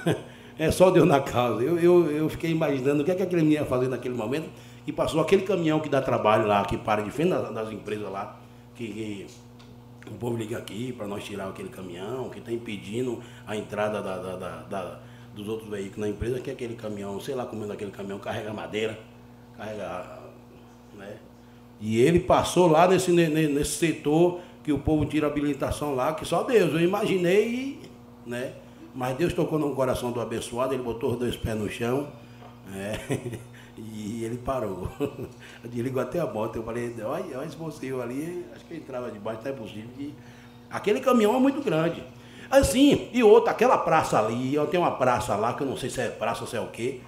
é 0.58 0.70
só 0.70 0.90
Deus 0.90 1.06
na 1.06 1.20
casa. 1.20 1.62
Eu, 1.62 1.78
eu, 1.78 2.10
eu 2.10 2.28
fiquei 2.30 2.50
imaginando 2.50 3.02
o 3.02 3.04
que, 3.04 3.10
é 3.10 3.14
que 3.14 3.22
aquele 3.22 3.42
menino 3.42 3.62
ia 3.62 3.66
fazer 3.66 3.88
naquele 3.88 4.14
momento. 4.14 4.48
E 4.86 4.92
passou 4.92 5.20
aquele 5.20 5.42
caminhão 5.42 5.80
que 5.80 5.88
dá 5.88 6.00
trabalho 6.00 6.46
lá, 6.46 6.64
que 6.64 6.78
para 6.78 7.02
de 7.02 7.10
frente 7.10 7.30
das, 7.30 7.52
das 7.52 7.72
empresas 7.72 8.10
lá, 8.10 8.38
que, 8.74 8.86
que, 8.86 9.26
o 10.10 10.16
povo 10.16 10.36
liga 10.36 10.58
aqui 10.58 10.92
para 10.92 11.06
nós 11.06 11.24
tirar 11.24 11.48
aquele 11.48 11.68
caminhão, 11.68 12.28
que 12.30 12.38
está 12.38 12.52
impedindo 12.52 13.20
a 13.46 13.56
entrada 13.56 14.02
da, 14.02 14.16
da, 14.16 14.62
da, 14.62 15.00
dos 15.34 15.48
outros 15.48 15.68
veículos 15.68 15.98
na 15.98 16.08
empresa, 16.08 16.40
que 16.40 16.50
é 16.50 16.52
aquele 16.52 16.74
caminhão, 16.74 17.20
sei 17.20 17.34
lá 17.34 17.44
como 17.46 17.64
é 17.64 17.72
aquele 17.72 17.90
caminhão, 17.90 18.18
carrega 18.18 18.52
madeira, 18.52 18.98
carrega. 19.56 20.20
Né? 20.96 21.16
E 21.80 22.00
ele 22.00 22.20
passou 22.20 22.68
lá 22.68 22.88
nesse, 22.88 23.12
nesse 23.12 23.72
setor 23.72 24.40
que 24.64 24.72
o 24.72 24.78
povo 24.78 25.04
tira 25.04 25.26
habilitação 25.26 25.94
lá, 25.94 26.14
que 26.14 26.24
só 26.24 26.42
Deus, 26.42 26.72
eu 26.72 26.80
imaginei, 26.80 27.78
né? 28.26 28.54
Mas 28.94 29.16
Deus 29.16 29.32
tocou 29.32 29.58
no 29.58 29.74
coração 29.74 30.10
do 30.10 30.20
abençoado, 30.20 30.74
ele 30.74 30.82
botou 30.82 31.12
os 31.12 31.18
dois 31.18 31.36
pés 31.36 31.56
no 31.56 31.70
chão, 31.70 32.08
né? 32.66 32.98
e 33.78 34.24
ele 34.24 34.38
parou. 34.38 34.88
Desligou 35.64 36.02
até 36.02 36.20
a 36.20 36.26
moto, 36.26 36.56
eu 36.56 36.62
falei, 36.62 36.94
olha, 37.02 37.44
esse 37.44 37.56
mocinho 37.56 38.00
ali, 38.00 38.44
acho 38.54 38.64
que 38.64 38.74
ele 38.74 38.82
entrava 38.82 39.10
debaixo, 39.10 39.40
não 39.44 39.50
é 39.50 39.54
possível. 39.54 39.90
E 39.98 40.14
aquele 40.70 41.00
caminhão 41.00 41.36
é 41.36 41.38
muito 41.38 41.60
grande. 41.62 42.02
Assim, 42.50 43.08
e 43.12 43.22
outra, 43.22 43.50
aquela 43.50 43.76
praça 43.76 44.18
ali, 44.18 44.54
eu 44.54 44.66
tenho 44.66 44.82
uma 44.82 44.92
praça 44.92 45.34
lá, 45.34 45.54
que 45.54 45.62
eu 45.62 45.66
não 45.66 45.76
sei 45.76 45.90
se 45.90 46.00
é 46.00 46.08
praça 46.08 46.42
ou 46.42 46.46
se 46.46 46.56
é 46.56 46.60
o 46.60 46.68
quê, 46.68 47.00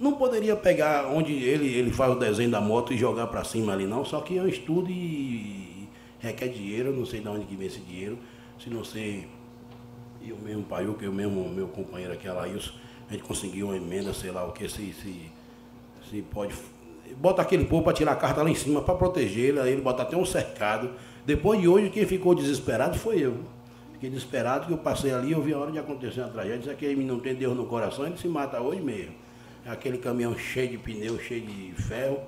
não 0.00 0.12
poderia 0.12 0.56
pegar 0.56 1.06
onde 1.06 1.32
ele, 1.32 1.66
ele 1.66 1.90
faz 1.90 2.12
o 2.12 2.18
desenho 2.18 2.50
da 2.50 2.60
moto 2.60 2.92
e 2.92 2.96
jogar 2.96 3.26
para 3.26 3.44
cima 3.44 3.72
ali, 3.74 3.86
não. 3.86 4.02
Só 4.04 4.20
que 4.22 4.38
é 4.38 4.42
um 4.42 4.48
estudo 4.48 4.90
e 4.90 5.86
requer 6.18 6.48
dinheiro. 6.48 6.88
Eu 6.88 6.96
não 6.96 7.04
sei 7.04 7.20
de 7.20 7.28
onde 7.28 7.44
que 7.44 7.54
vem 7.54 7.66
esse 7.66 7.80
dinheiro. 7.80 8.18
Se 8.58 8.70
não 8.70 8.82
sei, 8.82 9.28
eu 10.26 10.38
mesmo, 10.38 10.64
que 10.98 11.04
eu 11.04 11.12
mesmo, 11.12 11.46
meu 11.50 11.68
companheiro 11.68 12.14
aqui, 12.14 12.26
Alailson, 12.26 12.72
a 13.08 13.12
gente 13.12 13.24
conseguiu 13.24 13.66
uma 13.66 13.76
emenda, 13.76 14.14
sei 14.14 14.30
lá 14.30 14.46
o 14.46 14.52
que, 14.52 14.68
se, 14.68 14.92
se, 14.94 15.29
se 16.10 16.22
pode. 16.22 16.54
Bota 17.16 17.42
aquele 17.42 17.64
povo 17.64 17.82
para 17.82 17.92
tirar 17.92 18.12
a 18.12 18.16
carta 18.16 18.42
lá 18.42 18.50
em 18.50 18.54
cima, 18.54 18.82
para 18.82 18.94
proteger 18.94 19.50
ele, 19.50 19.60
aí 19.60 19.72
ele 19.72 19.82
bota 19.82 20.02
até 20.02 20.16
um 20.16 20.24
cercado. 20.24 20.90
Depois 21.24 21.60
de 21.60 21.68
hoje, 21.68 21.90
quem 21.90 22.06
ficou 22.06 22.34
desesperado 22.34 22.98
foi 22.98 23.20
eu. 23.20 23.38
Fiquei 23.94 24.10
desesperado 24.10 24.66
que 24.66 24.72
eu 24.72 24.78
passei 24.78 25.12
ali, 25.12 25.32
eu 25.32 25.42
vi 25.42 25.52
a 25.52 25.58
hora 25.58 25.72
de 25.72 25.78
acontecer 25.78 26.20
a 26.20 26.28
tragédia. 26.28 26.58
Disse 26.58 26.74
que 26.74 26.94
não 26.96 27.18
tem 27.18 27.34
Deus 27.34 27.56
no 27.56 27.66
coração, 27.66 28.06
ele 28.06 28.16
se 28.16 28.28
mata 28.28 28.60
hoje 28.60 28.80
mesmo 28.80 29.14
aquele 29.66 29.98
caminhão 29.98 30.36
cheio 30.36 30.70
de 30.70 30.78
pneu, 30.78 31.18
cheio 31.18 31.42
de 31.42 31.72
ferro, 31.82 32.20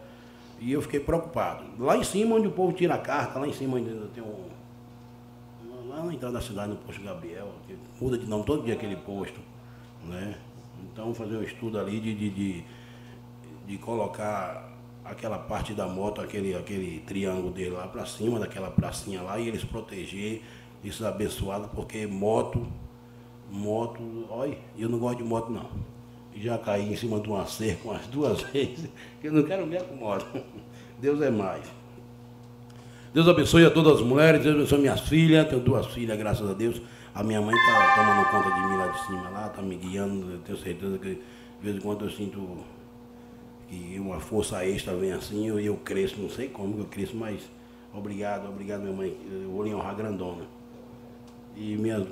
e 0.61 0.73
eu 0.73 0.83
fiquei 0.83 1.01
preocupado. 1.01 1.65
Lá 1.79 1.97
em 1.97 2.05
cima, 2.05 2.37
onde 2.37 2.47
o 2.49 2.53
povo 2.53 2.73
tira 2.73 2.95
a 2.95 2.99
carta, 2.99 3.39
lá 3.39 3.47
em 3.47 3.53
cima 3.53 3.77
onde 3.77 3.91
tem 4.15 4.23
um. 4.23 4.53
Lá 5.89 6.05
na 6.05 6.15
entrada 6.15 6.35
da 6.35 6.41
cidade, 6.41 6.71
no 6.71 6.77
posto 6.77 7.03
Gabriel, 7.03 7.49
muda 8.01 8.17
de 8.17 8.27
nome 8.27 8.45
todo 8.45 8.65
dia 8.65 8.75
aquele 8.75 8.97
posto. 8.97 9.41
Né? 10.05 10.37
Então 10.85 11.13
fazer 11.15 11.37
um 11.37 11.43
estudo 11.43 11.79
ali 11.79 12.01
de, 12.01 12.15
de, 12.15 12.31
de, 12.31 12.65
de 13.66 13.78
colocar 13.78 14.70
aquela 15.05 15.39
parte 15.39 15.72
da 15.74 15.86
moto, 15.86 16.20
aquele, 16.20 16.55
aquele 16.55 17.01
triângulo 17.01 17.51
dele 17.51 17.70
lá 17.70 17.86
para 17.86 18.06
cima, 18.06 18.39
daquela 18.39 18.70
pracinha 18.70 19.22
lá, 19.22 19.39
e 19.39 19.48
eles 19.48 19.64
proteger 19.64 20.43
esses 20.84 21.02
abençoados, 21.02 21.68
porque 21.74 22.06
moto, 22.06 22.66
moto, 23.51 24.26
olha, 24.30 24.59
eu 24.76 24.89
não 24.89 24.98
gosto 24.98 25.18
de 25.18 25.24
moto 25.24 25.51
não 25.51 25.93
já 26.36 26.59
caí 26.59 26.93
em 26.93 26.97
cima 26.97 27.20
de 27.20 27.28
uma 27.28 27.47
cerca 27.47 27.89
umas 27.89 28.06
duas 28.06 28.40
vezes, 28.52 28.89
que 29.20 29.28
eu 29.28 29.32
não 29.32 29.43
quero 29.43 29.66
me 29.66 29.76
acomodar. 29.76 30.26
Deus 30.98 31.20
é 31.20 31.30
mais. 31.30 31.62
Deus 33.12 33.28
abençoe 33.28 33.66
a 33.66 33.70
todas 33.70 33.97
as 33.97 34.01
mulheres, 34.01 34.43
Deus 34.43 34.56
abençoe 34.56 34.78
minhas 34.80 35.01
filhas, 35.01 35.47
tenho 35.48 35.60
duas 35.60 35.86
filhas, 35.86 36.16
graças 36.16 36.48
a 36.48 36.55
Deus. 36.55 36.80
A 37.14 37.22
minha 37.22 37.43
mãe 37.43 37.55
está 37.55 37.94
tomando 37.94 38.30
conta 38.30 38.55
de 38.55 38.60
mim 38.68 38.76
lá 38.76 38.86
de 38.86 39.06
cima, 39.06 39.28
lá, 39.28 39.47
está 39.48 39.60
me 39.60 39.76
guiando, 39.76 40.39
tenho 40.39 40.56
certeza 40.56 40.97
que 40.97 41.09
de 41.09 41.20
vez 41.60 41.76
em 41.76 41.80
quando 41.80 42.06
eu 42.06 42.10
sinto 42.10 42.64
que 43.73 43.99
uma 43.99 44.20
força 44.20 44.66
extra 44.66 44.94
vem 44.94 45.12
assim, 45.12 45.49
eu, 45.49 45.59
eu 45.59 45.77
cresço, 45.77 46.20
não 46.20 46.28
sei 46.28 46.49
como 46.49 46.74
que 46.74 46.81
eu 46.81 46.86
cresço, 46.86 47.16
mas 47.16 47.40
obrigado, 47.94 48.47
obrigado 48.47 48.82
minha 48.82 48.93
mãe, 48.93 49.16
eu 49.31 49.51
vou 49.51 49.65
lhe 49.65 49.74
honrar 49.74 49.97
grandona. 49.97 50.44
E 51.57 51.77
minhas. 51.77 52.07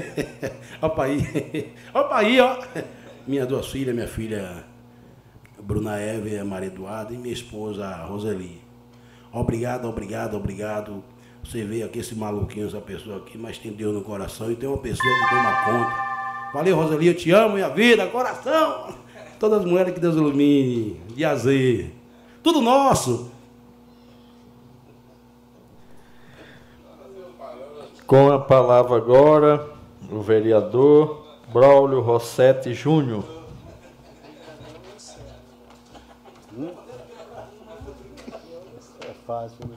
Opa 0.80 1.04
aí, 1.04 1.74
opa 1.92 2.16
aí, 2.16 2.40
ó 2.40 2.58
minhas 3.26 3.46
duas 3.46 3.66
filhas, 3.68 3.94
minha 3.94 4.08
filha 4.08 4.64
Bruna 5.62 6.00
Eve, 6.00 6.38
a 6.38 6.44
Maria 6.46 6.68
Eduarda, 6.68 7.12
e 7.12 7.18
minha 7.18 7.34
esposa 7.34 7.94
Roseli. 8.06 8.62
Obrigado, 9.30 9.86
obrigado, 9.86 10.34
obrigado. 10.38 11.04
Você 11.44 11.62
vê 11.62 11.82
aqui 11.82 11.98
esse 11.98 12.14
maluquinho, 12.14 12.66
essa 12.66 12.80
pessoa 12.80 13.18
aqui, 13.18 13.36
mas 13.36 13.58
tem 13.58 13.70
Deus 13.70 13.94
no 13.94 14.00
coração 14.00 14.50
e 14.50 14.56
tem 14.56 14.66
uma 14.66 14.78
pessoa 14.78 15.12
que 15.14 15.28
toma 15.28 15.64
conta 15.64 16.10
Valeu, 16.52 16.74
Roseli, 16.74 17.06
eu 17.06 17.14
te 17.14 17.30
amo, 17.30 17.54
minha 17.54 17.68
vida, 17.68 18.06
coração. 18.08 18.92
Todas 19.40 19.60
as 19.60 19.64
mulheres 19.64 19.94
que 19.94 20.00
Deus 20.00 20.14
ilumine, 20.16 21.00
de 21.16 21.24
azer. 21.24 21.96
Tudo 22.42 22.60
nosso. 22.60 23.30
Com 28.06 28.30
a 28.30 28.38
palavra 28.38 28.98
agora, 28.98 29.66
o 30.12 30.20
vereador 30.20 31.24
Braulio 31.50 32.00
Rossetti 32.00 32.74
Júnior. 32.74 33.24
É 39.00 39.14
fácil, 39.26 39.66
né? 39.66 39.76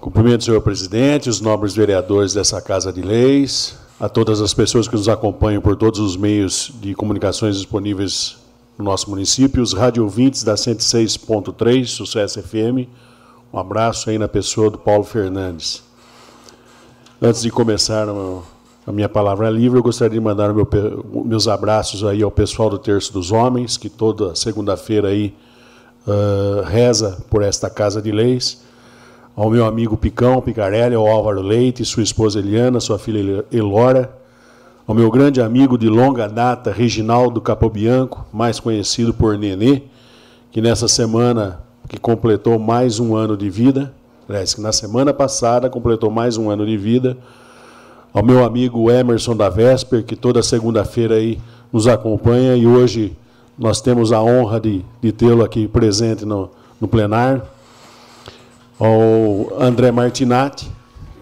Cumprimento, 0.00 0.42
senhor 0.42 0.60
presidente, 0.62 1.30
os 1.30 1.40
nobres 1.40 1.76
vereadores 1.76 2.34
dessa 2.34 2.60
Casa 2.60 2.92
de 2.92 3.02
Leis, 3.02 3.78
a 4.02 4.08
todas 4.08 4.40
as 4.40 4.52
pessoas 4.52 4.88
que 4.88 4.96
nos 4.96 5.08
acompanham 5.08 5.62
por 5.62 5.76
todos 5.76 6.00
os 6.00 6.16
meios 6.16 6.72
de 6.80 6.92
comunicações 6.92 7.54
disponíveis 7.54 8.36
no 8.76 8.84
nosso 8.84 9.08
município, 9.08 9.62
os 9.62 9.72
rádio 9.72 10.02
ouvintes 10.02 10.42
da 10.42 10.54
106.3, 10.54 11.86
Sucesso 11.86 12.42
FM. 12.42 12.88
Um 13.52 13.58
abraço 13.60 14.10
aí 14.10 14.18
na 14.18 14.26
pessoa 14.26 14.68
do 14.68 14.76
Paulo 14.76 15.04
Fernandes. 15.04 15.84
Antes 17.22 17.42
de 17.42 17.50
começar 17.52 18.08
a 18.84 18.90
minha 18.90 19.08
palavra 19.08 19.48
livre, 19.48 19.78
eu 19.78 19.84
gostaria 19.84 20.18
de 20.18 20.20
mandar 20.20 20.52
meu, 20.52 20.68
meus 21.24 21.46
abraços 21.46 22.02
aí 22.04 22.24
ao 22.24 22.30
pessoal 22.32 22.68
do 22.68 22.80
Terço 22.80 23.12
dos 23.12 23.30
Homens, 23.30 23.76
que 23.76 23.88
toda 23.88 24.34
segunda-feira 24.34 25.10
aí 25.10 25.32
uh, 26.08 26.62
reza 26.64 27.24
por 27.30 27.40
esta 27.40 27.70
Casa 27.70 28.02
de 28.02 28.10
Leis 28.10 28.64
ao 29.34 29.50
meu 29.50 29.64
amigo 29.64 29.96
Picão 29.96 30.40
Picarelli, 30.40 30.94
ao 30.94 31.06
Álvaro 31.06 31.40
Leite, 31.40 31.84
sua 31.84 32.02
esposa 32.02 32.38
Eliana, 32.38 32.80
sua 32.80 32.98
filha 32.98 33.44
Elora, 33.50 34.12
ao 34.86 34.94
meu 34.94 35.10
grande 35.10 35.40
amigo 35.40 35.78
de 35.78 35.88
longa 35.88 36.28
data, 36.28 36.70
Reginaldo 36.70 37.40
Capobianco, 37.40 38.26
mais 38.32 38.60
conhecido 38.60 39.14
por 39.14 39.38
Nenê, 39.38 39.82
que 40.50 40.60
nessa 40.60 40.86
semana 40.86 41.60
que 41.88 41.98
completou 41.98 42.58
mais 42.58 43.00
um 43.00 43.16
ano 43.16 43.36
de 43.36 43.48
vida, 43.48 43.92
aliás, 44.28 44.54
que 44.54 44.60
na 44.60 44.72
semana 44.72 45.14
passada 45.14 45.70
completou 45.70 46.10
mais 46.10 46.36
um 46.36 46.50
ano 46.50 46.66
de 46.66 46.76
vida, 46.76 47.16
ao 48.12 48.22
meu 48.22 48.44
amigo 48.44 48.90
Emerson 48.90 49.34
da 49.34 49.48
Vesper, 49.48 50.04
que 50.04 50.14
toda 50.14 50.42
segunda-feira 50.42 51.14
aí 51.14 51.38
nos 51.72 51.88
acompanha 51.88 52.54
e 52.54 52.66
hoje 52.66 53.16
nós 53.58 53.80
temos 53.80 54.12
a 54.12 54.20
honra 54.20 54.60
de, 54.60 54.84
de 55.00 55.10
tê-lo 55.10 55.42
aqui 55.42 55.66
presente 55.66 56.26
no, 56.26 56.50
no 56.78 56.86
plenário 56.86 57.42
ao 58.78 59.60
André 59.60 59.90
Martinati, 59.90 60.70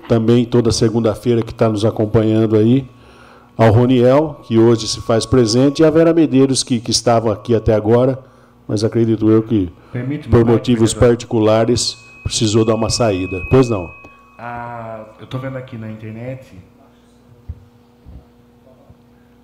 também 0.09 0.45
toda 0.45 0.73
segunda-feira 0.73 1.43
que 1.43 1.53
está 1.53 1.69
nos 1.69 1.85
acompanhando 1.85 2.57
aí, 2.57 2.89
ao 3.57 3.71
Roniel, 3.71 4.41
que 4.45 4.59
hoje 4.59 4.89
se 4.89 5.01
faz 5.03 5.27
presente, 5.27 5.83
e 5.83 5.85
a 5.85 5.91
Vera 5.91 6.15
Medeiros, 6.15 6.63
que, 6.63 6.81
que 6.81 6.91
estavam 6.91 7.31
aqui 7.31 7.55
até 7.55 7.75
agora, 7.75 8.19
mas 8.67 8.83
acredito 8.83 9.31
eu 9.31 9.43
que, 9.43 9.71
por 10.31 10.45
motivos 10.45 10.95
particulares, 10.95 11.97
precisou 12.25 12.65
dar 12.65 12.75
uma 12.75 12.89
saída. 12.89 13.45
Pois 13.51 13.69
não. 13.69 13.91
Ah, 14.39 15.05
eu 15.19 15.25
estou 15.25 15.39
vendo 15.39 15.59
aqui 15.59 15.77
na 15.77 15.91
internet 15.91 16.57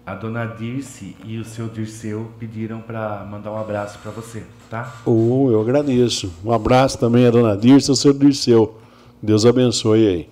a 0.07 0.15
dona 0.15 0.47
Dirce 0.47 1.17
e 1.25 1.37
o 1.37 1.45
seu 1.45 1.67
Dirceu 1.67 2.31
pediram 2.39 2.81
para 2.81 3.27
mandar 3.29 3.51
um 3.51 3.59
abraço 3.59 3.99
para 3.99 4.13
você, 4.13 4.45
tá? 4.71 4.95
Oh, 5.05 5.51
eu 5.51 5.61
agradeço. 5.61 6.33
Um 6.45 6.53
abraço 6.53 6.97
também 6.97 7.27
a 7.27 7.31
dona 7.31 7.57
Dirce 7.57 7.91
e 7.91 7.93
o 7.93 7.97
seu 7.97 8.13
Dirceu. 8.13 8.79
Deus 9.21 9.45
abençoe 9.45 10.07
aí. 10.07 10.29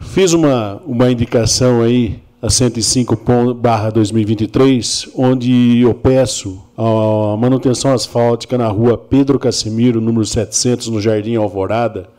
Fiz 0.00 0.34
uma, 0.34 0.82
uma 0.84 1.10
indicação 1.10 1.80
aí, 1.80 2.22
a 2.42 2.50
105 2.50 3.54
barra 3.54 3.88
2023, 3.88 5.12
onde 5.14 5.80
eu 5.80 5.94
peço 5.94 6.62
a 6.76 7.34
manutenção 7.38 7.94
asfáltica 7.94 8.58
na 8.58 8.68
rua 8.68 8.98
Pedro 8.98 9.38
Casimiro, 9.38 9.98
número 9.98 10.26
700, 10.26 10.88
no 10.88 11.00
Jardim 11.00 11.36
Alvorada. 11.36 12.10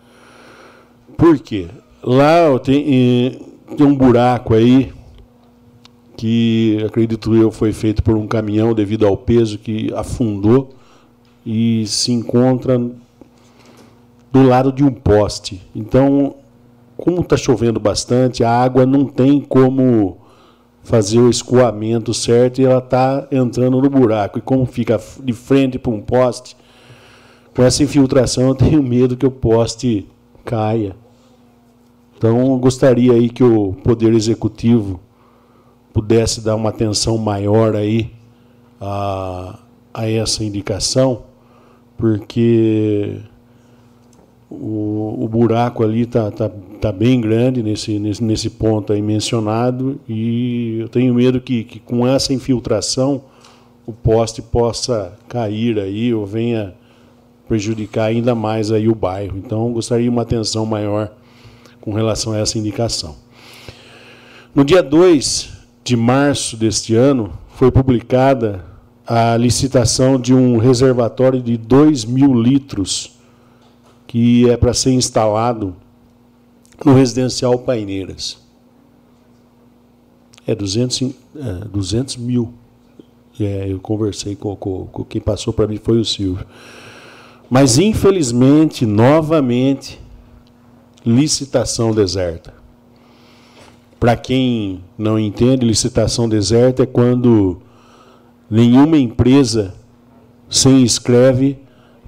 Por 1.15 1.37
quê? 1.37 1.67
Lá 2.01 2.39
eu 2.39 2.57
tenho 2.57 3.52
tem 3.73 3.85
um 3.85 3.95
buraco 3.95 4.53
aí 4.53 4.93
que 6.15 6.83
acredito 6.85 7.35
eu 7.35 7.51
foi 7.51 7.73
feito 7.73 8.03
por 8.03 8.15
um 8.15 8.27
caminhão 8.27 8.73
devido 8.73 9.05
ao 9.05 9.17
peso 9.17 9.57
que 9.57 9.91
afundou 9.93 10.69
e 11.45 11.85
se 11.87 12.11
encontra 12.11 12.79
do 14.31 14.43
lado 14.43 14.71
de 14.71 14.83
um 14.83 14.91
poste. 14.91 15.61
Então, 15.75 16.35
como 16.95 17.21
está 17.21 17.35
chovendo 17.35 17.79
bastante, 17.79 18.43
a 18.43 18.49
água 18.49 18.85
não 18.85 19.05
tem 19.05 19.41
como 19.41 20.17
fazer 20.83 21.19
o 21.19 21.29
escoamento 21.29 22.13
certo 22.13 22.61
e 22.61 22.65
ela 22.65 22.79
está 22.79 23.27
entrando 23.31 23.81
no 23.81 23.89
buraco. 23.89 24.39
E 24.39 24.41
como 24.41 24.65
fica 24.65 24.99
de 25.23 25.33
frente 25.33 25.79
para 25.79 25.91
um 25.91 26.01
poste, 26.01 26.55
com 27.55 27.63
essa 27.63 27.83
infiltração 27.83 28.47
eu 28.47 28.55
tenho 28.55 28.81
medo 28.81 29.17
que 29.17 29.25
o 29.25 29.31
poste 29.31 30.07
caia. 30.43 30.95
Então, 32.23 32.57
gostaria 32.57 33.11
aí 33.11 33.27
que 33.29 33.43
o 33.43 33.73
Poder 33.83 34.13
Executivo 34.13 34.97
pudesse 35.91 36.39
dar 36.39 36.55
uma 36.55 36.69
atenção 36.69 37.17
maior 37.17 37.75
aí 37.75 38.11
a, 38.79 39.59
a 39.93 40.09
essa 40.09 40.41
indicação, 40.41 41.23
porque 41.97 43.17
o, 44.49 45.17
o 45.19 45.27
buraco 45.27 45.83
ali 45.83 46.03
está 46.03 46.31
tá, 46.31 46.49
tá 46.79 46.93
bem 46.93 47.19
grande 47.19 47.61
nesse, 47.61 47.99
nesse, 47.99 48.23
nesse 48.23 48.49
ponto 48.51 48.93
aí 48.93 49.01
mencionado 49.01 49.99
e 50.07 50.77
eu 50.79 50.87
tenho 50.87 51.13
medo 51.13 51.41
que, 51.41 51.65
que 51.65 51.77
com 51.77 52.07
essa 52.07 52.31
infiltração 52.33 53.21
o 53.85 53.91
poste 53.91 54.41
possa 54.41 55.11
cair 55.27 55.77
aí 55.77 56.13
ou 56.13 56.25
venha 56.25 56.73
prejudicar 57.49 58.05
ainda 58.05 58.33
mais 58.33 58.71
aí 58.71 58.87
o 58.87 58.95
bairro. 58.95 59.37
Então, 59.37 59.73
gostaria 59.73 60.05
de 60.05 60.09
uma 60.09 60.21
atenção 60.21 60.65
maior 60.65 61.11
com 61.83 61.91
relação 61.91 62.31
a 62.31 62.37
essa 62.37 62.57
indicação. 62.57 63.17
No 64.55 64.63
dia 64.63 64.81
2 64.81 65.49
de 65.83 65.97
março 65.97 66.55
deste 66.55 66.95
ano, 66.95 67.37
foi 67.55 67.69
publicada 67.71 68.63
a 69.05 69.35
licitação 69.35 70.17
de 70.17 70.33
um 70.33 70.57
reservatório 70.57 71.41
de 71.41 71.57
2 71.57 72.05
mil 72.05 72.33
litros, 72.33 73.19
que 74.07 74.49
é 74.49 74.55
para 74.55 74.73
ser 74.73 74.93
instalado 74.93 75.75
no 76.85 76.93
residencial 76.93 77.59
Paineiras. 77.59 78.37
É 80.47 80.55
200, 80.55 81.01
é, 81.35 81.65
200 81.65 82.15
mil. 82.15 82.53
É, 83.37 83.67
eu 83.69 83.79
conversei 83.81 84.37
com, 84.37 84.55
com, 84.55 84.85
com 84.85 85.03
quem 85.03 85.19
passou 85.19 85.51
para 85.51 85.67
mim, 85.67 85.81
foi 85.83 85.99
o 85.99 86.05
Silvio. 86.05 86.45
Mas, 87.49 87.77
infelizmente, 87.77 88.85
novamente, 88.85 89.99
licitação 91.05 91.91
deserta. 91.91 92.53
Para 93.99 94.15
quem 94.15 94.83
não 94.97 95.17
entende, 95.17 95.65
licitação 95.65 96.27
deserta 96.27 96.83
é 96.83 96.85
quando 96.85 97.61
nenhuma 98.49 98.97
empresa 98.97 99.73
se 100.49 100.69
inscreve 100.69 101.57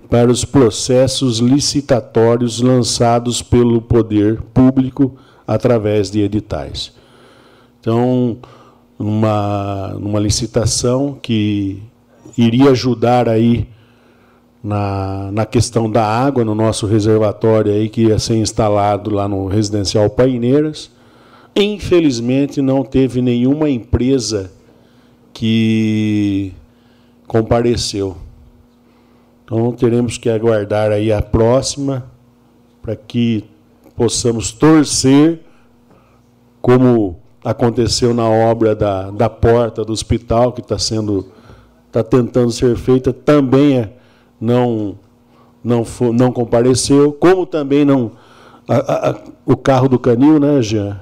para 0.10 0.32
os 0.32 0.46
processos 0.46 1.40
licitatórios 1.40 2.62
lançados 2.62 3.42
pelo 3.42 3.82
poder 3.82 4.42
público 4.54 5.16
através 5.48 6.12
de 6.12 6.22
editais. 6.22 6.94
Então, 7.80 8.38
numa, 8.98 9.96
numa 10.00 10.20
licitação 10.20 11.18
que 11.22 11.82
iria 12.38 12.72
ajudar 12.72 13.30
aí 13.30 13.68
na, 14.66 15.30
na 15.32 15.46
questão 15.46 15.90
da 15.90 16.04
água, 16.04 16.44
no 16.44 16.56
nosso 16.56 16.88
reservatório 16.88 17.72
aí 17.72 17.88
que 17.88 18.06
ia 18.06 18.18
ser 18.18 18.38
instalado 18.38 19.14
lá 19.14 19.28
no 19.28 19.46
residencial 19.46 20.10
Paineiras. 20.10 20.90
Infelizmente 21.56 22.64
não 22.64 22.84
teve 22.84 23.22
nenhuma 23.22 23.70
empresa 23.70 24.52
que 25.32 26.52
compareceu. 27.28 28.18
Então 29.44 29.72
teremos 29.72 30.18
que 30.18 30.32
aguardar 30.32 30.92
aí 30.92 31.14
a 31.14 31.22
próxima 31.22 32.04
para 32.82 32.96
que 32.96 33.46
possamos 33.96 34.52
torcer 34.52 35.42
como 36.60 37.20
aconteceu 37.44 38.16
na 38.16 38.28
obra 38.28 38.76
da, 38.76 39.12
da 39.12 39.30
porta 39.30 39.86
do 39.86 39.94
hospital 39.94 40.52
que 40.52 40.62
está 40.62 40.80
sendo 40.80 41.32
está 41.86 42.04
tentando 42.04 42.52
ser 42.52 42.76
feita 42.76 43.14
também 43.14 43.78
é 43.78 43.94
não 44.40 44.98
não 45.64 45.84
não 46.14 46.32
compareceu, 46.32 47.12
como 47.14 47.46
também 47.46 47.84
não 47.84 48.12
a, 48.68 49.10
a, 49.10 49.16
o 49.46 49.56
carro 49.56 49.88
do 49.88 50.00
canil, 50.00 50.40
né, 50.40 50.62
Jean? 50.62 51.00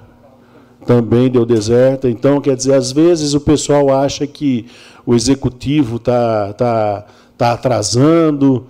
Também 0.85 1.29
deu 1.29 1.45
deserto. 1.45 2.07
Então, 2.07 2.41
quer 2.41 2.55
dizer, 2.55 2.73
às 2.73 2.91
vezes 2.91 3.33
o 3.33 3.39
pessoal 3.39 3.89
acha 3.89 4.27
que 4.27 4.65
o 5.05 5.15
executivo 5.15 5.95
está 5.95 6.53
tá, 6.53 7.05
tá 7.37 7.51
atrasando, 7.53 8.67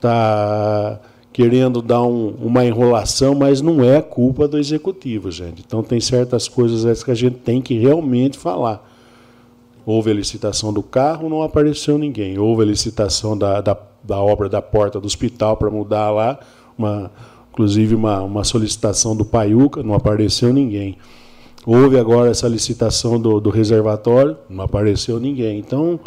tá, 0.00 1.00
querendo 1.32 1.82
dar 1.82 2.02
um, 2.02 2.34
uma 2.40 2.64
enrolação, 2.64 3.34
mas 3.34 3.60
não 3.60 3.84
é 3.84 4.00
culpa 4.00 4.48
do 4.48 4.58
executivo, 4.58 5.30
gente. 5.30 5.62
Então 5.66 5.82
tem 5.82 6.00
certas 6.00 6.48
coisas 6.48 7.02
que 7.02 7.10
a 7.10 7.14
gente 7.14 7.38
tem 7.38 7.60
que 7.60 7.76
realmente 7.78 8.38
falar. 8.38 8.88
Houve 9.84 10.10
a 10.10 10.14
licitação 10.14 10.72
do 10.72 10.82
carro, 10.82 11.28
não 11.28 11.42
apareceu 11.42 11.98
ninguém. 11.98 12.38
Houve 12.38 12.62
a 12.62 12.66
licitação 12.66 13.36
da, 13.36 13.60
da, 13.60 13.76
da 14.06 14.20
obra 14.20 14.48
da 14.48 14.62
porta 14.62 15.00
do 15.00 15.06
hospital 15.06 15.56
para 15.56 15.70
mudar 15.70 16.10
lá, 16.10 16.38
uma, 16.78 17.10
inclusive 17.52 17.94
uma, 17.94 18.22
uma 18.22 18.44
solicitação 18.44 19.16
do 19.16 19.24
Paiuca, 19.24 19.82
não 19.82 19.94
apareceu 19.94 20.52
ninguém. 20.52 20.96
Houve 21.66 21.98
agora 21.98 22.30
essa 22.30 22.46
licitação 22.46 23.20
do, 23.20 23.40
do 23.40 23.50
reservatório, 23.50 24.36
não 24.48 24.64
apareceu 24.64 25.18
ninguém. 25.18 25.58
Então, 25.58 25.98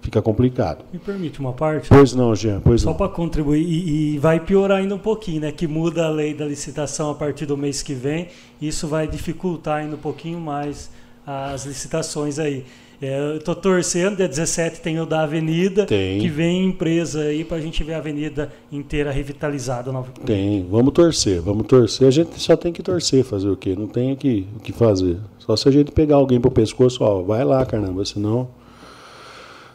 fica 0.00 0.20
complicado. 0.20 0.84
Me 0.92 0.98
permite 0.98 1.38
uma 1.38 1.52
parte? 1.52 1.88
Pois 1.88 2.14
não, 2.14 2.34
Jean, 2.34 2.60
pois 2.60 2.82
Só 2.82 2.92
para 2.94 3.08
contribuir, 3.08 3.62
e, 3.62 4.14
e, 4.14 4.18
vai 4.18 4.40
piorar 4.40 4.78
ainda 4.78 4.94
um 4.94 4.98
pouquinho, 4.98 5.42
né? 5.42 5.52
Que 5.52 5.68
muda 5.68 6.06
a 6.06 6.10
lei 6.10 6.34
da 6.34 6.46
licitação 6.46 7.10
a 7.10 7.14
partir 7.14 7.46
do 7.46 7.56
mês 7.56 7.82
que 7.82 7.94
vem, 7.94 8.28
isso 8.60 8.88
vai 8.88 9.06
dificultar 9.06 9.78
ainda 9.78 9.94
um 9.94 10.00
pouquinho 10.00 10.40
mais 10.40 10.90
as 11.28 11.66
licitações 11.66 12.38
aí. 12.38 12.64
É, 13.00 13.36
eu 13.36 13.54
torcendo, 13.54 14.16
dia 14.16 14.26
17 14.26 14.80
tem 14.80 14.98
o 14.98 15.06
da 15.06 15.22
Avenida, 15.22 15.86
tem. 15.86 16.18
que 16.18 16.28
vem 16.28 16.66
empresa 16.66 17.20
aí 17.20 17.44
para 17.44 17.58
a 17.58 17.60
gente 17.60 17.84
ver 17.84 17.94
a 17.94 17.98
Avenida 17.98 18.50
inteira 18.72 19.12
revitalizada 19.12 19.92
novamente. 19.92 20.22
Tem, 20.22 20.66
vamos 20.68 20.92
torcer, 20.92 21.40
vamos 21.40 21.66
torcer. 21.68 22.08
A 22.08 22.10
gente 22.10 22.40
só 22.40 22.56
tem 22.56 22.72
que 22.72 22.82
torcer, 22.82 23.22
fazer 23.22 23.48
o 23.48 23.56
quê? 23.56 23.76
Não 23.78 23.86
tem 23.86 24.14
o 24.14 24.16
que, 24.16 24.48
o 24.56 24.60
que 24.60 24.72
fazer. 24.72 25.18
Só 25.38 25.54
se 25.54 25.68
a 25.68 25.70
gente 25.70 25.92
pegar 25.92 26.16
alguém 26.16 26.40
pro 26.40 26.50
pescoço, 26.50 27.04
ó, 27.04 27.22
vai 27.22 27.44
lá, 27.44 27.64
caramba, 27.64 28.04
senão. 28.04 28.48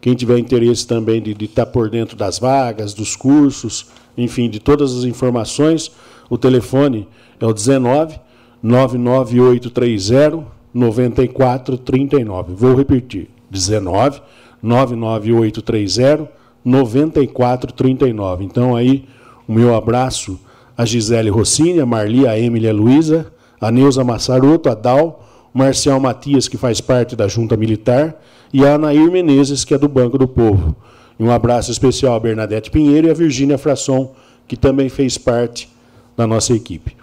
Quem 0.00 0.14
tiver 0.14 0.38
interesse 0.38 0.86
também 0.86 1.20
de, 1.20 1.34
de 1.34 1.46
estar 1.46 1.66
por 1.66 1.90
dentro 1.90 2.16
das 2.16 2.38
vagas, 2.38 2.94
dos 2.94 3.16
cursos, 3.16 3.86
enfim, 4.16 4.48
de 4.48 4.60
todas 4.60 4.96
as 4.96 5.04
informações, 5.04 5.90
o 6.30 6.38
telefone 6.38 7.08
é 7.40 7.46
o 7.46 7.52
19 7.52 8.20
99830 8.62 10.44
9439. 10.72 12.54
Vou 12.54 12.74
repetir: 12.74 13.28
19 13.50 14.20
99830 14.62 16.37
9439. 16.68 18.44
Então 18.44 18.76
aí 18.76 19.04
o 19.46 19.52
meu 19.52 19.74
abraço 19.74 20.38
a 20.76 20.84
Gisele 20.84 21.28
Rossini, 21.28 21.80
a 21.80 21.86
Marli, 21.86 22.24
a 22.26 22.38
Emília 22.38 22.72
Luiza, 22.72 23.26
a 23.60 23.68
Neuza 23.68 24.04
Massaroto, 24.04 24.68
a 24.68 24.74
Dal, 24.74 25.26
o 25.52 25.58
Marcial 25.58 25.98
Matias, 25.98 26.46
que 26.46 26.56
faz 26.56 26.80
parte 26.80 27.16
da 27.16 27.26
Junta 27.26 27.56
Militar, 27.56 28.14
e 28.52 28.64
a 28.64 28.74
Anair 28.74 29.10
Menezes, 29.10 29.64
que 29.64 29.74
é 29.74 29.78
do 29.78 29.88
Banco 29.88 30.16
do 30.16 30.28
Povo. 30.28 30.76
E 31.18 31.22
um 31.24 31.32
abraço 31.32 31.72
especial 31.72 32.14
a 32.14 32.20
Bernadette 32.20 32.70
Pinheiro 32.70 33.08
e 33.08 33.10
a 33.10 33.14
Virgínia 33.14 33.58
Frasson, 33.58 34.14
que 34.46 34.56
também 34.56 34.88
fez 34.88 35.18
parte 35.18 35.68
da 36.16 36.28
nossa 36.28 36.54
equipe. 36.54 36.96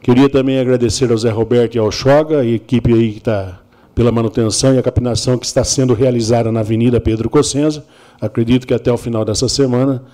Queria 0.00 0.30
também 0.30 0.58
agradecer 0.58 1.10
ao 1.10 1.18
Zé 1.18 1.30
Roberto 1.30 1.74
e 1.74 1.78
ao 1.78 1.90
Choga, 1.90 2.40
a 2.40 2.46
equipe 2.46 2.94
aí 2.94 3.12
que 3.12 3.18
está 3.18 3.60
pela 3.94 4.12
manutenção 4.12 4.74
e 4.74 4.78
a 4.78 4.82
capinação 4.82 5.36
que 5.36 5.46
está 5.46 5.64
sendo 5.64 5.92
realizada 5.92 6.50
na 6.50 6.60
Avenida 6.60 7.00
Pedro 7.00 7.28
Cossenza. 7.28 7.84
Acredito 8.20 8.66
que 8.66 8.74
até 8.74 8.90
o 8.92 8.96
final 8.96 9.24
dessa 9.24 9.48
semana 9.48 10.04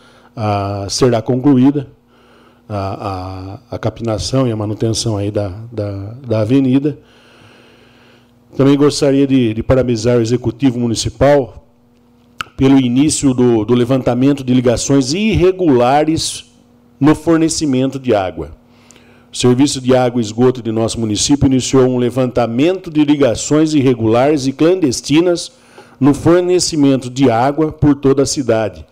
será 0.89 1.21
concluída 1.23 1.89
a, 2.69 3.59
a, 3.71 3.77
a, 3.77 3.79
capinação 3.79 4.47
e 4.47 4.53
a 4.53 4.57
manutenção 4.57 5.17
aí 5.17 5.31
da, 5.31 5.53
da, 5.71 6.15
da 6.27 6.41
avenida. 6.41 6.99
Também 8.57 8.77
gostaria 8.77 9.27
de, 9.27 9.55
de, 9.55 9.63
parabenizar 9.63 10.19
o 10.19 10.21
Executivo 10.21 10.79
Municipal 10.79 11.67
pelo 12.57 12.79
início 12.79 13.35
do, 13.35 13.65
do 13.65 13.75
levantamento 13.75 14.45
de 14.45 14.55
ligações 14.55 15.13
irregulares 15.13 16.51
no 17.01 17.15
fornecimento 17.15 17.99
de 17.99 18.15
água. 18.15 18.53
O 19.33 19.37
Serviço 19.37 19.81
de 19.81 19.97
Água 19.97 20.21
e 20.21 20.25
Esgoto 20.25 20.63
de 20.63 20.71
nosso 20.71 21.01
município 21.01 21.47
iniciou 21.47 21.89
um 21.89 21.97
levantamento 21.97 22.91
de 22.91 23.03
ligações 23.03 23.73
irregulares 23.73 24.47
e 24.47 24.53
clandestinas 24.53 25.53
no 26.03 26.13
fornecimento 26.13 27.09
de 27.09 27.31
água 27.31 27.71
por 27.71 27.95
toda 27.95 28.25
a 28.25 28.27
cidade. 28.27 28.85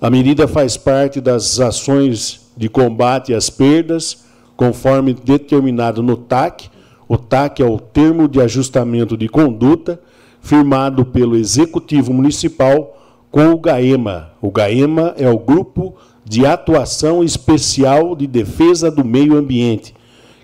A 0.00 0.08
medida 0.08 0.46
faz 0.46 0.76
parte 0.76 1.20
das 1.20 1.58
ações 1.58 2.42
de 2.56 2.68
combate 2.68 3.34
às 3.34 3.50
perdas, 3.50 4.24
conforme 4.56 5.14
determinado 5.14 6.00
no 6.00 6.16
TAC. 6.16 6.70
O 7.08 7.18
TAC 7.18 7.60
é 7.60 7.64
o 7.64 7.76
Termo 7.76 8.28
de 8.28 8.40
Ajustamento 8.40 9.16
de 9.16 9.28
Conduta, 9.28 10.00
firmado 10.40 11.04
pelo 11.04 11.34
Executivo 11.34 12.12
Municipal 12.12 13.02
com 13.32 13.50
o 13.50 13.58
GAEMA. 13.58 14.30
O 14.40 14.52
GAEMA 14.52 15.12
é 15.18 15.28
o 15.28 15.40
Grupo 15.40 15.96
de 16.24 16.46
Atuação 16.46 17.24
Especial 17.24 18.14
de 18.14 18.28
Defesa 18.28 18.92
do 18.92 19.04
Meio 19.04 19.36
Ambiente, 19.36 19.92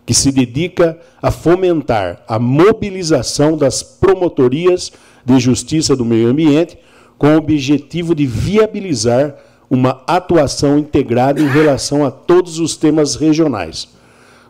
que 0.04 0.12
se 0.12 0.32
dedica 0.32 0.98
a 1.22 1.30
fomentar 1.30 2.24
a 2.26 2.36
mobilização 2.36 3.56
das 3.56 3.80
promotorias 3.80 4.90
de 5.24 5.38
Justiça 5.38 5.96
do 5.96 6.04
Meio 6.04 6.28
Ambiente, 6.28 6.78
com 7.18 7.34
o 7.34 7.38
objetivo 7.38 8.14
de 8.14 8.26
viabilizar 8.26 9.36
uma 9.68 10.02
atuação 10.06 10.78
integrada 10.78 11.40
em 11.40 11.46
relação 11.46 12.04
a 12.04 12.10
todos 12.10 12.58
os 12.58 12.76
temas 12.76 13.14
regionais. 13.14 13.88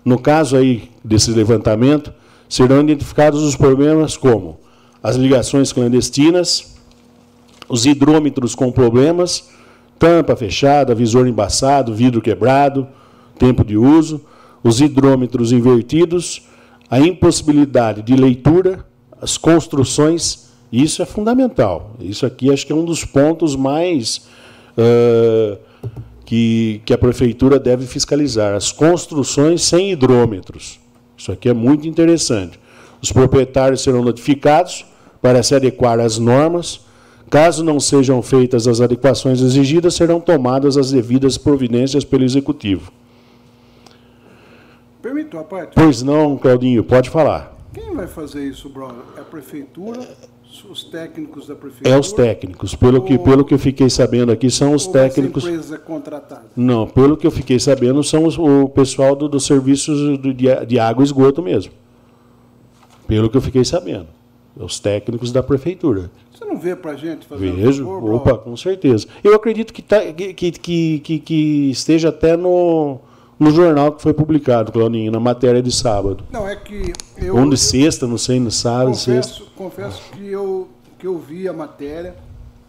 No 0.05 0.19
caso 0.19 0.57
aí 0.57 0.91
desse 1.05 1.31
levantamento, 1.31 2.13
serão 2.49 2.81
identificados 2.81 3.43
os 3.43 3.55
problemas 3.55 4.17
como 4.17 4.59
as 5.03 5.17
ligações 5.17 5.73
clandestinas, 5.73 6.77
os 7.69 7.87
hidrômetros 7.87 8.55
com 8.55 8.73
problemas, 8.73 9.51
tampa 9.99 10.35
fechada, 10.35 10.95
visor 10.95 11.27
embaçado, 11.27 11.95
vidro 11.95 12.21
quebrado, 12.21 12.89
tempo 13.39 13.65
de 13.65 13.77
uso, 13.77 14.25
os 14.63 14.81
hidrômetros 14.81 15.53
invertidos, 15.53 16.49
a 16.91 16.99
impossibilidade 16.99 18.03
de 18.03 18.15
leitura, 18.15 18.85
as 19.21 19.37
construções 19.37 20.50
isso 20.73 21.03
é 21.03 21.07
fundamental. 21.07 21.93
Isso 22.01 22.25
aqui 22.25 22.53
acho 22.53 22.67
que 22.67 22.73
é 22.73 22.77
um 22.77 22.85
dos 22.85 23.05
pontos 23.05 23.57
mais 23.57 24.29
uh, 24.79 25.59
que, 26.25 26.81
que 26.85 26.93
a 26.93 26.99
prefeitura 26.99 27.59
deve 27.59 27.87
fiscalizar. 27.87 28.55
As 28.55 28.71
construções 28.71 29.63
sem 29.63 29.91
hidrômetros. 29.91 30.79
Isso 31.17 31.33
aqui 31.33 31.49
é 31.49 31.53
muito 31.53 31.89
interessante. 31.89 32.59
Os 33.03 33.11
proprietários 33.11 33.83
serão 33.83 34.03
notificados 34.03 34.87
para 35.21 35.43
se 35.43 35.55
adequar 35.55 35.99
às 35.99 36.19
normas. 36.19 36.81
Caso 37.29 37.65
não 37.65 37.79
sejam 37.79 38.23
feitas 38.23 38.67
as 38.67 38.81
adequações 38.81 39.41
exigidas, 39.41 39.95
serão 39.95 40.21
tomadas 40.21 40.77
as 40.77 40.91
devidas 40.91 41.37
providências 41.39 42.05
pelo 42.05 42.25
Executivo. 42.25 42.93
Permito 45.03 45.39
a 45.39 45.45
parte? 45.45 45.75
Pois 45.75 46.03
não, 46.03 46.37
Claudinho, 46.37 46.85
pode 46.85 47.09
falar. 47.09 47.57
Quem 47.73 47.95
vai 47.95 48.07
fazer 48.07 48.45
isso, 48.45 48.69
brother? 48.69 49.03
É 49.17 49.21
a 49.21 49.25
prefeitura? 49.25 50.01
Os 50.69 50.85
técnicos 50.85 51.47
da 51.47 51.55
prefeitura? 51.55 51.95
É 51.95 51.99
os 51.99 52.13
técnicos. 52.13 52.75
Pelo, 52.75 53.03
que, 53.03 53.19
pelo 53.19 53.45
que 53.45 53.55
eu 53.55 53.59
fiquei 53.59 53.89
sabendo 53.89 54.33
aqui, 54.33 54.51
são 54.51 54.75
os 54.75 54.87
técnicos. 54.87 55.45
Empresa 55.45 55.77
é 55.77 55.79
contratada? 55.79 56.45
Não, 56.57 56.87
pelo 56.87 57.17
que 57.17 57.27
eu 57.27 57.31
fiquei 57.31 57.59
sabendo, 57.59 58.03
são 58.03 58.25
os, 58.25 58.37
o 58.39 58.69
pessoal 58.69 59.15
dos 59.15 59.31
do 59.31 59.41
serviços 59.41 60.21
de, 60.21 60.67
de 60.67 60.79
água 60.79 61.03
e 61.03 61.07
esgoto 61.07 61.43
mesmo. 61.43 61.73
Pelo 63.07 63.31
que 63.31 63.37
eu 63.37 63.41
fiquei 63.41 63.65
sabendo. 63.65 64.09
Os 64.57 64.81
técnicos 64.81 65.31
da 65.31 65.43
prefeitura. 65.43 66.11
Você 66.33 66.45
não 66.45 66.59
vê 66.59 66.75
para 66.75 66.97
gente 66.97 67.27
fazer 67.27 67.53
Vejo, 67.53 67.85
um 67.85 67.95
favor, 67.95 68.15
opa, 68.15 68.37
com 68.37 68.57
certeza. 68.57 69.07
Eu 69.23 69.35
acredito 69.35 69.73
que, 69.73 69.83
tá, 69.83 70.01
que, 70.13 70.35
que, 70.35 70.99
que, 70.99 71.19
que 71.21 71.71
esteja 71.71 72.09
até 72.09 72.37
no, 72.37 72.99
no 73.41 73.51
jornal 73.51 73.93
que 73.93 74.03
foi 74.03 74.13
publicado, 74.13 74.71
Claudinho, 74.71 75.11
na 75.11 75.19
matéria 75.19 75.63
de 75.63 75.73
sábado. 75.73 76.23
Não, 76.31 76.47
é 76.47 76.55
que 76.55 76.93
eu. 77.17 77.35
Ou 77.35 77.49
de 77.49 77.57
sexta, 77.57 78.07
não 78.07 78.19
sei, 78.19 78.39
no 78.39 78.51
sábado, 78.51 78.89
confesso, 78.89 79.39
sexta. 79.39 79.55
confesso 79.57 80.03
que 80.13 80.29
eu, 80.29 80.69
que 80.99 81.07
eu 81.07 81.19
vi 81.19 81.49
a 81.49 81.53
matéria 81.53 82.15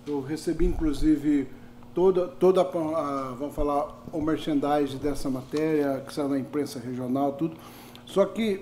Eu 0.07 0.21
recebi, 0.21 0.65
inclusive, 0.65 1.49
toda, 1.93 2.25
toda 2.25 2.61
a, 2.61 3.35
vamos 3.37 3.53
falar, 3.53 4.01
o 4.13 4.21
merchandising 4.21 4.97
dessa 4.97 5.29
matéria, 5.29 6.01
que 6.07 6.13
saiu 6.13 6.29
na 6.29 6.39
imprensa 6.39 6.79
regional, 6.79 7.33
tudo. 7.33 7.57
Só 8.05 8.25
que, 8.25 8.61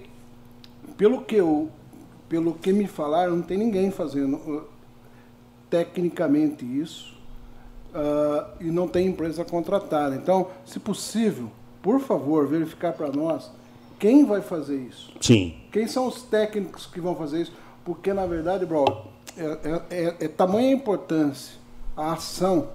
pelo 0.98 1.22
que, 1.22 1.36
eu, 1.36 1.70
pelo 2.28 2.56
que 2.56 2.74
me 2.74 2.88
falaram, 2.88 3.36
não 3.36 3.44
tem 3.44 3.58
ninguém 3.58 3.92
fazendo 3.92 4.38
uh, 4.38 4.64
tecnicamente 5.70 6.66
isso 6.66 7.16
uh, 7.94 8.48
e 8.60 8.72
não 8.72 8.88
tem 8.88 9.08
empresa 9.08 9.46
contratada. 9.46 10.16
Então, 10.16 10.48
se 10.66 10.80
possível, 10.80 11.52
por 11.82 12.00
favor, 12.00 12.48
verificar 12.48 12.94
para 12.94 13.12
nós 13.12 13.52
quem 14.00 14.26
vai 14.26 14.42
fazer 14.42 14.78
isso. 14.78 15.12
Sim. 15.20 15.56
Quem 15.72 15.88
são 15.88 16.08
os 16.08 16.22
técnicos 16.24 16.86
que 16.86 17.02
vão 17.02 17.16
fazer 17.16 17.42
isso? 17.42 17.54
Porque, 17.84 18.14
na 18.14 18.26
verdade, 18.26 18.66
bro, 18.66 18.86
é, 19.38 19.44
é, 19.44 19.84
é, 19.90 20.16
é 20.22 20.28
tamanha 20.28 20.72
importância 20.72 21.60
a 21.96 22.14
ação 22.14 22.70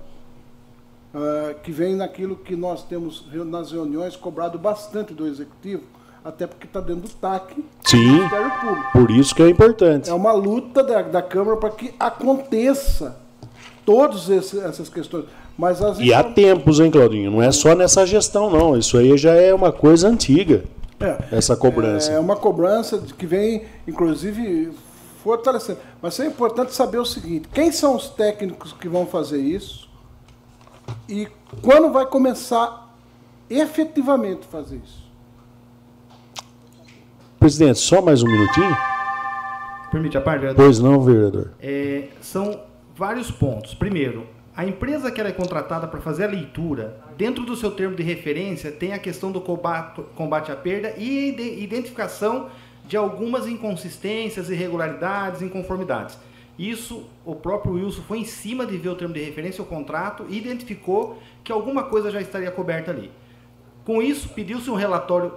uh, 1.14 1.58
que 1.62 1.72
vem 1.72 1.96
naquilo 1.96 2.36
que 2.36 2.54
nós 2.54 2.82
temos 2.82 3.24
nas 3.32 3.72
reuniões 3.72 4.16
cobrado 4.16 4.58
bastante 4.58 5.14
do 5.14 5.26
executivo, 5.26 5.82
até 6.22 6.46
porque 6.46 6.66
está 6.66 6.80
dentro 6.80 7.08
do 7.08 7.08
TAC 7.08 7.54
Sim, 7.84 7.96
do 7.96 8.12
Ministério 8.12 8.50
Público. 8.60 8.92
Por 8.92 9.10
isso 9.10 9.34
que 9.34 9.42
é 9.42 9.48
importante. 9.48 10.10
É 10.10 10.12
uma 10.12 10.32
luta 10.32 10.84
da, 10.84 11.00
da 11.02 11.22
Câmara 11.22 11.56
para 11.56 11.70
que 11.70 11.94
aconteça 11.98 13.18
todas 13.84 14.30
essas 14.30 14.88
questões. 14.90 15.24
Mas 15.56 15.80
as 15.80 15.98
e 15.98 16.12
há 16.12 16.22
tempos, 16.22 16.80
hein, 16.80 16.90
Claudinho? 16.90 17.30
Não 17.30 17.42
é 17.42 17.52
só 17.52 17.74
nessa 17.74 18.04
gestão, 18.04 18.50
não. 18.50 18.76
Isso 18.76 18.98
aí 18.98 19.16
já 19.16 19.34
é 19.34 19.54
uma 19.54 19.70
coisa 19.70 20.08
antiga. 20.08 20.64
É, 21.00 21.36
essa 21.36 21.56
cobrança. 21.56 22.10
É 22.12 22.18
uma 22.18 22.36
cobrança 22.36 22.98
que 22.98 23.26
vem, 23.26 23.64
inclusive, 23.86 24.72
fortalecendo. 25.22 25.78
Mas 26.02 26.18
é 26.18 26.26
importante 26.26 26.72
saber 26.72 26.98
o 26.98 27.04
seguinte: 27.04 27.48
quem 27.52 27.70
são 27.70 27.94
os 27.94 28.08
técnicos 28.08 28.72
que 28.72 28.88
vão 28.88 29.06
fazer 29.06 29.40
isso? 29.40 29.88
E 31.08 31.28
quando 31.62 31.92
vai 31.92 32.06
começar 32.06 32.94
efetivamente 33.48 34.46
fazer 34.46 34.80
isso? 34.84 35.04
Presidente, 37.38 37.78
só 37.78 38.00
mais 38.00 38.22
um 38.22 38.26
minutinho? 38.26 38.76
Permite 39.90 40.16
a 40.16 40.20
parte, 40.20 40.40
vereador? 40.40 40.64
Pois 40.64 40.80
não, 40.80 41.00
vereador. 41.00 41.52
É, 41.60 42.08
são 42.20 42.60
vários 42.96 43.30
pontos. 43.30 43.74
Primeiro, 43.74 44.26
a 44.56 44.64
empresa 44.64 45.10
que 45.10 45.20
ela 45.20 45.30
é 45.30 45.32
contratada 45.32 45.88
para 45.88 46.00
fazer 46.00 46.24
a 46.24 46.28
leitura, 46.28 46.96
dentro 47.16 47.44
do 47.44 47.56
seu 47.56 47.72
termo 47.72 47.96
de 47.96 48.04
referência, 48.04 48.70
tem 48.70 48.92
a 48.92 48.98
questão 48.98 49.32
do 49.32 49.40
combate, 49.40 50.52
à 50.52 50.56
perda 50.56 50.94
e 50.96 51.60
identificação 51.60 52.48
de 52.86 52.96
algumas 52.96 53.48
inconsistências, 53.48 54.50
irregularidades, 54.50 55.42
inconformidades. 55.42 56.16
Isso, 56.56 57.04
o 57.24 57.34
próprio 57.34 57.74
Wilson 57.74 58.02
foi 58.02 58.18
em 58.18 58.24
cima 58.24 58.64
de 58.64 58.76
ver 58.76 58.90
o 58.90 58.94
termo 58.94 59.12
de 59.12 59.20
referência, 59.20 59.60
o 59.60 59.66
contrato, 59.66 60.24
e 60.28 60.38
identificou 60.38 61.20
que 61.42 61.50
alguma 61.50 61.84
coisa 61.84 62.10
já 62.10 62.20
estaria 62.20 62.50
coberta 62.50 62.92
ali. 62.92 63.10
Com 63.84 64.00
isso, 64.00 64.28
pediu-se 64.28 64.70
um 64.70 64.76
relatório 64.76 65.32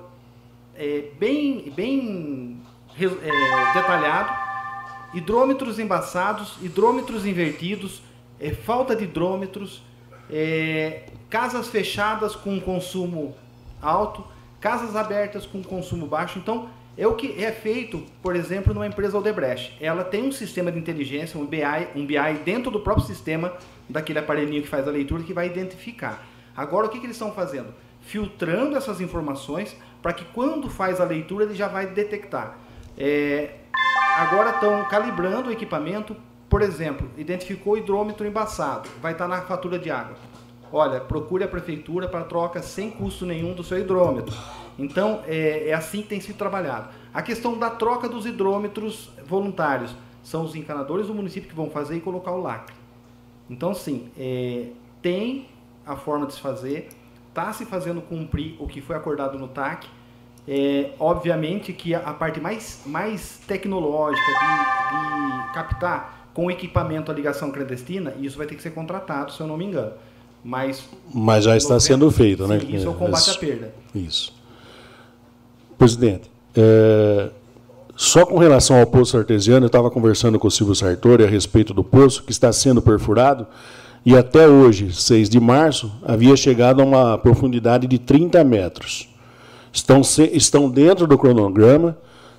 é, 0.76 1.06
bem, 1.20 1.74
bem 1.76 2.62
é, 3.00 3.74
detalhado, 3.74 4.32
hidrômetros 5.16 5.80
embaçados, 5.80 6.56
hidrômetros 6.62 7.26
invertidos, 7.26 8.04
é, 8.40 8.52
falta 8.52 8.96
de 8.96 9.04
hidrômetros, 9.04 9.84
é, 10.30 11.04
casas 11.30 11.68
fechadas 11.68 12.36
com 12.36 12.60
consumo 12.60 13.36
alto, 13.82 14.24
casas 14.60 14.96
abertas 14.96 15.46
com 15.46 15.62
consumo 15.64 16.08
baixo. 16.08 16.40
Então, 16.40 16.70
é 16.98 17.06
o 17.06 17.14
que 17.14 17.44
é 17.44 17.52
feito, 17.52 18.04
por 18.24 18.36
exemplo, 18.36 18.74
numa 18.74 18.88
empresa 18.88 19.18
Odebrecht. 19.18 19.78
Ela 19.80 20.04
tem 20.04 20.24
um 20.24 20.32
sistema 20.32 20.72
de 20.72 20.80
inteligência, 20.80 21.40
um 21.40 21.46
BI, 21.46 21.62
um 21.96 22.06
BI 22.06 22.34
dentro 22.44 22.72
do 22.72 22.80
próprio 22.80 23.06
sistema 23.06 23.54
daquele 23.88 24.20
aparelhinho 24.20 24.64
que 24.64 24.68
faz 24.68 24.88
a 24.88 24.92
leitura 24.92 25.24
que 25.24 25.34
vai 25.34 25.46
identificar. 25.46 26.26
Agora, 26.56 26.88
o 26.88 26.90
que, 26.90 27.00
que 27.00 27.06
eles 27.06 27.16
estão 27.16 27.32
fazendo? 27.32 27.74
Filtrando 28.02 28.76
essas 28.76 29.00
informações 29.00 29.76
para 30.02 30.12
que 30.12 30.26
quando 30.26 30.70
faz 30.70 31.00
a 31.00 31.04
leitura 31.04 31.46
ele 31.46 31.54
já 31.54 31.68
vai 31.68 31.86
detectar. 31.86 32.58
É, 32.98 33.52
agora 34.18 34.50
estão 34.50 34.84
calibrando 34.86 35.50
o 35.50 35.52
equipamento, 35.52 36.16
por 36.50 36.62
exemplo, 36.62 37.10
identificou 37.18 37.74
o 37.74 37.78
hidrômetro 37.78 38.26
embaçado, 38.26 38.90
vai 39.02 39.12
estar 39.12 39.28
na 39.28 39.42
fatura 39.42 39.78
de 39.78 39.92
água. 39.92 40.16
Olha, 40.72 41.00
procure 41.00 41.44
a 41.44 41.48
prefeitura 41.48 42.08
para 42.08 42.24
troca 42.24 42.62
sem 42.62 42.90
custo 42.90 43.26
nenhum 43.26 43.54
do 43.54 43.64
seu 43.64 43.80
hidrômetro. 43.80 44.36
Então, 44.78 45.22
é, 45.26 45.70
é 45.70 45.74
assim 45.74 46.02
que 46.02 46.10
tem 46.10 46.20
sido 46.20 46.38
trabalhado. 46.38 46.90
A 47.14 47.22
questão 47.22 47.58
da 47.58 47.70
troca 47.70 48.08
dos 48.08 48.26
hidrômetros 48.26 49.10
voluntários. 49.26 49.96
São 50.24 50.44
os 50.44 50.56
encanadores 50.56 51.08
do 51.08 51.14
município 51.14 51.48
que 51.48 51.56
vão 51.56 51.70
fazer 51.70 51.96
e 51.96 52.02
colocar 52.02 52.32
o 52.32 52.42
lacre. 52.42 52.76
Então, 53.50 53.74
sim, 53.74 54.12
é, 54.18 54.68
tem 55.02 55.48
a 55.86 55.96
forma 55.96 56.26
de 56.26 56.34
se 56.34 56.42
fazer, 56.42 56.90
está 57.30 57.54
se 57.54 57.66
fazendo 57.66 58.02
cumprir 58.02 58.58
o 58.60 58.68
que 58.68 58.82
foi 58.82 58.96
acordado 58.96 59.40
no 59.40 59.48
TAC. 59.48 59.88
É, 60.46 60.92
obviamente 61.00 61.72
que 61.72 61.94
a, 61.96 62.14
parte 62.14 62.42
mais, 62.42 62.84
mais 62.86 63.38
tecnológica 63.48 64.22
de, 64.32 65.48
de 65.48 65.54
captar 65.54 66.17
com 66.38 66.52
equipamento 66.52 67.12
a 67.12 67.16
ligação 67.16 67.50
clandestina, 67.50 68.14
isso 68.22 68.38
vai 68.38 68.46
ter 68.46 68.54
que 68.54 68.62
ser 68.62 68.70
contratado, 68.70 69.34
se 69.34 69.42
eu 69.42 69.48
não 69.48 69.58
me 69.58 69.66
engano. 69.66 69.94
Mas, 70.44 70.84
Mas 71.12 71.44
já 71.44 71.58
está 71.58 71.74
90, 71.74 71.80
sendo 71.80 72.12
feito, 72.12 72.44
sim, 72.44 72.50
né? 72.50 72.58
Isso 72.70 72.86
é 72.86 72.90
o 72.92 72.94
combate 72.94 73.32
à 73.32 73.34
perda. 73.34 73.74
Isso. 73.96 74.32
Presidente, 75.80 76.30
é, 76.56 77.32
só 77.96 78.24
com 78.24 78.38
relação 78.38 78.80
ao 78.80 78.86
poço 78.86 79.18
artesiano, 79.18 79.66
eu 79.66 79.68
estava 79.68 79.90
conversando 79.90 80.38
com 80.38 80.48
o 80.48 80.52
Silvio 80.52 80.76
Sartori 80.76 81.24
a 81.24 81.28
respeito 81.28 81.74
do 81.74 81.84
poço 81.84 82.22
que 82.22 82.32
está 82.32 82.54
sendo 82.54 82.84
perfurado 82.84 83.48
e 84.06 84.16
até 84.16 84.48
hoje, 84.48 84.94
6 84.94 85.32
de 85.32 85.40
março, 85.40 85.92
havia 86.04 86.36
chegado 86.36 86.84
a 86.84 86.86
uma 86.86 87.18
profundidade 87.18 87.88
de 87.88 87.98
30 87.98 88.44
metros. 88.44 89.10
Estão, 89.74 90.02
estão 90.02 90.70
dentro 90.70 91.08
do 91.08 91.18
cronograma, 91.18 91.98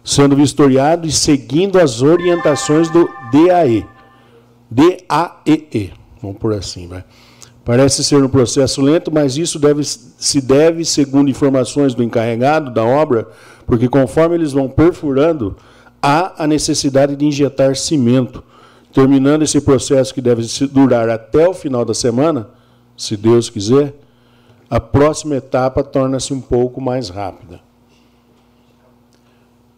sendo 0.09 0.35
vistoriado 0.35 1.07
e 1.07 1.13
seguindo 1.13 1.79
as 1.79 2.01
orientações 2.01 2.89
do 2.89 3.07
DAE. 3.31 3.87
DAEE, 4.71 5.93
vamos 6.23 6.39
por 6.39 6.55
assim, 6.55 6.89
vai. 6.89 7.05
Parece 7.63 8.03
ser 8.03 8.25
um 8.25 8.29
processo 8.29 8.81
lento, 8.81 9.13
mas 9.13 9.37
isso 9.37 9.59
deve, 9.59 9.85
se 9.85 10.41
deve, 10.41 10.83
segundo 10.87 11.29
informações 11.29 11.93
do 11.93 12.03
encarregado 12.03 12.73
da 12.73 12.83
obra, 12.83 13.29
porque 13.67 13.87
conforme 13.87 14.37
eles 14.37 14.53
vão 14.53 14.67
perfurando, 14.67 15.55
há 16.01 16.43
a 16.43 16.47
necessidade 16.47 17.15
de 17.15 17.27
injetar 17.27 17.77
cimento. 17.77 18.43
Terminando 18.91 19.43
esse 19.43 19.61
processo 19.61 20.15
que 20.15 20.23
deve 20.23 20.43
durar 20.69 21.11
até 21.11 21.47
o 21.47 21.53
final 21.53 21.85
da 21.85 21.93
semana, 21.93 22.49
se 22.97 23.15
Deus 23.15 23.51
quiser, 23.51 23.95
a 24.71 24.81
próxima 24.81 25.37
etapa 25.37 25.85
torna-se 25.85 26.33
um 26.33 26.41
pouco 26.41 26.81
mais 26.81 27.11
rápida. 27.11 27.68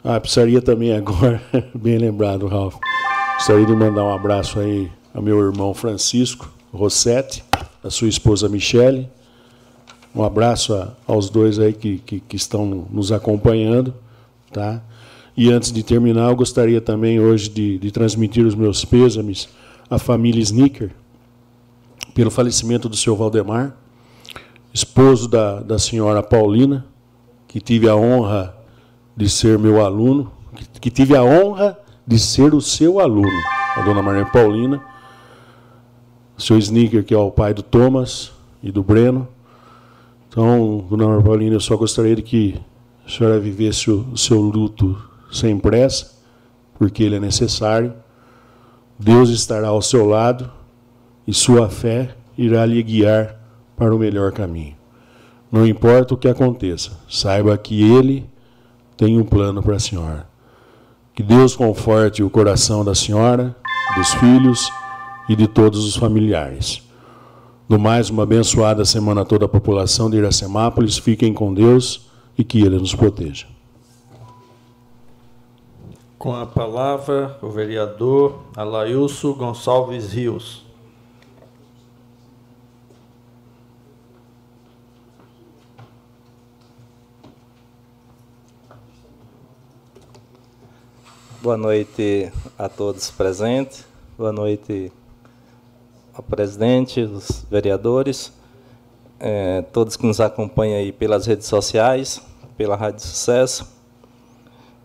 Ah, 0.02 0.18
precisaria 0.18 0.62
também 0.62 0.94
agora, 0.94 1.42
bem 1.74 1.98
lembrado, 1.98 2.46
Ralf, 2.46 2.76
gostaria 3.34 3.66
de 3.66 3.74
mandar 3.74 4.02
um 4.02 4.14
abraço 4.14 4.58
aí 4.58 4.90
ao 5.12 5.20
meu 5.20 5.38
irmão 5.38 5.74
Francisco 5.74 6.50
Rossetti, 6.72 7.44
a 7.84 7.90
sua 7.90 8.08
esposa 8.08 8.48
Michele. 8.48 9.06
Um 10.14 10.24
abraço 10.24 10.72
a, 10.72 10.94
aos 11.06 11.28
dois 11.28 11.58
aí 11.58 11.74
que, 11.74 11.98
que, 11.98 12.18
que, 12.20 12.34
estão 12.34 12.86
nos 12.90 13.12
acompanhando. 13.12 13.92
Tá? 14.50 14.80
E 15.36 15.52
antes 15.52 15.70
de 15.70 15.82
terminar, 15.82 16.30
eu 16.30 16.36
gostaria 16.36 16.80
também 16.80 17.20
hoje 17.20 17.50
de, 17.50 17.78
de 17.78 17.90
transmitir 17.90 18.46
os 18.46 18.54
meus 18.54 18.82
pêsames 18.86 19.50
à 19.90 19.98
família 19.98 20.40
Snicker 20.40 20.92
pelo 22.14 22.30
falecimento 22.30 22.88
do 22.88 22.96
seu 22.96 23.14
Valdemar, 23.14 23.76
esposo 24.72 25.28
da, 25.28 25.60
da 25.60 25.78
senhora 25.78 26.22
Paulina, 26.22 26.86
que 27.46 27.60
tive 27.60 27.86
a 27.86 27.94
honra 27.94 28.59
de 29.16 29.28
ser 29.28 29.58
meu 29.58 29.84
aluno, 29.84 30.30
que, 30.80 30.90
tive 30.90 31.16
a 31.16 31.22
honra 31.22 31.78
de 32.06 32.18
ser 32.18 32.54
o 32.54 32.60
seu 32.60 33.00
aluno, 33.00 33.28
a 33.76 33.82
dona 33.82 34.02
Maria 34.02 34.26
Paulina 34.26 34.82
o 36.40 36.42
seu 36.42 36.56
Sneaker, 36.56 37.04
que 37.04 37.12
é 37.12 37.18
o 37.18 37.30
pai 37.30 37.52
do 37.52 37.62
Thomas 37.62 38.32
e 38.62 38.72
do 38.72 38.82
Breno. 38.82 39.28
Então, 40.26 40.86
dona 40.88 41.22
Paulina, 41.22 41.54
eu 41.54 41.60
só 41.60 41.76
gostaria 41.76 42.16
de 42.16 42.22
que 42.22 42.58
a 43.06 43.10
senhora 43.10 43.38
vivesse 43.38 43.90
o 43.90 44.16
seu 44.16 44.40
luto 44.40 44.98
sem 45.30 45.58
pressa, 45.58 46.18
porque 46.78 47.02
ele 47.02 47.16
é 47.16 47.20
necessário. 47.20 47.92
Deus 48.98 49.28
estará 49.28 49.68
ao 49.68 49.82
seu 49.82 50.06
lado 50.06 50.50
e 51.26 51.34
sua 51.34 51.68
fé 51.68 52.16
irá 52.38 52.64
lhe 52.64 52.82
guiar 52.82 53.36
para 53.76 53.94
o 53.94 53.98
melhor 53.98 54.32
caminho. 54.32 54.76
Não 55.52 55.66
importa 55.66 56.14
o 56.14 56.16
que 56.16 56.28
aconteça, 56.28 56.92
saiba 57.08 57.56
que 57.58 57.82
Ele 57.82 58.24
tem 59.00 59.18
um 59.18 59.24
plano 59.24 59.62
para 59.62 59.76
a 59.76 59.80
senhora. 59.80 60.28
Que 61.14 61.22
Deus 61.22 61.56
conforte 61.56 62.22
o 62.22 62.28
coração 62.28 62.84
da 62.84 62.94
senhora, 62.94 63.56
dos 63.96 64.12
filhos 64.12 64.70
e 65.26 65.34
de 65.34 65.48
todos 65.48 65.86
os 65.86 65.96
familiares. 65.96 66.82
No 67.66 67.78
mais, 67.78 68.10
uma 68.10 68.24
abençoada 68.24 68.84
semana 68.84 69.22
a 69.22 69.24
toda 69.24 69.46
a 69.46 69.48
população 69.48 70.10
de 70.10 70.18
Iracemápolis. 70.18 70.98
Fiquem 70.98 71.32
com 71.32 71.54
Deus 71.54 72.10
e 72.36 72.44
que 72.44 72.60
Ele 72.60 72.76
nos 72.76 72.94
proteja. 72.94 73.46
Com 76.18 76.36
a 76.36 76.44
palavra, 76.44 77.38
o 77.40 77.48
vereador 77.48 78.40
Alailson 78.54 79.32
Gonçalves 79.32 80.12
Rios. 80.12 80.66
Boa 91.42 91.56
noite 91.56 92.30
a 92.58 92.68
todos 92.68 93.10
presentes. 93.10 93.86
Boa 94.18 94.30
noite 94.30 94.92
ao 96.12 96.22
presidente, 96.22 97.00
os 97.00 97.46
vereadores, 97.50 98.30
é, 99.18 99.62
todos 99.72 99.96
que 99.96 100.04
nos 100.04 100.20
acompanham 100.20 100.76
aí 100.76 100.92
pelas 100.92 101.24
redes 101.24 101.46
sociais, 101.46 102.20
pela 102.58 102.76
Rádio 102.76 103.00
Sucesso. 103.00 103.66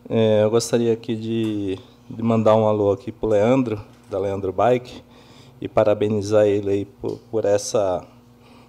É, 0.09 0.43
eu 0.43 0.49
gostaria 0.49 0.93
aqui 0.93 1.13
de, 1.13 1.77
de 2.09 2.23
mandar 2.23 2.55
um 2.55 2.65
alô 2.69 2.93
aqui 2.93 3.11
para 3.11 3.27
o 3.27 3.29
Leandro, 3.31 3.81
da 4.09 4.17
Leandro 4.17 4.53
Bike, 4.53 5.03
e 5.59 5.67
parabenizar 5.67 6.45
ele 6.45 6.69
aí 6.71 6.85
por, 6.85 7.19
por 7.29 7.43
essa 7.43 8.01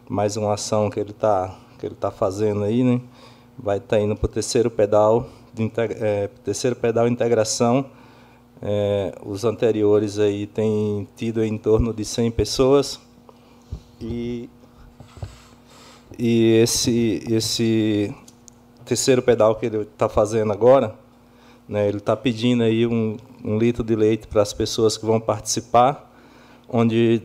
mais 0.09 0.37
uma 0.37 0.55
ação 0.55 0.91
que 0.91 0.99
ele 0.99 1.13
está 1.13 1.57
que 1.79 1.87
ele 1.87 1.95
tá 1.95 2.11
fazendo 2.11 2.65
aí, 2.65 2.83
né? 2.83 3.01
Vai 3.57 3.77
estar 3.77 3.99
tá 3.99 4.03
indo 4.03 4.17
para 4.17 4.27
o 4.27 4.29
terceiro 4.29 4.73
pedal 4.73 5.29
é, 6.01 6.29
terceiro 6.45 6.77
pedal 6.77 7.09
integração. 7.09 7.87
É, 8.63 9.13
os 9.25 9.45
anteriores 9.45 10.19
aí 10.19 10.47
têm 10.47 11.07
tido 11.15 11.45
em 11.45 11.59
torno 11.59 11.93
de 11.93 12.05
100 12.05 12.31
pessoas 12.31 12.99
e 14.01 14.49
e 16.19 16.55
esse 16.63 17.23
esse 17.29 18.15
terceiro 18.87 19.21
pedal 19.21 19.57
que 19.57 19.67
ele 19.67 19.83
está 19.83 20.09
fazendo 20.09 20.53
agora, 20.53 20.95
né, 21.69 21.89
ele 21.89 21.99
está 21.99 22.17
pedindo 22.17 22.63
aí 22.63 22.87
um, 22.87 23.17
um 23.45 23.59
litro 23.59 23.83
de 23.85 23.95
leite 23.95 24.27
para 24.27 24.41
as 24.41 24.53
pessoas 24.53 24.97
que 24.97 25.05
vão 25.05 25.21
participar, 25.21 26.11
onde 26.69 27.21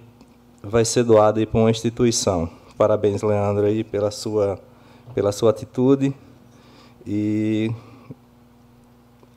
vai 0.62 0.84
ser 0.84 1.03
doado 1.03 1.45
para 1.48 1.60
uma 1.60 1.72
instituição. 1.72 2.49
Parabéns, 2.78 3.22
Leandro, 3.22 3.66
aí 3.66 3.84
pela 3.84 4.12
sua 4.12 4.60
pela 5.14 5.32
sua 5.32 5.52
atitude 5.52 6.14
e 7.06 7.72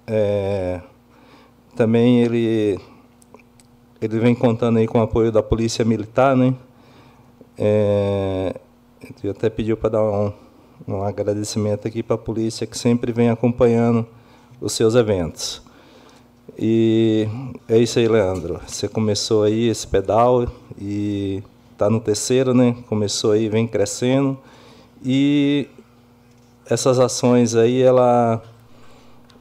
é, 0.07 0.81
também 1.77 2.23
ele 2.23 2.79
ele 4.01 4.19
vem 4.19 4.35
contando 4.35 4.79
aí 4.79 4.87
com 4.87 4.99
o 4.99 5.03
apoio 5.03 5.33
da 5.33 5.43
polícia 5.43 5.85
militar, 5.85 6.37
né? 6.37 6.55
É, 7.57 8.55
até 9.31 9.49
pediu 9.49 9.77
para 9.77 9.91
dar 9.91 10.03
um, 10.03 10.33
um 10.87 11.03
agradecimento 11.03 11.89
aqui 11.89 12.03
para 12.03 12.17
a 12.17 12.19
polícia 12.19 12.67
que 12.67 12.77
sempre 12.77 13.13
vem 13.13 13.31
acompanhando 13.31 14.07
os 14.61 14.73
seus 14.73 14.95
eventos. 14.95 15.63
E 16.59 17.27
é 17.69 17.79
isso 17.79 17.99
aí, 17.99 18.07
Leandro. 18.07 18.61
Você 18.67 18.87
começou 18.87 19.45
aí 19.45 19.69
esse 19.69 19.87
pedal 19.87 20.47
e 20.79 21.43
está 21.73 21.89
no 21.89 22.01
terceiro, 22.01 22.55
né? 22.55 22.77
Começou 22.89 23.33
aí, 23.33 23.49
vem 23.49 23.67
crescendo. 23.67 24.39
E 25.05 25.67
essas 26.67 26.99
ações 26.99 27.55
aí, 27.55 27.83
ela, 27.83 28.43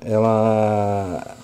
ela 0.05 1.35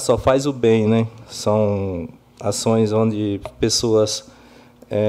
só 0.00 0.16
faz 0.16 0.46
o 0.46 0.52
bem, 0.52 0.86
né? 0.86 1.06
São 1.28 2.08
ações 2.40 2.92
onde 2.92 3.40
pessoas 3.58 4.30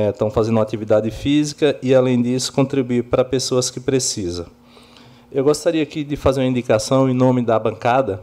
estão 0.10 0.28
é, 0.28 0.32
fazendo 0.32 0.60
atividade 0.60 1.12
física 1.12 1.78
e, 1.82 1.94
além 1.94 2.22
disso, 2.22 2.54
contribuir 2.54 3.04
para 3.04 3.24
pessoas 3.24 3.70
que 3.70 3.80
precisam. 3.80 4.46
Eu 5.32 5.44
gostaria 5.44 5.82
aqui 5.82 6.04
de 6.04 6.16
fazer 6.16 6.42
uma 6.42 6.48
indicação 6.48 7.10
em 7.10 7.14
nome 7.14 7.42
da 7.42 7.58
bancada 7.58 8.22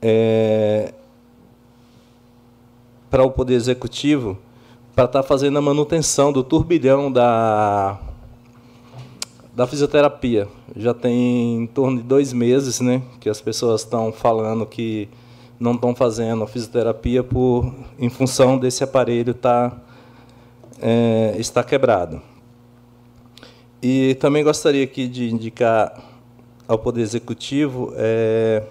é, 0.00 0.92
para 3.10 3.24
o 3.24 3.30
Poder 3.30 3.54
Executivo 3.54 4.38
para 4.94 5.04
estar 5.04 5.22
tá 5.22 5.28
fazendo 5.28 5.58
a 5.58 5.62
manutenção 5.62 6.32
do 6.32 6.42
turbilhão 6.42 7.12
da, 7.12 7.98
da 9.56 9.66
fisioterapia. 9.66 10.46
Já 10.76 10.92
tem 10.92 11.62
em 11.62 11.66
torno 11.66 11.96
de 11.96 12.02
dois 12.02 12.30
meses 12.30 12.78
né, 12.80 13.00
que 13.18 13.30
as 13.30 13.40
pessoas 13.40 13.80
estão 13.80 14.12
falando 14.12 14.66
que 14.66 15.08
não 15.58 15.72
estão 15.72 15.94
fazendo 15.94 16.46
fisioterapia 16.46 17.24
por, 17.24 17.74
em 17.98 18.10
função 18.10 18.58
desse 18.58 18.84
aparelho 18.84 19.30
estar 19.30 19.70
tá 19.70 19.80
é, 20.78 21.34
está 21.38 21.64
quebrado. 21.64 22.20
E 23.82 24.14
também 24.16 24.44
gostaria 24.44 24.84
aqui 24.84 25.08
de 25.08 25.30
indicar 25.30 26.02
ao 26.68 26.78
Poder 26.78 27.00
Executivo 27.00 27.94
é, 27.96 28.62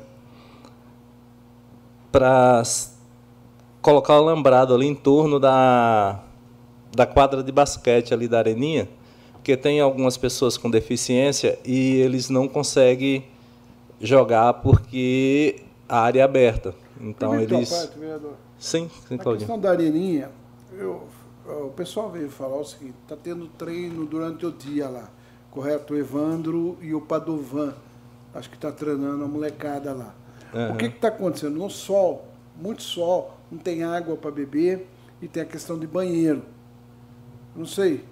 para 2.12 2.62
colocar 3.82 4.14
o 4.14 4.18
alambrado 4.18 4.76
ali 4.76 4.86
em 4.86 4.94
torno 4.94 5.40
da, 5.40 6.20
da 6.95 7.07
quadra 7.07 7.41
de 7.41 7.52
basquete 7.52 8.14
ali 8.14 8.28
da 8.28 8.38
Areninha, 8.38 8.88
porque 9.45 9.55
tem 9.55 9.80
algumas 9.80 10.17
pessoas 10.17 10.57
com 10.57 10.72
deficiência 10.72 11.59
e 11.63 11.97
eles 11.97 12.31
não 12.31 12.47
conseguem 12.47 13.27
jogar 14.01 14.53
porque 14.53 15.57
a 15.88 15.99
área 15.99 16.22
é 16.22 16.23
aberta. 16.23 16.73
Então 16.99 17.39
eles. 17.39 17.69
Parte, 17.69 17.99
vereador. 17.99 18.34
Sim, 18.57 18.89
sim, 19.07 19.17
Claudinho. 19.17 19.35
A 19.35 19.38
questão 19.38 19.59
da 19.59 19.69
Areninha, 19.69 20.31
eu 20.76 21.03
o 21.45 21.69
pessoal 21.69 22.09
veio 22.09 22.27
falar 22.27 22.57
o 22.57 22.63
seguinte, 22.63 22.95
está 23.03 23.15
tendo 23.15 23.47
treino 23.49 24.03
durante 24.07 24.47
o 24.47 24.51
dia 24.51 24.89
lá, 24.89 25.11
correto? 25.51 25.93
O 25.93 25.97
Evandro 25.97 26.76
e 26.81 26.95
o 26.95 26.99
Padovan, 26.99 27.76
acho 28.34 28.49
que 28.49 28.55
está 28.55 28.72
treinando 28.72 29.23
a 29.23 29.27
molecada 29.27 29.93
lá. 29.93 30.15
Uhum. 30.51 30.72
O 30.72 30.76
que 30.76 30.85
está 30.85 31.09
acontecendo? 31.09 31.55
No 31.55 31.69
sol, 31.69 32.26
muito 32.59 32.81
sol, 32.81 33.38
não 33.51 33.59
tem 33.59 33.84
água 33.84 34.17
para 34.17 34.31
beber 34.31 34.88
e 35.22 35.27
tem 35.27 35.43
a 35.43 35.45
questão 35.45 35.77
de 35.77 35.85
banheiro. 35.85 36.41
Não 37.55 37.67
sei, 37.67 38.03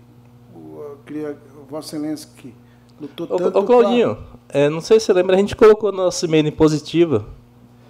eu 0.55 0.97
queria, 1.05 1.37
Vossa 1.69 1.95
Excelência 1.95 2.29
que 2.35 2.53
lutou 2.99 3.27
tanto... 3.27 3.59
Ô, 3.59 3.63
Claudinho, 3.63 4.15
pra... 4.47 4.61
é, 4.61 4.69
não 4.69 4.81
sei 4.81 4.99
se 4.99 5.07
você 5.07 5.13
lembra, 5.13 5.35
a 5.35 5.39
gente 5.39 5.55
colocou 5.55 5.91
na 5.91 6.03
nossa 6.03 6.25
emenda 6.25 6.49
impositiva 6.49 7.25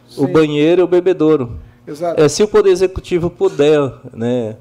Sim. 0.08 0.24
o 0.24 0.28
banheiro 0.28 0.82
e 0.82 0.84
o 0.84 0.88
bebedouro. 0.88 1.58
Exato. 1.86 2.22
É, 2.22 2.30
se 2.30 2.42
o 2.42 2.48
Poder 2.48 2.70
Executivo 2.70 3.30
puder 3.30 3.80
né, 4.14 4.58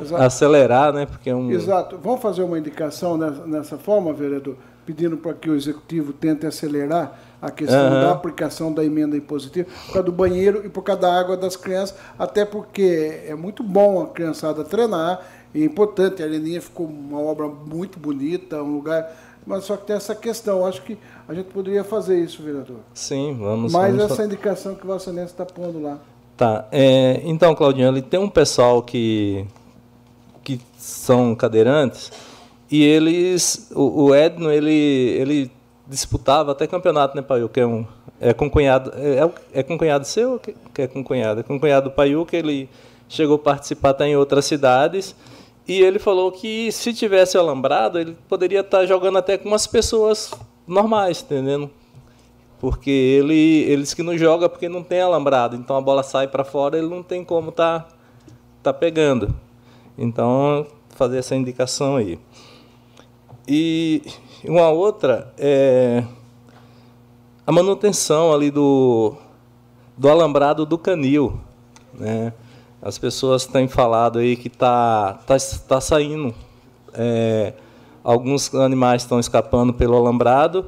Exato. 0.00 0.22
acelerar, 0.22 0.92
né? 0.92 1.06
Porque 1.06 1.30
é 1.30 1.34
um... 1.34 1.50
Exato. 1.50 1.98
Vamos 1.98 2.20
fazer 2.20 2.42
uma 2.42 2.58
indicação 2.58 3.16
nessa, 3.16 3.46
nessa 3.46 3.78
forma, 3.78 4.12
vereador, 4.12 4.56
pedindo 4.86 5.16
para 5.16 5.34
que 5.34 5.50
o 5.50 5.56
executivo 5.56 6.12
tente 6.12 6.46
acelerar 6.46 7.18
a 7.40 7.50
questão 7.50 7.84
uhum. 7.84 8.00
da 8.00 8.12
aplicação 8.12 8.72
da 8.72 8.84
emenda 8.84 9.16
impositiva, 9.16 9.68
por 9.86 9.92
causa 9.92 10.02
do 10.02 10.12
banheiro 10.12 10.62
e 10.64 10.68
por 10.68 10.82
causa 10.82 11.02
da 11.02 11.18
água 11.18 11.36
das 11.36 11.56
crianças, 11.56 11.96
até 12.18 12.44
porque 12.44 13.22
é 13.26 13.34
muito 13.34 13.62
bom 13.62 14.02
a 14.02 14.08
criançada 14.08 14.62
treinar, 14.64 15.20
é 15.54 15.64
importante, 15.64 16.22
a 16.22 16.26
Leninha 16.26 16.60
ficou 16.60 16.86
uma 16.86 17.20
obra 17.20 17.48
muito 17.48 17.98
bonita, 17.98 18.62
um 18.62 18.74
lugar, 18.74 19.10
mas 19.46 19.64
só 19.64 19.76
que 19.76 19.86
tem 19.86 19.96
essa 19.96 20.14
questão, 20.14 20.64
acho 20.64 20.82
que 20.82 20.96
a 21.26 21.34
gente 21.34 21.46
poderia 21.46 21.82
fazer 21.82 22.22
isso, 22.22 22.42
vereador. 22.42 22.78
Sim, 22.94 23.36
vamos. 23.38 23.72
Mais 23.72 23.96
vamos... 23.96 24.12
essa 24.12 24.24
indicação 24.24 24.74
que 24.74 24.86
o 24.86 24.94
Excelência 24.94 25.32
está 25.32 25.44
pondo 25.44 25.80
lá. 25.80 25.98
Tá, 26.36 26.68
é, 26.70 27.20
então, 27.24 27.54
Claudinho, 27.54 27.88
ele 27.88 28.02
tem 28.02 28.20
um 28.20 28.28
pessoal 28.28 28.82
que 28.82 29.46
que 30.42 30.60
são 30.78 31.34
cadeirantes 31.34 32.10
e 32.70 32.82
eles 32.82 33.70
o, 33.74 34.04
o 34.04 34.14
Edno 34.14 34.50
ele 34.50 34.72
ele 34.72 35.52
disputava 35.90 36.52
até 36.52 36.66
campeonato 36.66 37.16
né 37.16 37.22
Paiu 37.22 37.48
que 37.48 37.60
é 37.60 37.66
um 37.66 37.84
é 38.20 38.32
com 38.32 38.48
cunhado 38.48 38.92
é, 38.94 39.60
é 39.60 39.62
com 39.62 39.76
cunhado 39.76 40.06
seu 40.06 40.38
que, 40.38 40.54
que 40.72 40.82
é 40.82 40.86
com 40.86 41.02
cunhado? 41.02 41.40
É 41.40 41.42
com 41.42 41.58
cunhado 41.58 41.92
que 42.26 42.36
ele 42.36 42.68
chegou 43.08 43.36
a 43.36 43.38
participar 43.38 43.90
até 43.90 44.06
em 44.06 44.16
outras 44.16 44.44
cidades 44.44 45.14
e 45.66 45.80
ele 45.82 45.98
falou 45.98 46.30
que 46.30 46.70
se 46.70 46.94
tivesse 46.94 47.36
alambrado 47.36 47.98
ele 47.98 48.16
poderia 48.28 48.60
estar 48.60 48.86
jogando 48.86 49.18
até 49.18 49.36
com 49.36 49.48
umas 49.48 49.66
pessoas 49.66 50.32
normais 50.66 51.22
entendendo? 51.22 51.68
Porque 52.60 52.90
ele 52.90 53.64
eles 53.68 53.92
que 53.92 54.02
não 54.02 54.16
joga 54.16 54.48
porque 54.48 54.68
não 54.68 54.82
tem 54.82 55.00
alambrado 55.00 55.56
então 55.56 55.76
a 55.76 55.80
bola 55.80 56.02
sai 56.02 56.28
para 56.28 56.44
fora 56.44 56.78
ele 56.78 56.88
não 56.88 57.02
tem 57.02 57.24
como 57.24 57.50
tá 57.50 57.86
tá 58.62 58.72
pegando. 58.72 59.34
Então, 59.96 60.66
fazer 60.90 61.18
essa 61.18 61.34
indicação 61.34 61.96
aí. 61.96 62.18
E 63.46 64.02
uma 64.48 64.68
outra 64.70 65.32
é 65.38 66.04
a 67.50 67.52
manutenção 67.52 68.32
ali 68.32 68.48
do, 68.48 69.14
do 69.98 70.08
alambrado 70.08 70.64
do 70.64 70.78
canil. 70.78 71.40
Né? 71.92 72.32
As 72.80 72.96
pessoas 72.96 73.44
têm 73.44 73.66
falado 73.66 74.20
aí 74.20 74.36
que 74.36 74.46
está 74.46 75.14
tá, 75.26 75.36
tá 75.66 75.80
saindo. 75.80 76.32
É, 76.94 77.52
alguns 78.04 78.54
animais 78.54 79.02
estão 79.02 79.18
escapando 79.18 79.74
pelo 79.74 79.96
alambrado 79.96 80.66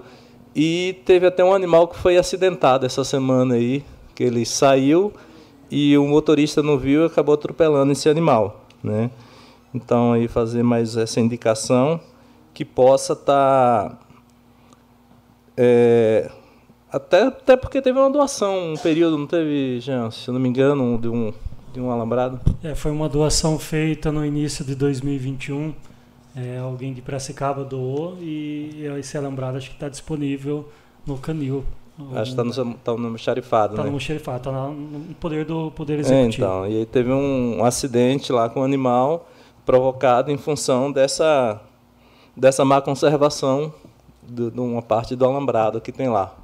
e 0.57 1.01
teve 1.07 1.27
até 1.27 1.44
um 1.44 1.55
animal 1.55 1.86
que 1.86 1.97
foi 1.97 2.16
acidentado 2.16 2.85
essa 2.85 3.05
semana 3.05 3.55
aí, 3.55 3.85
que 4.15 4.24
ele 4.24 4.44
saiu 4.44 5.12
e 5.70 5.97
o 5.97 6.05
motorista 6.07 6.62
não 6.62 6.77
viu 6.77 7.05
e 7.05 7.07
acabou 7.07 7.35
atropelando 7.35 7.93
esse 7.93 8.09
animal. 8.09 8.66
Né? 8.82 9.09
Então, 9.73 10.12
aí 10.12 10.27
fazer 10.27 10.65
mais 10.65 10.97
essa 10.97 11.20
indicação 11.20 12.01
que 12.53 12.65
possa 12.65 13.12
estar. 13.15 13.91
Tá, 13.91 13.99
é, 15.57 16.31
até, 16.91 17.23
até 17.23 17.57
porque 17.57 17.81
teve 17.81 17.99
uma 17.99 18.11
doação, 18.11 18.73
um 18.73 18.77
período, 18.77 19.16
não 19.16 19.27
teve, 19.27 19.81
Jean, 19.81 20.11
se 20.11 20.29
eu 20.29 20.35
não 20.35 20.41
me 20.41 20.49
engano, 20.49 20.99
de 20.99 21.09
um, 21.09 21.33
de 21.73 21.81
um 21.81 21.91
alambrado? 21.91 22.41
É, 22.62 22.74
foi 22.74 22.91
uma 22.91 23.09
doação 23.09 23.59
feita 23.59 24.12
no 24.12 24.24
início 24.24 24.65
de 24.65 24.74
2021. 24.74 25.74
É, 26.35 26.59
alguém 26.59 26.93
de 26.95 27.03
Piracicaba 27.03 27.62
doou 27.65 28.16
e 28.20 28.85
esse 28.99 29.19
alambrado 29.19 29.59
acho 29.59 29.69
que 29.69 29.77
está 29.77 29.89
disponível 29.89 30.66
no 31.07 31.19
canil 31.19 31.65
Acho 32.15 32.35
que 32.35 32.41
está 32.41 32.65
no, 32.65 32.74
tá 32.74 32.93
no 32.97 33.16
Está 33.16 33.85
né? 33.85 33.91
no 33.91 34.01
xerifado, 34.01 34.39
está 34.39 34.51
no 34.51 35.15
poder 35.20 35.45
do 35.45 35.70
Poder 35.73 35.99
É, 35.99 36.01
Executivo. 36.01 36.47
então, 36.47 36.66
e 36.66 36.79
aí 36.79 36.87
teve 36.87 37.12
um, 37.12 37.59
um 37.59 37.65
acidente 37.65 38.33
lá 38.33 38.49
com 38.49 38.61
o 38.61 38.65
animal 38.65 39.29
provocado 39.65 40.31
em 40.31 40.39
função 40.39 40.91
dessa, 40.91 41.61
dessa 42.37 42.65
má 42.65 42.81
conservação 42.81 43.73
do- 44.23 44.51
de 44.51 44.61
uma 44.61 44.83
parte 44.83 45.15
do 45.17 45.25
alambrado 45.25 45.81
que 45.81 45.93
tem 45.93 46.09
lá. 46.09 46.35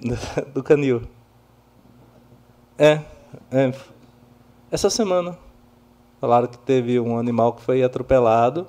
Do 0.52 0.62
canil. 0.62 1.02
É, 2.78 3.00
é. 3.50 3.72
Essa 4.70 4.90
semana. 4.90 5.38
Falaram 6.20 6.46
que 6.46 6.58
teve 6.58 6.98
um 6.98 7.18
animal 7.18 7.52
que 7.52 7.62
foi 7.62 7.82
atropelado 7.82 8.66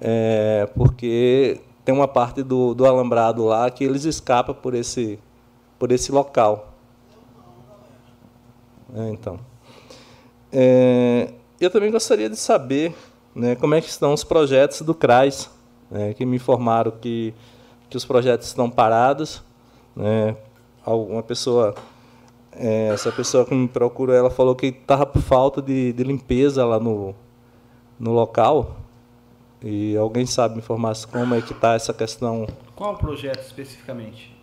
é, 0.00 0.68
porque 0.74 1.60
tem 1.84 1.94
uma 1.94 2.08
parte 2.08 2.42
do, 2.42 2.74
do 2.74 2.84
alambrado 2.84 3.44
lá 3.44 3.70
que 3.70 3.84
eles 3.84 4.04
escapam 4.04 4.54
por 4.54 4.74
esse, 4.74 5.18
por 5.78 5.90
esse 5.92 6.12
local. 6.12 6.74
É, 8.94 9.08
então. 9.10 9.38
É, 10.52 11.32
eu 11.60 11.70
também 11.70 11.90
gostaria 11.90 12.28
de 12.28 12.36
saber 12.36 12.94
né, 13.36 13.54
como 13.54 13.74
é 13.74 13.80
que 13.82 13.88
estão 13.88 14.14
os 14.14 14.24
projetos 14.24 14.80
do 14.80 14.94
CRAS, 14.94 15.50
né, 15.90 16.14
que 16.14 16.24
me 16.24 16.36
informaram 16.36 16.90
que, 16.90 17.34
que 17.90 17.96
os 17.96 18.04
projetos 18.04 18.46
estão 18.48 18.70
parados. 18.70 19.42
Né, 19.94 20.34
alguma 20.84 21.22
pessoa, 21.22 21.74
é, 22.52 22.88
essa 22.88 23.12
pessoa 23.12 23.44
que 23.44 23.54
me 23.54 23.68
procurou, 23.68 24.14
ela 24.14 24.30
falou 24.30 24.54
que 24.56 24.68
estava 24.68 25.04
por 25.04 25.20
falta 25.20 25.60
de, 25.60 25.92
de 25.92 26.02
limpeza 26.02 26.64
lá 26.64 26.80
no, 26.80 27.14
no 28.00 28.12
local. 28.12 28.78
E 29.62 29.96
alguém 29.96 30.24
sabe 30.24 30.54
me 30.54 30.60
informar 30.60 30.94
como 31.10 31.34
é 31.34 31.42
que 31.42 31.52
está 31.52 31.74
essa 31.74 31.92
questão? 31.92 32.46
Qual 32.74 32.94
o 32.94 32.96
projeto 32.96 33.42
especificamente? 33.42 34.34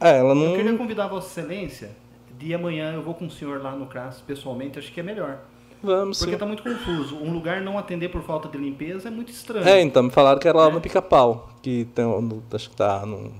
É, 0.00 0.18
ela 0.18 0.34
não. 0.34 0.46
Eu 0.46 0.56
queria 0.56 0.76
convidar 0.76 1.06
Vossa 1.08 1.40
Excelência 1.40 1.90
de 2.38 2.52
amanhã 2.52 2.92
eu 2.92 3.02
vou 3.02 3.14
com 3.14 3.26
o 3.26 3.30
senhor 3.30 3.62
lá 3.62 3.72
no 3.72 3.86
CRAS 3.86 4.20
pessoalmente, 4.20 4.78
acho 4.78 4.92
que 4.92 5.00
é 5.00 5.02
melhor. 5.02 5.40
Vamos, 5.86 6.18
Porque 6.18 6.32
sim. 6.32 6.34
está 6.34 6.44
muito 6.44 6.64
confuso. 6.64 7.16
Um 7.16 7.32
lugar 7.32 7.60
não 7.60 7.78
atender 7.78 8.08
por 8.08 8.20
falta 8.22 8.48
de 8.48 8.58
limpeza 8.58 9.06
é 9.06 9.10
muito 9.10 9.30
estranho. 9.30 9.66
É, 9.66 9.80
então, 9.80 10.02
me 10.02 10.10
falaram 10.10 10.40
que 10.40 10.48
era 10.48 10.58
lá 10.58 10.68
no 10.68 10.80
pica-pau, 10.80 11.48
que 11.62 11.86
tem, 11.94 12.04
no, 12.04 12.42
acho 12.52 12.68
que 12.68 12.74
tá 12.74 13.06
no, 13.06 13.32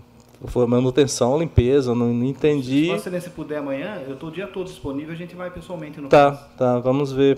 foi 0.45 0.65
manutenção, 0.67 1.39
limpeza, 1.39 1.93
não, 1.93 2.13
não 2.13 2.25
Se 2.25 2.31
entendi. 2.31 2.87
Vossa 2.87 3.01
Excelência 3.01 3.33
puder 3.33 3.59
amanhã, 3.59 4.01
eu 4.07 4.15
estou 4.15 4.29
o 4.29 4.33
dia 4.33 4.47
todo 4.47 4.67
disponível, 4.67 5.13
a 5.13 5.17
gente 5.17 5.35
vai 5.35 5.51
pessoalmente 5.51 6.01
no 6.01 6.09
Tá, 6.09 6.33
tá, 6.57 6.79
vamos 6.79 7.13
ver 7.13 7.37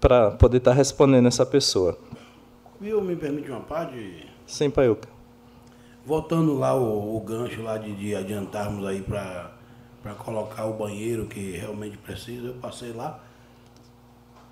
para 0.00 0.32
poder 0.32 0.56
estar 0.56 0.72
respondendo 0.72 1.28
essa 1.28 1.46
pessoa. 1.46 1.96
Viu, 2.80 3.00
me 3.00 3.14
permite 3.14 3.50
uma 3.50 3.60
parte? 3.60 4.26
Sim, 4.46 4.70
Paiuca. 4.70 5.08
Voltando 6.04 6.58
lá 6.58 6.74
o, 6.74 7.16
o 7.16 7.20
gancho 7.20 7.62
lá 7.62 7.78
de, 7.78 7.94
de 7.94 8.16
adiantarmos 8.16 8.84
aí 8.86 9.02
para 9.02 9.52
colocar 10.18 10.64
o 10.64 10.72
banheiro 10.72 11.26
que 11.26 11.52
realmente 11.52 11.98
precisa, 11.98 12.48
eu 12.48 12.54
passei 12.54 12.92
lá. 12.92 13.20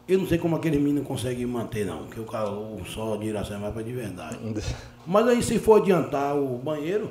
Eu 0.08 0.18
não 0.18 0.26
sei 0.26 0.38
como 0.38 0.56
aquele 0.56 0.78
menino 0.78 1.04
consegue 1.04 1.44
manter 1.44 1.84
não, 1.84 2.06
porque 2.06 2.18
o, 2.18 2.84
sol 2.86 3.18
de 3.18 3.26
Iracema 3.26 3.68
é 3.76 3.82
de 3.82 3.92
verdade. 3.92 4.38
Mas 5.06 5.28
aí 5.28 5.42
se 5.42 5.58
for 5.58 5.82
adiantar 5.82 6.34
o 6.34 6.56
banheiro, 6.56 7.10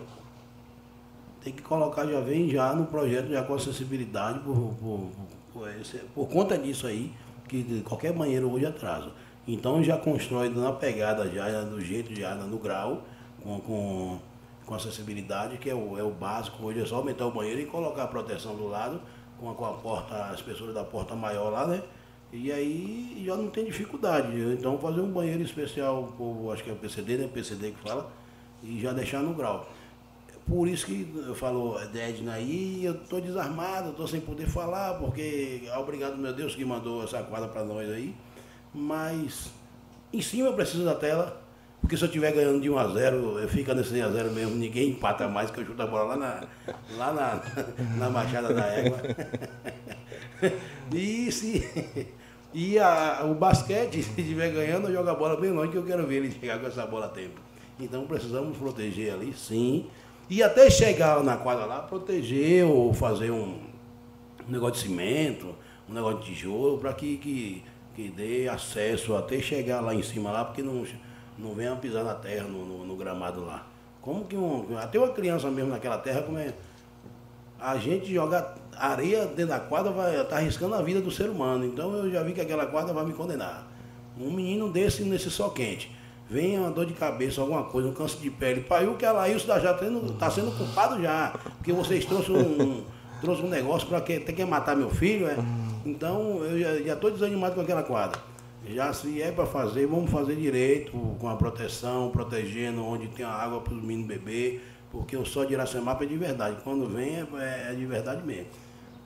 tem 1.44 1.54
que 1.54 1.62
colocar, 1.62 2.08
já 2.08 2.20
vem 2.20 2.50
já 2.50 2.74
no 2.74 2.88
projeto, 2.88 3.30
já 3.30 3.44
com 3.44 3.54
acessibilidade 3.54 4.40
por, 4.40 4.74
por, 4.82 5.12
por, 5.54 5.70
por 6.16 6.28
conta 6.28 6.58
disso 6.58 6.88
aí, 6.88 7.14
que 7.48 7.82
qualquer 7.82 8.14
banheiro 8.14 8.52
hoje 8.52 8.66
atrasa. 8.66 9.12
Então 9.48 9.84
já 9.84 9.96
constrói 9.96 10.50
na 10.50 10.72
pegada, 10.72 11.30
já 11.30 11.62
do 11.62 11.80
jeito, 11.80 12.16
já 12.16 12.34
no 12.34 12.58
grau, 12.58 13.04
com, 13.44 13.60
com, 13.60 14.20
com 14.66 14.74
acessibilidade, 14.74 15.60
que 15.60 15.70
é 15.70 15.76
o, 15.76 16.00
é 16.00 16.04
o 16.04 16.10
básico. 16.10 16.66
Hoje 16.66 16.82
é 16.82 16.86
só 16.88 16.96
aumentar 16.96 17.28
o 17.28 17.32
banheiro 17.32 17.62
e 17.62 17.66
colocar 17.68 18.06
a 18.06 18.08
proteção 18.08 18.56
do 18.56 18.68
lado, 18.68 19.00
com 19.40 19.52
a, 19.52 19.54
com 19.54 19.66
a 19.66 19.74
porta, 19.74 20.32
a 20.32 20.34
espessura 20.34 20.74
da 20.74 20.84
porta 20.84 21.16
maior 21.16 21.52
lá, 21.52 21.68
né? 21.68 21.84
E 22.32 22.52
aí 22.52 23.24
já 23.26 23.36
não 23.36 23.50
tem 23.50 23.66
dificuldade. 23.66 24.38
Então 24.54 24.78
fazer 24.78 25.02
um 25.02 25.12
banheiro 25.12 25.42
especial, 25.42 26.14
por, 26.18 26.52
acho 26.54 26.64
que 26.64 26.70
é 26.70 26.74
o 26.74 26.76
PCD, 26.76 27.18
né? 27.18 27.30
PCD 27.34 27.72
que 27.72 27.88
fala, 27.88 28.12
e 28.64 28.80
já 28.80 28.94
deixar 28.94 29.22
no 29.22 29.34
grau. 29.34 29.70
Por 30.48 30.68
isso 30.68 30.86
que 30.86 31.14
eu 31.28 31.36
falo 31.36 31.78
de 31.88 32.00
Edna 32.00 32.34
aí, 32.34 32.86
eu 32.86 32.98
tô 32.98 33.20
desarmado, 33.20 33.92
tô 33.92 34.08
sem 34.08 34.22
poder 34.22 34.48
falar, 34.48 34.94
porque 34.94 35.64
é 35.66 35.78
obrigado 35.78 36.18
meu 36.18 36.34
Deus 36.34 36.56
que 36.56 36.64
mandou 36.64 37.04
essa 37.04 37.22
quadra 37.22 37.50
para 37.50 37.66
nós 37.66 37.90
aí. 37.90 38.16
Mas 38.74 39.52
em 40.14 40.22
cima 40.22 40.48
eu 40.48 40.54
preciso 40.54 40.86
da 40.86 40.96
tela, 40.96 41.42
porque 41.82 41.98
se 41.98 42.04
eu 42.04 42.08
estiver 42.08 42.32
ganhando 42.32 42.62
de 42.62 42.70
1 42.70 42.78
a 42.78 42.88
0, 42.88 43.40
eu 43.40 43.50
fico 43.50 43.74
nesse 43.74 43.94
1 43.94 44.06
a 44.06 44.10
0 44.10 44.32
mesmo, 44.32 44.56
ninguém 44.56 44.92
empata 44.92 45.28
mais, 45.28 45.52
que 45.52 45.60
eu 45.60 45.66
chuto 45.66 45.82
a 45.82 45.88
bola 45.88 46.16
lá 46.16 46.18
na, 46.18 46.48
lá 46.98 47.14
na, 47.14 47.42
na 48.00 48.10
Machada 48.10 48.54
da 48.54 48.66
Égua. 48.68 49.00
E 50.94 51.32
se 51.32 52.08
e 52.54 52.80
a, 52.80 53.24
o 53.26 53.36
basquete, 53.36 54.02
se 54.04 54.22
estiver 54.22 54.52
ganhando, 54.52 54.88
eu 54.88 54.94
jogo 54.96 55.10
a 55.10 55.14
bola 55.14 55.40
bem 55.40 55.52
longe 55.52 55.72
que 55.72 55.78
eu 55.78 55.86
quero 55.86 56.08
ver 56.08 56.18
ele 56.18 56.32
chegar 56.32 56.60
com 56.60 56.68
essa 56.68 56.86
bola 56.86 57.06
a 57.06 57.10
tempo. 57.10 57.40
Então 57.80 58.06
precisamos 58.08 58.58
proteger 58.58 59.14
ali, 59.14 59.34
sim. 59.34 59.86
E 60.30 60.42
até 60.42 60.70
chegar 60.70 61.24
na 61.24 61.38
quadra 61.38 61.66
lá, 61.66 61.80
proteger 61.80 62.66
ou 62.66 62.94
fazer 62.94 63.32
um 63.32 63.60
negócio 64.48 64.76
de 64.76 64.90
cimento, 64.90 65.56
um 65.90 65.94
negócio 65.94 66.20
de 66.20 66.26
tijolo, 66.34 66.78
para 66.80 66.94
que, 66.94 67.18
que, 67.18 67.64
que 67.96 68.10
dê 68.10 68.48
acesso 68.50 69.16
até 69.16 69.40
chegar 69.40 69.80
lá 69.80 69.94
em 69.94 70.02
cima 70.02 70.32
lá, 70.32 70.44
porque 70.44 70.64
não, 70.64 70.86
não 71.38 71.54
venha 71.54 71.76
pisar 71.76 72.04
na 72.04 72.16
terra, 72.16 72.48
no, 72.48 72.66
no, 72.66 72.86
no 72.86 72.96
gramado 72.96 73.46
lá. 73.46 73.68
Como 74.02 74.26
que 74.26 74.36
um, 74.36 74.78
até 74.78 74.98
uma 74.98 75.10
criança 75.10 75.50
mesmo 75.52 75.70
naquela 75.70 75.98
terra, 75.98 76.24
como 76.24 76.38
é, 76.38 76.54
a 77.60 77.78
gente 77.78 78.14
jogar 78.14 78.56
areia 78.76 79.26
dentro 79.26 79.48
da 79.48 79.60
quadra 79.60 79.92
vai 79.92 80.22
estar 80.22 80.38
arriscando 80.38 80.76
a 80.76 80.82
vida 80.82 81.02
do 81.02 81.12
ser 81.12 81.30
humano. 81.30 81.66
Então 81.66 81.94
eu 81.94 82.12
já 82.12 82.24
vi 82.24 82.34
que 82.34 82.42
aquela 82.42 82.66
quadra 82.66 82.94
vai 82.94 83.06
me 83.06 83.14
condenar. 83.14 83.68
Um 84.20 84.32
menino 84.32 84.70
desse 84.72 85.04
nesse 85.04 85.30
sol 85.30 85.52
quente. 85.52 85.92
Vem 86.30 86.60
uma 86.60 86.70
dor 86.70 86.86
de 86.86 86.94
cabeça, 86.94 87.40
alguma 87.40 87.64
coisa, 87.64 87.88
um 87.88 87.94
câncer 87.94 88.20
de 88.20 88.30
pele. 88.30 88.62
Pai, 88.62 88.86
o 88.86 88.96
que 88.96 89.06
a 89.06 89.14
Laís 89.14 89.38
está 89.38 89.60
já 89.60 89.74
tendo, 89.74 90.14
tá 90.14 90.30
sendo 90.30 90.52
culpado 90.58 91.02
já. 91.02 91.34
Porque 91.58 91.72
vocês 91.72 92.04
trouxeram 92.04 92.42
um, 92.42 92.84
trouxe 93.22 93.42
um 93.42 93.50
negócio 93.50 93.88
para 93.88 94.02
que 94.02 94.20
ter 94.20 94.34
que 94.34 94.44
matar 94.44 94.76
meu 94.76 94.90
filho, 94.90 95.28
é? 95.28 95.38
Então 95.86 96.44
eu 96.44 96.84
já 96.84 96.94
estou 96.94 97.10
desanimado 97.10 97.56
com 97.56 97.62
aquela 97.62 97.84
quadra. 97.84 98.20
Já 98.70 98.92
se 98.92 99.22
é 99.22 99.32
para 99.32 99.46
fazer, 99.46 99.88
vamos 99.88 100.12
fazer 100.12 100.36
direito, 100.36 100.92
com 100.92 101.30
a 101.30 101.36
proteção, 101.38 102.10
protegendo 102.10 102.84
onde 102.84 103.08
tem 103.08 103.26
a 103.26 103.32
água 103.32 103.62
para 103.62 103.74
os 103.74 103.82
meninos 103.82 104.08
beber, 104.08 104.62
porque 104.92 105.16
o 105.18 105.26
sol 105.26 105.46
de 105.46 105.54
Iracemapa 105.54 106.04
é 106.04 106.08
de 106.08 106.18
verdade. 106.18 106.58
Quando 106.64 106.88
vem 106.88 107.26
é, 107.40 107.72
é 107.72 107.74
de 107.76 107.86
verdade 107.86 108.26
mesmo. 108.26 108.46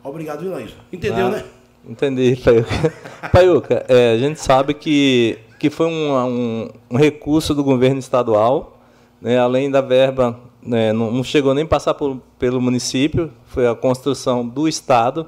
Obrigado, 0.03 0.49
Laís? 0.49 0.72
Entendeu, 0.91 1.28
Ah, 1.28 1.30
né? 1.30 1.44
Entendi, 1.88 2.36
Paiuca. 2.36 2.94
Paiuca, 3.32 3.86
é, 3.88 4.14
a 4.14 4.18
gente 4.18 4.40
sabe 4.40 4.74
que, 4.74 5.40
que 5.60 5.70
foi 5.70 5.88
um, 5.88 6.16
um, 6.16 6.70
um 6.91 6.95
recurso 6.98 7.56
do 7.56 7.64
governo 7.64 7.99
estadual, 7.99 8.78
né, 9.20 9.40
além 9.40 9.70
da 9.70 9.82
verba, 9.82 10.40
né, 10.62 10.94
não, 10.94 11.12
não 11.12 11.24
chegou 11.24 11.53
nem 11.56 11.66
passar 11.66 11.95
por, 11.95 12.18
pelo 12.38 12.62
município, 12.62 13.32
foi 13.48 13.68
a 13.68 13.74
construção 13.74 14.48
do 14.48 14.68
Estado, 14.68 15.28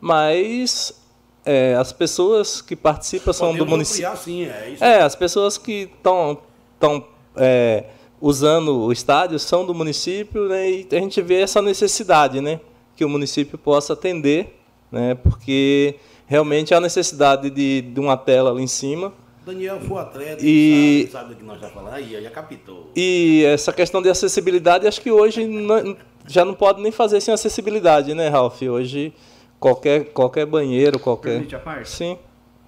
mas 0.00 1.00
é, 1.44 1.74
as 1.74 1.92
pessoas 1.92 2.60
que 2.62 2.76
participam 2.76 3.32
são 3.32 3.48
do 3.48 3.58
Podemos 3.58 3.70
município. 3.70 4.08
ampliar, 4.08 4.16
sim, 4.22 4.44
é 4.44 4.70
isso. 4.70 4.84
É, 4.84 5.02
as 5.02 5.14
pessoas 5.16 5.58
que 5.58 5.90
estão 5.96 6.38
tão, 6.78 7.04
é, 7.36 7.84
usando 8.20 8.80
o 8.82 8.92
estádio 8.92 9.38
são 9.38 9.64
do 9.64 9.74
município, 9.74 10.48
né, 10.48 10.70
e 10.70 10.86
a 10.92 10.96
gente 10.96 11.20
vê 11.22 11.40
essa 11.40 11.62
necessidade, 11.62 12.40
né, 12.40 12.60
que 12.96 13.04
o 13.04 13.08
município 13.08 13.56
possa 13.56 13.94
atender, 13.94 14.58
né, 14.92 15.14
porque 15.14 15.94
realmente 16.26 16.74
há 16.74 16.80
necessidade 16.80 17.48
de, 17.50 17.80
de 17.82 17.98
uma 18.00 18.16
tela 18.16 18.50
ali 18.50 18.62
em 18.62 18.66
cima. 18.66 19.12
Daniel 19.46 19.80
foi 19.80 19.98
atleta, 19.98 20.44
E- 20.44 21.08
sabe, 21.10 21.12
sabe 21.12 21.28
do 21.30 21.36
que 21.36 21.44
nós 21.44 21.54
estamos 21.56 21.74
falando 21.74 21.94
aí, 21.94 22.22
já 22.22 22.30
captou. 22.30 22.90
E 22.94 23.42
essa 23.46 23.72
questão 23.72 24.02
de 24.02 24.10
acessibilidade, 24.10 24.86
acho 24.86 25.00
que 25.00 25.10
hoje 25.10 25.46
não- 25.46 25.96
já 26.26 26.44
não 26.44 26.52
pode 26.54 26.82
nem 26.82 26.92
fazer 26.92 27.20
sem 27.22 27.32
acessibilidade, 27.32 28.12
né, 28.14 28.28
Ralf? 28.28 28.60
Hoje 28.62 29.14
qualquer, 29.58 30.12
qualquer 30.12 30.44
banheiro, 30.44 30.98
qualquer. 30.98 31.30
Permite 31.32 31.56
a 31.56 31.58
parte? 31.58 31.88
Sim. 31.88 32.18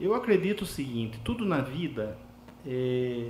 Eu 0.01 0.15
acredito 0.15 0.63
o 0.63 0.67
seguinte, 0.67 1.21
tudo 1.23 1.45
na 1.45 1.59
vida, 1.61 2.17
é, 2.67 3.27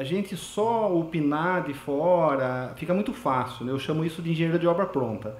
a 0.00 0.02
gente 0.02 0.34
só 0.34 0.90
opinar 0.90 1.64
de 1.64 1.74
fora 1.74 2.72
fica 2.74 2.94
muito 2.94 3.12
fácil, 3.12 3.66
né? 3.66 3.72
eu 3.72 3.78
chamo 3.78 4.02
isso 4.02 4.22
de 4.22 4.30
engenheiro 4.30 4.58
de 4.58 4.66
obra 4.66 4.86
pronta. 4.86 5.36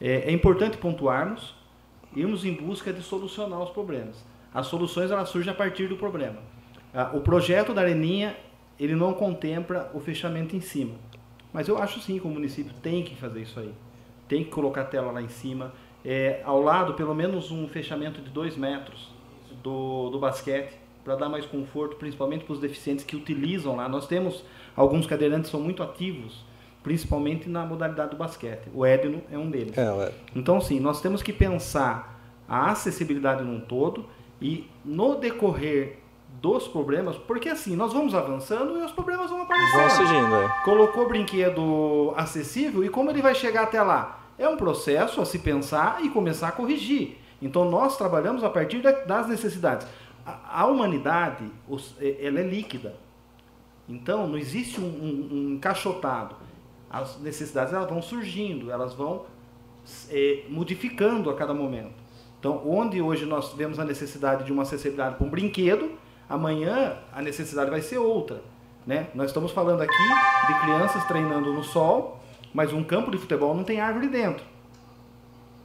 É, 0.00 0.28
é 0.28 0.32
importante 0.32 0.76
pontuarmos, 0.76 1.54
irmos 2.12 2.44
em 2.44 2.52
busca 2.54 2.92
de 2.92 3.00
solucionar 3.00 3.62
os 3.62 3.70
problemas. 3.70 4.26
As 4.52 4.66
soluções 4.66 5.12
elas 5.12 5.28
surgem 5.28 5.52
a 5.52 5.54
partir 5.54 5.86
do 5.86 5.96
problema. 5.96 6.38
Ah, 6.92 7.12
O 7.14 7.20
projeto 7.20 7.72
da 7.72 7.82
Areninha, 7.82 8.36
ele 8.80 8.96
não 8.96 9.12
contempla 9.14 9.88
o 9.94 10.00
fechamento 10.00 10.56
em 10.56 10.60
cima. 10.60 10.96
Mas 11.52 11.68
eu 11.68 11.78
acho 11.78 12.00
sim 12.00 12.18
que 12.18 12.26
o 12.26 12.30
município 12.30 12.74
tem 12.82 13.04
que 13.04 13.14
fazer 13.14 13.42
isso 13.42 13.60
aí. 13.60 13.72
Tem 14.26 14.42
que 14.42 14.50
colocar 14.50 14.80
a 14.80 14.86
tela 14.86 15.12
lá 15.12 15.22
em 15.22 15.28
cima. 15.28 15.72
É, 16.04 16.42
ao 16.44 16.60
lado, 16.60 16.94
pelo 16.94 17.14
menos 17.14 17.52
um 17.52 17.68
fechamento 17.68 18.20
de 18.20 18.30
dois 18.30 18.56
metros 18.56 19.14
do, 19.62 20.10
do 20.10 20.18
basquete, 20.18 20.82
para 21.04 21.16
dar 21.16 21.28
mais 21.28 21.44
conforto, 21.44 21.96
principalmente 21.96 22.44
para 22.44 22.54
os 22.54 22.58
deficientes 22.58 23.04
que 23.04 23.14
utilizam 23.14 23.76
lá. 23.76 23.88
Nós 23.88 24.06
temos 24.06 24.42
alguns 24.74 25.06
cadeirantes 25.06 25.50
que 25.50 25.56
são 25.56 25.60
muito 25.60 25.82
ativos 25.82 26.44
principalmente 26.84 27.48
na 27.48 27.64
modalidade 27.64 28.10
do 28.10 28.16
basquete. 28.16 28.68
O 28.74 28.84
Edno 28.84 29.22
é 29.32 29.38
um 29.38 29.50
deles. 29.50 29.76
É. 29.76 30.12
Então, 30.36 30.60
sim, 30.60 30.78
nós 30.78 31.00
temos 31.00 31.22
que 31.22 31.32
pensar 31.32 32.20
a 32.46 32.70
acessibilidade 32.70 33.42
num 33.42 33.58
todo 33.58 34.04
e 34.40 34.70
no 34.84 35.14
decorrer 35.14 36.00
dos 36.42 36.68
problemas, 36.68 37.16
porque 37.16 37.48
assim, 37.48 37.74
nós 37.74 37.92
vamos 37.92 38.14
avançando 38.14 38.78
e 38.78 38.82
os 38.82 38.92
problemas 38.92 39.30
vão 39.30 39.42
aparecendo. 39.42 39.80
Vão 39.80 39.90
surgindo, 39.90 40.34
é. 40.34 40.48
Colocou 40.62 41.08
brinquedo 41.08 42.12
acessível 42.16 42.84
e 42.84 42.88
como 42.90 43.10
ele 43.10 43.22
vai 43.22 43.34
chegar 43.34 43.62
até 43.62 43.80
lá? 43.80 44.20
É 44.38 44.46
um 44.46 44.56
processo 44.56 45.22
a 45.22 45.24
se 45.24 45.38
pensar 45.38 46.04
e 46.04 46.10
começar 46.10 46.48
a 46.48 46.52
corrigir. 46.52 47.16
Então 47.40 47.64
nós 47.70 47.96
trabalhamos 47.96 48.42
a 48.42 48.50
partir 48.50 48.82
das 49.06 49.28
necessidades. 49.28 49.86
A, 50.24 50.62
a 50.62 50.66
humanidade, 50.66 51.50
os, 51.68 51.94
ela 52.00 52.40
é 52.40 52.42
líquida. 52.42 52.96
Então 53.88 54.26
não 54.26 54.38
existe 54.38 54.80
um, 54.80 54.84
um, 54.84 55.28
um 55.32 55.54
encaixotado. 55.54 56.36
As 56.90 57.18
necessidades 57.20 57.72
elas 57.72 57.88
vão 57.88 58.00
surgindo, 58.00 58.70
elas 58.70 58.94
vão 58.94 59.26
é, 60.10 60.44
modificando 60.48 61.28
a 61.30 61.34
cada 61.34 61.52
momento. 61.52 62.04
Então, 62.38 62.60
onde 62.66 63.00
hoje 63.00 63.24
nós 63.24 63.54
vemos 63.54 63.78
a 63.78 63.84
necessidade 63.84 64.44
de 64.44 64.52
uma 64.52 64.64
acessibilidade 64.64 65.16
para 65.16 65.26
um 65.26 65.30
brinquedo, 65.30 65.92
amanhã 66.28 66.98
a 67.12 67.22
necessidade 67.22 67.70
vai 67.70 67.80
ser 67.80 67.96
outra. 67.96 68.42
Né? 68.86 69.08
Nós 69.14 69.30
estamos 69.30 69.50
falando 69.50 69.80
aqui 69.80 69.92
de 70.46 70.60
crianças 70.60 71.02
treinando 71.04 71.52
no 71.54 71.64
sol, 71.64 72.20
mas 72.52 72.72
um 72.72 72.84
campo 72.84 73.10
de 73.10 73.16
futebol 73.16 73.54
não 73.54 73.64
tem 73.64 73.80
árvore 73.80 74.08
dentro. 74.08 74.44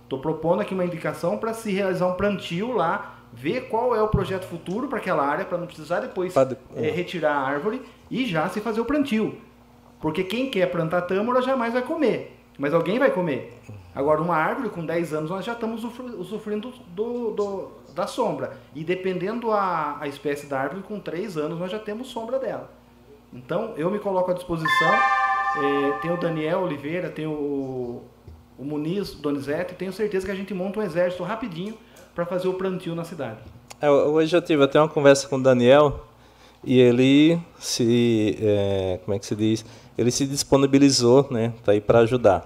Estou 0.03 0.19
propondo 0.19 0.61
aqui 0.61 0.73
uma 0.73 0.85
indicação 0.85 1.37
para 1.37 1.53
se 1.53 1.71
realizar 1.71 2.07
um 2.07 2.13
plantio 2.13 2.71
lá, 2.71 3.18
ver 3.31 3.67
qual 3.69 3.95
é 3.95 4.01
o 4.01 4.07
projeto 4.07 4.45
futuro 4.45 4.87
para 4.87 4.99
aquela 4.99 5.25
área, 5.25 5.45
para 5.45 5.57
não 5.57 5.67
precisar 5.67 5.99
depois 5.99 6.33
é, 6.75 6.89
retirar 6.89 7.33
a 7.33 7.41
árvore 7.41 7.81
e 8.09 8.25
já 8.25 8.47
se 8.49 8.59
fazer 8.59 8.81
o 8.81 8.85
plantio. 8.85 9.37
Porque 9.99 10.23
quem 10.23 10.49
quer 10.49 10.67
plantar 10.67 11.01
tâmara 11.03 11.41
jamais 11.41 11.73
vai 11.73 11.81
comer, 11.81 12.37
mas 12.57 12.73
alguém 12.73 12.97
vai 12.97 13.11
comer. 13.11 13.59
Agora, 13.93 14.21
uma 14.21 14.35
árvore 14.35 14.69
com 14.69 14.85
10 14.85 15.13
anos 15.13 15.29
nós 15.29 15.43
já 15.43 15.53
estamos 15.53 15.81
sofrendo 16.27 16.71
do, 16.87 17.31
do, 17.31 17.71
da 17.93 18.07
sombra. 18.07 18.53
E 18.73 18.83
dependendo 18.83 19.51
a, 19.51 19.97
a 19.99 20.07
espécie 20.07 20.45
da 20.45 20.59
árvore, 20.59 20.83
com 20.83 20.99
3 20.99 21.37
anos 21.37 21.59
nós 21.59 21.71
já 21.71 21.79
temos 21.79 22.07
sombra 22.07 22.39
dela. 22.39 22.71
Então, 23.33 23.73
eu 23.75 23.91
me 23.91 23.99
coloco 23.99 24.31
à 24.31 24.33
disposição. 24.33 24.93
É, 25.57 25.91
tem 26.01 26.11
o 26.11 26.17
Daniel 26.17 26.61
Oliveira, 26.61 27.09
tem 27.09 27.27
o, 27.27 28.03
o 28.57 28.63
Muniz 28.63 29.13
Donizete. 29.15 29.75
Tenho 29.75 29.91
certeza 29.91 30.25
que 30.25 30.31
a 30.31 30.35
gente 30.35 30.53
monta 30.53 30.79
um 30.79 30.83
exército 30.83 31.23
rapidinho 31.23 31.77
para 32.19 32.25
fazer 32.25 32.49
o 32.49 32.53
plantio 32.53 32.93
na 32.93 33.05
cidade. 33.05 33.37
É, 33.79 33.89
hoje 33.89 34.35
eu 34.35 34.41
tive 34.41 34.61
até 34.61 34.77
uma 34.77 34.89
conversa 34.89 35.25
com 35.29 35.37
o 35.37 35.41
Daniel 35.41 36.01
e 36.65 36.77
ele 36.77 37.39
se. 37.57 38.37
É, 38.41 38.99
como 39.05 39.15
é 39.15 39.19
que 39.19 39.25
se 39.25 39.35
diz? 39.37 39.65
Ele 39.97 40.11
se 40.11 40.25
disponibilizou, 40.25 41.27
né? 41.31 41.53
Tá 41.63 41.71
aí 41.71 41.79
para 41.79 41.99
ajudar. 41.99 42.45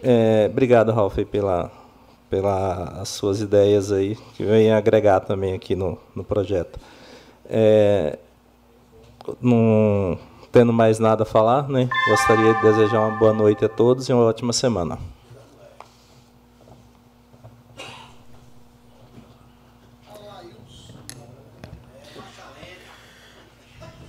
É, 0.00 0.48
obrigado, 0.48 0.92
Ralf, 0.92 1.16
pela, 1.32 1.68
pela 2.30 3.00
as 3.00 3.08
suas 3.08 3.40
ideias 3.40 3.90
aí, 3.90 4.16
que 4.36 4.44
vem 4.44 4.72
agregar 4.72 5.18
também 5.18 5.52
aqui 5.52 5.74
no, 5.74 5.98
no 6.14 6.22
projeto. 6.22 6.78
É, 7.50 8.20
não 9.40 10.16
tendo 10.52 10.72
mais 10.72 11.00
nada 11.00 11.24
a 11.24 11.26
falar, 11.26 11.68
né? 11.68 11.88
Gostaria 12.08 12.54
de 12.54 12.62
desejar 12.62 13.00
uma 13.00 13.18
boa 13.18 13.32
noite 13.32 13.64
a 13.64 13.68
todos 13.68 14.08
e 14.08 14.12
uma 14.12 14.26
ótima 14.26 14.52
semana. 14.52 14.96